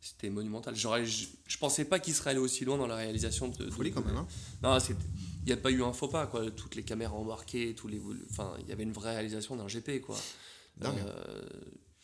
c'était 0.00 0.28
monumental. 0.28 0.76
J'aurais, 0.76 1.06
je, 1.06 1.28
je 1.46 1.56
pensais 1.56 1.86
pas 1.86 1.98
qu'il 1.98 2.12
serait 2.14 2.30
allé 2.30 2.38
aussi 2.38 2.66
loin 2.66 2.76
dans 2.76 2.86
la 2.86 2.96
réalisation 2.96 3.48
de. 3.48 3.70
Folie 3.70 3.90
quand 3.90 4.04
même, 4.04 4.16
hein. 4.18 4.26
Non, 4.62 4.76
il 4.78 5.46
n'y 5.46 5.52
a 5.52 5.56
pas 5.56 5.70
eu 5.70 5.82
un 5.82 5.94
faux 5.94 6.08
pas 6.08 6.26
quoi. 6.26 6.50
Toutes 6.50 6.74
les 6.74 6.82
caméras 6.82 7.14
embarquées, 7.14 7.74
tous 7.74 7.88
les, 7.88 8.02
enfin, 8.30 8.54
il 8.60 8.68
y 8.68 8.72
avait 8.72 8.82
une 8.82 8.92
vraie 8.92 9.14
réalisation 9.14 9.56
d'un 9.56 9.66
GP 9.66 10.02
quoi. 10.02 10.16
Euh, 11.06 11.42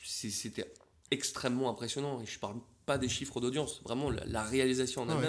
c'est- 0.02 0.30
c'était 0.30 0.72
extrêmement 1.10 1.68
impressionnant. 1.68 2.22
Et 2.22 2.26
je 2.26 2.38
parle 2.38 2.56
pas 2.86 2.96
des 2.96 3.08
chiffres 3.10 3.38
d'audience, 3.42 3.82
vraiment 3.84 4.08
la, 4.10 4.24
la 4.24 4.44
réalisation 4.44 5.02
en 5.02 5.08
Ah 5.10 5.16
ouais. 5.16 5.22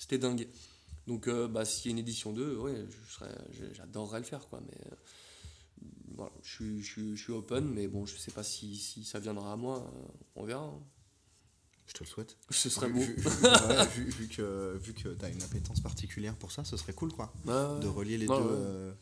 C'était 0.00 0.18
dingue. 0.18 0.48
Donc, 1.06 1.28
euh, 1.28 1.46
bah, 1.48 1.64
s'il 1.64 1.86
y 1.86 1.88
a 1.88 1.92
une 1.92 1.98
édition 1.98 2.32
2, 2.32 2.56
ouais, 2.56 2.84
je 2.88 3.12
serais, 3.12 3.34
je- 3.52 3.74
j'adorerais 3.74 4.18
le 4.20 4.24
faire, 4.24 4.48
quoi. 4.48 4.60
Mais 4.66 4.76
euh, 4.92 4.94
voilà, 6.16 6.32
je 6.42 6.50
suis, 6.50 6.82
je, 6.82 6.90
suis, 6.92 7.16
je 7.16 7.22
suis 7.22 7.32
open, 7.32 7.64
mais 7.72 7.86
bon, 7.88 8.06
je 8.06 8.16
sais 8.16 8.30
pas 8.30 8.42
si, 8.42 8.76
si 8.76 9.04
ça 9.04 9.18
viendra 9.18 9.52
à 9.52 9.56
moi. 9.56 9.78
euh, 9.94 10.08
on 10.36 10.44
verra. 10.44 10.64
hein. 10.64 10.80
Je 11.86 11.94
te 11.94 12.04
le 12.04 12.08
souhaite. 12.08 12.36
Ce 12.50 12.68
serait 12.70 12.88
beau. 12.88 13.00
vu- 13.00 13.14
vu- 13.16 13.24
ouais, 13.68 13.86
vu- 13.88 14.10
vu 14.10 14.28
que, 14.28 14.78
vu 14.80 14.94
que 14.94 15.08
tu 15.08 15.24
as 15.24 15.28
une 15.28 15.42
appétence 15.42 15.80
particulière 15.80 16.36
pour 16.36 16.52
ça, 16.52 16.62
ce 16.64 16.76
serait 16.76 16.92
cool 16.92 17.12
quoi. 17.12 17.32
De 17.44 17.88
relier 17.88 18.16
les, 18.16 18.26
deux, 18.28 18.32
ouais. 18.34 18.94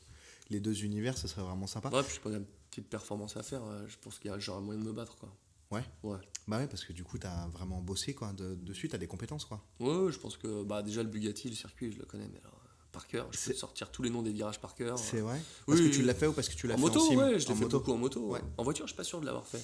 les 0.48 0.60
deux 0.60 0.84
univers, 0.84 1.18
ce 1.18 1.28
serait 1.28 1.42
vraiment 1.42 1.66
sympa. 1.66 1.90
Ouais, 1.90 2.02
puis 2.02 2.14
je 2.14 2.20
a 2.34 2.38
une 2.38 2.46
petite 2.70 2.88
performance 2.88 3.36
à 3.36 3.42
faire. 3.42 3.60
Je 3.86 3.96
pense 4.00 4.18
qu'il 4.18 4.30
y 4.30 4.34
a 4.34 4.38
j'aurai 4.38 4.62
moyen 4.62 4.80
de 4.80 4.86
me 4.86 4.92
battre, 4.92 5.16
quoi. 5.16 5.30
Ouais. 5.70 5.84
Ouais. 6.02 6.16
Bah 6.46 6.58
ouais, 6.58 6.66
parce 6.66 6.84
que 6.84 6.92
du 6.94 7.04
coup, 7.04 7.18
tu 7.18 7.26
as 7.26 7.46
vraiment 7.52 7.80
bossé 7.82 8.14
quoi. 8.14 8.32
De, 8.32 8.54
dessus, 8.54 8.88
tu 8.88 8.94
as 8.94 8.98
des 8.98 9.06
compétences 9.06 9.44
quoi. 9.44 9.62
Ouais, 9.80 9.94
ouais, 9.94 10.12
je 10.12 10.18
pense 10.18 10.36
que 10.36 10.62
bah, 10.64 10.82
déjà 10.82 11.02
le 11.02 11.08
Bugatti, 11.10 11.50
le 11.50 11.54
circuit, 11.56 11.92
je 11.92 11.98
le 11.98 12.06
connais, 12.06 12.26
mais 12.32 12.38
alors, 12.40 12.54
euh, 12.64 12.68
par 12.90 13.06
cœur. 13.06 13.28
Je 13.32 13.38
peux 13.38 13.52
te 13.52 13.58
sortir 13.58 13.90
tous 13.90 14.02
les 14.02 14.08
noms 14.10 14.22
des 14.22 14.32
virages 14.32 14.60
par 14.60 14.74
cœur. 14.74 14.98
C'est 14.98 15.20
vrai? 15.20 15.36
Oui, 15.36 15.42
Parce 15.66 15.80
que 15.80 15.84
oui, 15.84 15.90
tu 15.90 15.98
oui. 16.00 16.04
l'as 16.06 16.14
fait 16.14 16.26
ou 16.26 16.32
parce 16.32 16.48
que 16.48 16.54
tu 16.54 16.66
l'as 16.66 16.74
fait 16.76 16.80
moto, 16.80 17.00
en 17.00 17.08
sim? 17.08 17.16
ouais, 17.16 17.38
je 17.38 17.48
l'ai 17.48 17.54
fait 17.54 17.60
moto? 17.64 17.78
beaucoup 17.80 17.92
en 17.92 17.98
moto. 17.98 18.28
Ouais. 18.30 18.40
En 18.56 18.64
voiture, 18.64 18.86
je 18.86 18.92
suis 18.92 18.96
pas 18.96 19.04
sûr 19.04 19.20
de 19.20 19.26
l'avoir 19.26 19.46
fait. 19.46 19.62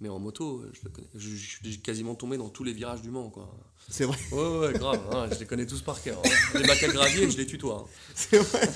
Mais 0.00 0.08
en 0.10 0.18
moto, 0.18 0.58
euh, 0.58 0.70
je 0.74 0.80
le 0.84 0.90
connais. 0.90 1.08
Je, 1.14 1.30
je 1.30 1.58
suis 1.68 1.80
quasiment 1.80 2.14
tombé 2.16 2.36
dans 2.36 2.48
tous 2.50 2.64
les 2.64 2.72
virages 2.74 3.00
du 3.02 3.10
Mans, 3.10 3.30
quoi. 3.30 3.48
C'est 3.88 4.04
vrai, 4.04 4.18
Ouais, 4.32 4.58
ouais, 4.58 4.72
grave. 4.74 5.00
hein, 5.14 5.28
je 5.32 5.38
les 5.38 5.46
connais 5.46 5.64
tous 5.66 5.80
par 5.80 6.02
cœur. 6.02 6.18
hein. 6.18 6.58
Les 6.58 6.64
bacs 6.66 6.82
à 6.82 6.88
gravier, 6.88 7.30
je 7.30 7.36
les 7.38 7.46
tutoie. 7.46 7.86
hein. 7.86 7.90
c'est 8.14 8.36
vrai. 8.38 8.68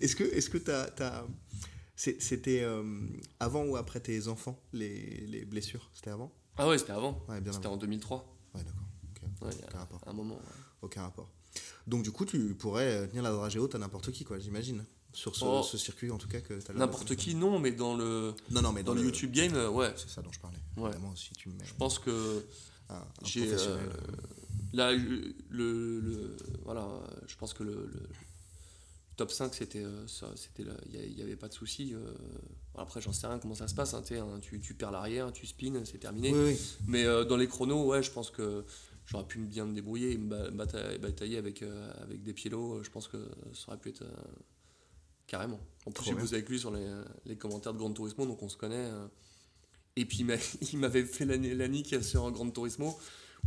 est-ce 0.00 0.16
que 0.16 0.50
que 0.50 0.58
t'as, 0.58 0.86
t'as- 0.86 1.26
C'est- 1.26 1.69
C'était 2.18 2.62
euh, 2.62 2.82
avant 3.40 3.64
ou 3.66 3.76
après 3.76 4.00
tes 4.00 4.26
enfants, 4.28 4.58
les, 4.72 5.26
les 5.26 5.44
blessures 5.44 5.90
C'était 5.92 6.08
avant? 6.10 6.32
Ah 6.56 6.66
ouais, 6.66 6.78
c'était 6.78 6.92
avant. 6.92 7.22
Ouais, 7.28 7.40
C'était 7.52 7.66
en 7.66 7.76
2003. 7.76 8.26
Ouais, 8.54 8.62
d'accord. 8.64 8.82
ok. 9.14 9.22
Ouais, 9.42 9.48
a 9.62 9.66
Aucun 9.68 9.78
rapport. 9.78 10.00
un 10.06 10.12
moment. 10.14 10.34
ouais. 10.36 10.40
Aucun 10.80 11.02
rapport. 11.02 11.28
Donc, 11.86 12.02
du 12.02 12.10
coup, 12.10 12.24
tu 12.24 12.54
pourrais 12.54 12.90
euh, 12.90 13.06
tenir 13.06 13.22
la 13.22 13.32
dragée 13.32 13.58
haute 13.58 13.74
à 13.74 13.78
n'importe 13.78 14.12
qui, 14.12 14.24
quoi, 14.24 14.38
j'imagine. 14.38 14.82
Sur 15.12 15.36
ce, 15.36 15.44
Oh. 15.44 15.62
ce 15.62 15.76
circuit, 15.76 16.10
en 16.10 16.16
tout 16.16 16.28
cas, 16.28 16.40
que 16.40 16.54
tu 16.54 16.70
as 16.70 16.74
N'importe 16.74 17.16
qui, 17.16 17.34
non, 17.34 17.58
mais 17.58 17.72
dans 17.72 17.94
le, 17.96 18.32
Non, 18.50 18.62
non, 18.62 18.72
mais 18.72 18.82
dans 18.82 18.94
le 18.94 19.02
YouTube 19.02 19.32
game, 19.32 19.54
euh, 19.54 19.68
ouais. 19.68 19.92
C'est 19.96 20.08
ça 20.08 20.22
dont 20.22 20.32
je 20.32 20.40
parlais. 20.40 20.58
Si 21.16 21.32
tu 21.34 21.50
me 21.50 21.54
mets 21.58 21.64
Je 21.66 21.74
pense 21.74 21.98
que 21.98 22.44
un, 22.88 22.94
un 22.94 23.04
j'ai. 23.24 23.52
euh, 23.52 23.76
là, 24.72 24.92
le, 24.92 25.34
le- 25.50 26.00
le- 26.00 26.36
Voilà, 26.64 26.82
euh, 26.84 27.00
je 27.26 27.36
pense 27.36 27.52
que 27.52 27.62
le 27.62 27.90
top 29.20 29.30
5, 29.30 29.54
c'était. 29.54 29.84
euh, 29.84 30.06
ça, 30.06 30.32
c'était 30.34 30.64
là, 30.64 30.72
Il 30.92 31.14
n'y 31.14 31.20
avait 31.22 31.36
pas 31.36 31.48
de 31.48 31.52
souci. 31.52 31.92
euh. 31.94 32.12
Après, 32.74 33.00
j'en 33.02 33.12
sais 33.12 33.26
rien 33.26 33.38
comment 33.38 33.54
ça 33.54 33.68
se 33.68 33.74
passe. 33.74 33.92
hein, 33.94 34.02
hein, 34.10 34.38
tu, 34.40 34.58
tu 34.60 34.72
perds 34.74 34.90
l'arrière, 34.92 35.30
tu 35.32 35.46
spins, 35.46 35.84
c'est 35.84 35.98
terminé. 35.98 36.32
Oui, 36.32 36.40
oui. 36.52 36.60
Mais 36.86 37.04
euh, 37.04 37.24
dans 37.24 37.36
les 37.36 37.46
chronos, 37.46 37.84
ouais, 37.86 38.02
je 38.02 38.10
pense 38.10 38.30
que 38.30 38.64
j'aurais 39.04 39.26
pu 39.26 39.40
bien 39.40 39.66
me 39.66 39.74
débrouiller 39.74 40.12
et 40.12 40.16
me 40.18 40.28
ba- 40.28 40.50
bata- 40.50 40.96
batailler 40.96 41.36
avec, 41.36 41.62
avec 42.02 42.22
des 42.22 42.32
piélos. 42.32 42.82
Je 42.82 42.90
pense 42.90 43.08
que 43.08 43.18
ça 43.52 43.68
aurait 43.68 43.78
pu 43.78 43.90
être 43.90 44.04
carrément. 45.26 45.60
En 45.86 45.90
plus, 45.90 46.04
j'ai 46.04 46.14
bossé 46.14 46.34
avec 46.34 46.48
lui 46.48 46.58
sur 46.58 46.70
les, 46.72 46.86
les 47.26 47.36
commentaires 47.36 47.72
de 47.74 47.78
Gran 47.78 47.92
Turismo, 47.92 48.26
donc 48.26 48.42
on 48.42 48.48
se 48.48 48.56
connaît. 48.56 48.88
Et 49.96 50.04
puis, 50.06 50.18
il 50.20 50.24
m'a- 50.26 50.36
il 50.72 50.78
m'avait 50.78 51.04
fait 51.04 51.24
la, 51.26 51.36
la 51.36 51.68
nique 51.68 51.94
sur 52.02 52.24
un 52.24 52.30
Gran 52.32 52.48
Turismo 52.50 52.98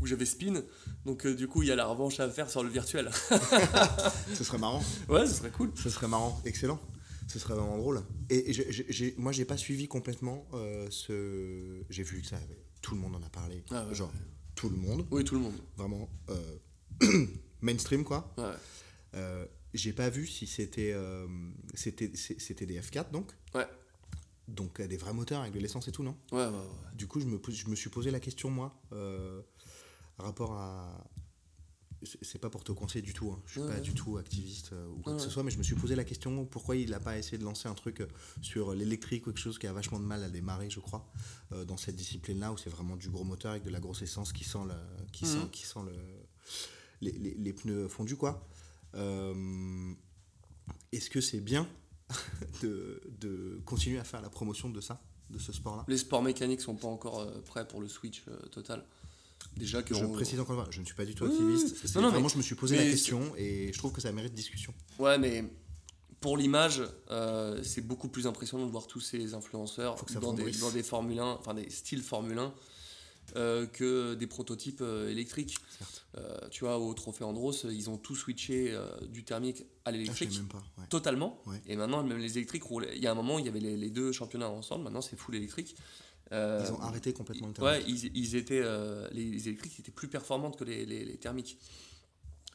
où 0.01 0.05
j'avais 0.05 0.25
spin. 0.25 0.63
Donc, 1.05 1.25
euh, 1.25 1.33
du 1.35 1.47
coup, 1.47 1.61
il 1.63 1.69
y 1.69 1.71
a 1.71 1.75
la 1.75 1.85
revanche 1.85 2.19
à 2.19 2.29
faire 2.29 2.49
sur 2.49 2.63
le 2.63 2.69
virtuel. 2.69 3.09
Ce 4.33 4.43
serait 4.43 4.57
marrant. 4.57 4.83
ouais, 5.09 5.25
ce 5.27 5.35
serait 5.35 5.51
cool. 5.51 5.71
Ce 5.75 5.89
serait 5.89 6.07
marrant. 6.07 6.41
Excellent. 6.45 6.79
Ce 7.27 7.39
serait 7.39 7.53
vraiment 7.55 7.77
drôle. 7.77 8.01
Et 8.29 8.49
et 8.49 8.53
j'ai- 8.53 8.85
j'ai- 8.89 9.15
moi, 9.17 9.31
j'ai 9.31 9.45
pas 9.45 9.57
suivi 9.57 9.87
complètement 9.87 10.45
euh, 10.53 10.87
ce. 10.91 11.83
J'ai 11.89 12.03
vu 12.03 12.21
que 12.21 12.27
ça 12.27 12.37
avait. 12.37 12.63
Tout 12.81 12.95
le 12.95 13.01
monde 13.01 13.15
en 13.15 13.23
a 13.23 13.29
parlé. 13.29 13.63
Ah 13.71 13.85
ouais, 13.87 13.95
Genre, 13.95 14.11
tout 14.55 14.69
le 14.69 14.75
monde. 14.75 15.05
Oui, 15.09 15.23
tout 15.23 15.35
le 15.35 15.41
monde. 15.41 15.55
Vraiment. 15.77 16.09
euh, 16.29 16.57
mainstream, 17.61 18.03
quoi. 18.03 18.33
Ouais, 18.37 18.53
j'ai 19.73 19.93
pas 19.93 20.09
vu 20.09 20.27
si 20.27 20.45
c'était 20.47 20.95
c'était 21.73 22.11
c'était 22.15 22.65
des 22.67 22.79
F4 22.79 23.09
donc 23.11 23.31
ouais, 23.55 23.65
donc 24.47 24.79
des 24.81 24.97
vrais 24.97 25.13
moteurs 25.13 25.41
avec 25.41 25.53
de 25.53 25.59
l'essence 25.59 25.87
et 25.87 25.91
tout 25.91 26.03
non? 26.03 26.15
Ouais. 26.31 26.39
ouais, 26.45 26.47
ouais. 26.47 26.95
du 26.95 27.07
coup 27.07 27.19
je 27.19 27.25
me 27.25 27.39
je 27.49 27.67
me 27.67 27.75
suis 27.75 27.89
posé 27.89 28.11
la 28.11 28.19
question 28.19 28.51
moi 28.51 28.79
euh, 28.91 29.41
rapport 30.17 30.53
à 30.53 31.03
c'est 32.21 32.37
pas 32.39 32.49
pour 32.49 32.65
te 32.65 32.73
conseiller 32.73 33.01
du 33.01 33.13
tout 33.13 33.31
hein. 33.31 33.41
je 33.45 33.51
suis 33.51 33.61
Ouais, 33.61 33.67
pas 33.67 33.73
ouais. 33.75 33.79
du 33.81 33.93
tout 33.93 34.17
activiste 34.17 34.73
euh, 34.73 34.87
ou 34.89 34.97
quoi 34.99 35.13
Ouais, 35.13 35.17
que 35.19 35.23
ce 35.23 35.29
soit 35.29 35.41
mais 35.41 35.51
je 35.51 35.57
me 35.57 35.63
suis 35.63 35.75
posé 35.75 35.95
la 35.95 36.03
question 36.03 36.45
pourquoi 36.45 36.75
il 36.75 36.93
a 36.93 36.99
pas 36.99 37.17
essayé 37.17 37.37
de 37.37 37.45
lancer 37.45 37.69
un 37.69 37.73
truc 37.75 38.01
euh, 38.01 38.07
sur 38.41 38.73
l'électrique 38.73 39.25
ou 39.25 39.31
quelque 39.31 39.39
chose 39.39 39.57
qui 39.57 39.67
a 39.67 39.71
vachement 39.73 40.01
de 40.01 40.05
mal 40.05 40.21
à 40.21 40.29
démarrer 40.29 40.69
je 40.69 40.81
crois 40.81 41.09
euh, 41.53 41.63
dans 41.63 41.77
cette 41.77 41.95
discipline 41.95 42.39
là 42.41 42.51
où 42.51 42.57
c'est 42.57 42.69
vraiment 42.69 42.97
du 42.97 43.09
gros 43.09 43.23
moteur 43.23 43.51
avec 43.51 43.63
de 43.63 43.69
la 43.69 43.79
grosse 43.79 44.01
essence 44.01 44.33
qui 44.33 44.43
sent 44.43 44.65
le 44.67 44.75
qui 45.13 45.25
sent 45.25 45.37
Mhm. 45.37 45.49
qui 45.51 45.65
sent 45.65 45.79
le 45.85 45.95
les, 46.99 47.11
les- 47.13 47.35
les 47.35 47.53
pneus 47.53 47.87
fondus 47.87 48.17
quoi 48.17 48.45
Euh, 48.95 49.93
est-ce 50.91 51.09
que 51.09 51.21
c'est 51.21 51.39
bien 51.41 51.67
de, 52.61 53.01
de 53.21 53.61
continuer 53.65 53.99
à 53.99 54.03
faire 54.03 54.21
la 54.21 54.29
promotion 54.29 54.69
de 54.69 54.81
ça 54.81 55.01
de 55.29 55.39
ce 55.39 55.51
sport 55.53 55.77
là 55.77 55.85
Les 55.87 55.97
sports 55.97 56.21
mécaniques 56.21 56.61
sont 56.61 56.75
pas 56.75 56.87
encore 56.89 57.25
prêts 57.43 57.67
pour 57.67 57.79
le 57.81 57.87
switch 57.87 58.23
total. 58.51 58.85
Déjà 59.57 59.83
que 59.83 59.93
je 59.95 60.03
on- 60.05 60.11
précise 60.11 60.39
encore 60.39 60.55
une 60.57 60.61
fois, 60.63 60.71
je 60.71 60.79
ne 60.81 60.85
suis 60.85 60.95
pas 60.95 61.05
du 61.05 61.15
tout 61.15 61.25
activiste. 61.25 61.75
oui. 61.83 61.91
Non, 61.95 62.01
non, 62.01 62.09
vraiment, 62.09 62.23
mais- 62.27 62.33
je 62.33 62.37
me 62.37 62.41
suis 62.43 62.55
posé 62.55 62.75
mais 62.77 62.85
la 62.85 62.91
question 62.91 63.33
et 63.37 63.71
je 63.71 63.77
trouve 63.77 63.91
que 63.91 64.01
ça 64.01 64.11
mérite 64.11 64.33
discussion. 64.33 64.73
Ouais, 64.99 65.17
mais 65.17 65.43
pour 66.21 66.37
l'image, 66.37 66.81
euh, 67.11 67.61
c'est 67.63 67.81
beaucoup 67.81 68.07
plus 68.09 68.27
impressionnant 68.27 68.65
de 68.65 68.71
voir 68.71 68.87
tous 68.87 68.99
ces 69.01 69.33
influenceurs 69.33 69.95
dans 70.21 70.33
des, 70.33 70.51
dans 70.51 70.71
des 70.71 70.83
Formule 70.83 71.19
1, 71.19 71.25
enfin 71.39 71.53
des 71.53 71.69
styles 71.69 72.01
Formule 72.01 72.39
1, 72.39 72.53
euh, 73.35 73.65
que 73.67 74.13
des 74.15 74.27
prototypes 74.27 74.81
euh, 74.81 75.09
électriques. 75.09 75.55
Euh, 76.17 76.37
tu 76.51 76.65
vois, 76.65 76.77
au 76.77 76.93
Trophée 76.93 77.23
Andros, 77.23 77.63
ils 77.69 77.89
ont 77.89 77.97
tout 77.97 78.15
switché 78.15 78.77
du 79.09 79.23
thermique 79.23 79.61
à 79.61 79.65
Ah, 79.85 79.91
l'électrique. 79.91 80.31
même 80.37 80.47
pas. 80.47 80.63
ouais. 80.77 80.87
Totalement. 80.89 81.41
Ouais. 81.47 81.59
Et 81.67 81.75
maintenant, 81.75 82.03
même 82.03 82.19
les 82.19 82.37
électriques 82.37 82.63
roulent. 82.63 82.87
Il 82.95 83.01
y 83.01 83.07
a 83.07 83.11
un 83.11 83.15
moment, 83.15 83.39
il 83.39 83.45
y 83.45 83.49
avait 83.49 83.59
les, 83.59 83.75
les 83.77 83.89
deux 83.89 84.11
championnats 84.11 84.49
ensemble. 84.49 84.83
Maintenant, 84.85 85.01
c'est 85.01 85.15
full 85.17 85.35
électrique. 85.35 85.75
Euh, 86.31 86.63
Ils 86.65 86.71
ont 86.73 86.81
arrêté 86.81 87.13
complètement 87.13 87.47
le 87.55 87.63
Ouais, 87.63 87.79
thermique. 87.79 88.03
ils, 88.03 88.17
ils 88.17 88.35
étaient, 88.35 88.61
euh, 88.63 89.07
les, 89.11 89.47
électriques 89.47 89.79
étaient 89.79 89.91
plus 89.91 90.07
performantes 90.07 90.57
que 90.57 90.63
les, 90.63 90.85
les- 90.85 91.05
les 91.05 91.17
thermiques. 91.17 91.57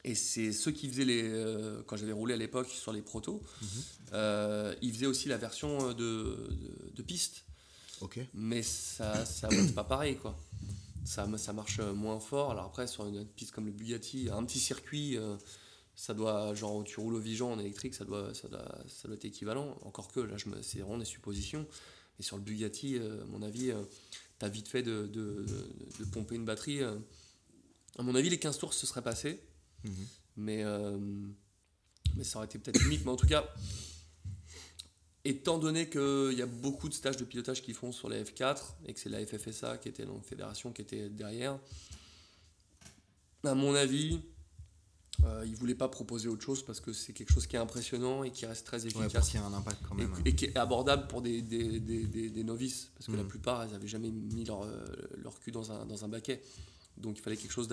Et 0.03 0.15
c'est 0.15 0.51
ceux 0.53 0.71
qui 0.71 0.89
faisaient 0.89 1.05
les. 1.05 1.23
euh, 1.23 1.81
quand 1.85 1.95
j'avais 1.97 2.11
roulé 2.13 2.33
à 2.33 2.37
l'époque 2.37 2.69
sur 2.69 2.91
les 2.93 3.01
protos, 3.01 3.41
Mhm. 3.61 3.67
euh, 4.13 4.75
ils 4.81 4.93
faisaient 4.93 5.05
aussi 5.05 5.27
la 5.29 5.37
version 5.37 5.89
de, 5.89 5.93
de, 5.93 6.91
de 6.95 7.01
piste. 7.01 7.43
Ok. 8.01 8.19
Mais 8.33 8.63
ça, 8.63 9.25
ça 9.25 9.49
c'est 9.49 9.75
pas 9.75 9.83
pareil, 9.83 10.15
quoi. 10.17 10.37
Ça, 11.05 11.27
ça 11.37 11.53
marche 11.53 11.79
moins 11.79 12.19
fort. 12.19 12.51
Alors 12.51 12.65
après, 12.65 12.87
sur 12.87 13.05
une 13.07 13.25
piste 13.25 13.51
comme 13.51 13.65
le 13.65 13.71
Bugatti, 13.71 14.29
un 14.31 14.43
petit 14.45 14.59
circuit, 14.59 15.17
euh, 15.17 15.35
ça 15.95 16.13
doit. 16.13 16.53
Genre, 16.55 16.83
tu 16.85 16.99
roules 16.99 17.15
au 17.15 17.19
Vigan 17.19 17.51
en 17.51 17.59
électrique, 17.59 17.93
ça 17.93 18.05
doit, 18.05 18.33
ça 18.33 18.47
doit, 18.47 18.77
ça 18.87 19.07
doit 19.07 19.15
être 19.15 19.25
équivalent. 19.25 19.77
Encore 19.83 20.11
que, 20.11 20.19
là, 20.21 20.37
je 20.37 20.47
me- 20.49 20.61
c'est 20.61 20.79
vraiment 20.79 20.97
des 20.97 21.05
suppositions. 21.05 21.65
Et 22.19 22.23
sur 22.23 22.35
le 22.37 22.43
Bugatti, 22.43 22.97
euh, 22.97 23.21
à 23.23 23.25
mon 23.25 23.41
avis, 23.41 23.71
euh, 23.71 23.81
t'as 24.39 24.49
vite 24.49 24.67
fait 24.67 24.83
de, 24.83 25.07
de, 25.07 25.45
de- 25.47 25.69
de 25.99 26.05
pomper 26.05 26.35
une 26.35 26.45
batterie. 26.45 26.81
euh. 26.81 26.97
À 27.97 28.03
mon 28.03 28.13
avis, 28.15 28.29
les 28.29 28.39
15 28.39 28.57
tours 28.57 28.73
se 28.73 28.85
seraient 28.85 29.01
passés. 29.01 29.39
Mhm. 29.83 29.93
Mais, 30.37 30.63
euh, 30.63 30.97
mais 32.15 32.23
ça 32.23 32.37
aurait 32.39 32.45
été 32.47 32.59
peut-être 32.59 32.81
limite. 32.83 33.03
Mais 33.05 33.11
en 33.11 33.15
tout 33.17 33.27
cas, 33.27 33.47
étant 35.25 35.57
donné 35.59 35.89
qu'il 35.89 36.33
y 36.37 36.41
a 36.41 36.45
beaucoup 36.45 36.89
de 36.89 36.93
stages 36.93 37.17
de 37.17 37.25
pilotage 37.25 37.61
qui 37.61 37.73
font 37.73 37.91
sur 37.91 38.09
les 38.09 38.23
F4 38.23 38.57
et 38.85 38.93
que 38.93 38.99
c'est 38.99 39.09
la 39.09 39.25
FFSA 39.25 39.77
qui 39.77 39.89
était 39.89 40.05
donc 40.05 40.23
fédération 40.25 40.71
qui 40.71 40.81
était 40.81 41.09
derrière, 41.09 41.59
à 43.43 43.53
mon 43.55 43.75
avis, 43.75 44.19
euh, 45.25 45.43
ils 45.45 45.51
ne 45.51 45.55
voulaient 45.57 45.75
pas 45.75 45.87
proposer 45.89 46.27
autre 46.29 46.43
chose 46.43 46.63
parce 46.63 46.79
que 46.79 46.93
c'est 46.93 47.13
quelque 47.13 47.31
chose 47.33 47.45
qui 47.47 47.55
est 47.55 47.59
impressionnant 47.59 48.23
et 48.23 48.31
qui 48.31 48.45
reste 48.45 48.65
très 48.65 48.85
efficace. 48.87 49.33
y 49.33 49.37
a 49.37 49.45
un 49.45 49.53
impact 49.53 49.79
quand 49.87 49.97
Et, 49.97 50.01
même. 50.07 50.13
et 50.25 50.35
qui 50.35 50.45
est 50.45 50.57
abordable 50.57 51.07
pour 51.07 51.21
des, 51.21 51.41
des, 51.41 51.79
des, 51.79 52.05
des- 52.05 52.29
des 52.29 52.43
novices, 52.43 52.91
parce 52.95 53.07
que 53.07 53.11
la 53.13 53.23
Mhm. 53.23 53.27
plupart, 53.29 53.63
elles 53.63 53.71
n'avaient 53.71 53.87
jamais 53.87 54.09
mis 54.11 54.45
leur, 54.45 54.63
euh, 54.63 54.85
leur 55.17 55.39
cul 55.39 55.51
dans 55.51 55.71
un, 55.71 55.85
dans 55.85 56.05
un 56.05 56.07
baquet. 56.07 56.41
Donc 56.97 57.17
il 57.17 57.21
fallait 57.21 57.37
quelque 57.37 57.51
chose 57.51 57.67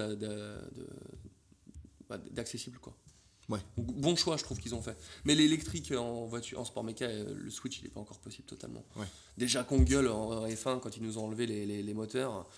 bah, 2.08 2.18
d'accessible. 2.30 2.78
quoi. 2.78 2.94
Ouais. 3.48 3.60
Donc, 3.76 3.86
bon 4.00 4.16
choix, 4.16 4.36
je 4.36 4.42
trouve 4.44 4.58
qu'ils 4.58 4.74
ont 4.74 4.82
fait. 4.82 4.96
Mais 5.24 5.34
l'électrique 5.34 5.92
en, 5.92 6.26
voiture, 6.26 6.58
en 6.60 6.64
sport 6.64 6.82
méca, 6.84 7.04
euh, 7.06 7.34
le 7.36 7.50
switch, 7.50 7.78
il 7.78 7.84
n'est 7.84 7.90
pas 7.90 8.00
encore 8.00 8.18
possible 8.18 8.46
totalement. 8.46 8.84
Ouais. 8.96 9.06
Déjà 9.38 9.62
qu'on 9.64 9.80
gueule 9.82 10.08
en 10.08 10.46
F1 10.48 10.80
quand 10.80 10.96
ils 10.96 11.02
nous 11.02 11.18
ont 11.18 11.26
enlevé 11.26 11.46
les, 11.46 11.64
les- 11.66 11.82
les 11.82 11.94
moteurs 11.94 12.48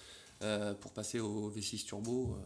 euh, 0.43 0.73
pour 0.75 0.93
passer 0.93 1.21
au 1.21 1.51
V6 1.51 1.85
turbo. 1.85 2.37
euh, 2.39 2.41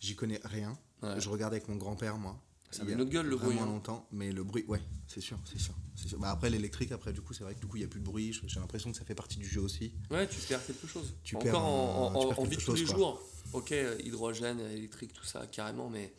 J'y 0.00 0.14
connais 0.16 0.40
rien. 0.44 0.78
ouais. 1.02 1.20
Je 1.20 1.28
regardais 1.28 1.56
avec 1.56 1.68
mon 1.68 1.76
grand-père, 1.76 2.16
moi. 2.18 2.40
Ça 2.70 2.82
a 2.82 2.86
une 2.86 3.00
autre 3.00 3.10
gueule, 3.10 3.26
le 3.26 3.36
bruit, 3.36 3.56
hein. 3.58 3.64
longtemps, 3.64 4.06
mais 4.10 4.32
le 4.32 4.42
bruit, 4.42 4.64
ouais, 4.68 4.82
c'est 5.06 5.20
sûr, 5.20 5.38
c'est 5.50 5.58
sûr. 5.58 5.72
c'est 5.94 6.08
sûr. 6.08 6.18
Bah, 6.18 6.30
après 6.30 6.50
l'électrique, 6.50 6.90
après 6.92 7.12
du 7.12 7.22
coup, 7.22 7.32
c'est 7.32 7.44
vrai 7.44 7.54
que 7.54 7.60
du 7.60 7.66
coup, 7.66 7.76
il 7.76 7.82
y 7.82 7.84
a 7.84 7.88
plus 7.88 8.00
de 8.00 8.04
bruit. 8.04 8.38
J'ai 8.46 8.60
l'impression 8.60 8.90
que 8.90 8.98
ça 8.98 9.04
fait 9.04 9.14
partie 9.14 9.38
du 9.38 9.46
jeu 9.46 9.60
aussi. 9.60 9.94
Ouais, 10.10 10.26
tu 10.28 10.40
perds 10.40 10.66
quelque 10.66 10.86
chose. 10.86 11.14
Tu 11.22 11.36
Encore 11.36 11.44
perds 11.52 11.64
en, 11.64 12.12
en- 12.14 12.38
en 12.40 12.44
vie 12.44 12.56
de 12.56 12.62
tous 12.62 12.74
les 12.74 12.84
quoi. 12.84 12.96
jours. 12.96 13.22
Ok, 13.52 13.70
euh, 13.72 13.96
hydrogène, 14.04 14.58
électrique, 14.60 15.12
tout 15.14 15.24
ça, 15.24 15.46
carrément, 15.46 15.88
mais. 15.88 16.12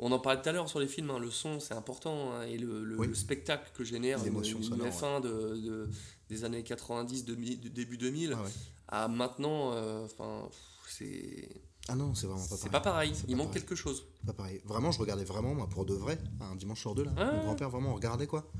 On 0.00 0.12
en 0.12 0.20
parlait 0.20 0.40
tout 0.40 0.48
à 0.48 0.52
l'heure 0.52 0.68
sur 0.68 0.78
les 0.78 0.86
films, 0.86 1.10
hein, 1.10 1.18
le 1.18 1.30
son 1.30 1.58
c'est 1.58 1.74
important 1.74 2.32
hein, 2.32 2.42
et 2.44 2.56
le, 2.56 2.84
le- 2.84 2.96
Oui. 3.00 3.08
le 3.08 3.14
spectacle 3.14 3.68
que 3.74 3.82
génère 3.82 4.24
une, 4.24 4.44
sonore, 4.44 4.86
F1 4.86 5.20
de, 5.22 5.28
de- 5.56 5.88
des 6.28 6.44
années 6.44 6.62
90, 6.62 7.24
demi- 7.24 7.56
de 7.56 7.68
début 7.68 7.96
2000 7.98 8.34
Ah 8.36 8.42
ouais. 8.42 8.50
à 8.86 9.08
maintenant, 9.08 9.72
euh, 9.72 10.04
enfin, 10.04 10.48
c'est 10.88 11.48
Ah 11.88 11.94
non, 11.94 12.14
c'est 12.14 12.26
vraiment 12.26 12.46
pas 12.46 12.56
c'est 12.56 12.68
pareil. 12.68 12.70
pas 12.72 12.80
pareil, 12.80 13.12
C'est 13.14 13.24
il 13.28 13.36
manque 13.36 13.52
quelque 13.52 13.74
chose. 13.74 14.04
Pas 14.26 14.32
pareil. 14.34 14.60
Vraiment, 14.64 14.92
je 14.92 14.98
regardais 15.00 15.24
vraiment, 15.24 15.54
moi, 15.54 15.66
pour 15.68 15.84
de 15.86 15.94
vrai, 15.94 16.18
un 16.40 16.54
dimanche 16.54 16.80
sur 16.80 16.94
deux, 16.94 17.04
là. 17.04 17.12
Ouais. 17.12 17.36
Mon 17.36 17.44
grand-père, 17.44 17.70
vraiment, 17.70 17.90
on 17.92 17.94
regardait, 17.94 18.26
quoi. 18.26 18.50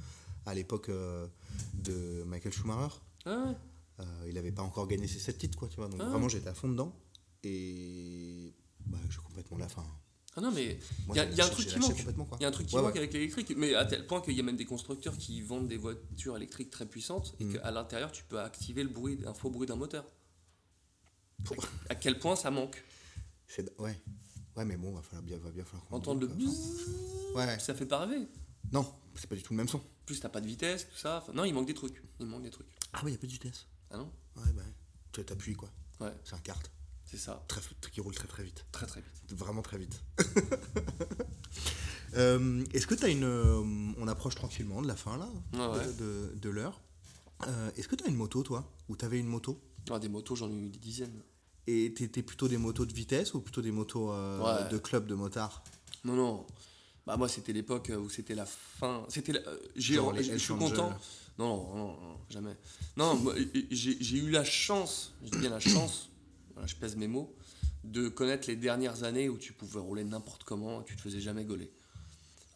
À 0.46 0.54
l'époque 0.54 0.88
euh, 0.88 1.26
de 1.74 2.22
Michael 2.24 2.52
Schumacher. 2.52 2.94
Ah. 3.26 3.54
Euh, 4.00 4.04
il 4.28 4.38
avait 4.38 4.52
pas 4.52 4.62
encore 4.62 4.86
gagné 4.86 5.06
ses 5.06 5.18
7 5.18 5.36
titres, 5.36 5.58
quoi, 5.58 5.68
tu 5.68 5.76
vois. 5.76 5.88
Donc 5.88 6.00
Ah. 6.02 6.08
vraiment, 6.08 6.28
j'étais 6.28 6.48
à 6.48 6.54
fond 6.54 6.68
dedans. 6.68 6.94
Et. 7.44 8.54
Bah, 8.86 8.96
j'ai 9.10 9.18
complètement 9.18 9.58
la 9.58 9.68
fin. 9.68 9.84
Ah 10.36 10.40
non, 10.40 10.52
mais 10.52 10.78
Moi, 11.06 11.16
Y 11.16 11.40
a- 11.40 11.44
un 11.44 11.48
truc 11.48 11.66
qui 11.66 11.78
manque. 11.80 11.98
il 12.38 12.42
y 12.42 12.44
a 12.44 12.48
un 12.48 12.50
truc 12.52 12.66
qui 12.68 12.76
manque 12.76 12.96
avec 12.96 13.12
l'électrique, 13.12 13.52
mais 13.56 13.74
à 13.74 13.84
tel 13.84 14.06
point 14.06 14.20
qu'il 14.20 14.34
y 14.34 14.40
a 14.40 14.42
même 14.44 14.56
des 14.56 14.64
constructeurs 14.64 15.18
qui 15.18 15.42
vendent 15.42 15.66
des 15.68 15.76
voitures 15.76 16.36
électriques 16.36 16.70
très 16.70 16.86
puissantes 16.86 17.34
et 17.40 17.44
Mm. 17.44 17.52
qu'à 17.54 17.70
l'intérieur 17.72 18.12
tu 18.12 18.22
peux 18.24 18.38
activer 18.40 18.84
le 18.84 18.88
bruit, 18.88 19.18
un 19.26 19.34
faux 19.34 19.50
bruit 19.50 19.66
d'un 19.66 19.74
moteur. 19.76 20.06
À 21.88 21.94
quel 21.94 22.18
point 22.18 22.36
ça 22.36 22.50
manque 22.50 22.82
C'est- 23.48 23.72
Ouais. 23.80 24.00
Ouais, 24.56 24.64
mais 24.64 24.76
bon, 24.76 24.92
va, 24.92 25.02
falloir 25.02 25.22
bien, 25.22 25.38
va 25.38 25.50
bien 25.50 25.64
falloir 25.64 25.86
Entendre 25.92 26.20
le 26.20 26.26
bzzz, 26.28 27.34
Ouais. 27.34 27.58
ça 27.58 27.74
fait 27.74 27.86
pas 27.86 28.04
rêver. 28.06 28.26
Non, 28.72 28.86
c'est 29.14 29.28
pas 29.28 29.36
du 29.36 29.42
tout 29.42 29.52
le 29.52 29.56
même 29.58 29.68
son. 29.68 29.78
En 29.78 29.82
plus 30.06 30.20
t'as 30.20 30.28
pas 30.28 30.40
de 30.40 30.46
vitesse, 30.46 30.88
tout 30.88 30.96
ça. 30.96 31.18
Enfin, 31.22 31.32
non, 31.32 31.44
il 31.44 31.52
manque 31.54 31.66
des 31.66 31.74
trucs. 31.74 32.02
Il 32.20 32.26
manque 32.26 32.42
des 32.42 32.50
trucs. 32.50 32.66
Ah 32.92 33.04
ouais, 33.04 33.12
y 33.12 33.14
a 33.14 33.18
pas 33.18 33.26
de 33.26 33.32
vitesse. 33.32 33.66
Ah 33.90 33.96
non? 33.98 34.10
Ouais, 34.36 34.52
bah. 34.54 34.62
Tu 35.12 35.24
t'appuies, 35.24 35.54
quoi. 35.54 35.70
Ouais, 36.00 36.12
C'est 36.24 36.34
un 36.34 36.38
kart. 36.40 36.70
c'est 37.04 37.16
ça. 37.18 37.44
Très, 37.48 37.60
qui 37.90 38.00
roule 38.00 38.14
très 38.14 38.28
très 38.28 38.42
vite. 38.44 38.64
Très 38.72 38.86
très 38.86 39.00
vite. 39.00 39.32
Vraiment 39.32 39.62
très 39.62 39.78
vite. 39.78 40.02
Euh, 42.16 42.64
Est-ce 42.72 42.86
que 42.86 42.94
tu 42.94 43.04
as 43.04 43.08
une. 43.08 43.24
euh, 43.24 43.60
on 43.98 44.08
approche 44.08 44.34
tranquillement 44.34 44.80
de 44.80 44.88
la 44.88 44.96
fin, 44.96 45.18
là, 45.18 45.28
Ouais, 45.52 45.76
ouais. 45.78 45.92
de, 45.94 46.32
de 46.36 46.48
l'heure. 46.48 46.80
Euh, 47.46 47.70
Est-ce 47.76 47.86
que 47.86 47.94
tu 47.94 48.04
as 48.04 48.08
une 48.08 48.16
moto, 48.16 48.42
toi? 48.42 48.72
Ou 48.88 48.96
tu 48.96 49.04
avais 49.04 49.18
une 49.20 49.26
moto? 49.26 49.60
Ah, 49.90 49.98
des 49.98 50.08
motos, 50.08 50.34
j'en 50.34 50.50
ai 50.50 50.54
eu 50.56 50.70
des 50.70 50.78
dizaines. 50.78 51.22
Et 51.70 51.92
t'étais 51.92 52.22
plutôt 52.22 52.48
des 52.48 52.56
motos 52.56 52.86
de 52.86 52.94
vitesse 52.94 53.34
ou 53.34 53.40
plutôt 53.40 53.60
des 53.60 53.70
motos 53.72 54.10
euh, 54.10 54.62
Ouais. 54.64 54.70
de 54.70 54.78
club 54.78 55.06
de 55.06 55.14
motards? 55.14 55.62
Non, 56.02 56.14
non. 56.14 56.46
Bah, 57.06 57.18
moi, 57.18 57.28
c'était 57.28 57.52
l'époque 57.52 57.92
où 57.94 58.08
c'était 58.08 58.34
la 58.34 58.46
fin. 58.46 59.04
C'était 59.10 59.32
la- 59.34 59.40
euh, 59.40 59.58
j'ai 59.76 59.96
je 59.96 60.36
suis 60.38 60.54
content. 60.54 60.96
Non, 61.38 61.76
non, 61.76 61.76
non, 62.00 62.16
jamais. 62.30 62.56
Non, 62.96 63.22
j'ai 63.70 64.16
eu 64.16 64.30
la 64.30 64.44
chance, 64.44 65.12
je 65.22 65.30
dis 65.30 65.38
bien 65.38 65.50
la 65.50 65.60
chance, 65.60 66.08
voilà, 66.54 66.66
je 66.66 66.74
pèse 66.74 66.96
mes 66.96 67.06
mots, 67.06 67.34
de 67.84 68.08
connaître 68.08 68.48
les 68.48 68.56
dernières 68.56 69.04
années 69.04 69.28
où 69.28 69.36
tu 69.36 69.52
pouvais 69.52 69.78
rouler 69.78 70.04
n'importe 70.04 70.44
comment, 70.44 70.82
tu 70.82 70.96
te 70.96 71.02
faisais 71.02 71.20
jamais 71.20 71.44
gauler. 71.44 71.70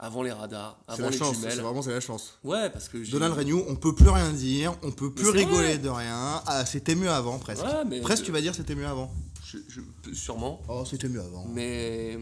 Avant 0.04 0.22
les 0.24 0.32
radars, 0.32 0.78
C'est 0.88 0.94
avant 0.94 1.04
la 1.04 1.10
les 1.10 1.16
chance, 1.16 1.36
c'est 1.36 1.42
jumelles. 1.50 1.60
vraiment 1.60 1.80
c'est 1.80 1.92
la 1.92 2.00
chance. 2.00 2.38
Ouais, 2.42 2.68
parce 2.70 2.88
que 2.88 3.08
Donald 3.08 3.34
Renew, 3.34 3.62
on 3.68 3.76
peut 3.76 3.94
plus 3.94 4.08
rien 4.08 4.32
dire, 4.32 4.74
on 4.82 4.90
peut 4.90 5.12
plus 5.14 5.24
c'est 5.26 5.30
rigoler 5.30 5.74
vrai. 5.74 5.78
de 5.78 5.88
rien. 5.88 6.42
Ah, 6.44 6.66
c'était 6.66 6.96
mieux 6.96 7.08
avant, 7.10 7.38
presque. 7.38 7.62
Ouais, 7.62 7.84
mais 7.86 8.00
presque, 8.00 8.24
tu 8.24 8.32
vas 8.32 8.40
dire 8.40 8.52
c'était 8.54 8.74
mieux 8.74 8.86
avant. 8.86 9.12
je- 9.46 9.58
je- 9.68 10.12
sûrement. 10.14 10.60
Oh, 10.68 10.82
c'était 10.84 11.08
mieux 11.08 11.20
avant. 11.20 11.44
Mais, 11.46 12.18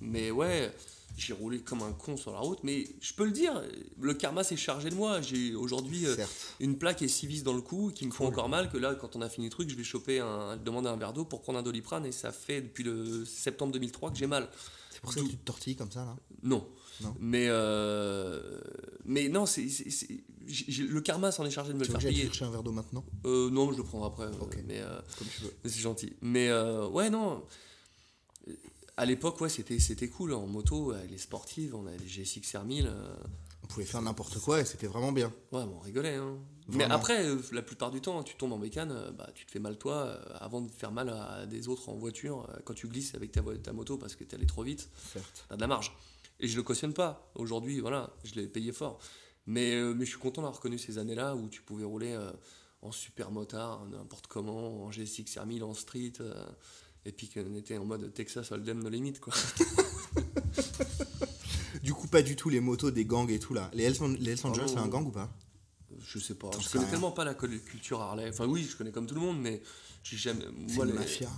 mais 0.00 0.32
ouais, 0.32 0.74
j'ai 1.16 1.32
roulé 1.32 1.60
comme 1.60 1.82
un 1.82 1.92
con 1.92 2.16
sur 2.16 2.32
la 2.32 2.38
route. 2.40 2.58
Mais 2.64 2.88
je 3.00 3.12
peux 3.14 3.24
le 3.24 3.30
dire, 3.30 3.62
le 4.00 4.14
karma 4.14 4.42
s'est 4.42 4.56
chargé 4.56 4.90
de 4.90 4.96
moi. 4.96 5.20
J'ai 5.20 5.54
aujourd'hui 5.54 6.06
euh, 6.06 6.16
une 6.58 6.76
plaque 6.76 7.02
et 7.02 7.08
six 7.08 7.28
vis 7.28 7.44
dans 7.44 7.52
le 7.52 7.60
cou 7.60 7.92
qui 7.94 8.04
me 8.04 8.10
font 8.10 8.24
Cool. 8.24 8.32
encore 8.34 8.48
mal. 8.48 8.68
Que 8.68 8.78
là, 8.78 8.96
quand 8.96 9.14
on 9.14 9.20
a 9.22 9.28
fini 9.28 9.46
le 9.46 9.50
truc, 9.52 9.70
je 9.70 9.76
vais 9.76 9.84
choper 9.84 10.18
un, 10.18 10.56
demander 10.56 10.88
un 10.88 10.96
verre 10.96 11.12
d'eau 11.12 11.24
pour 11.24 11.40
prendre 11.42 11.60
un 11.60 11.62
doliprane. 11.62 12.04
Et 12.04 12.10
ça 12.12 12.32
fait 12.32 12.62
depuis 12.62 12.82
le 12.82 13.24
septembre 13.26 13.70
2003 13.72 14.10
que 14.10 14.16
j'ai 14.16 14.26
mal. 14.26 14.48
C'est 14.90 15.00
pour 15.00 15.12
ça 15.12 15.20
que 15.20 15.26
tu 15.26 15.36
te 15.36 15.44
tortilles 15.44 15.76
comme 15.76 15.90
ça, 15.92 16.00
là? 16.04 16.16
Non. 16.42 16.66
Non. 17.00 17.14
Mais, 17.18 17.46
euh, 17.48 18.60
mais 19.04 19.28
non, 19.28 19.46
c'est, 19.46 19.68
c'est- 19.68 19.90
c'est- 19.90 20.20
le 20.78 21.00
karma 21.00 21.32
s'en 21.32 21.44
est 21.44 21.50
chargé 21.50 21.72
de 21.72 21.78
me 21.78 21.84
Tu 21.84 21.92
le 21.92 21.98
faire 21.98 22.08
payer. 22.10 22.24
chercher 22.24 22.44
un 22.44 22.50
verre 22.50 22.62
d'eau 22.62 22.72
maintenant? 22.72 23.04
Euh, 23.24 23.48
non, 23.50 23.72
je 23.72 23.78
le 23.78 23.84
prendrai 23.84 24.08
après. 24.08 24.24
euh. 24.26 24.62
Mais, 24.66 24.80
euh, 24.80 25.00
Comme 25.18 25.28
tu 25.28 25.42
veux. 25.42 25.52
mais 25.64 25.70
c'est 25.70 25.80
gentil. 25.80 26.12
Mais 26.20 26.52
ouais, 26.92 27.10
non. 27.10 27.42
À 28.96 29.06
l'époque, 29.06 29.40
ouais, 29.40 29.48
c'était, 29.48 29.78
c'était 29.78 30.08
cool. 30.08 30.34
En 30.34 30.46
moto, 30.46 30.92
euh, 30.92 31.02
les 31.10 31.16
sportives, 31.18 31.74
on 31.74 31.86
avait 31.86 31.96
les 31.98 32.06
GSX 32.08 32.54
R1000. 32.54 32.86
euh, 32.86 33.14
On 33.62 33.66
pouvait 33.66 33.86
faire 33.86 34.02
n'importe 34.02 34.38
quoi 34.40 34.60
et 34.60 34.64
c'était 34.66 34.86
vraiment 34.86 35.12
bien. 35.12 35.28
ouais, 35.52 35.64
bon, 35.64 35.76
on 35.76 35.80
rigolait. 35.80 36.16
Hein. 36.16 36.36
Mais 36.68 36.84
après, 36.84 37.26
la 37.52 37.62
plupart 37.62 37.90
du 37.90 38.00
temps, 38.00 38.22
tu 38.22 38.36
tombes 38.36 38.52
en 38.52 38.58
bécane, 38.58 39.12
bah, 39.16 39.30
tu 39.34 39.46
te 39.46 39.50
fais 39.50 39.58
mal 39.60 39.78
toi 39.78 40.12
avant 40.40 40.60
de 40.60 40.70
faire 40.70 40.92
mal 40.92 41.08
à 41.08 41.46
des 41.46 41.68
autres 41.68 41.88
en 41.88 41.94
voiture. 41.94 42.46
quand 42.64 42.74
tu 42.74 42.86
glisses 42.86 43.14
avec 43.14 43.32
ta, 43.32 43.40
ta 43.62 43.72
moto 43.72 43.96
parce 43.96 44.14
que 44.14 44.24
t'es 44.24 44.36
allé 44.36 44.46
trop 44.46 44.62
vite, 44.62 44.88
Certes. 45.12 45.46
t'as 45.48 45.56
de 45.56 45.60
la 45.60 45.66
marge. 45.66 45.92
Et 46.42 46.48
je 46.48 46.56
le 46.56 46.62
cautionne 46.62 46.92
pas. 46.92 47.30
Aujourd'hui, 47.36 47.80
voilà, 47.80 48.14
je 48.24 48.34
l'ai 48.34 48.46
payé 48.46 48.72
fort. 48.72 48.98
Mais, 49.46 49.74
euh, 49.74 49.94
mais 49.94 50.04
je 50.04 50.10
suis 50.10 50.18
content 50.18 50.42
d'avoir 50.42 50.60
connu 50.60 50.76
ces 50.78 50.98
années-là 50.98 51.34
où 51.36 51.48
tu 51.48 51.62
pouvais 51.62 51.84
rouler 51.84 52.12
euh, 52.12 52.30
en 52.82 52.92
super 52.92 53.30
motard, 53.30 53.86
n'importe 53.86 54.26
comment, 54.26 54.84
en 54.84 54.90
GSX 54.90 55.36
R1000, 55.38 55.62
en 55.62 55.72
street. 55.74 56.12
euh, 56.20 56.44
et 57.04 57.10
puis 57.12 57.28
qu'on 57.28 57.54
était 57.56 57.78
en 57.78 57.84
mode 57.84 58.12
Texas 58.14 58.52
Hold'em 58.52 58.82
no 58.82 58.88
limit, 58.90 59.14
quoi. 59.14 59.32
Du 61.82 61.94
coup, 61.94 62.06
pas 62.06 62.22
du 62.22 62.36
tout 62.36 62.48
les 62.48 62.60
motos 62.60 62.90
des 62.92 63.04
gangs 63.04 63.28
et 63.30 63.38
tout 63.40 63.54
là. 63.54 63.68
Les 63.74 63.84
Hells, 63.84 63.96
les 64.20 64.32
Hells 64.32 64.40
Angels, 64.46 64.64
Oh. 64.66 64.70
c'est 64.72 64.78
un 64.78 64.86
gang 64.88 65.04
ou 65.06 65.10
pas? 65.10 65.32
Je 66.06 66.18
sais 66.18 66.34
pas. 66.36 66.50
Je 66.58 66.68
connais 66.68 66.84
rien. 66.84 66.90
tellement 66.92 67.10
pas 67.10 67.24
la 67.24 67.34
culture 67.34 68.00
Harley. 68.00 68.28
Enfin, 68.28 68.46
oui, 68.46 68.66
je 68.70 68.76
connais 68.76 68.92
comme 68.92 69.06
tout 69.06 69.14
le 69.16 69.20
monde, 69.20 69.40
mais 69.40 69.60
j'ai 70.04 70.16
jamais. 70.16 70.44
C'est 70.68 70.76
une 70.76 70.84
les- 70.86 70.92
mafia. 70.92 71.28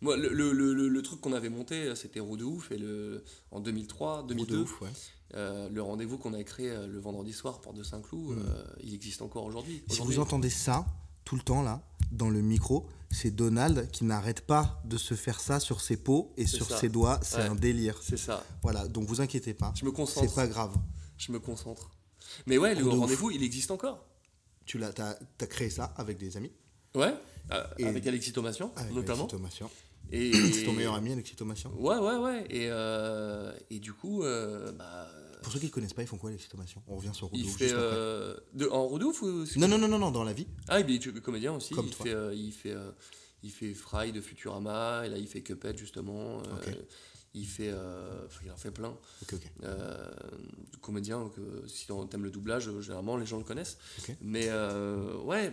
Moi, 0.00 0.16
le, 0.16 0.28
le, 0.28 0.52
le- 0.88 1.02
truc 1.02 1.20
qu'on 1.20 1.32
avait 1.32 1.48
monté, 1.50 1.94
c'était 1.96 2.20
Roue 2.20 2.36
de 2.36 2.44
Ouf. 2.44 2.70
Et 2.72 2.78
le, 2.78 3.24
en 3.50 3.60
2003, 3.60 4.18
Gros 4.18 4.22
2002, 4.28 4.56
de 4.56 4.62
ouf, 4.62 4.80
ouais. 4.80 4.88
euh, 5.34 5.68
le 5.68 5.82
rendez-vous 5.82 6.18
qu'on 6.18 6.34
a 6.34 6.42
créé 6.44 6.70
euh, 6.70 6.86
le 6.86 6.98
vendredi 7.00 7.32
soir, 7.32 7.60
Porte 7.60 7.76
de 7.76 7.82
Saint-Cloud, 7.82 8.36
Mm. 8.36 8.42
euh, 8.46 8.64
il 8.82 8.94
existe 8.94 9.22
encore 9.22 9.44
aujourd'hui. 9.44 9.82
Si 9.88 10.00
vous 10.02 10.18
entendez 10.18 10.50
ça 10.50 10.86
tout 11.24 11.36
le 11.36 11.42
temps 11.42 11.62
là, 11.62 11.82
dans 12.12 12.28
le 12.30 12.40
micro, 12.40 12.88
c'est 13.10 13.30
Donald 13.30 13.90
qui 13.90 14.04
n'arrête 14.04 14.40
pas 14.40 14.80
de 14.84 14.96
se 14.96 15.14
faire 15.14 15.40
ça 15.40 15.60
sur 15.60 15.80
ses 15.80 15.96
peaux 15.96 16.32
et 16.36 16.46
C'est 16.46 16.56
sur 16.56 16.66
ça. 16.66 16.78
ses 16.78 16.88
doigts. 16.88 17.20
C'est 17.22 17.36
Ouais. 17.36 17.42
un 17.44 17.54
délire. 17.54 17.98
C'est 18.02 18.16
ça. 18.16 18.44
Voilà, 18.62 18.88
donc 18.88 19.06
vous 19.06 19.20
inquiétez 19.20 19.54
pas. 19.54 19.72
Je 19.76 19.84
me 19.84 19.90
C'est 19.90 19.96
concentre. 19.96 20.34
pas 20.34 20.46
grave. 20.46 20.74
Je 21.18 21.30
me 21.32 21.38
concentre. 21.38 21.90
Mais 22.46 22.56
ouais, 22.58 22.74
le 22.74 22.88
rendez-vous, 22.88 23.30
il 23.30 23.42
existe 23.42 23.70
encore. 23.70 24.06
Tu 24.66 24.78
l'as, 24.78 24.92
t'as, 24.92 25.14
t'as 25.38 25.46
créé 25.46 25.68
ça 25.70 25.92
avec 25.96 26.16
des 26.18 26.36
amis, 26.36 26.52
Ouais. 26.94 27.12
euh, 27.52 27.64
avec 27.84 28.06
Alexis 28.06 28.32
Thomasian, 28.32 28.72
notamment. 28.92 29.22
l'excitomation. 29.24 29.68
Et... 30.12 30.32
C'est 30.52 30.64
ton 30.64 30.72
meilleur 30.72 30.94
ami, 30.94 31.14
l'excitomation. 31.14 31.72
Ouais, 31.78 31.98
ouais, 31.98 32.16
ouais. 32.16 32.44
Et, 32.50 32.68
euh, 32.70 33.52
et 33.70 33.78
du 33.78 33.92
coup, 33.92 34.22
euh, 34.24 34.72
bah, 34.72 35.08
Pour 35.42 35.52
ceux 35.52 35.58
qui 35.58 35.66
ne 35.66 35.70
connaissent 35.70 35.92
pas, 35.94 36.02
ils 36.02 36.08
font 36.08 36.18
quoi 36.18 36.30
l'excitomation 36.30 36.82
On 36.88 36.96
revient 36.96 37.14
sur 37.14 37.28
il 37.32 37.42
Roudou 37.44 37.56
fait. 37.56 37.64
juste 37.66 37.76
après. 37.76 37.86
euh, 37.96 38.36
de, 38.54 38.68
en 38.68 38.86
roue 38.86 38.98
de 38.98 39.04
ouf 39.04 39.22
ou 39.22 39.44
Non, 39.56 39.68
non, 39.68 39.78
non, 39.78 39.88
non, 39.88 39.98
non, 39.98 40.10
dans 40.10 40.24
la 40.24 40.32
vie. 40.32 40.46
Ah, 40.68 40.80
il 40.80 40.90
est 40.90 41.20
comédien 41.20 41.54
aussi. 41.54 41.74
Comme 41.74 41.86
il, 41.86 41.94
toi. 41.94 42.06
fait, 42.06 42.12
euh, 42.14 42.34
il 42.34 42.52
fait. 42.52 42.72
euh, 42.72 42.90
il 43.42 43.50
fait 43.50 43.72
Fry 43.72 44.12
de 44.12 44.20
Futurama, 44.20 45.02
et 45.06 45.08
là 45.08 45.16
il 45.16 45.26
fait 45.26 45.40
Cuphead 45.40 45.78
justement. 45.78 46.40
euh. 46.40 46.72
Il 47.32 47.46
fait. 47.46 47.70
euh, 47.72 48.26
il 48.44 48.50
en 48.50 48.56
fait 48.56 48.70
plein. 48.70 48.94
Euh, 49.62 50.10
comédien, 50.82 51.30
que 51.34 51.66
si 51.68 51.86
t'aimes 52.10 52.24
le 52.24 52.30
doublage, 52.30 52.68
euh, 52.68 52.80
généralement 52.82 53.16
les 53.16 53.24
gens 53.26 53.38
le 53.38 53.44
connaissent. 53.44 53.78
Mais 54.20 54.48
euh, 54.48 55.16
ouais. 55.22 55.52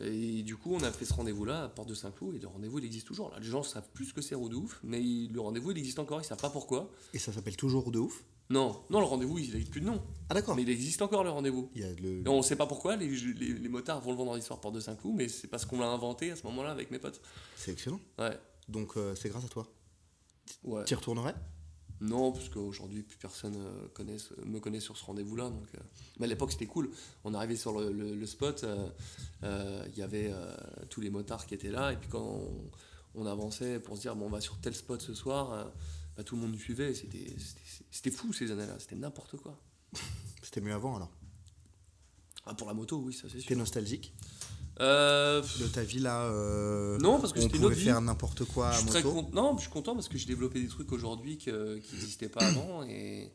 Et 0.00 0.42
du 0.42 0.56
coup, 0.56 0.74
on 0.74 0.82
a 0.82 0.92
fait 0.92 1.04
ce 1.04 1.12
rendez-vous-là 1.14 1.64
à 1.64 1.68
Porte 1.68 1.88
de 1.88 1.94
Saint-Cloud, 1.94 2.34
et 2.36 2.38
le 2.38 2.46
rendez-vous 2.48 2.78
il 2.78 2.84
existe 2.84 3.06
toujours. 3.06 3.30
Là, 3.30 3.38
les 3.40 3.46
gens 3.48 3.62
savent 3.62 3.88
plus 3.92 4.06
ce 4.06 4.14
que 4.14 4.20
c'est 4.22 4.34
Roue 4.36 4.48
de 4.48 4.54
ouf, 4.56 4.78
mais 4.84 5.02
il- 5.02 5.32
le 5.32 5.40
rendez-vous 5.40 5.72
il 5.72 5.78
existe 5.78 5.98
encore, 5.98 6.20
ils 6.20 6.24
savent 6.24 6.40
pas 6.40 6.50
pourquoi. 6.50 6.90
Et 7.14 7.18
ça 7.18 7.32
s'appelle 7.32 7.56
toujours 7.56 7.88
ouf 7.88 8.24
Non, 8.50 8.80
non, 8.90 9.00
le 9.00 9.06
rendez-vous 9.06 9.38
il 9.38 9.58
n'a 9.58 9.64
plus 9.64 9.80
de 9.80 9.86
nom, 9.86 10.00
Ah 10.30 10.34
d'accord. 10.34 10.54
mais 10.54 10.62
il 10.62 10.70
existe 10.70 11.02
encore 11.02 11.24
le 11.24 11.30
rendez-vous. 11.30 11.70
Il 11.74 11.80
y 11.80 11.84
a 11.84 11.92
le... 11.94 12.22
Et 12.24 12.28
on 12.28 12.42
sait 12.42 12.56
pas 12.56 12.66
pourquoi, 12.66 12.94
les, 12.96 13.08
les, 13.08 13.52
les 13.54 13.68
motards 13.68 14.00
vont 14.00 14.12
le 14.12 14.16
vendredi 14.16 14.44
soir 14.44 14.60
Porte 14.60 14.74
de 14.76 14.80
Saint-Cloud, 14.80 15.14
mais 15.16 15.28
c'est 15.28 15.48
parce 15.48 15.64
qu'on 15.66 15.80
l'a 15.80 15.88
inventé 15.88 16.30
à 16.30 16.36
ce 16.36 16.44
moment-là 16.44 16.70
avec 16.70 16.90
mes 16.90 16.98
potes. 16.98 17.20
C'est 17.56 17.72
excellent. 17.72 18.00
Ouais. 18.18 18.38
Donc 18.68 18.96
euh, 18.96 19.14
c'est 19.16 19.28
grâce 19.28 19.44
à 19.44 19.48
toi. 19.48 19.66
Ouais. 20.64 20.84
Tu 20.84 20.92
y 20.94 20.96
retournerais? 20.96 21.34
Non, 22.00 22.30
parce 22.32 22.48
qu'aujourd'hui, 22.48 23.02
plus 23.02 23.16
personne 23.16 23.56
euh, 23.56 24.44
me 24.46 24.60
connaît 24.60 24.80
sur 24.80 24.96
ce 24.96 25.04
rendez-vous-là. 25.04 25.50
Donc, 25.50 25.66
euh, 25.74 25.80
Mais 26.18 26.26
à 26.26 26.28
l'époque, 26.28 26.52
c'était 26.52 26.66
cool. 26.66 26.90
On 27.24 27.34
arrivait 27.34 27.56
sur 27.56 27.78
le, 27.78 27.90
le- 27.92 28.14
le 28.14 28.26
spot, 28.26 28.62
euh, 28.64 28.88
euh, 29.42 29.84
il 29.88 29.98
y 29.98 30.02
avait 30.02 30.32
tous 30.90 31.00
les 31.00 31.10
motards 31.10 31.44
qui 31.46 31.54
étaient 31.54 31.70
là. 31.70 31.92
Et 31.92 31.96
puis 31.96 32.08
quand 32.08 32.22
on, 32.22 32.70
on 33.14 33.26
avançait 33.26 33.80
pour 33.80 33.96
se 33.96 34.02
dire, 34.02 34.14
bon, 34.14 34.26
on 34.26 34.30
va 34.30 34.40
sur 34.40 34.58
tel 34.60 34.74
spot 34.74 35.00
ce 35.02 35.12
soir, 35.14 35.72
bah, 36.16 36.22
tout 36.22 36.36
le 36.36 36.42
monde 36.42 36.52
nous 36.52 36.58
suivait. 36.58 36.94
C'était 37.90 38.10
fou 38.12 38.32
ces 38.32 38.50
années-là. 38.52 38.76
C'était 38.78 38.96
n'importe 38.96 39.36
quoi. 39.36 39.58
C'était 40.42 40.60
mieux 40.60 40.74
avant 40.74 40.96
alors? 40.96 41.10
Ah, 42.46 42.54
pour 42.54 42.68
la 42.68 42.74
moto, 42.74 42.98
oui, 42.98 43.12
ça 43.12 43.28
c'est 43.28 43.38
T'es 43.38 43.42
sûr. 43.44 43.56
nostalgique? 43.58 44.14
Euh, 44.80 45.42
de 45.60 45.66
ta 45.66 45.82
vie 45.82 45.98
là 45.98 46.24
euh, 46.26 46.98
Non, 46.98 47.18
parce 47.20 47.32
que 47.32 47.38
où 47.38 47.42
on 47.42 47.44
c'était 47.46 47.56
une 47.56 47.62
pouvait 47.62 47.72
autre 47.74 47.78
vie. 47.80 47.84
faire 47.86 48.00
n'importe 48.00 48.44
quoi 48.44 48.70
je 48.72 48.76
à 48.76 48.80
suis 48.80 48.88
très 48.88 49.02
moto. 49.02 49.14
content. 49.22 49.30
Non, 49.34 49.56
je 49.56 49.62
suis 49.62 49.70
content 49.70 49.94
parce 49.94 50.08
que 50.08 50.16
j'ai 50.18 50.26
développé 50.26 50.60
des 50.60 50.68
trucs 50.68 50.92
aujourd'hui 50.92 51.36
que- 51.38 51.78
qui 51.78 51.94
n'existaient 51.96 52.28
pas 52.28 52.44
avant. 52.46 52.84
Et. 52.84 53.32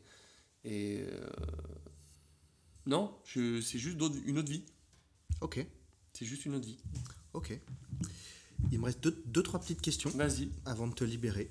et 0.64 1.00
euh, 1.02 1.26
non, 2.86 3.14
je- 3.24 3.60
c'est 3.60 3.78
juste 3.78 3.98
une 4.26 4.38
autre 4.38 4.50
vie. 4.50 4.64
Ok, 5.40 5.66
C'est 6.12 6.24
juste 6.26 6.44
une 6.46 6.54
autre 6.54 6.66
vie. 6.66 6.78
ok. 7.32 7.58
Il 8.70 8.78
me 8.78 8.84
reste 8.86 9.00
deux, 9.02 9.22
deux 9.26 9.42
trois 9.42 9.60
petites 9.60 9.80
questions 9.82 10.10
Vas-y. 10.14 10.48
avant 10.64 10.86
de 10.86 10.94
te 10.94 11.04
libérer. 11.04 11.50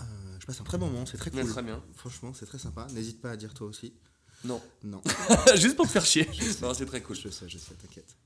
Euh, 0.00 0.04
je 0.40 0.46
passe 0.46 0.60
un 0.60 0.64
très 0.64 0.78
bon 0.78 0.86
moment, 0.90 1.06
c'est 1.06 1.18
très 1.18 1.30
cool. 1.30 1.46
Très 1.46 1.62
bien. 1.62 1.82
Franchement, 1.94 2.32
c'est 2.34 2.46
très 2.46 2.58
sympa. 2.58 2.86
N'hésite 2.92 3.20
pas 3.20 3.30
à 3.32 3.36
dire 3.36 3.52
toi 3.54 3.66
aussi. 3.68 3.92
Non. 4.44 4.60
Non, 4.82 5.02
juste 5.56 5.76
pour 5.76 5.86
te 5.86 5.92
faire 5.92 6.04
chier. 6.06 6.26
Non, 6.62 6.72
c'est 6.74 6.86
très 6.86 7.02
cool. 7.02 7.14
je 7.16 7.28
sais, 7.28 7.48
je 7.48 7.58
sais, 7.58 7.74
t'inquiète. 7.74 8.16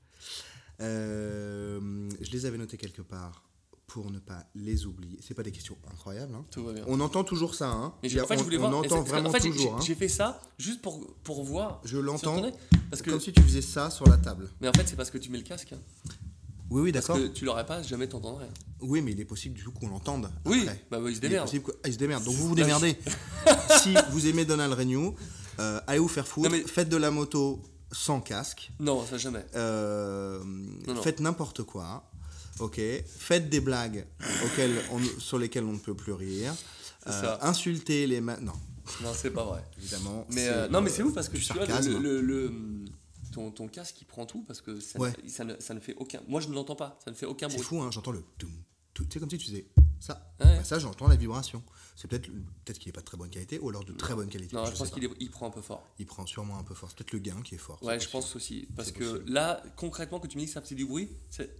Euh, 0.81 2.09
je 2.21 2.31
les 2.31 2.45
avais 2.45 2.57
notés 2.57 2.77
quelque 2.77 3.01
part 3.01 3.43
pour 3.87 4.09
ne 4.09 4.17
pas 4.19 4.43
les 4.55 4.85
oublier. 4.85 5.19
C'est 5.21 5.33
pas 5.35 5.43
des 5.43 5.51
questions 5.51 5.77
incroyables. 5.91 6.33
hein. 6.33 6.45
Tout 6.51 6.63
va 6.63 6.73
bien. 6.73 6.83
On 6.87 6.99
entend 6.99 7.23
toujours 7.23 7.53
ça. 7.53 7.69
Hein. 7.69 7.93
Mais 8.01 8.19
en 8.21 8.25
fait, 8.25 8.35
je 8.37 8.41
on, 8.41 8.43
voulais 8.43 8.57
on 8.57 8.61
voir. 8.61 8.75
entend 8.75 8.83
est-ce 8.83 9.03
que- 9.03 9.09
vraiment 9.09 9.29
en 9.29 9.31
fait, 9.31 9.43
j'ai- 9.43 9.51
toujours. 9.51 9.71
j'ai- 9.71 9.77
hein. 9.77 9.85
J'ai 9.85 9.95
fait 9.95 10.07
ça 10.07 10.41
juste 10.57 10.81
pour, 10.81 11.13
pour 11.23 11.43
voir. 11.43 11.79
Je 11.83 11.97
si 11.97 12.03
l'entends 12.03 12.37
on. 12.43 12.51
Parce 12.89 13.01
que, 13.01 13.11
comme 13.11 13.19
si 13.19 13.31
tu 13.33 13.41
faisais 13.43 13.61
ça 13.61 13.89
sur 13.91 14.07
la 14.09 14.17
table. 14.17 14.49
Mais 14.61 14.67
en 14.67 14.73
fait, 14.73 14.87
c'est 14.87 14.95
parce 14.95 15.11
que 15.11 15.17
tu 15.19 15.29
mets 15.29 15.37
le 15.37 15.43
casque. 15.43 15.73
Oui, 16.69 16.81
oui, 16.81 16.91
Parce 16.91 17.05
d'accord. 17.05 17.21
que 17.21 17.27
tu 17.27 17.45
l'aurais 17.45 17.65
pas, 17.67 17.83
jamais 17.83 18.07
t'entendrais. 18.07 18.49
Oui, 18.81 19.01
mais 19.03 19.11
il 19.11 19.19
est 19.19 19.25
possible 19.25 19.53
du 19.55 19.63
coup 19.63 19.71
qu'on 19.71 19.89
l'entende. 19.89 20.31
Oui, 20.45 20.61
après. 20.63 20.83
bah 20.89 20.99
il 21.07 21.15
se 21.15 21.21
démerde. 21.21 21.51
que- 21.51 21.71
ah, 21.83 21.87
il 21.87 21.93
se 21.93 21.99
démerde. 21.99 22.23
Donc 22.23 22.33
vous 22.37 22.47
vous 22.47 22.55
démerdez. 22.55 22.97
si 23.83 23.93
vous 24.09 24.25
aimez 24.27 24.43
Donald 24.45 24.73
Renew, 24.73 25.13
euh, 25.59 25.79
allez 25.85 25.99
vous 25.99 26.07
faire 26.07 26.27
foutre. 26.27 26.49
Non, 26.49 26.55
mais- 26.57 26.63
Faites 26.63 26.89
de 26.89 26.97
la 26.97 27.11
moto 27.11 27.61
sans 27.93 28.19
casque. 28.19 28.71
Non, 28.79 29.05
ça 29.05 29.17
jamais. 29.17 29.45
Euh, 29.55 30.43
non. 30.43 31.01
Faites 31.01 31.21
n'importe 31.21 31.63
quoi. 31.63 32.09
Ok. 32.59 32.79
Faites 33.17 33.49
des 33.49 33.61
blagues 33.61 34.05
auxquelles 34.45 34.75
on- 34.91 35.19
sur 35.19 35.39
lesquelles 35.39 35.63
on 35.63 35.73
ne 35.73 35.77
peut 35.79 35.95
plus 35.95 36.11
rire. 36.13 36.53
C'est 37.05 37.09
Euh, 37.09 37.21
ça. 37.21 37.39
insulter 37.43 38.05
les 38.07 38.19
ma- 38.21 38.37
Non, 38.37 38.53
Non, 39.01 39.11
c'est 39.15 39.31
pas 39.31 39.43
vrai. 39.45 39.63
évidemment. 39.77 40.25
Mais 40.29 40.45
c'est, 40.45 40.49
euh, 40.49 40.67
non, 40.69 40.81
mais 40.81 40.89
c'est 40.89 41.03
ouf 41.03 41.13
parce 41.13 41.29
que 41.29 41.37
tu 41.37 41.53
vois, 41.53 41.65
sarcasme. 41.65 41.99
le, 42.01 42.21
le- 42.21 42.47
le- 42.47 42.85
ton, 43.33 43.49
ton 43.51 43.67
casque 43.67 43.99
il 44.01 44.05
prend 44.05 44.25
tout 44.25 44.43
parce 44.47 44.61
que 44.61 44.79
ça, 44.79 44.99
Ouais. 44.99 45.11
ça, 45.27 45.43
ne, 45.43 45.55
ça 45.59 45.73
ne 45.73 45.79
fait 45.79 45.95
aucun. 45.97 46.21
Moi, 46.27 46.41
je 46.41 46.47
ne 46.49 46.53
l'entends 46.53 46.75
pas. 46.75 46.99
Ça 47.03 47.09
ne 47.11 47.15
fait 47.15 47.25
aucun 47.25 47.49
C'est 47.49 47.55
bruit. 47.55 47.65
fou, 47.65 47.81
hein, 47.81 47.89
j'entends 47.91 48.11
le. 48.11 48.23
Tu 48.37 48.45
sais, 49.11 49.19
comme 49.19 49.29
si 49.29 49.37
tu 49.39 49.45
faisais 49.47 49.65
Ça, 50.03 50.21
Ouais. 50.41 50.57
Bah, 50.57 50.63
ça 50.65 50.79
j'entends 50.79 51.07
la 51.07 51.15
vibration. 51.15 51.63
C'est 51.95 52.09
peut-être 52.09 52.27
peut-être 52.29 52.77
qu'il 52.77 52.89
est 52.89 52.91
pas 52.91 52.99
de 52.99 53.05
très 53.05 53.15
bonne 53.15 53.29
qualité 53.29 53.57
ou 53.59 53.69
alors 53.69 53.85
de 53.85 53.93
très 53.93 54.13
bonne 54.13 54.27
qualité. 54.27 54.53
Non, 54.53 54.65
je, 54.65 54.75
pense 54.75 54.89
qu'il 54.89 55.09
il 55.17 55.31
prend 55.31 55.47
un 55.47 55.49
peu 55.49 55.61
fort. 55.61 55.87
Il 55.97 56.05
prend 56.05 56.25
sûrement 56.25 56.57
un 56.57 56.63
peu 56.63 56.73
fort. 56.73 56.89
C'est 56.89 56.97
peut-être 56.97 57.13
le 57.13 57.19
gain 57.19 57.41
qui 57.41 57.55
est 57.55 57.57
fort. 57.57 57.81
Ouais, 57.81 57.93
je 57.93 57.99
possible. 57.99 58.11
pense 58.11 58.35
aussi. 58.35 58.67
Parce 58.75 58.91
que 58.91 59.03
possible. 59.05 59.31
là, 59.31 59.63
concrètement, 59.77 60.19
que 60.19 60.27
tu 60.27 60.35
me 60.35 60.41
dis 60.41 60.47
que 60.47 60.53
ça 60.53 60.61
faisait 60.61 60.75
du 60.75 60.85
bruit, 60.85 61.09
c'est. 61.29 61.55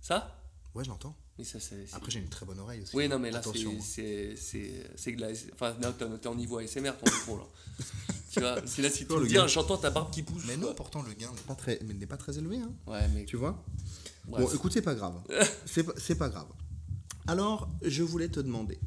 Ça? 0.00 0.36
Ouais, 0.74 0.82
je 0.82 0.88
l'entends. 0.88 1.16
Mais 1.38 1.44
ça, 1.44 1.58
Après, 1.92 2.10
j'ai 2.10 2.18
une 2.18 2.28
très 2.28 2.44
bonne 2.44 2.58
oreille 2.58 2.82
aussi. 2.82 2.96
Oui, 2.96 3.08
non, 3.08 3.20
mais 3.20 3.30
là, 3.30 3.40
hein. 3.46 3.52
c'est- 3.54 3.80
c'est. 3.80 4.36
C'est 4.36 4.90
c'est 4.96 5.12
de 5.12 5.20
la. 5.20 5.28
Enfin, 5.52 5.76
là, 5.80 5.92
t'es 5.92 6.26
en 6.26 6.34
niveau 6.34 6.58
ASMR, 6.58 6.90
ton 6.98 7.08
micro, 7.08 7.38
là. 7.38 7.44
tu 8.32 8.40
vois, 8.40 8.66
c'est 8.66 8.82
là, 8.82 8.90
si 8.90 9.06
tu 9.06 9.12
me 9.12 9.20
le 9.20 9.28
dis, 9.28 9.36
j'entends 9.46 9.76
ta 9.78 9.90
barbe 9.90 10.10
qui 10.10 10.24
pousse. 10.24 10.42
Mais 10.48 10.56
non, 10.56 10.74
pourtant, 10.74 11.02
le 11.02 11.12
gain 11.12 11.30
n'est 11.30 11.40
pas 11.42 11.54
très, 11.54 11.78
mais 11.84 12.06
pas 12.06 12.16
très 12.16 12.36
élevé. 12.36 12.56
Hein, 12.56 12.72
Ouais, 12.88 13.06
mais. 13.14 13.26
tu 13.26 13.36
vois? 13.36 13.62
Bref. 14.24 14.44
Bon, 14.44 14.52
écoute, 14.52 14.72
c'est 14.72 14.82
pas 14.82 14.96
grave. 14.96 15.22
c'est 15.66 15.84
pas, 15.84 15.92
c'est 15.98 16.16
pas 16.16 16.28
grave. 16.28 16.48
Alors, 17.26 17.68
je 17.82 18.02
voulais 18.02 18.28
te 18.28 18.40
demander, 18.40 18.78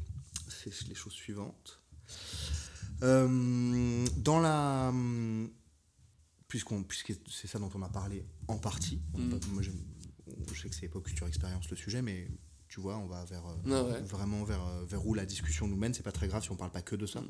c'est 0.48 0.88
les 0.88 0.94
choses 0.94 1.12
suivantes. 1.12 1.80
Euh, 3.02 4.06
dans 4.18 4.40
la, 4.40 4.92
puisqu'on, 6.48 6.82
puisque 6.82 7.14
c'est 7.30 7.46
ça 7.48 7.58
dont 7.58 7.70
on 7.74 7.82
a 7.82 7.88
parlé 7.88 8.24
en 8.48 8.58
partie. 8.58 9.00
Mm. 9.16 9.28
pas- 9.30 9.46
moi, 9.48 9.62
je 9.62 9.70
sais 10.60 10.68
que 10.68 10.74
c'est 10.74 10.88
pop 10.88 11.04
culture 11.04 11.26
expérience 11.26 11.68
le 11.70 11.76
sujet, 11.76 12.02
mais 12.02 12.28
tu 12.68 12.80
vois, 12.80 12.98
on 12.98 13.06
va 13.06 13.24
vers 13.24 13.44
euh, 13.46 13.54
Ah 13.66 13.84
ouais. 13.84 14.00
vraiment 14.02 14.44
vers, 14.44 14.64
euh, 14.66 14.84
vers 14.84 15.06
où 15.06 15.14
la 15.14 15.26
discussion 15.26 15.66
nous 15.66 15.76
mène. 15.76 15.92
C'est 15.94 16.02
pas 16.02 16.12
très 16.12 16.28
grave 16.28 16.42
si 16.42 16.50
on 16.50 16.56
parle 16.56 16.70
pas 16.72 16.82
que 16.82 16.96
de 16.96 17.06
ça, 17.06 17.20
Mm. 17.20 17.28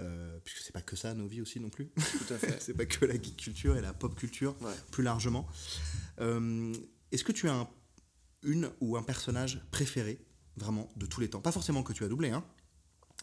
Euh, 0.00 0.40
puisque 0.42 0.58
c'est 0.64 0.72
pas 0.72 0.82
que 0.82 0.96
ça 0.96 1.14
nos 1.14 1.28
vies 1.28 1.40
aussi 1.40 1.60
non 1.60 1.70
plus. 1.70 1.86
Tout 1.94 2.34
à 2.34 2.36
fait. 2.36 2.58
c'est 2.60 2.74
pas 2.74 2.84
que 2.84 3.04
la 3.04 3.14
geek 3.14 3.36
culture 3.36 3.76
et 3.76 3.80
la 3.80 3.92
pop 3.92 4.12
culture 4.16 4.56
Ouais. 4.60 4.72
plus 4.90 5.04
largement. 5.04 5.46
Euh, 6.20 6.74
Est-ce 7.12 7.22
que 7.22 7.30
tu 7.30 7.48
as 7.48 7.54
un- 7.54 7.68
une 8.44 8.70
ou 8.80 8.96
un 8.96 9.02
personnage 9.02 9.60
préféré, 9.70 10.20
vraiment, 10.56 10.88
de 10.96 11.06
tous 11.06 11.20
les 11.20 11.28
temps 11.30 11.40
Pas 11.40 11.52
forcément 11.52 11.82
que 11.82 11.92
tu 11.92 12.04
as 12.04 12.08
doublé, 12.08 12.30
hein 12.30 12.44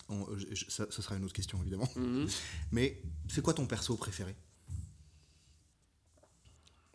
On- 0.10 0.28
je- 0.38 0.48
je- 0.54 0.70
ça, 0.70 0.86
ça 0.92 1.02
sera 1.02 1.16
une 1.16 1.24
autre 1.24 1.34
question, 1.34 1.60
évidemment. 1.62 1.88
Mhm. 1.96 2.28
Mais 2.72 3.02
c'est 3.30 3.42
quoi 3.42 3.54
ton 3.54 3.66
perso 3.66 3.96
préféré? 3.96 4.36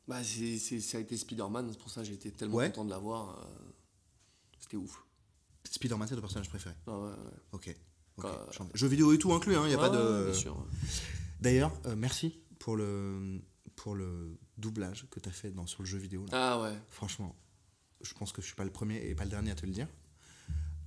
Bah, 0.08 0.22
c'est- 0.22 0.58
c'est- 0.58 0.80
ça 0.80 0.98
a 0.98 1.00
été 1.00 1.16
Spider-Man, 1.16 1.68
c'est 1.72 1.78
pour 1.78 1.90
ça 1.90 2.02
que 2.02 2.06
j'ai 2.08 2.14
été 2.14 2.30
tellement 2.30 2.56
Ouais. 2.56 2.68
content 2.70 2.84
de 2.84 2.90
l'avoir. 2.90 3.38
euh, 3.40 3.72
C'était 4.60 4.76
ouf. 4.76 5.04
Spider-Man, 5.64 6.08
c'est 6.08 6.14
ton 6.16 6.20
personnage 6.20 6.48
préféré? 6.48 6.74
Ah 6.86 6.98
ouais, 6.98 7.08
ouais. 7.10 7.14
Ok. 7.52 7.68
ok. 7.68 7.76
Quand- 8.22 8.52
J'en- 8.52 8.68
Jeux 8.74 8.88
vidéo 8.88 9.12
et 9.12 9.18
tout 9.18 9.32
inclus, 9.32 9.52
il 9.52 9.56
hein, 9.56 9.66
n'y 9.68 9.74
a 9.74 9.78
pas 9.78 9.90
de... 9.90 10.32
D'ailleurs, 11.40 11.72
euh, 11.86 11.94
merci 11.96 12.40
pour 12.58 12.76
le, 12.76 13.40
pour 13.76 13.94
le 13.94 14.38
doublage 14.58 15.06
que 15.10 15.20
tu 15.20 15.28
as 15.28 15.32
fait 15.32 15.50
dans, 15.52 15.66
sur 15.66 15.82
le 15.82 15.86
jeu 15.88 15.98
vidéo. 15.98 16.24
là. 16.26 16.54
Ah 16.56 16.60
ouais. 16.62 16.76
Franchement, 16.88 17.36
je 18.03 18.14
pense 18.14 18.32
que 18.32 18.40
je 18.42 18.47
suis 18.47 18.55
pas 18.57 18.64
le 18.64 18.70
premier 18.70 18.97
et 19.09 19.14
pas 19.14 19.24
le 19.24 19.30
dernier 19.30 19.51
à 19.51 19.55
te 19.55 19.66
le 19.66 19.72
dire. 19.72 19.88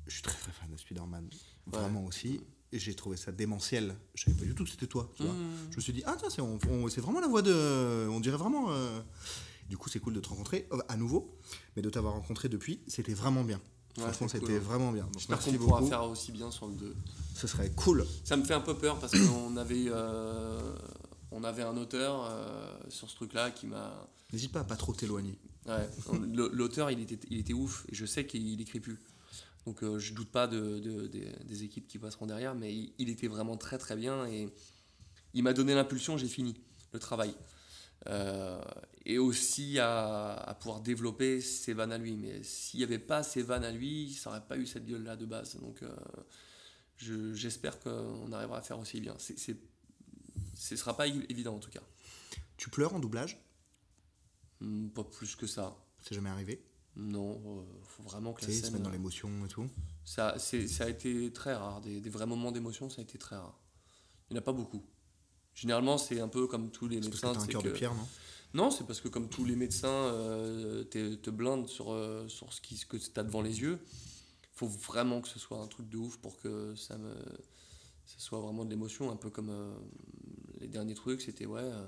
Je 0.07 0.13
suis 0.13 0.23
très 0.23 0.37
très 0.37 0.51
fan 0.51 0.69
de 0.71 0.77
Spider-Man. 0.77 1.29
Vraiment 1.67 2.05
aussi. 2.05 2.41
Et 2.71 2.79
j'ai 2.79 2.93
trouvé 2.95 3.17
ça 3.17 3.31
démentiel. 3.31 3.95
Je 4.15 4.25
savais 4.25 4.37
pas 4.37 4.45
du 4.45 4.53
tout 4.55 4.63
que 4.63 4.69
c'était 4.69 4.87
toi. 4.87 5.09
Tu 5.15 5.23
vois. 5.23 5.33
Mhm. 5.33 5.49
Je 5.71 5.75
me 5.75 5.81
suis 5.81 5.93
dit, 5.93 6.03
ah 6.05 6.15
tiens, 6.19 6.29
c'est 6.29 6.41
on- 6.41 6.59
on- 6.69 6.87
c'est 6.89 7.01
vraiment 7.01 7.19
la 7.19 7.27
voix 7.27 7.41
de. 7.41 8.07
On 8.09 8.19
dirait 8.19 8.37
vraiment. 8.37 8.67
euh, 8.71 9.01
Du 9.69 9.77
coup, 9.77 9.87
c'est 9.87 9.99
cool 9.99 10.15
de 10.15 10.19
te 10.19 10.29
rencontrer 10.29 10.67
euh, 10.71 10.79
à 10.87 10.97
nouveau. 10.97 11.37
Mais 11.75 11.83
de 11.83 11.89
t'avoir 11.91 12.13
rencontré 12.13 12.49
depuis, 12.49 12.81
c'était 12.87 13.13
vraiment 13.13 13.43
bien. 13.43 13.57
Ouais, 13.97 14.03
Franchement, 14.03 14.27
c'était 14.27 14.45
cool. 14.45 14.55
vraiment 14.57 14.91
bien. 14.91 15.03
Donc, 15.03 15.13
J'espère 15.19 15.39
qu'on 15.39 15.53
pourra 15.53 15.79
beaucoup. 15.79 15.89
faire 15.91 16.03
aussi 16.09 16.31
bien 16.31 16.49
sur 16.49 16.67
le 16.67 16.73
2. 16.75 16.95
Ce 17.35 17.45
serait 17.47 17.69
cool. 17.71 18.05
Ça 18.23 18.35
me 18.37 18.43
fait 18.43 18.53
un 18.55 18.61
peu 18.61 18.75
peur 18.75 18.99
parce 18.99 19.11
qu'on 19.13 19.57
avait, 19.57 19.85
euh, 19.87 20.75
on 21.31 21.43
avait 21.43 21.61
un 21.63 21.75
auteur 21.77 22.25
euh, 22.31 22.79
sur 22.89 23.09
ce 23.11 23.15
truc-là 23.15 23.51
qui 23.51 23.67
m'a. 23.67 24.07
N'hésite 24.33 24.51
pas 24.51 24.61
à 24.61 24.63
pas 24.63 24.75
trop 24.75 24.93
t'éloigner. 24.93 25.37
Ouais, 25.65 25.87
l'auteur 26.33 26.89
il 26.91 26.99
était, 27.01 27.19
il 27.29 27.37
était 27.37 27.53
ouf 27.53 27.85
et 27.91 27.95
je 27.95 28.05
sais 28.05 28.25
qu'il 28.25 28.59
écrit 28.61 28.79
plus. 28.79 28.97
Donc 29.65 29.83
euh, 29.83 29.99
je 29.99 30.13
doute 30.13 30.29
pas 30.31 30.47
de, 30.47 30.79
de- 30.79 31.07
des- 31.07 31.31
des 31.45 31.63
équipes 31.63 31.87
qui 31.87 31.99
passeront 31.99 32.25
derrière, 32.25 32.55
mais 32.55 32.73
il, 32.73 32.93
il 32.97 33.09
était 33.09 33.27
vraiment 33.27 33.57
très 33.57 33.77
très 33.77 33.95
bien 33.95 34.25
et 34.25 34.49
il 35.33 35.43
m'a 35.43 35.53
donné 35.53 35.75
l'impulsion, 35.75 36.17
j'ai 36.17 36.27
fini 36.29 36.55
le 36.93 36.99
travail. 36.99 37.33
Euh, 38.07 38.61
et 39.05 39.17
aussi 39.17 39.77
à, 39.77 40.33
à 40.33 40.53
pouvoir 40.55 40.79
développer 40.79 41.41
ses 41.41 41.73
vannes 41.73 41.91
à 41.91 41.97
lui. 41.97 42.15
Mais 42.15 42.41
s'il 42.43 42.79
n'y 42.79 42.83
avait 42.85 42.97
pas 42.97 43.21
ses 43.23 43.41
vannes 43.43 43.65
à 43.65 43.71
lui, 43.71 44.13
ça 44.13 44.29
n'aurait 44.29 44.47
pas 44.47 44.57
eu 44.57 44.65
cette 44.65 44.85
gueule-là 44.85 45.17
de 45.17 45.25
base. 45.25 45.57
Donc 45.57 45.83
euh, 45.83 45.93
je- 46.97 47.33
j'espère 47.33 47.79
qu'on 47.79 48.31
arrivera 48.31 48.59
à 48.59 48.61
faire 48.61 48.79
aussi 48.79 49.01
bien. 49.01 49.15
C'est, 49.19 49.37
c'est- 49.37 49.57
ce 50.55 50.73
ne 50.73 50.77
sera 50.79 50.95
pas 50.95 51.07
évi- 51.07 51.25
évident 51.29 51.55
en 51.55 51.59
tout 51.59 51.69
cas. 51.71 51.81
Tu 52.57 52.69
pleures 52.69 52.93
en 52.95 52.99
doublage? 52.99 53.37
Hmm, 54.61 54.89
Pas 54.89 55.03
plus 55.03 55.35
que 55.35 55.47
ça. 55.47 55.75
C'est 56.01 56.15
jamais 56.15 56.29
arrivé? 56.29 56.61
Non, 56.95 57.39
euh, 57.45 57.63
faut 57.83 58.03
vraiment 58.03 58.33
que 58.33 58.41
la 58.41 58.47
sais, 58.47 58.53
se 58.53 58.61
scène. 58.63 58.73
mettre 58.73 58.83
dans 58.85 58.89
l'émotion 58.91 59.45
et 59.45 59.47
tout. 59.47 59.67
Ça, 60.03 60.35
c'est- 60.37 60.67
ça 60.67 60.85
a 60.85 60.89
été 60.89 61.31
très 61.31 61.53
rare. 61.53 61.81
Des, 61.81 62.01
des 62.01 62.09
vrais 62.09 62.25
moments 62.25 62.51
d'émotion, 62.51 62.89
ça 62.89 62.99
a 62.99 63.03
été 63.03 63.17
très 63.17 63.35
rare. 63.37 63.57
Il 64.29 64.33
n'y 64.33 64.39
en 64.39 64.41
a 64.41 64.43
pas 64.43 64.51
beaucoup. 64.53 64.83
Généralement, 65.55 65.97
c'est 65.97 66.19
un 66.19 66.27
peu 66.27 66.47
comme 66.47 66.71
tous 66.71 66.87
les 66.87 67.01
C'est 67.01 67.09
parce 67.09 67.21
que 67.21 67.25
médecins. 67.27 67.39
t'as 67.39 67.43
un 67.45 67.47
cœur 67.47 67.63
que- 67.63 67.67
de 67.69 67.73
pierre, 67.73 67.93
non? 67.93 68.07
Non, 68.53 68.71
c'est 68.71 68.85
parce 68.85 68.99
que 68.99 69.07
comme 69.07 69.29
tous 69.29 69.45
les 69.45 69.55
médecins 69.55 69.87
euh, 69.87 70.83
te, 70.83 71.29
blindent 71.29 71.67
sur, 71.67 71.91
euh, 71.91 72.27
sur 72.27 72.51
ce, 72.51 72.59
qui, 72.61 72.75
ce 72.77 72.85
que 72.85 72.97
tu 72.97 73.17
as 73.19 73.23
devant 73.23 73.41
les 73.43 73.61
yeux, 73.61 73.79
il 74.43 74.47
faut 74.57 74.67
vraiment 74.67 75.21
que 75.21 75.27
ce 75.27 75.37
soit 75.39 75.59
un 75.61 75.67
truc 75.67 75.87
de 75.89 75.97
ouf 75.97 76.17
pour 76.17 76.37
que 76.37 76.75
ça, 76.75 76.97
me, 76.97 77.13
ça 78.05 78.15
soit 78.17 78.39
vraiment 78.39 78.65
de 78.65 78.69
l'émotion. 78.71 79.11
Un 79.11 79.15
peu 79.15 79.29
comme 79.29 79.49
euh, 79.51 79.73
les 80.59 80.67
derniers 80.67 80.95
trucs, 80.95 81.21
c'était 81.21 81.45
ouais, 81.45 81.61
euh, 81.61 81.87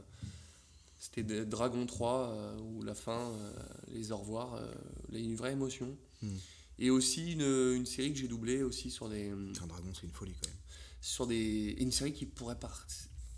c'était 1.01 1.23
Dragon 1.45 1.83
3 1.85 2.29
euh, 2.29 2.59
où 2.59 2.83
la 2.83 2.93
fin, 2.93 3.31
euh, 3.31 3.53
les 3.87 4.11
au 4.11 4.17
revoir, 4.17 4.53
euh, 4.53 4.71
une 5.11 5.35
vraie 5.35 5.51
émotion. 5.53 5.97
Hmm. 6.21 6.37
Et 6.77 6.91
aussi 6.91 7.31
une, 7.33 7.41
une 7.41 7.85
série 7.87 8.13
que 8.13 8.19
j'ai 8.19 8.27
doublée 8.27 8.61
aussi 8.61 8.91
sur 8.91 9.09
des, 9.09 9.29
un 9.29 9.67
dragon, 9.67 9.91
c'est 9.95 10.03
une 10.05 10.13
folie 10.13 10.35
quand 10.39 10.47
même. 10.47 10.57
sur 11.01 11.25
des 11.27 11.75
une 11.79 11.91
série 11.91 12.13
qui 12.13 12.25
pourrait 12.27 12.57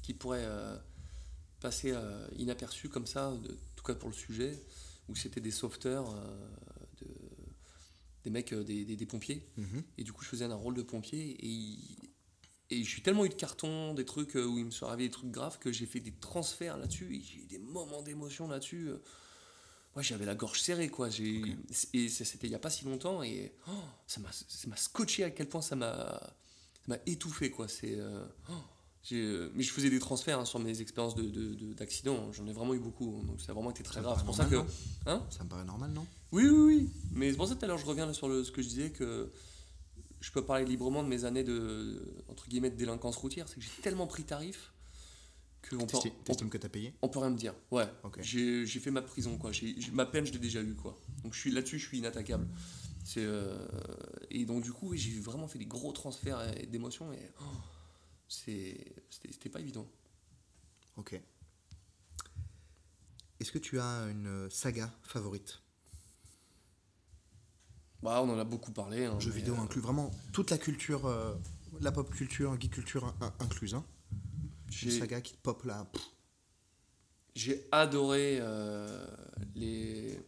qui 0.01 0.13
pourrait 0.13 0.43
euh, 0.45 0.77
passer 1.61 1.91
euh, 1.93 2.27
inaperçue 2.37 2.89
comme 2.89 3.07
ça 3.07 3.31
de- 3.41 3.51
en 3.53 3.75
tout 3.77 3.83
cas 3.85 3.95
pour 3.95 4.09
le 4.09 4.15
sujet 4.15 4.61
où 5.07 5.15
c'était 5.15 5.39
des 5.41 5.51
sauveteurs 5.51 6.09
euh, 6.13 6.37
de- 7.01 7.07
des 8.25 8.29
mecs 8.29 8.53
des, 8.53 8.83
des- 8.85 8.95
des 8.97 9.05
pompiers 9.05 9.47
Mhm. 9.57 9.83
et 9.97 10.03
du 10.03 10.11
coup 10.13 10.23
je 10.23 10.29
faisais 10.29 10.45
un 10.45 10.55
rôle 10.55 10.75
de 10.75 10.81
pompier 10.83 11.21
et 11.31 11.47
il- 11.47 12.02
et 12.69 12.83
je 12.83 12.89
suis 12.89 13.01
tellement 13.01 13.25
eu 13.25 13.29
de 13.29 13.33
cartons 13.35 13.93
des 13.93 14.05
trucs 14.05 14.35
euh, 14.35 14.45
où 14.45 14.57
il 14.57 14.65
me 14.65 14.71
sont 14.71 14.87
arrivés 14.87 15.05
des 15.05 15.11
trucs 15.11 15.31
graves 15.31 15.59
que 15.59 15.71
j'ai 15.71 15.85
fait 15.85 15.99
des 15.99 16.11
transferts 16.13 16.77
là-dessus. 16.77 17.15
Et 17.15 17.21
j'ai 17.21 17.39
eu 17.39 17.45
des 17.45 17.59
moments 17.59 18.01
d'émotion 18.01 18.47
là-dessus 18.47 18.89
euh. 18.89 18.97
ouais 19.95 20.03
j'avais 20.03 20.25
la 20.25 20.35
gorge 20.35 20.61
serrée 20.61 20.89
quoi. 20.89 21.09
J'ai 21.09 21.41
et 21.93 22.09
ça, 22.09 22.25
c'était 22.25 22.47
il 22.47 22.51
y 22.51 22.55
a 22.55 22.59
pas 22.59 22.69
si 22.69 22.85
longtemps 22.85 23.21
et 23.23 23.53
oh, 23.67 23.71
ça 24.07 24.19
m'a 24.21 24.29
ça 24.31 24.67
m'a 24.67 24.77
scotché 24.77 25.23
à 25.23 25.29
quel 25.29 25.47
point 25.49 25.61
ça 25.61 25.75
m'a 25.75 25.87
ça 25.89 26.87
m'a 26.87 26.97
étouffé 27.05 27.51
quoi. 27.51 27.67
C'est 27.67 27.95
euh, 27.99 28.25
oh, 28.49 28.53
j'ai, 29.03 29.21
euh, 29.21 29.51
mais 29.53 29.63
je 29.63 29.71
faisais 29.71 29.89
des 29.89 29.99
transferts 29.99 30.39
hein, 30.39 30.45
sur 30.45 30.59
mes 30.59 30.79
expériences 30.81 31.15
de, 31.15 31.23
de- 31.23 31.53
de- 31.55 31.73
d'accidents 31.73 32.31
j'en 32.31 32.47
ai 32.47 32.53
vraiment 32.53 32.73
eu 32.73 32.79
beaucoup 32.79 33.21
donc 33.27 33.41
ça 33.41 33.51
a 33.51 33.53
vraiment 33.55 33.69
été 33.71 33.83
très 33.83 33.95
Ça 33.95 34.01
grave. 34.01 34.17
C'est 34.19 34.25
pour 34.25 34.35
ça 34.35 34.45
que 34.45 34.55
hein? 35.05 35.21
Ça 35.29 35.43
me 35.43 35.49
paraît 35.49 35.65
normal, 35.65 35.91
non? 35.91 36.07
Oui 36.31 36.47
oui 36.47 36.59
oui. 36.77 36.89
Mais 37.11 37.29
c'est 37.29 37.37
pour 37.37 37.47
ça 37.47 37.53
que 37.55 37.59
tout 37.59 37.65
à 37.65 37.67
l'heure 37.67 37.77
je 37.77 37.85
reviens 37.85 38.05
là 38.05 38.13
sur 38.13 38.29
le, 38.29 38.43
ce 38.45 38.51
que 38.51 38.61
je 38.61 38.67
disais 38.69 38.89
que 38.91 39.29
je 40.23 40.31
peux 40.31 40.45
parler 40.45 40.63
librement 40.63 41.03
de 41.03 41.09
mes 41.09 41.25
années 41.25 41.43
de 41.43 42.01
entre 42.29 42.47
guillemets 42.47 42.69
de 42.69 42.77
délinquance 42.77 43.17
routière 43.17 43.49
c'est 43.49 43.55
que 43.55 43.61
j'ai 43.61 43.81
tellement 43.81 44.07
pris 44.07 44.23
tarif 44.23 44.71
que 45.61 45.75
on 45.75 45.85
peut, 45.85 45.97
on, 46.29 46.49
que 46.49 46.57
t'as 46.57 46.69
payé? 46.69 46.93
on 47.01 47.09
peut 47.09 47.19
rien 47.19 47.29
me 47.29 47.37
dire 47.37 47.53
ouais. 47.71 47.85
J'ai, 48.19 48.65
fait 48.65 48.91
ma 48.91 49.01
prison 49.01 49.37
quoi. 49.37 49.51
J'ai, 49.51 49.75
ma 49.91 50.05
peine 50.05 50.25
je 50.25 50.31
l'ai 50.31 50.39
déjà 50.39 50.61
eue 50.61 50.75
quoi. 50.75 50.97
Donc 51.23 51.33
je 51.33 51.39
suis 51.39 51.51
là-dessus 51.51 51.79
je 51.79 51.87
suis 51.87 51.97
inattaquable. 51.97 52.47
C'est 53.03 53.23
euh, 53.23 53.67
et 54.29 54.45
donc 54.45 54.63
du 54.63 54.71
coup 54.71 54.95
j'ai 54.95 55.19
vraiment 55.19 55.47
fait 55.47 55.59
des 55.59 55.65
gros 55.65 55.91
transferts 55.91 56.39
d'émotions 56.69 57.11
et 57.13 57.31
oh, 57.41 57.43
c'était 58.27 59.49
pas 59.49 59.59
évident. 59.59 59.87
Ok. 60.97 61.19
Est-ce 63.39 63.51
que 63.51 63.59
tu 63.59 63.79
as 63.79 64.07
une 64.09 64.49
saga 64.49 64.93
favorite? 65.03 65.62
Bah 68.03 68.21
on 68.21 68.29
en 68.29 68.37
a 68.37 68.43
beaucoup 68.43 68.71
parlé 68.71 69.05
hein, 69.05 69.19
Jeux 69.19 69.31
vidéo 69.31 69.55
euh, 69.55 69.61
inclus, 69.63 69.81
vraiment 69.81 70.11
toute 70.33 70.51
la 70.51 70.57
culture, 70.57 71.05
euh, 71.07 71.33
la 71.81 71.91
pop 71.91 72.09
culture, 72.13 72.55
geek 72.59 72.71
culture 72.71 73.05
in- 73.05 73.15
in- 73.25 73.33
incluse. 73.39 73.73
Hein. 73.73 73.83
Une 74.83 74.91
saga 74.91 75.21
qui 75.21 75.35
pop 75.41 75.63
là. 75.65 75.87
J'ai 77.35 77.67
adoré 77.71 78.37
euh, 78.41 79.07
les. 79.55 80.19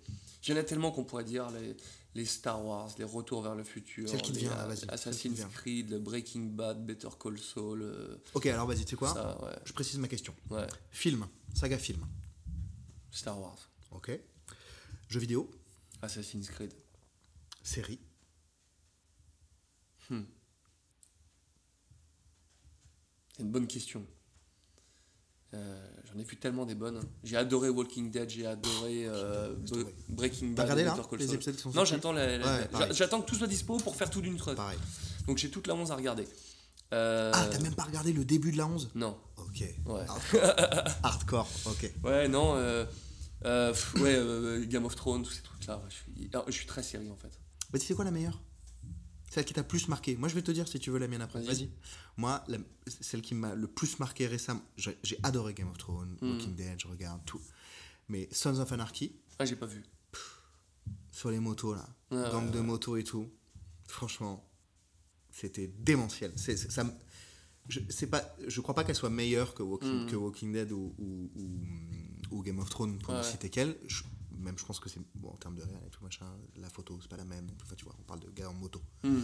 Il 0.44 0.50
y 0.50 0.54
en 0.54 0.58
a 0.58 0.64
tellement 0.64 0.92
qu'on 0.92 1.04
pourrait 1.04 1.24
dire 1.24 1.50
les, 1.52 1.76
les 2.14 2.26
Star 2.26 2.64
Wars, 2.64 2.90
les 3.00 3.04
Retours 3.04 3.42
vers 3.42 3.56
le 3.56 3.64
futur, 3.64 4.08
Celle 4.08 4.22
qui 4.22 4.32
les, 4.34 4.40
vient, 4.42 4.52
là, 4.56 4.68
Assassin's. 4.90 5.40
Creed, 5.54 5.90
le 5.90 6.00
Breaking 6.00 6.42
Bad, 6.54 6.86
Better 6.86 7.10
Call 7.20 7.38
Saul, 7.40 8.20
Ok, 8.36 8.46
alors 8.48 8.68
vas-y, 8.68 8.86
tu 8.86 8.92
sais 8.92 8.96
quoi 8.96 9.12
ça, 9.14 9.40
ouais, 9.44 9.56
Je 9.66 9.74
précise 9.74 9.98
ma 9.98 10.08
question. 10.08 10.34
ouais, 10.52 10.68
Film, 10.92 11.28
saga 11.56 11.78
film. 11.80 12.06
Star 13.12 13.40
Wars, 13.40 13.58
Ok. 13.92 14.12
Jeux 15.10 15.20
vidéo, 15.20 15.50
Assassin's 16.02 16.50
Creed. 16.50 16.74
Série, 17.66 18.00
C'est 23.36 23.44
une 23.44 23.52
bonne 23.52 23.68
question. 23.68 24.06
Euh, 25.54 25.88
J'en 26.06 26.20
ai 26.20 26.24
vu 26.24 26.38
tellement 26.38 26.66
des 26.66 26.76
bonnes. 26.76 27.02
J'ai 27.24 27.36
adoré 27.38 27.68
Walking 27.70 28.10
Dead, 28.12 28.30
j'ai 28.30 28.46
adoré 28.46 29.06
euh, 29.08 29.54
Bre-. 29.58 29.92
Breaking 30.10 30.48
Bad. 30.54 30.64
regardé 30.70 30.84
là 30.86 30.98
les 31.18 31.34
épisodes 31.34 31.58
sont 31.60 31.72
Non, 31.72 31.84
j'attends 31.86 32.14
la- 32.14 32.38
la- 32.38 32.46
Ouais, 32.46 32.60
la- 32.62 32.68
pareil. 32.68 32.94
j'attends 32.94 33.22
que 33.22 33.26
tout 33.28 33.36
soit 33.36 33.48
dispo 33.48 33.76
pour 33.78 33.96
faire 33.96 34.10
tout 34.10 34.22
d'une 34.22 34.38
traite. 34.38 34.56
Pareil. 34.56 34.78
Donc 35.28 35.38
j'ai 35.38 35.50
toute 35.50 35.68
la 35.68 35.76
11 35.76 35.92
à 35.92 35.96
regarder. 35.96 36.28
Euh, 36.94 37.32
Ah, 37.34 37.48
t'as 37.52 37.60
même 37.60 37.76
pas 37.76 37.84
regardé 37.84 38.14
le 38.14 38.24
début 38.24 38.52
de 38.54 38.58
la 38.58 38.68
11 38.68 38.90
Non. 38.96 39.18
Ok. 39.38 39.64
Ouais. 39.86 40.06
Hardcore. 40.08 40.42
Hardcore, 41.04 41.50
ok. 41.66 41.94
Ouais, 42.04 42.28
non. 42.30 42.54
ouais, 43.44 44.66
Game 44.68 44.86
of 44.86 44.96
Thrones, 44.96 45.24
tous 45.24 45.32
ces 45.32 45.42
trucs-là. 45.42 45.82
je, 45.90 45.96
suis, 45.96 46.30
je 46.48 46.52
suis 46.52 46.66
très 46.68 46.84
série 46.84 47.10
en 47.12 47.18
fait. 47.18 47.38
Mais 47.74 47.80
tu 47.80 47.86
sais 47.86 47.94
quoi 47.94 48.06
la 48.06 48.12
meilleure? 48.12 48.42
Celle 49.32 49.44
qui 49.46 49.54
t'a 49.54 49.64
plus 49.64 49.88
marqué. 49.90 50.16
Moi, 50.16 50.30
je 50.30 50.36
vais 50.36 50.42
te 50.42 50.52
dire 50.52 50.68
si 50.68 50.80
tu 50.80 50.92
veux 50.92 51.00
la 51.00 51.08
mienne 51.08 51.22
après. 51.22 51.42
Vas-y. 51.44 51.70
Moi, 52.16 52.42
la- 52.48 52.58
celle 52.88 53.22
qui 53.22 53.34
m'a 53.36 53.54
le 53.56 53.68
plus 53.68 54.00
marqué 54.00 54.28
récemment, 54.28 54.62
j'ai 54.78 55.20
adoré 55.24 55.54
Game 55.54 55.68
of 55.70 55.78
Thrones, 55.78 56.18
Mm. 56.22 56.32
Walking 56.32 56.56
Dead, 56.56 56.80
je 56.80 56.88
regarde 56.88 57.22
tout. 57.26 57.42
Mais 58.08 58.30
Sons 58.32 58.60
of 58.60 58.72
Anarchy, 58.72 59.14
Ah, 59.40 59.46
j'ai 59.46 59.56
pas 59.58 59.66
vu. 59.66 59.84
sur 61.12 61.32
les 61.32 61.40
motos 61.40 61.74
là, 61.74 61.88
Ouais, 62.12 62.18
gang 62.32 62.46
ouais, 62.46 62.52
de 62.52 62.60
ouais. 62.60 62.64
motos 62.66 62.98
et 62.98 63.04
tout, 63.04 63.30
franchement, 63.88 64.48
c'était 65.32 65.68
démentiel. 65.68 66.32
C'est, 66.38 66.56
ça, 66.56 66.86
je, 67.68 67.80
c'est 67.90 68.08
pas, 68.08 68.24
je 68.48 68.62
crois 68.62 68.76
pas 68.76 68.84
qu'elle 68.84 68.96
soit 68.96 69.10
meilleure 69.10 69.54
que 69.54 69.64
Walking, 69.64 70.04
Mm. 70.06 70.08
que 70.12 70.16
Walking 70.16 70.54
Dead 70.54 70.72
ou, 70.72 70.94
ou, 70.98 71.32
ou- 71.36 72.38
ou 72.38 72.42
Game 72.44 72.60
of 72.60 72.70
Thrones 72.70 73.00
pour 73.00 73.14
ne 73.14 73.20
Ouais. 73.20 73.24
citer 73.24 73.50
qu'elle. 73.50 73.76
Même 74.38 74.58
je 74.58 74.66
pense 74.66 74.80
que 74.80 74.90
c'est 74.90 75.00
bon 75.16 75.30
en 75.30 75.38
termes 75.38 75.56
de 75.56 75.64
réel 75.64 75.80
et 75.86 75.90
tout 75.90 76.04
machin, 76.04 76.26
la 76.58 76.70
photo 76.70 76.98
c'est 77.02 77.10
pas 77.10 77.18
la 77.18 77.26
même. 77.26 77.48
Enfin, 77.64 77.76
tu 77.76 77.86
vois, 77.86 77.96
on 78.00 78.04
parle 78.04 78.20
de 78.20 78.30
gars 78.30 78.50
en 78.50 78.54
moto. 78.54 78.82
Hmm, 79.04 79.22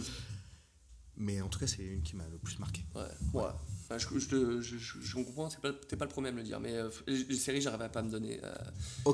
Mais 1.16 1.40
en 1.42 1.48
tout 1.48 1.58
cas, 1.58 1.66
c'est 1.66 1.82
une 1.84 2.02
qui 2.02 2.16
m'a 2.16 2.26
le 2.28 2.38
plus 2.38 2.58
marqué. 2.58 2.84
ouais. 2.94 3.02
ouais. 3.34 3.44
Enfin, 3.84 3.98
je, 3.98 4.18
je, 4.18 4.78
je, 4.78 5.14
comprends, 5.14 5.50
c'est 5.50 5.60
pas- 5.60 5.72
t'es 5.72 5.96
pas 5.96 6.06
le 6.06 6.10
premier 6.10 6.28
à 6.28 6.32
me 6.32 6.38
le 6.38 6.42
dire, 6.44 6.58
mais 6.60 6.72
euh, 6.74 6.88
les, 7.06 7.36
séries, 7.36 7.60
j'arrive 7.60 7.82
à 7.82 7.88
pas 7.90 8.00
à 8.00 8.02
me 8.02 8.10
donner. 8.10 8.40
euh. 8.42 8.54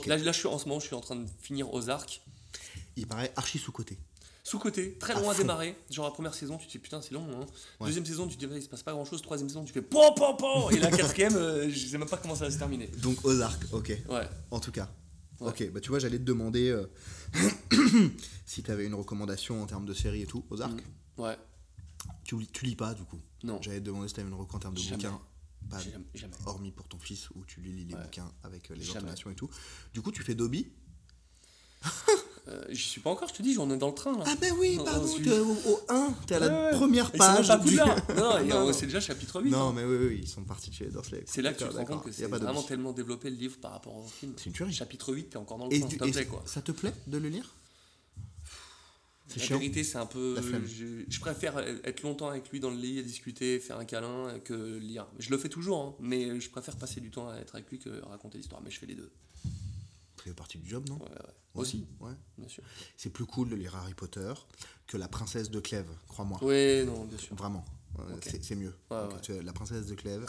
Là, 0.06 0.16
là, 0.16 0.32
je 0.32 0.38
suis 0.38 0.46
en 0.46 0.58
ce 0.58 0.68
moment, 0.68 0.78
je 0.80 0.86
suis 0.86 0.94
en 0.94 1.00
train 1.00 1.16
de 1.16 1.26
finir 1.40 1.72
Ozark. 1.74 2.22
Il 2.96 3.06
paraît 3.06 3.32
archi 3.36 3.58
sous-côté. 3.58 3.98
Sous-côté, 4.44 4.96
très 4.98 5.12
À 5.14 5.20
long 5.20 5.28
à 5.28 5.34
démarrer. 5.34 5.76
Genre 5.90 6.06
la 6.06 6.10
première 6.12 6.32
saison, 6.32 6.56
tu 6.56 6.66
te 6.66 6.72
dis 6.72 6.78
putain, 6.78 7.02
c'est 7.02 7.12
long. 7.12 7.26
Hein. 7.34 7.44
Ouais. 7.80 7.88
Deuxième 7.88 8.06
saison, 8.06 8.26
tu 8.28 8.36
te 8.36 8.46
dis 8.46 8.54
il 8.54 8.62
se 8.62 8.68
passe 8.68 8.82
pas 8.82 8.92
grand 8.92 9.04
chose. 9.04 9.20
Troisième 9.20 9.48
saison, 9.48 9.64
tu 9.64 9.72
fais 9.74 9.82
pan 9.82 10.12
pan 10.14 10.34
pan. 10.36 10.70
Et 10.70 10.78
la 10.78 10.90
quatrième, 10.90 11.34
euh, 11.36 11.68
je 11.68 11.86
sais 11.86 11.98
même 11.98 12.08
pas 12.08 12.16
comment 12.16 12.34
ça 12.34 12.44
va 12.46 12.50
se 12.50 12.56
terminer. 12.58 12.86
Donc 13.02 13.22
Ozark, 13.24 13.60
ok. 13.72 13.88
Ouais. 14.08 14.28
En 14.50 14.60
tout 14.60 14.72
cas. 14.72 14.88
Ouais. 15.40 15.48
Ok, 15.48 15.70
bah 15.72 15.80
tu 15.80 15.90
vois, 15.90 15.98
j'allais 16.00 16.18
te 16.18 16.24
demander 16.24 16.68
euh, 16.70 16.86
si 18.46 18.62
tu 18.62 18.70
avais 18.70 18.86
une 18.86 18.94
recommandation 18.94 19.62
en 19.62 19.66
termes 19.66 19.86
de 19.86 19.94
série 19.94 20.22
et 20.22 20.26
tout. 20.26 20.44
Ozark, 20.50 20.82
Ouais. 21.16 21.36
tu, 22.24 22.38
lis- 22.38 22.48
tu 22.52 22.64
lis 22.64 22.74
pas 22.76 22.94
du 22.94 23.04
coup. 23.04 23.20
Non. 23.44 23.60
J'allais 23.62 23.78
te 23.80 23.84
demander 23.84 24.08
si 24.08 24.14
tu 24.14 24.20
avais 24.20 24.28
une 24.28 24.34
recommandation 24.34 24.56
en 24.56 24.60
termes 24.60 24.74
de 24.74 24.80
Jamais. 24.80 24.96
bouquins. 25.16 25.20
Pas 25.70 25.78
Jamais. 25.80 26.04
jamais. 26.14 26.34
hormis 26.46 26.72
pour 26.72 26.88
ton 26.88 26.98
fils 26.98 27.28
où 27.30 27.44
tu 27.44 27.60
lis 27.60 27.84
les 27.84 27.94
Ouais. 27.94 28.02
bouquins 28.02 28.32
avec 28.42 28.70
euh, 28.70 28.74
les 28.74 28.88
intonations 28.90 29.30
et 29.30 29.34
tout. 29.34 29.48
Du 29.92 30.00
coup, 30.02 30.10
tu 30.12 30.22
fais 30.22 30.34
Dobby? 30.34 30.72
Euh, 32.48 32.64
J'y 32.70 32.88
suis 32.88 33.00
pas 33.02 33.10
encore, 33.10 33.28
je 33.28 33.34
te 33.34 33.42
dis, 33.42 33.52
j'en 33.52 33.70
ai 33.70 33.76
dans 33.76 33.88
le 33.88 33.94
train 33.94 34.16
là. 34.16 34.24
Ah 34.26 34.34
ben 34.40 34.54
oui, 34.58 34.78
pardon, 34.82 35.06
t'es 35.22 35.38
au, 35.38 35.52
au 35.52 35.80
1, 35.88 36.14
t'es 36.26 36.36
à 36.36 36.38
la 36.40 36.46
Ouais, 36.70 36.70
première 36.76 37.12
page. 37.12 37.48
du-. 37.64 37.76
Non, 38.16 38.42
Non, 38.44 38.72
c'est 38.72 38.86
déjà 38.86 39.00
chapitre 39.00 39.42
8. 39.42 39.50
Non, 39.50 39.68
hein. 39.68 39.72
mais 39.76 39.84
oui, 39.84 39.96
oui, 40.08 40.18
ils 40.22 40.28
sont 40.28 40.42
partis 40.44 40.72
chez 40.72 40.86
Dursley. 40.86 41.24
C'est 41.26 41.42
là 41.42 41.52
que 41.52 41.62
tu 41.62 41.68
te 41.68 41.76
rends 41.76 41.84
compte 41.84 42.04
que 42.04 42.12
c'est 42.12 42.26
vraiment 42.26 42.62
tellement 42.62 42.92
développé 42.92 43.28
le 43.28 43.36
livre 43.36 43.58
par 43.58 43.72
rapport 43.72 43.96
au 43.96 44.02
film. 44.06 44.32
C'est 44.38 44.46
une 44.46 44.52
tuerie. 44.52 44.72
Chapitre 44.72 45.12
8, 45.12 45.24
t'es 45.30 45.36
encore 45.36 45.58
dans 45.58 45.66
le 45.66 45.74
Et, 45.74 45.80
train, 45.80 45.88
du- 45.88 45.98
te 45.98 46.04
plaît 46.04 46.24
quoi. 46.26 46.42
ça 46.46 46.62
te 46.62 46.72
plaît 46.72 46.94
de 47.06 47.18
le 47.18 47.28
lire? 47.28 47.54
C'est 49.26 49.40
La 49.40 49.44
chiant. 49.44 49.58
vérité, 49.58 49.84
c'est 49.84 49.98
un 49.98 50.06
peu. 50.06 50.36
Je, 50.66 51.04
je 51.06 51.20
préfère 51.20 51.58
être 51.58 52.02
longtemps 52.02 52.28
avec 52.30 52.48
lui 52.50 52.60
dans 52.60 52.70
le 52.70 52.76
lit, 52.78 52.98
à 52.98 53.02
discuter, 53.02 53.58
faire 53.60 53.78
un 53.78 53.84
câlin, 53.84 54.38
que 54.42 54.78
lire. 54.78 55.06
Je 55.18 55.28
le 55.30 55.36
fais 55.36 55.50
toujours, 55.50 55.82
hein, 55.82 55.94
mais 56.00 56.40
je 56.40 56.48
préfère 56.48 56.76
passer 56.76 57.02
du 57.02 57.10
temps 57.10 57.28
à 57.28 57.36
être 57.36 57.54
avec 57.54 57.70
lui 57.70 57.78
que 57.78 57.90
raconter 58.06 58.38
l'histoire. 58.38 58.62
Mais 58.62 58.70
je 58.70 58.78
fais 58.78 58.86
les 58.86 58.94
deux. 58.94 59.10
Fait 60.22 60.32
partie 60.34 60.58
du 60.58 60.68
job, 60.68 60.88
non 60.88 60.96
Ouais, 60.96 61.02
ouais. 61.02 61.08
Ouais, 61.54 61.62
Aussi, 61.62 61.86
Ouais. 62.00 62.12
bien 62.36 62.48
sûr. 62.48 62.62
C'est 62.96 63.10
plus 63.10 63.24
cool 63.26 63.48
de 63.48 63.56
lire 63.56 63.74
Harry 63.76 63.94
Potter 63.94 64.32
que 64.86 64.96
La 64.96 65.08
Princesse 65.08 65.50
de 65.50 65.60
Clèves, 65.60 65.90
crois-moi. 66.08 66.38
Oui, 66.42 66.84
non, 66.84 67.04
bien 67.04 67.18
sûr. 67.18 67.34
Vraiment. 67.36 67.64
C'est- 68.22 68.54
mieux. 68.54 68.74
Donc, 68.90 69.28
La 69.28 69.52
Princesse 69.52 69.86
de 69.86 69.94
Clèves. 69.94 70.26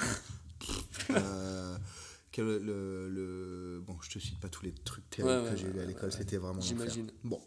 euh, 1.12 1.78
le, 2.38 2.58
le- 2.60 3.10
le- 3.10 3.82
Bon, 3.86 3.98
je 4.02 4.10
te 4.12 4.20
cite 4.20 4.40
pas 4.40 4.50
tous 4.50 4.64
les 4.64 4.74
trucs 4.74 5.10
terribles 5.10 5.50
que 5.50 5.58
j'ai 5.58 5.72
lu 5.72 5.80
à 5.82 5.86
l'école, 5.86 6.12
c'était 6.12 6.38
vraiment. 6.38 6.62
J'imagine. 6.62 7.12
Bon. 7.24 7.42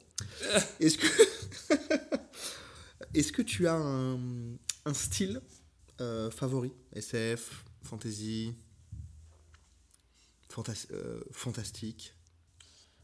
Est-ce 0.80 0.98
que... 0.98 1.06
Est-ce 3.14 3.32
que 3.32 3.42
tu 3.42 3.66
as 3.68 3.74
un, 3.74 4.18
un 4.84 4.94
style 4.94 5.40
euh, 6.00 6.30
favori? 6.30 6.72
SF, 6.94 7.64
fantasy, 7.82 8.54
fantas- 10.50 10.86
euh, 10.92 11.20
fantastique? 11.30 12.14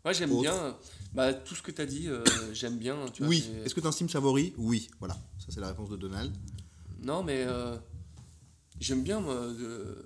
Ouais, 0.08 0.14
j'aime 0.14 0.32
Autre. 0.32 0.40
bien. 0.42 0.76
Bah, 1.12 1.34
tout 1.34 1.54
ce 1.54 1.62
que 1.62 1.70
tu 1.70 1.80
as 1.82 1.86
dit, 1.86 2.08
euh, 2.08 2.24
j'aime 2.54 2.78
bien. 2.78 3.06
Tu 3.12 3.22
vois, 3.22 3.28
Oui. 3.30 3.44
Est-ce 3.64 3.74
que 3.74 3.80
tu 3.80 3.86
as 3.86 3.90
un 3.90 3.92
style 3.92 4.08
favori? 4.08 4.54
Oui. 4.56 4.88
Voilà. 5.00 5.14
Ça, 5.38 5.46
c'est 5.50 5.60
la 5.60 5.68
réponse 5.68 5.90
de 5.90 5.96
Donald. 5.96 6.34
Non, 7.00 7.22
mais 7.22 7.44
euh, 7.46 7.76
j'aime 8.80 9.02
bien 9.02 9.20
moi, 9.20 9.34
de- 9.34 10.04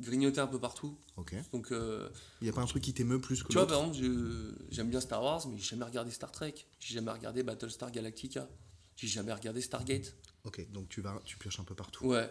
grignoter 0.00 0.40
un 0.40 0.46
peu 0.46 0.58
partout. 0.58 0.96
Ok. 1.16 1.34
Donc, 1.52 1.70
euh, 1.72 2.08
Il 2.40 2.44
n'y 2.44 2.50
a 2.50 2.52
pas 2.52 2.62
un 2.62 2.66
truc 2.66 2.82
qui 2.82 2.92
t'émeut 2.94 3.20
plus 3.20 3.42
que 3.42 3.48
tu 3.48 3.54
vois, 3.54 3.66
par 3.66 3.78
exemple, 3.80 3.96
je- 3.98 4.54
j'aime 4.70 4.88
bien 4.90 5.00
Star 5.00 5.22
Wars, 5.22 5.46
mais 5.48 5.58
j'ai 5.58 5.64
jamais 5.64 5.84
regardé 5.84 6.10
Star 6.10 6.32
Trek. 6.32 6.54
J'ai 6.80 6.94
jamais 6.94 7.10
regardé 7.12 7.42
Battlestar 7.42 7.90
Galactica. 7.92 8.48
J'ai 8.96 9.08
jamais 9.08 9.32
regardé 9.32 9.60
Stargate. 9.60 10.14
Ok, 10.44 10.66
donc 10.72 10.88
tu 10.88 11.00
vas, 11.00 11.20
tu 11.24 11.36
pioches 11.38 11.60
un 11.60 11.64
peu 11.64 11.74
partout. 11.74 12.06
Ouais. 12.06 12.28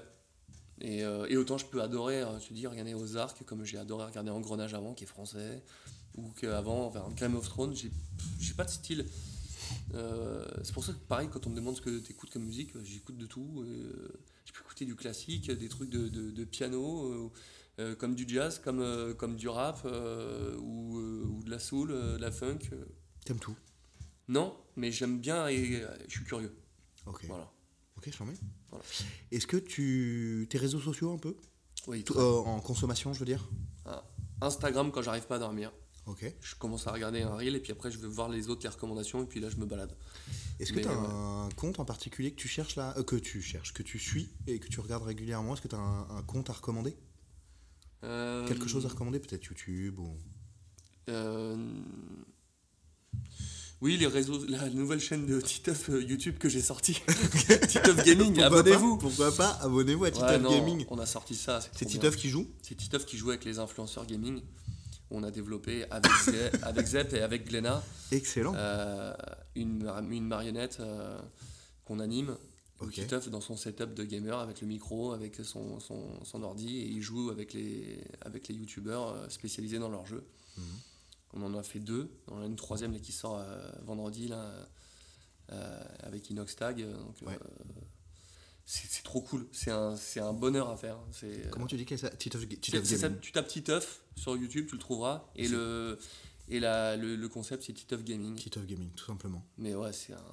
Et, 0.82 1.04
euh, 1.04 1.28
et 1.30 1.38
autant 1.38 1.58
je 1.58 1.66
peux 1.68 1.82
adorer, 1.82 2.22
euh, 2.22 2.40
te 2.40 2.54
dis, 2.54 2.66
regarder 2.66 2.94
Ozark, 2.96 3.44
comme 3.46 3.64
j'ai 3.64 3.78
adoré 3.78 4.06
regarder 4.06 4.32
Engrenage 4.32 4.74
avant, 4.74 4.94
qui 4.96 5.04
est 5.04 5.08
français, 5.08 5.62
ou 6.16 6.30
qu'avant, 6.32 6.90
vers 6.90 7.10
Game 7.12 7.36
of 7.36 7.48
Thrones, 7.48 7.76
j'ai 7.76 8.54
pas 8.56 8.64
de 8.66 8.70
style. 8.72 9.06
Euh, 9.94 10.46
c'est 10.64 10.74
pour 10.74 10.84
ça 10.84 10.92
que, 10.94 10.98
pareil, 10.98 11.30
quand 11.32 11.46
on 11.48 11.52
me 11.52 11.56
demande 11.56 11.76
ce 11.76 11.82
que 11.82 12.00
tu 12.00 12.12
écoutes 12.12 12.32
comme 12.32 12.44
musique, 12.46 12.76
euh, 12.76 12.84
j'écoute 12.84 13.18
de 13.18 13.26
tout. 13.26 13.62
euh, 13.62 14.10
je 14.46 14.52
peux 14.54 14.62
écouter 14.62 14.86
du 14.86 14.96
classique, 14.96 15.50
des 15.52 15.70
trucs 15.70 15.90
de, 15.90 16.10
de- 16.10 16.32
de 16.32 16.44
piano, 16.44 17.32
comme 18.00 18.16
du 18.16 18.26
jazz, 18.28 18.60
comme, 18.60 19.14
comme 19.18 19.36
du 19.38 19.48
rap, 19.48 19.86
ou, 20.60 20.98
ou 21.00 21.44
de 21.44 21.50
la 21.50 21.60
soul, 21.60 21.90
de 21.90 22.18
la 22.18 22.32
funk. 22.32 22.60
T'aimes 23.24 23.40
tout? 23.40 23.56
Non, 24.28 24.58
mais 24.76 24.92
j'aime 24.92 25.20
bien 25.20 25.48
et 25.48 25.84
je 26.08 26.12
suis 26.12 26.24
curieux. 26.26 26.54
Ok. 27.06 27.26
Voilà. 27.28 27.50
Ok, 27.98 28.10
je 28.12 28.18
t'en 28.18 28.26
mets. 28.26 28.34
Voilà. 28.72 28.84
Est-ce 29.32 29.46
que 29.48 29.58
tu. 29.58 30.48
Tes 30.50 30.58
réseaux 30.58 30.80
sociaux 30.80 31.12
un 31.14 31.18
peu 31.18 31.36
Oui, 31.88 32.04
Tout- 32.04 32.18
euh, 32.18 32.40
En 32.40 32.60
consommation, 32.60 33.14
je 33.14 33.20
veux 33.20 33.26
dire 33.26 33.48
Ah, 33.86 34.04
Instagram 34.42 34.92
quand 34.92 35.02
j'arrive 35.02 35.28
pas 35.28 35.36
à 35.36 35.40
dormir. 35.40 35.72
Ok. 36.08 36.26
Je 36.42 36.56
commence 36.56 36.88
à 36.88 36.92
regarder 36.92 37.22
un 37.22 37.36
reel 37.36 37.56
et 37.56 37.60
puis 37.60 37.72
après 37.72 37.92
je 37.92 38.00
vais 38.00 38.08
voir 38.08 38.28
les 38.28 38.50
autres, 38.50 38.64
les 38.64 38.70
recommandations 38.70 39.22
et 39.22 39.26
puis 39.28 39.40
là 39.40 39.50
je 39.50 39.58
me 39.58 39.66
balade. 39.66 39.96
Est-ce 40.60 40.74
que 40.74 40.80
tu 40.80 40.88
as 40.88 40.92
ouais. 41.00 41.08
un 41.08 41.50
compte 41.56 41.80
en 41.80 41.86
particulier 41.86 42.32
que 42.32 42.38
tu 42.38 42.48
cherches 42.48 42.76
là 42.76 42.96
euh, 42.98 43.04
Que 43.04 43.16
tu 43.18 43.40
cherches, 43.42 43.72
que 43.72 43.84
tu 43.84 44.00
suis 44.00 44.30
et 44.48 44.58
que 44.60 44.68
tu 44.68 44.80
regardes 44.80 45.04
régulièrement? 45.04 45.54
Est-ce 45.54 45.62
que 45.62 45.68
tu 45.68 45.76
as 45.76 45.80
un, 45.80 46.10
un 46.10 46.24
compte 46.24 46.50
à 46.50 46.54
recommander? 46.54 46.98
Euh, 48.04 48.48
Quelque 48.48 48.68
chose 48.68 48.86
à 48.88 48.90
recommander 48.90 49.20
Peut-être 49.20 49.46
YouTube 49.46 50.00
ou. 50.00 50.18
Oui, 53.82 53.98
les 53.98 54.06
réseaux, 54.06 54.46
la 54.48 54.70
nouvelle 54.70 55.00
chaîne 55.00 55.26
de 55.26 55.42
Titeuf 55.42 55.90
euh, 55.90 56.04
YouTube 56.04 56.38
que 56.38 56.48
j'ai 56.50 56.62
sortie. 56.62 56.94
Titeuf 57.68 58.04
Gaming, 58.06 58.40
abonnez-vous. 58.42 58.98
Pourquoi 58.98 59.32
pas 59.36 59.58
Abonnez-vous 59.62 60.06
à 60.06 60.12
Titeuf 60.12 60.42
Gaming. 60.44 60.86
On 60.90 61.00
a 61.00 61.06
sorti 61.08 61.34
ça. 61.36 61.60
C'est. 61.76 61.86
Titeuf 61.86 62.16
qui 62.16 62.30
joue 62.30 62.48
C'est 62.62 62.76
Titeuf 62.76 63.06
qui 63.06 63.18
joue 63.18 63.30
avec 63.32 63.44
les 63.44 63.58
influenceurs 63.58 64.06
gaming. 64.06 64.42
On 65.10 65.24
a 65.24 65.32
développé 65.32 65.86
avec, 65.90 66.12
Ze- 66.12 66.52
avec 66.64 66.86
Zep 66.86 67.14
et 67.14 67.22
avec 67.22 67.48
Glenna 67.50 67.84
Excellent. 68.12 68.54
euh, 68.56 69.14
une, 69.56 69.92
une 70.12 70.28
marionnette 70.28 70.78
euh, 70.80 71.20
qu'on 71.84 72.00
anime. 72.00 72.38
Ok. 72.82 72.92
Titeuf 72.94 73.30
dans 73.30 73.42
son 73.42 73.58
setup 73.58 73.94
de 73.96 74.04
gamer 74.04 74.38
avec 74.40 74.62
le 74.62 74.68
micro, 74.68 75.12
avec 75.12 75.38
son, 75.44 75.80
son, 75.80 76.24
son 76.24 76.44
ordi 76.44 76.78
et 76.78 76.86
il 76.88 77.02
joue 77.02 77.30
avec 77.32 77.54
les, 77.54 78.00
avec 78.22 78.48
les 78.48 78.56
youtubeurs 78.56 79.16
spécialisés 79.30 79.80
dans 79.80 79.90
leur 79.90 80.06
jeu. 80.06 80.24
Mhm. 80.58 80.64
On 81.34 81.42
en 81.44 81.54
a 81.58 81.64
fait 81.64 81.80
deux. 81.80 82.10
On 82.28 82.38
en 82.40 82.42
a 82.44 82.46
une 82.46 82.56
troisième 82.56 82.92
là, 82.94 83.00
qui 83.00 83.12
sort 83.12 83.38
euh, 83.40 83.72
vendredi 83.84 84.28
là, 84.28 84.52
euh, 85.52 85.84
avec 86.02 86.30
Inoxtag. 86.30 86.82
Donc, 86.86 87.16
Ouais. 87.22 87.34
euh, 87.36 87.64
c'est 88.66 89.04
trop 89.04 89.22
cool. 89.22 89.48
C'est 89.52 89.72
un, 89.72 89.96
c'est 89.98 90.20
un 90.22 90.34
bonheur 90.34 90.70
à 90.70 90.78
faire. 90.78 90.98
Comment 91.52 91.68
tu 91.68 91.76
dis 91.78 91.86
que 91.86 91.96
Titeuf, 92.16 92.48
Titeuf 92.48 92.84
ça, 92.86 93.08
Gaming. 93.10 93.20
tu 93.20 93.32
tapes 93.32 93.48
Titeuf 93.48 94.02
sur 94.16 94.36
YouTube, 94.38 94.66
tu 94.68 94.76
le 94.76 94.80
trouveras. 94.80 95.26
Et, 95.36 95.48
le, 95.50 95.98
et 96.48 96.60
la, 96.62 96.96
le, 96.96 97.16
le 97.18 97.30
concept, 97.30 97.64
c'est 97.64 97.74
Titeuf 97.74 98.04
Gaming. 98.04 98.36
Titeuf 98.36 98.66
Gaming, 98.66 98.92
tout 98.92 99.06
simplement. 99.06 99.46
Mais 99.58 99.76
ouais, 99.76 99.92
c'est 99.92 100.14
un, 100.14 100.24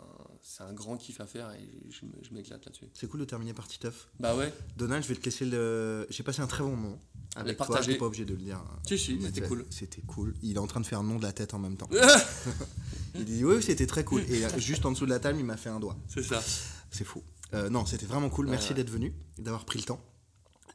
c'est 0.43 0.63
un 0.63 0.73
grand 0.73 0.97
kiff 0.97 1.21
à 1.21 1.27
faire 1.27 1.51
et 1.53 1.69
je, 1.91 2.01
je 2.23 2.33
m'éclate 2.33 2.65
là-dessus. 2.65 2.87
C'est 2.95 3.09
cool 3.09 3.21
de 3.21 3.25
terminer 3.25 3.55
par 3.55 3.67
Titeuf. 3.67 4.09
Bah 4.21 4.37
ouais, 4.37 4.53
Donald, 4.77 5.03
je 5.03 5.09
vais 5.09 5.17
te 5.17 5.25
laisser 5.25 5.45
le. 5.45 6.07
J'ai 6.11 6.23
passé 6.23 6.41
un 6.41 6.47
très 6.47 6.63
bon 6.63 6.77
moment 6.77 7.01
avec 7.37 7.57
toi. 7.57 7.67
partagé. 7.67 7.93
T'es 7.93 7.99
pas 7.99 8.07
obligé 8.07 8.25
de 8.25 8.33
le 8.35 8.41
dire. 8.41 8.63
si, 8.87 8.99
si, 8.99 9.15
Mais 9.17 9.27
c'était 9.27 9.47
cool. 9.49 9.65
C'était 9.71 10.03
cool. 10.03 10.35
Il 10.43 10.57
est 10.57 10.59
en 10.59 10.67
train 10.67 10.81
de 10.81 10.87
faire 10.87 11.01
un 11.01 11.05
nom 11.05 11.19
de 11.19 11.23
la 11.23 11.33
tête 11.33 11.55
en 11.55 11.59
même 11.59 11.77
temps. 11.77 11.89
il 13.15 13.25
dit 13.25 13.45
oui, 13.45 13.63
c'était 13.63 13.87
très 13.87 14.05
cool. 14.05 14.23
Et 14.29 14.45
euh, 14.45 14.59
juste 14.59 14.85
en 14.87 14.93
dessous 14.93 15.05
de 15.07 15.11
la 15.11 15.21
table, 15.21 15.39
il 15.39 15.45
m'a 15.45 15.57
fait 15.57 15.71
un 15.71 15.81
doigt. 15.81 15.97
C'est 16.09 16.23
ça. 16.23 16.43
C'est 16.91 17.05
fou. 17.05 17.23
Euh, 17.55 17.71
non, 17.71 17.87
c'était 17.87 18.07
vraiment 18.07 18.29
cool. 18.31 18.49
Merci 18.49 18.69
Ouais. 18.71 18.75
d'être 18.77 18.91
venu, 18.91 19.15
d'avoir 19.39 19.65
pris 19.65 19.79
le 19.79 19.85
temps. 19.85 20.01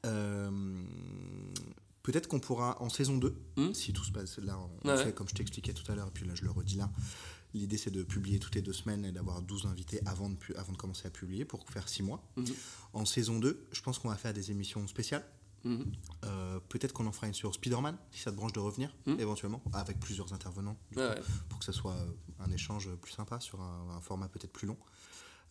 Euh, 0.05 0.84
Peut-être 2.01 2.27
qu'on 2.27 2.41
pourra 2.41 2.81
en 2.81 2.89
saison 2.89 3.17
2, 3.17 3.34
Hmm. 3.55 3.73
si 3.73 3.93
tout 3.93 4.03
se 4.03 4.11
passe 4.11 4.38
là, 4.39 4.59
on 4.84 4.89
Ouais, 4.89 5.01
fait 5.01 5.13
comme 5.13 5.30
je 5.30 5.35
t'expliquais 5.35 5.71
tout 5.71 5.89
à 5.89 5.95
l'heure, 5.95 6.07
et 6.09 6.11
puis 6.11 6.25
là 6.27 6.34
je 6.35 6.43
le 6.43 6.51
redis 6.51 6.75
là. 6.75 6.91
L'idée 7.53 7.77
c'est 7.77 7.91
de 7.91 8.03
publier 8.03 8.39
toutes 8.39 8.55
les 8.55 8.61
deux 8.61 8.73
semaines 8.73 9.05
et 9.05 9.13
d'avoir 9.13 9.41
12 9.41 9.67
invités 9.67 10.01
avant 10.05 10.30
de, 10.30 10.35
avant 10.57 10.73
de 10.73 10.77
commencer 10.77 11.07
à 11.07 11.09
publier 11.09 11.45
pour 11.45 11.65
faire 11.69 11.88
6 11.88 12.03
mois. 12.03 12.21
Mhm. 12.35 12.45
En 12.91 13.05
saison 13.05 13.39
2, 13.39 13.67
je 13.71 13.81
pense 13.81 13.99
qu'on 13.99 14.09
va 14.09 14.17
faire 14.17 14.34
des 14.34 14.51
émissions 14.51 14.85
spéciales. 14.88 15.23
Euh, 15.65 16.60
Peut-être 16.69 16.94
qu'on 16.94 17.06
en 17.07 17.11
fera 17.11 17.27
une 17.27 17.34
sur 17.34 17.53
Spider-Man, 17.53 17.98
si 18.11 18.22
ça 18.22 18.31
te 18.31 18.35
branche 18.35 18.53
de 18.53 18.60
revenir, 18.60 18.94
Mhm. 19.06 19.19
éventuellement, 19.19 19.61
avec 19.73 19.99
plusieurs 19.99 20.34
intervenants, 20.34 20.77
coup, 20.94 20.99
ouais. 20.99 21.15
pour 21.49 21.60
que 21.60 21.65
ça 21.65 21.72
soit 21.73 21.94
euh, 21.94 22.11
un 22.45 22.52
échange 22.52 22.90
plus 23.02 23.11
sympa 23.14 23.40
sur 23.40 23.61
un, 23.61 23.95
un 23.98 24.02
format 24.02 24.27
peut-être 24.27 24.52
plus 24.52 24.68
long. 24.68 24.77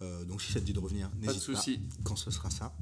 Euh, 0.03 0.25
donc 0.25 0.43
si 0.43 0.53
ça 0.53 0.61
te 0.61 0.65
dit 0.67 0.73
de 0.73 0.81
revenir, 0.81 1.09
Pas 1.11 1.17
de 1.17 1.27
n'hésite 1.27 1.47
pas, 1.53 1.57
souci. 1.59 1.81
quand 2.05 2.17
ce 2.17 2.31
sera 2.31 2.51
ça. 2.51 2.75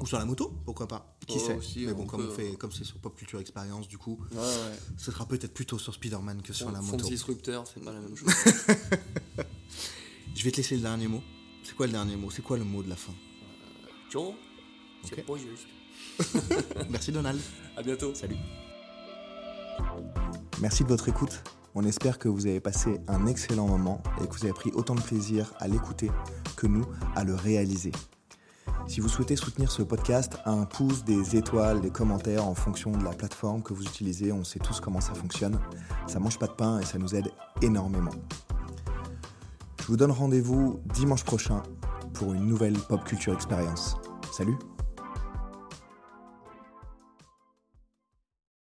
Ou 0.00 0.06
sur 0.06 0.18
la 0.18 0.24
moto, 0.24 0.48
pourquoi 0.64 0.88
pas 0.88 1.16
Qui 1.26 1.36
Oh, 1.38 1.46
sait 1.46 1.56
aussi, 1.56 1.84
Mais 1.86 1.92
bon, 1.92 2.04
on 2.04 2.06
comme 2.06 2.22
peut, 2.26 2.32
on 2.32 2.34
fait, 2.34 2.52
euh. 2.52 2.56
comme 2.56 2.72
c'est 2.72 2.84
sur 2.84 2.98
Pop 2.98 3.14
Culture 3.16 3.40
Experience, 3.40 3.88
du 3.88 3.98
coup, 3.98 4.18
Ouais, 4.30 4.38
ouais. 4.38 4.78
ce 4.96 5.10
sera 5.12 5.26
peut-être 5.26 5.52
plutôt 5.52 5.78
sur 5.78 5.92
Spider-Man 5.92 6.40
que 6.42 6.52
sur 6.52 6.70
la 6.70 6.80
moto. 6.80 7.06
disrupteur, 7.08 7.66
c'est 7.66 7.80
pas 7.84 7.92
la 7.92 8.00
même 8.00 8.16
chose. 8.16 8.28
Je 10.34 10.44
vais 10.44 10.50
te 10.50 10.56
laisser 10.56 10.76
le 10.76 10.82
dernier 10.82 11.08
mot. 11.08 11.22
C'est 11.64 11.74
quoi 11.76 11.86
le 11.86 11.92
dernier 11.92 12.16
mot? 12.16 12.30
C'est 12.30 12.42
quoi 12.42 12.56
le 12.56 12.64
mot 12.64 12.82
de 12.82 12.88
la 12.88 12.96
fin? 12.96 13.12
John, 14.10 14.34
c'est 15.04 15.18
Ok. 15.20 15.26
pas 15.26 15.36
juste. 15.36 15.66
Merci 16.90 17.12
Donald. 17.12 17.40
À 17.76 17.82
bientôt. 17.82 18.14
Salut. 18.14 18.36
Merci 20.60 20.84
de 20.84 20.88
votre 20.88 21.08
écoute. 21.08 21.42
On 21.74 21.84
espère 21.84 22.18
que 22.18 22.28
vous 22.28 22.46
avez 22.46 22.60
passé 22.60 23.00
un 23.08 23.26
excellent 23.26 23.66
moment 23.66 24.02
et 24.22 24.26
que 24.26 24.34
vous 24.34 24.44
avez 24.44 24.52
pris 24.52 24.70
autant 24.74 24.94
de 24.94 25.00
plaisir 25.00 25.52
à 25.58 25.68
l'écouter 25.68 26.10
que 26.56 26.66
nous 26.66 26.84
à 27.16 27.24
le 27.24 27.34
réaliser. 27.34 27.92
Si 28.86 29.00
vous 29.00 29.08
souhaitez 29.08 29.36
soutenir 29.36 29.70
ce 29.70 29.82
podcast, 29.82 30.36
un 30.44 30.64
pouce, 30.64 31.04
des 31.04 31.36
étoiles, 31.36 31.80
des 31.80 31.90
commentaires 31.90 32.46
en 32.46 32.54
fonction 32.54 32.90
de 32.90 33.02
la 33.02 33.10
plateforme 33.10 33.62
que 33.62 33.72
vous 33.72 33.84
utilisez, 33.84 34.32
on 34.32 34.44
sait 34.44 34.58
tous 34.58 34.80
comment 34.80 35.00
ça 35.00 35.14
fonctionne. 35.14 35.58
Ça 36.06 36.18
mange 36.18 36.38
pas 36.38 36.46
de 36.46 36.52
pain 36.52 36.80
et 36.80 36.84
ça 36.84 36.98
nous 36.98 37.14
aide 37.14 37.30
énormément. 37.62 38.10
Je 39.80 39.86
vous 39.86 39.96
donne 39.96 40.12
rendez-vous 40.12 40.80
dimanche 40.92 41.24
prochain 41.24 41.62
pour 42.12 42.34
une 42.34 42.46
nouvelle 42.46 42.74
pop 42.74 43.02
culture 43.04 43.32
expérience. 43.32 43.96
Salut 44.32 44.56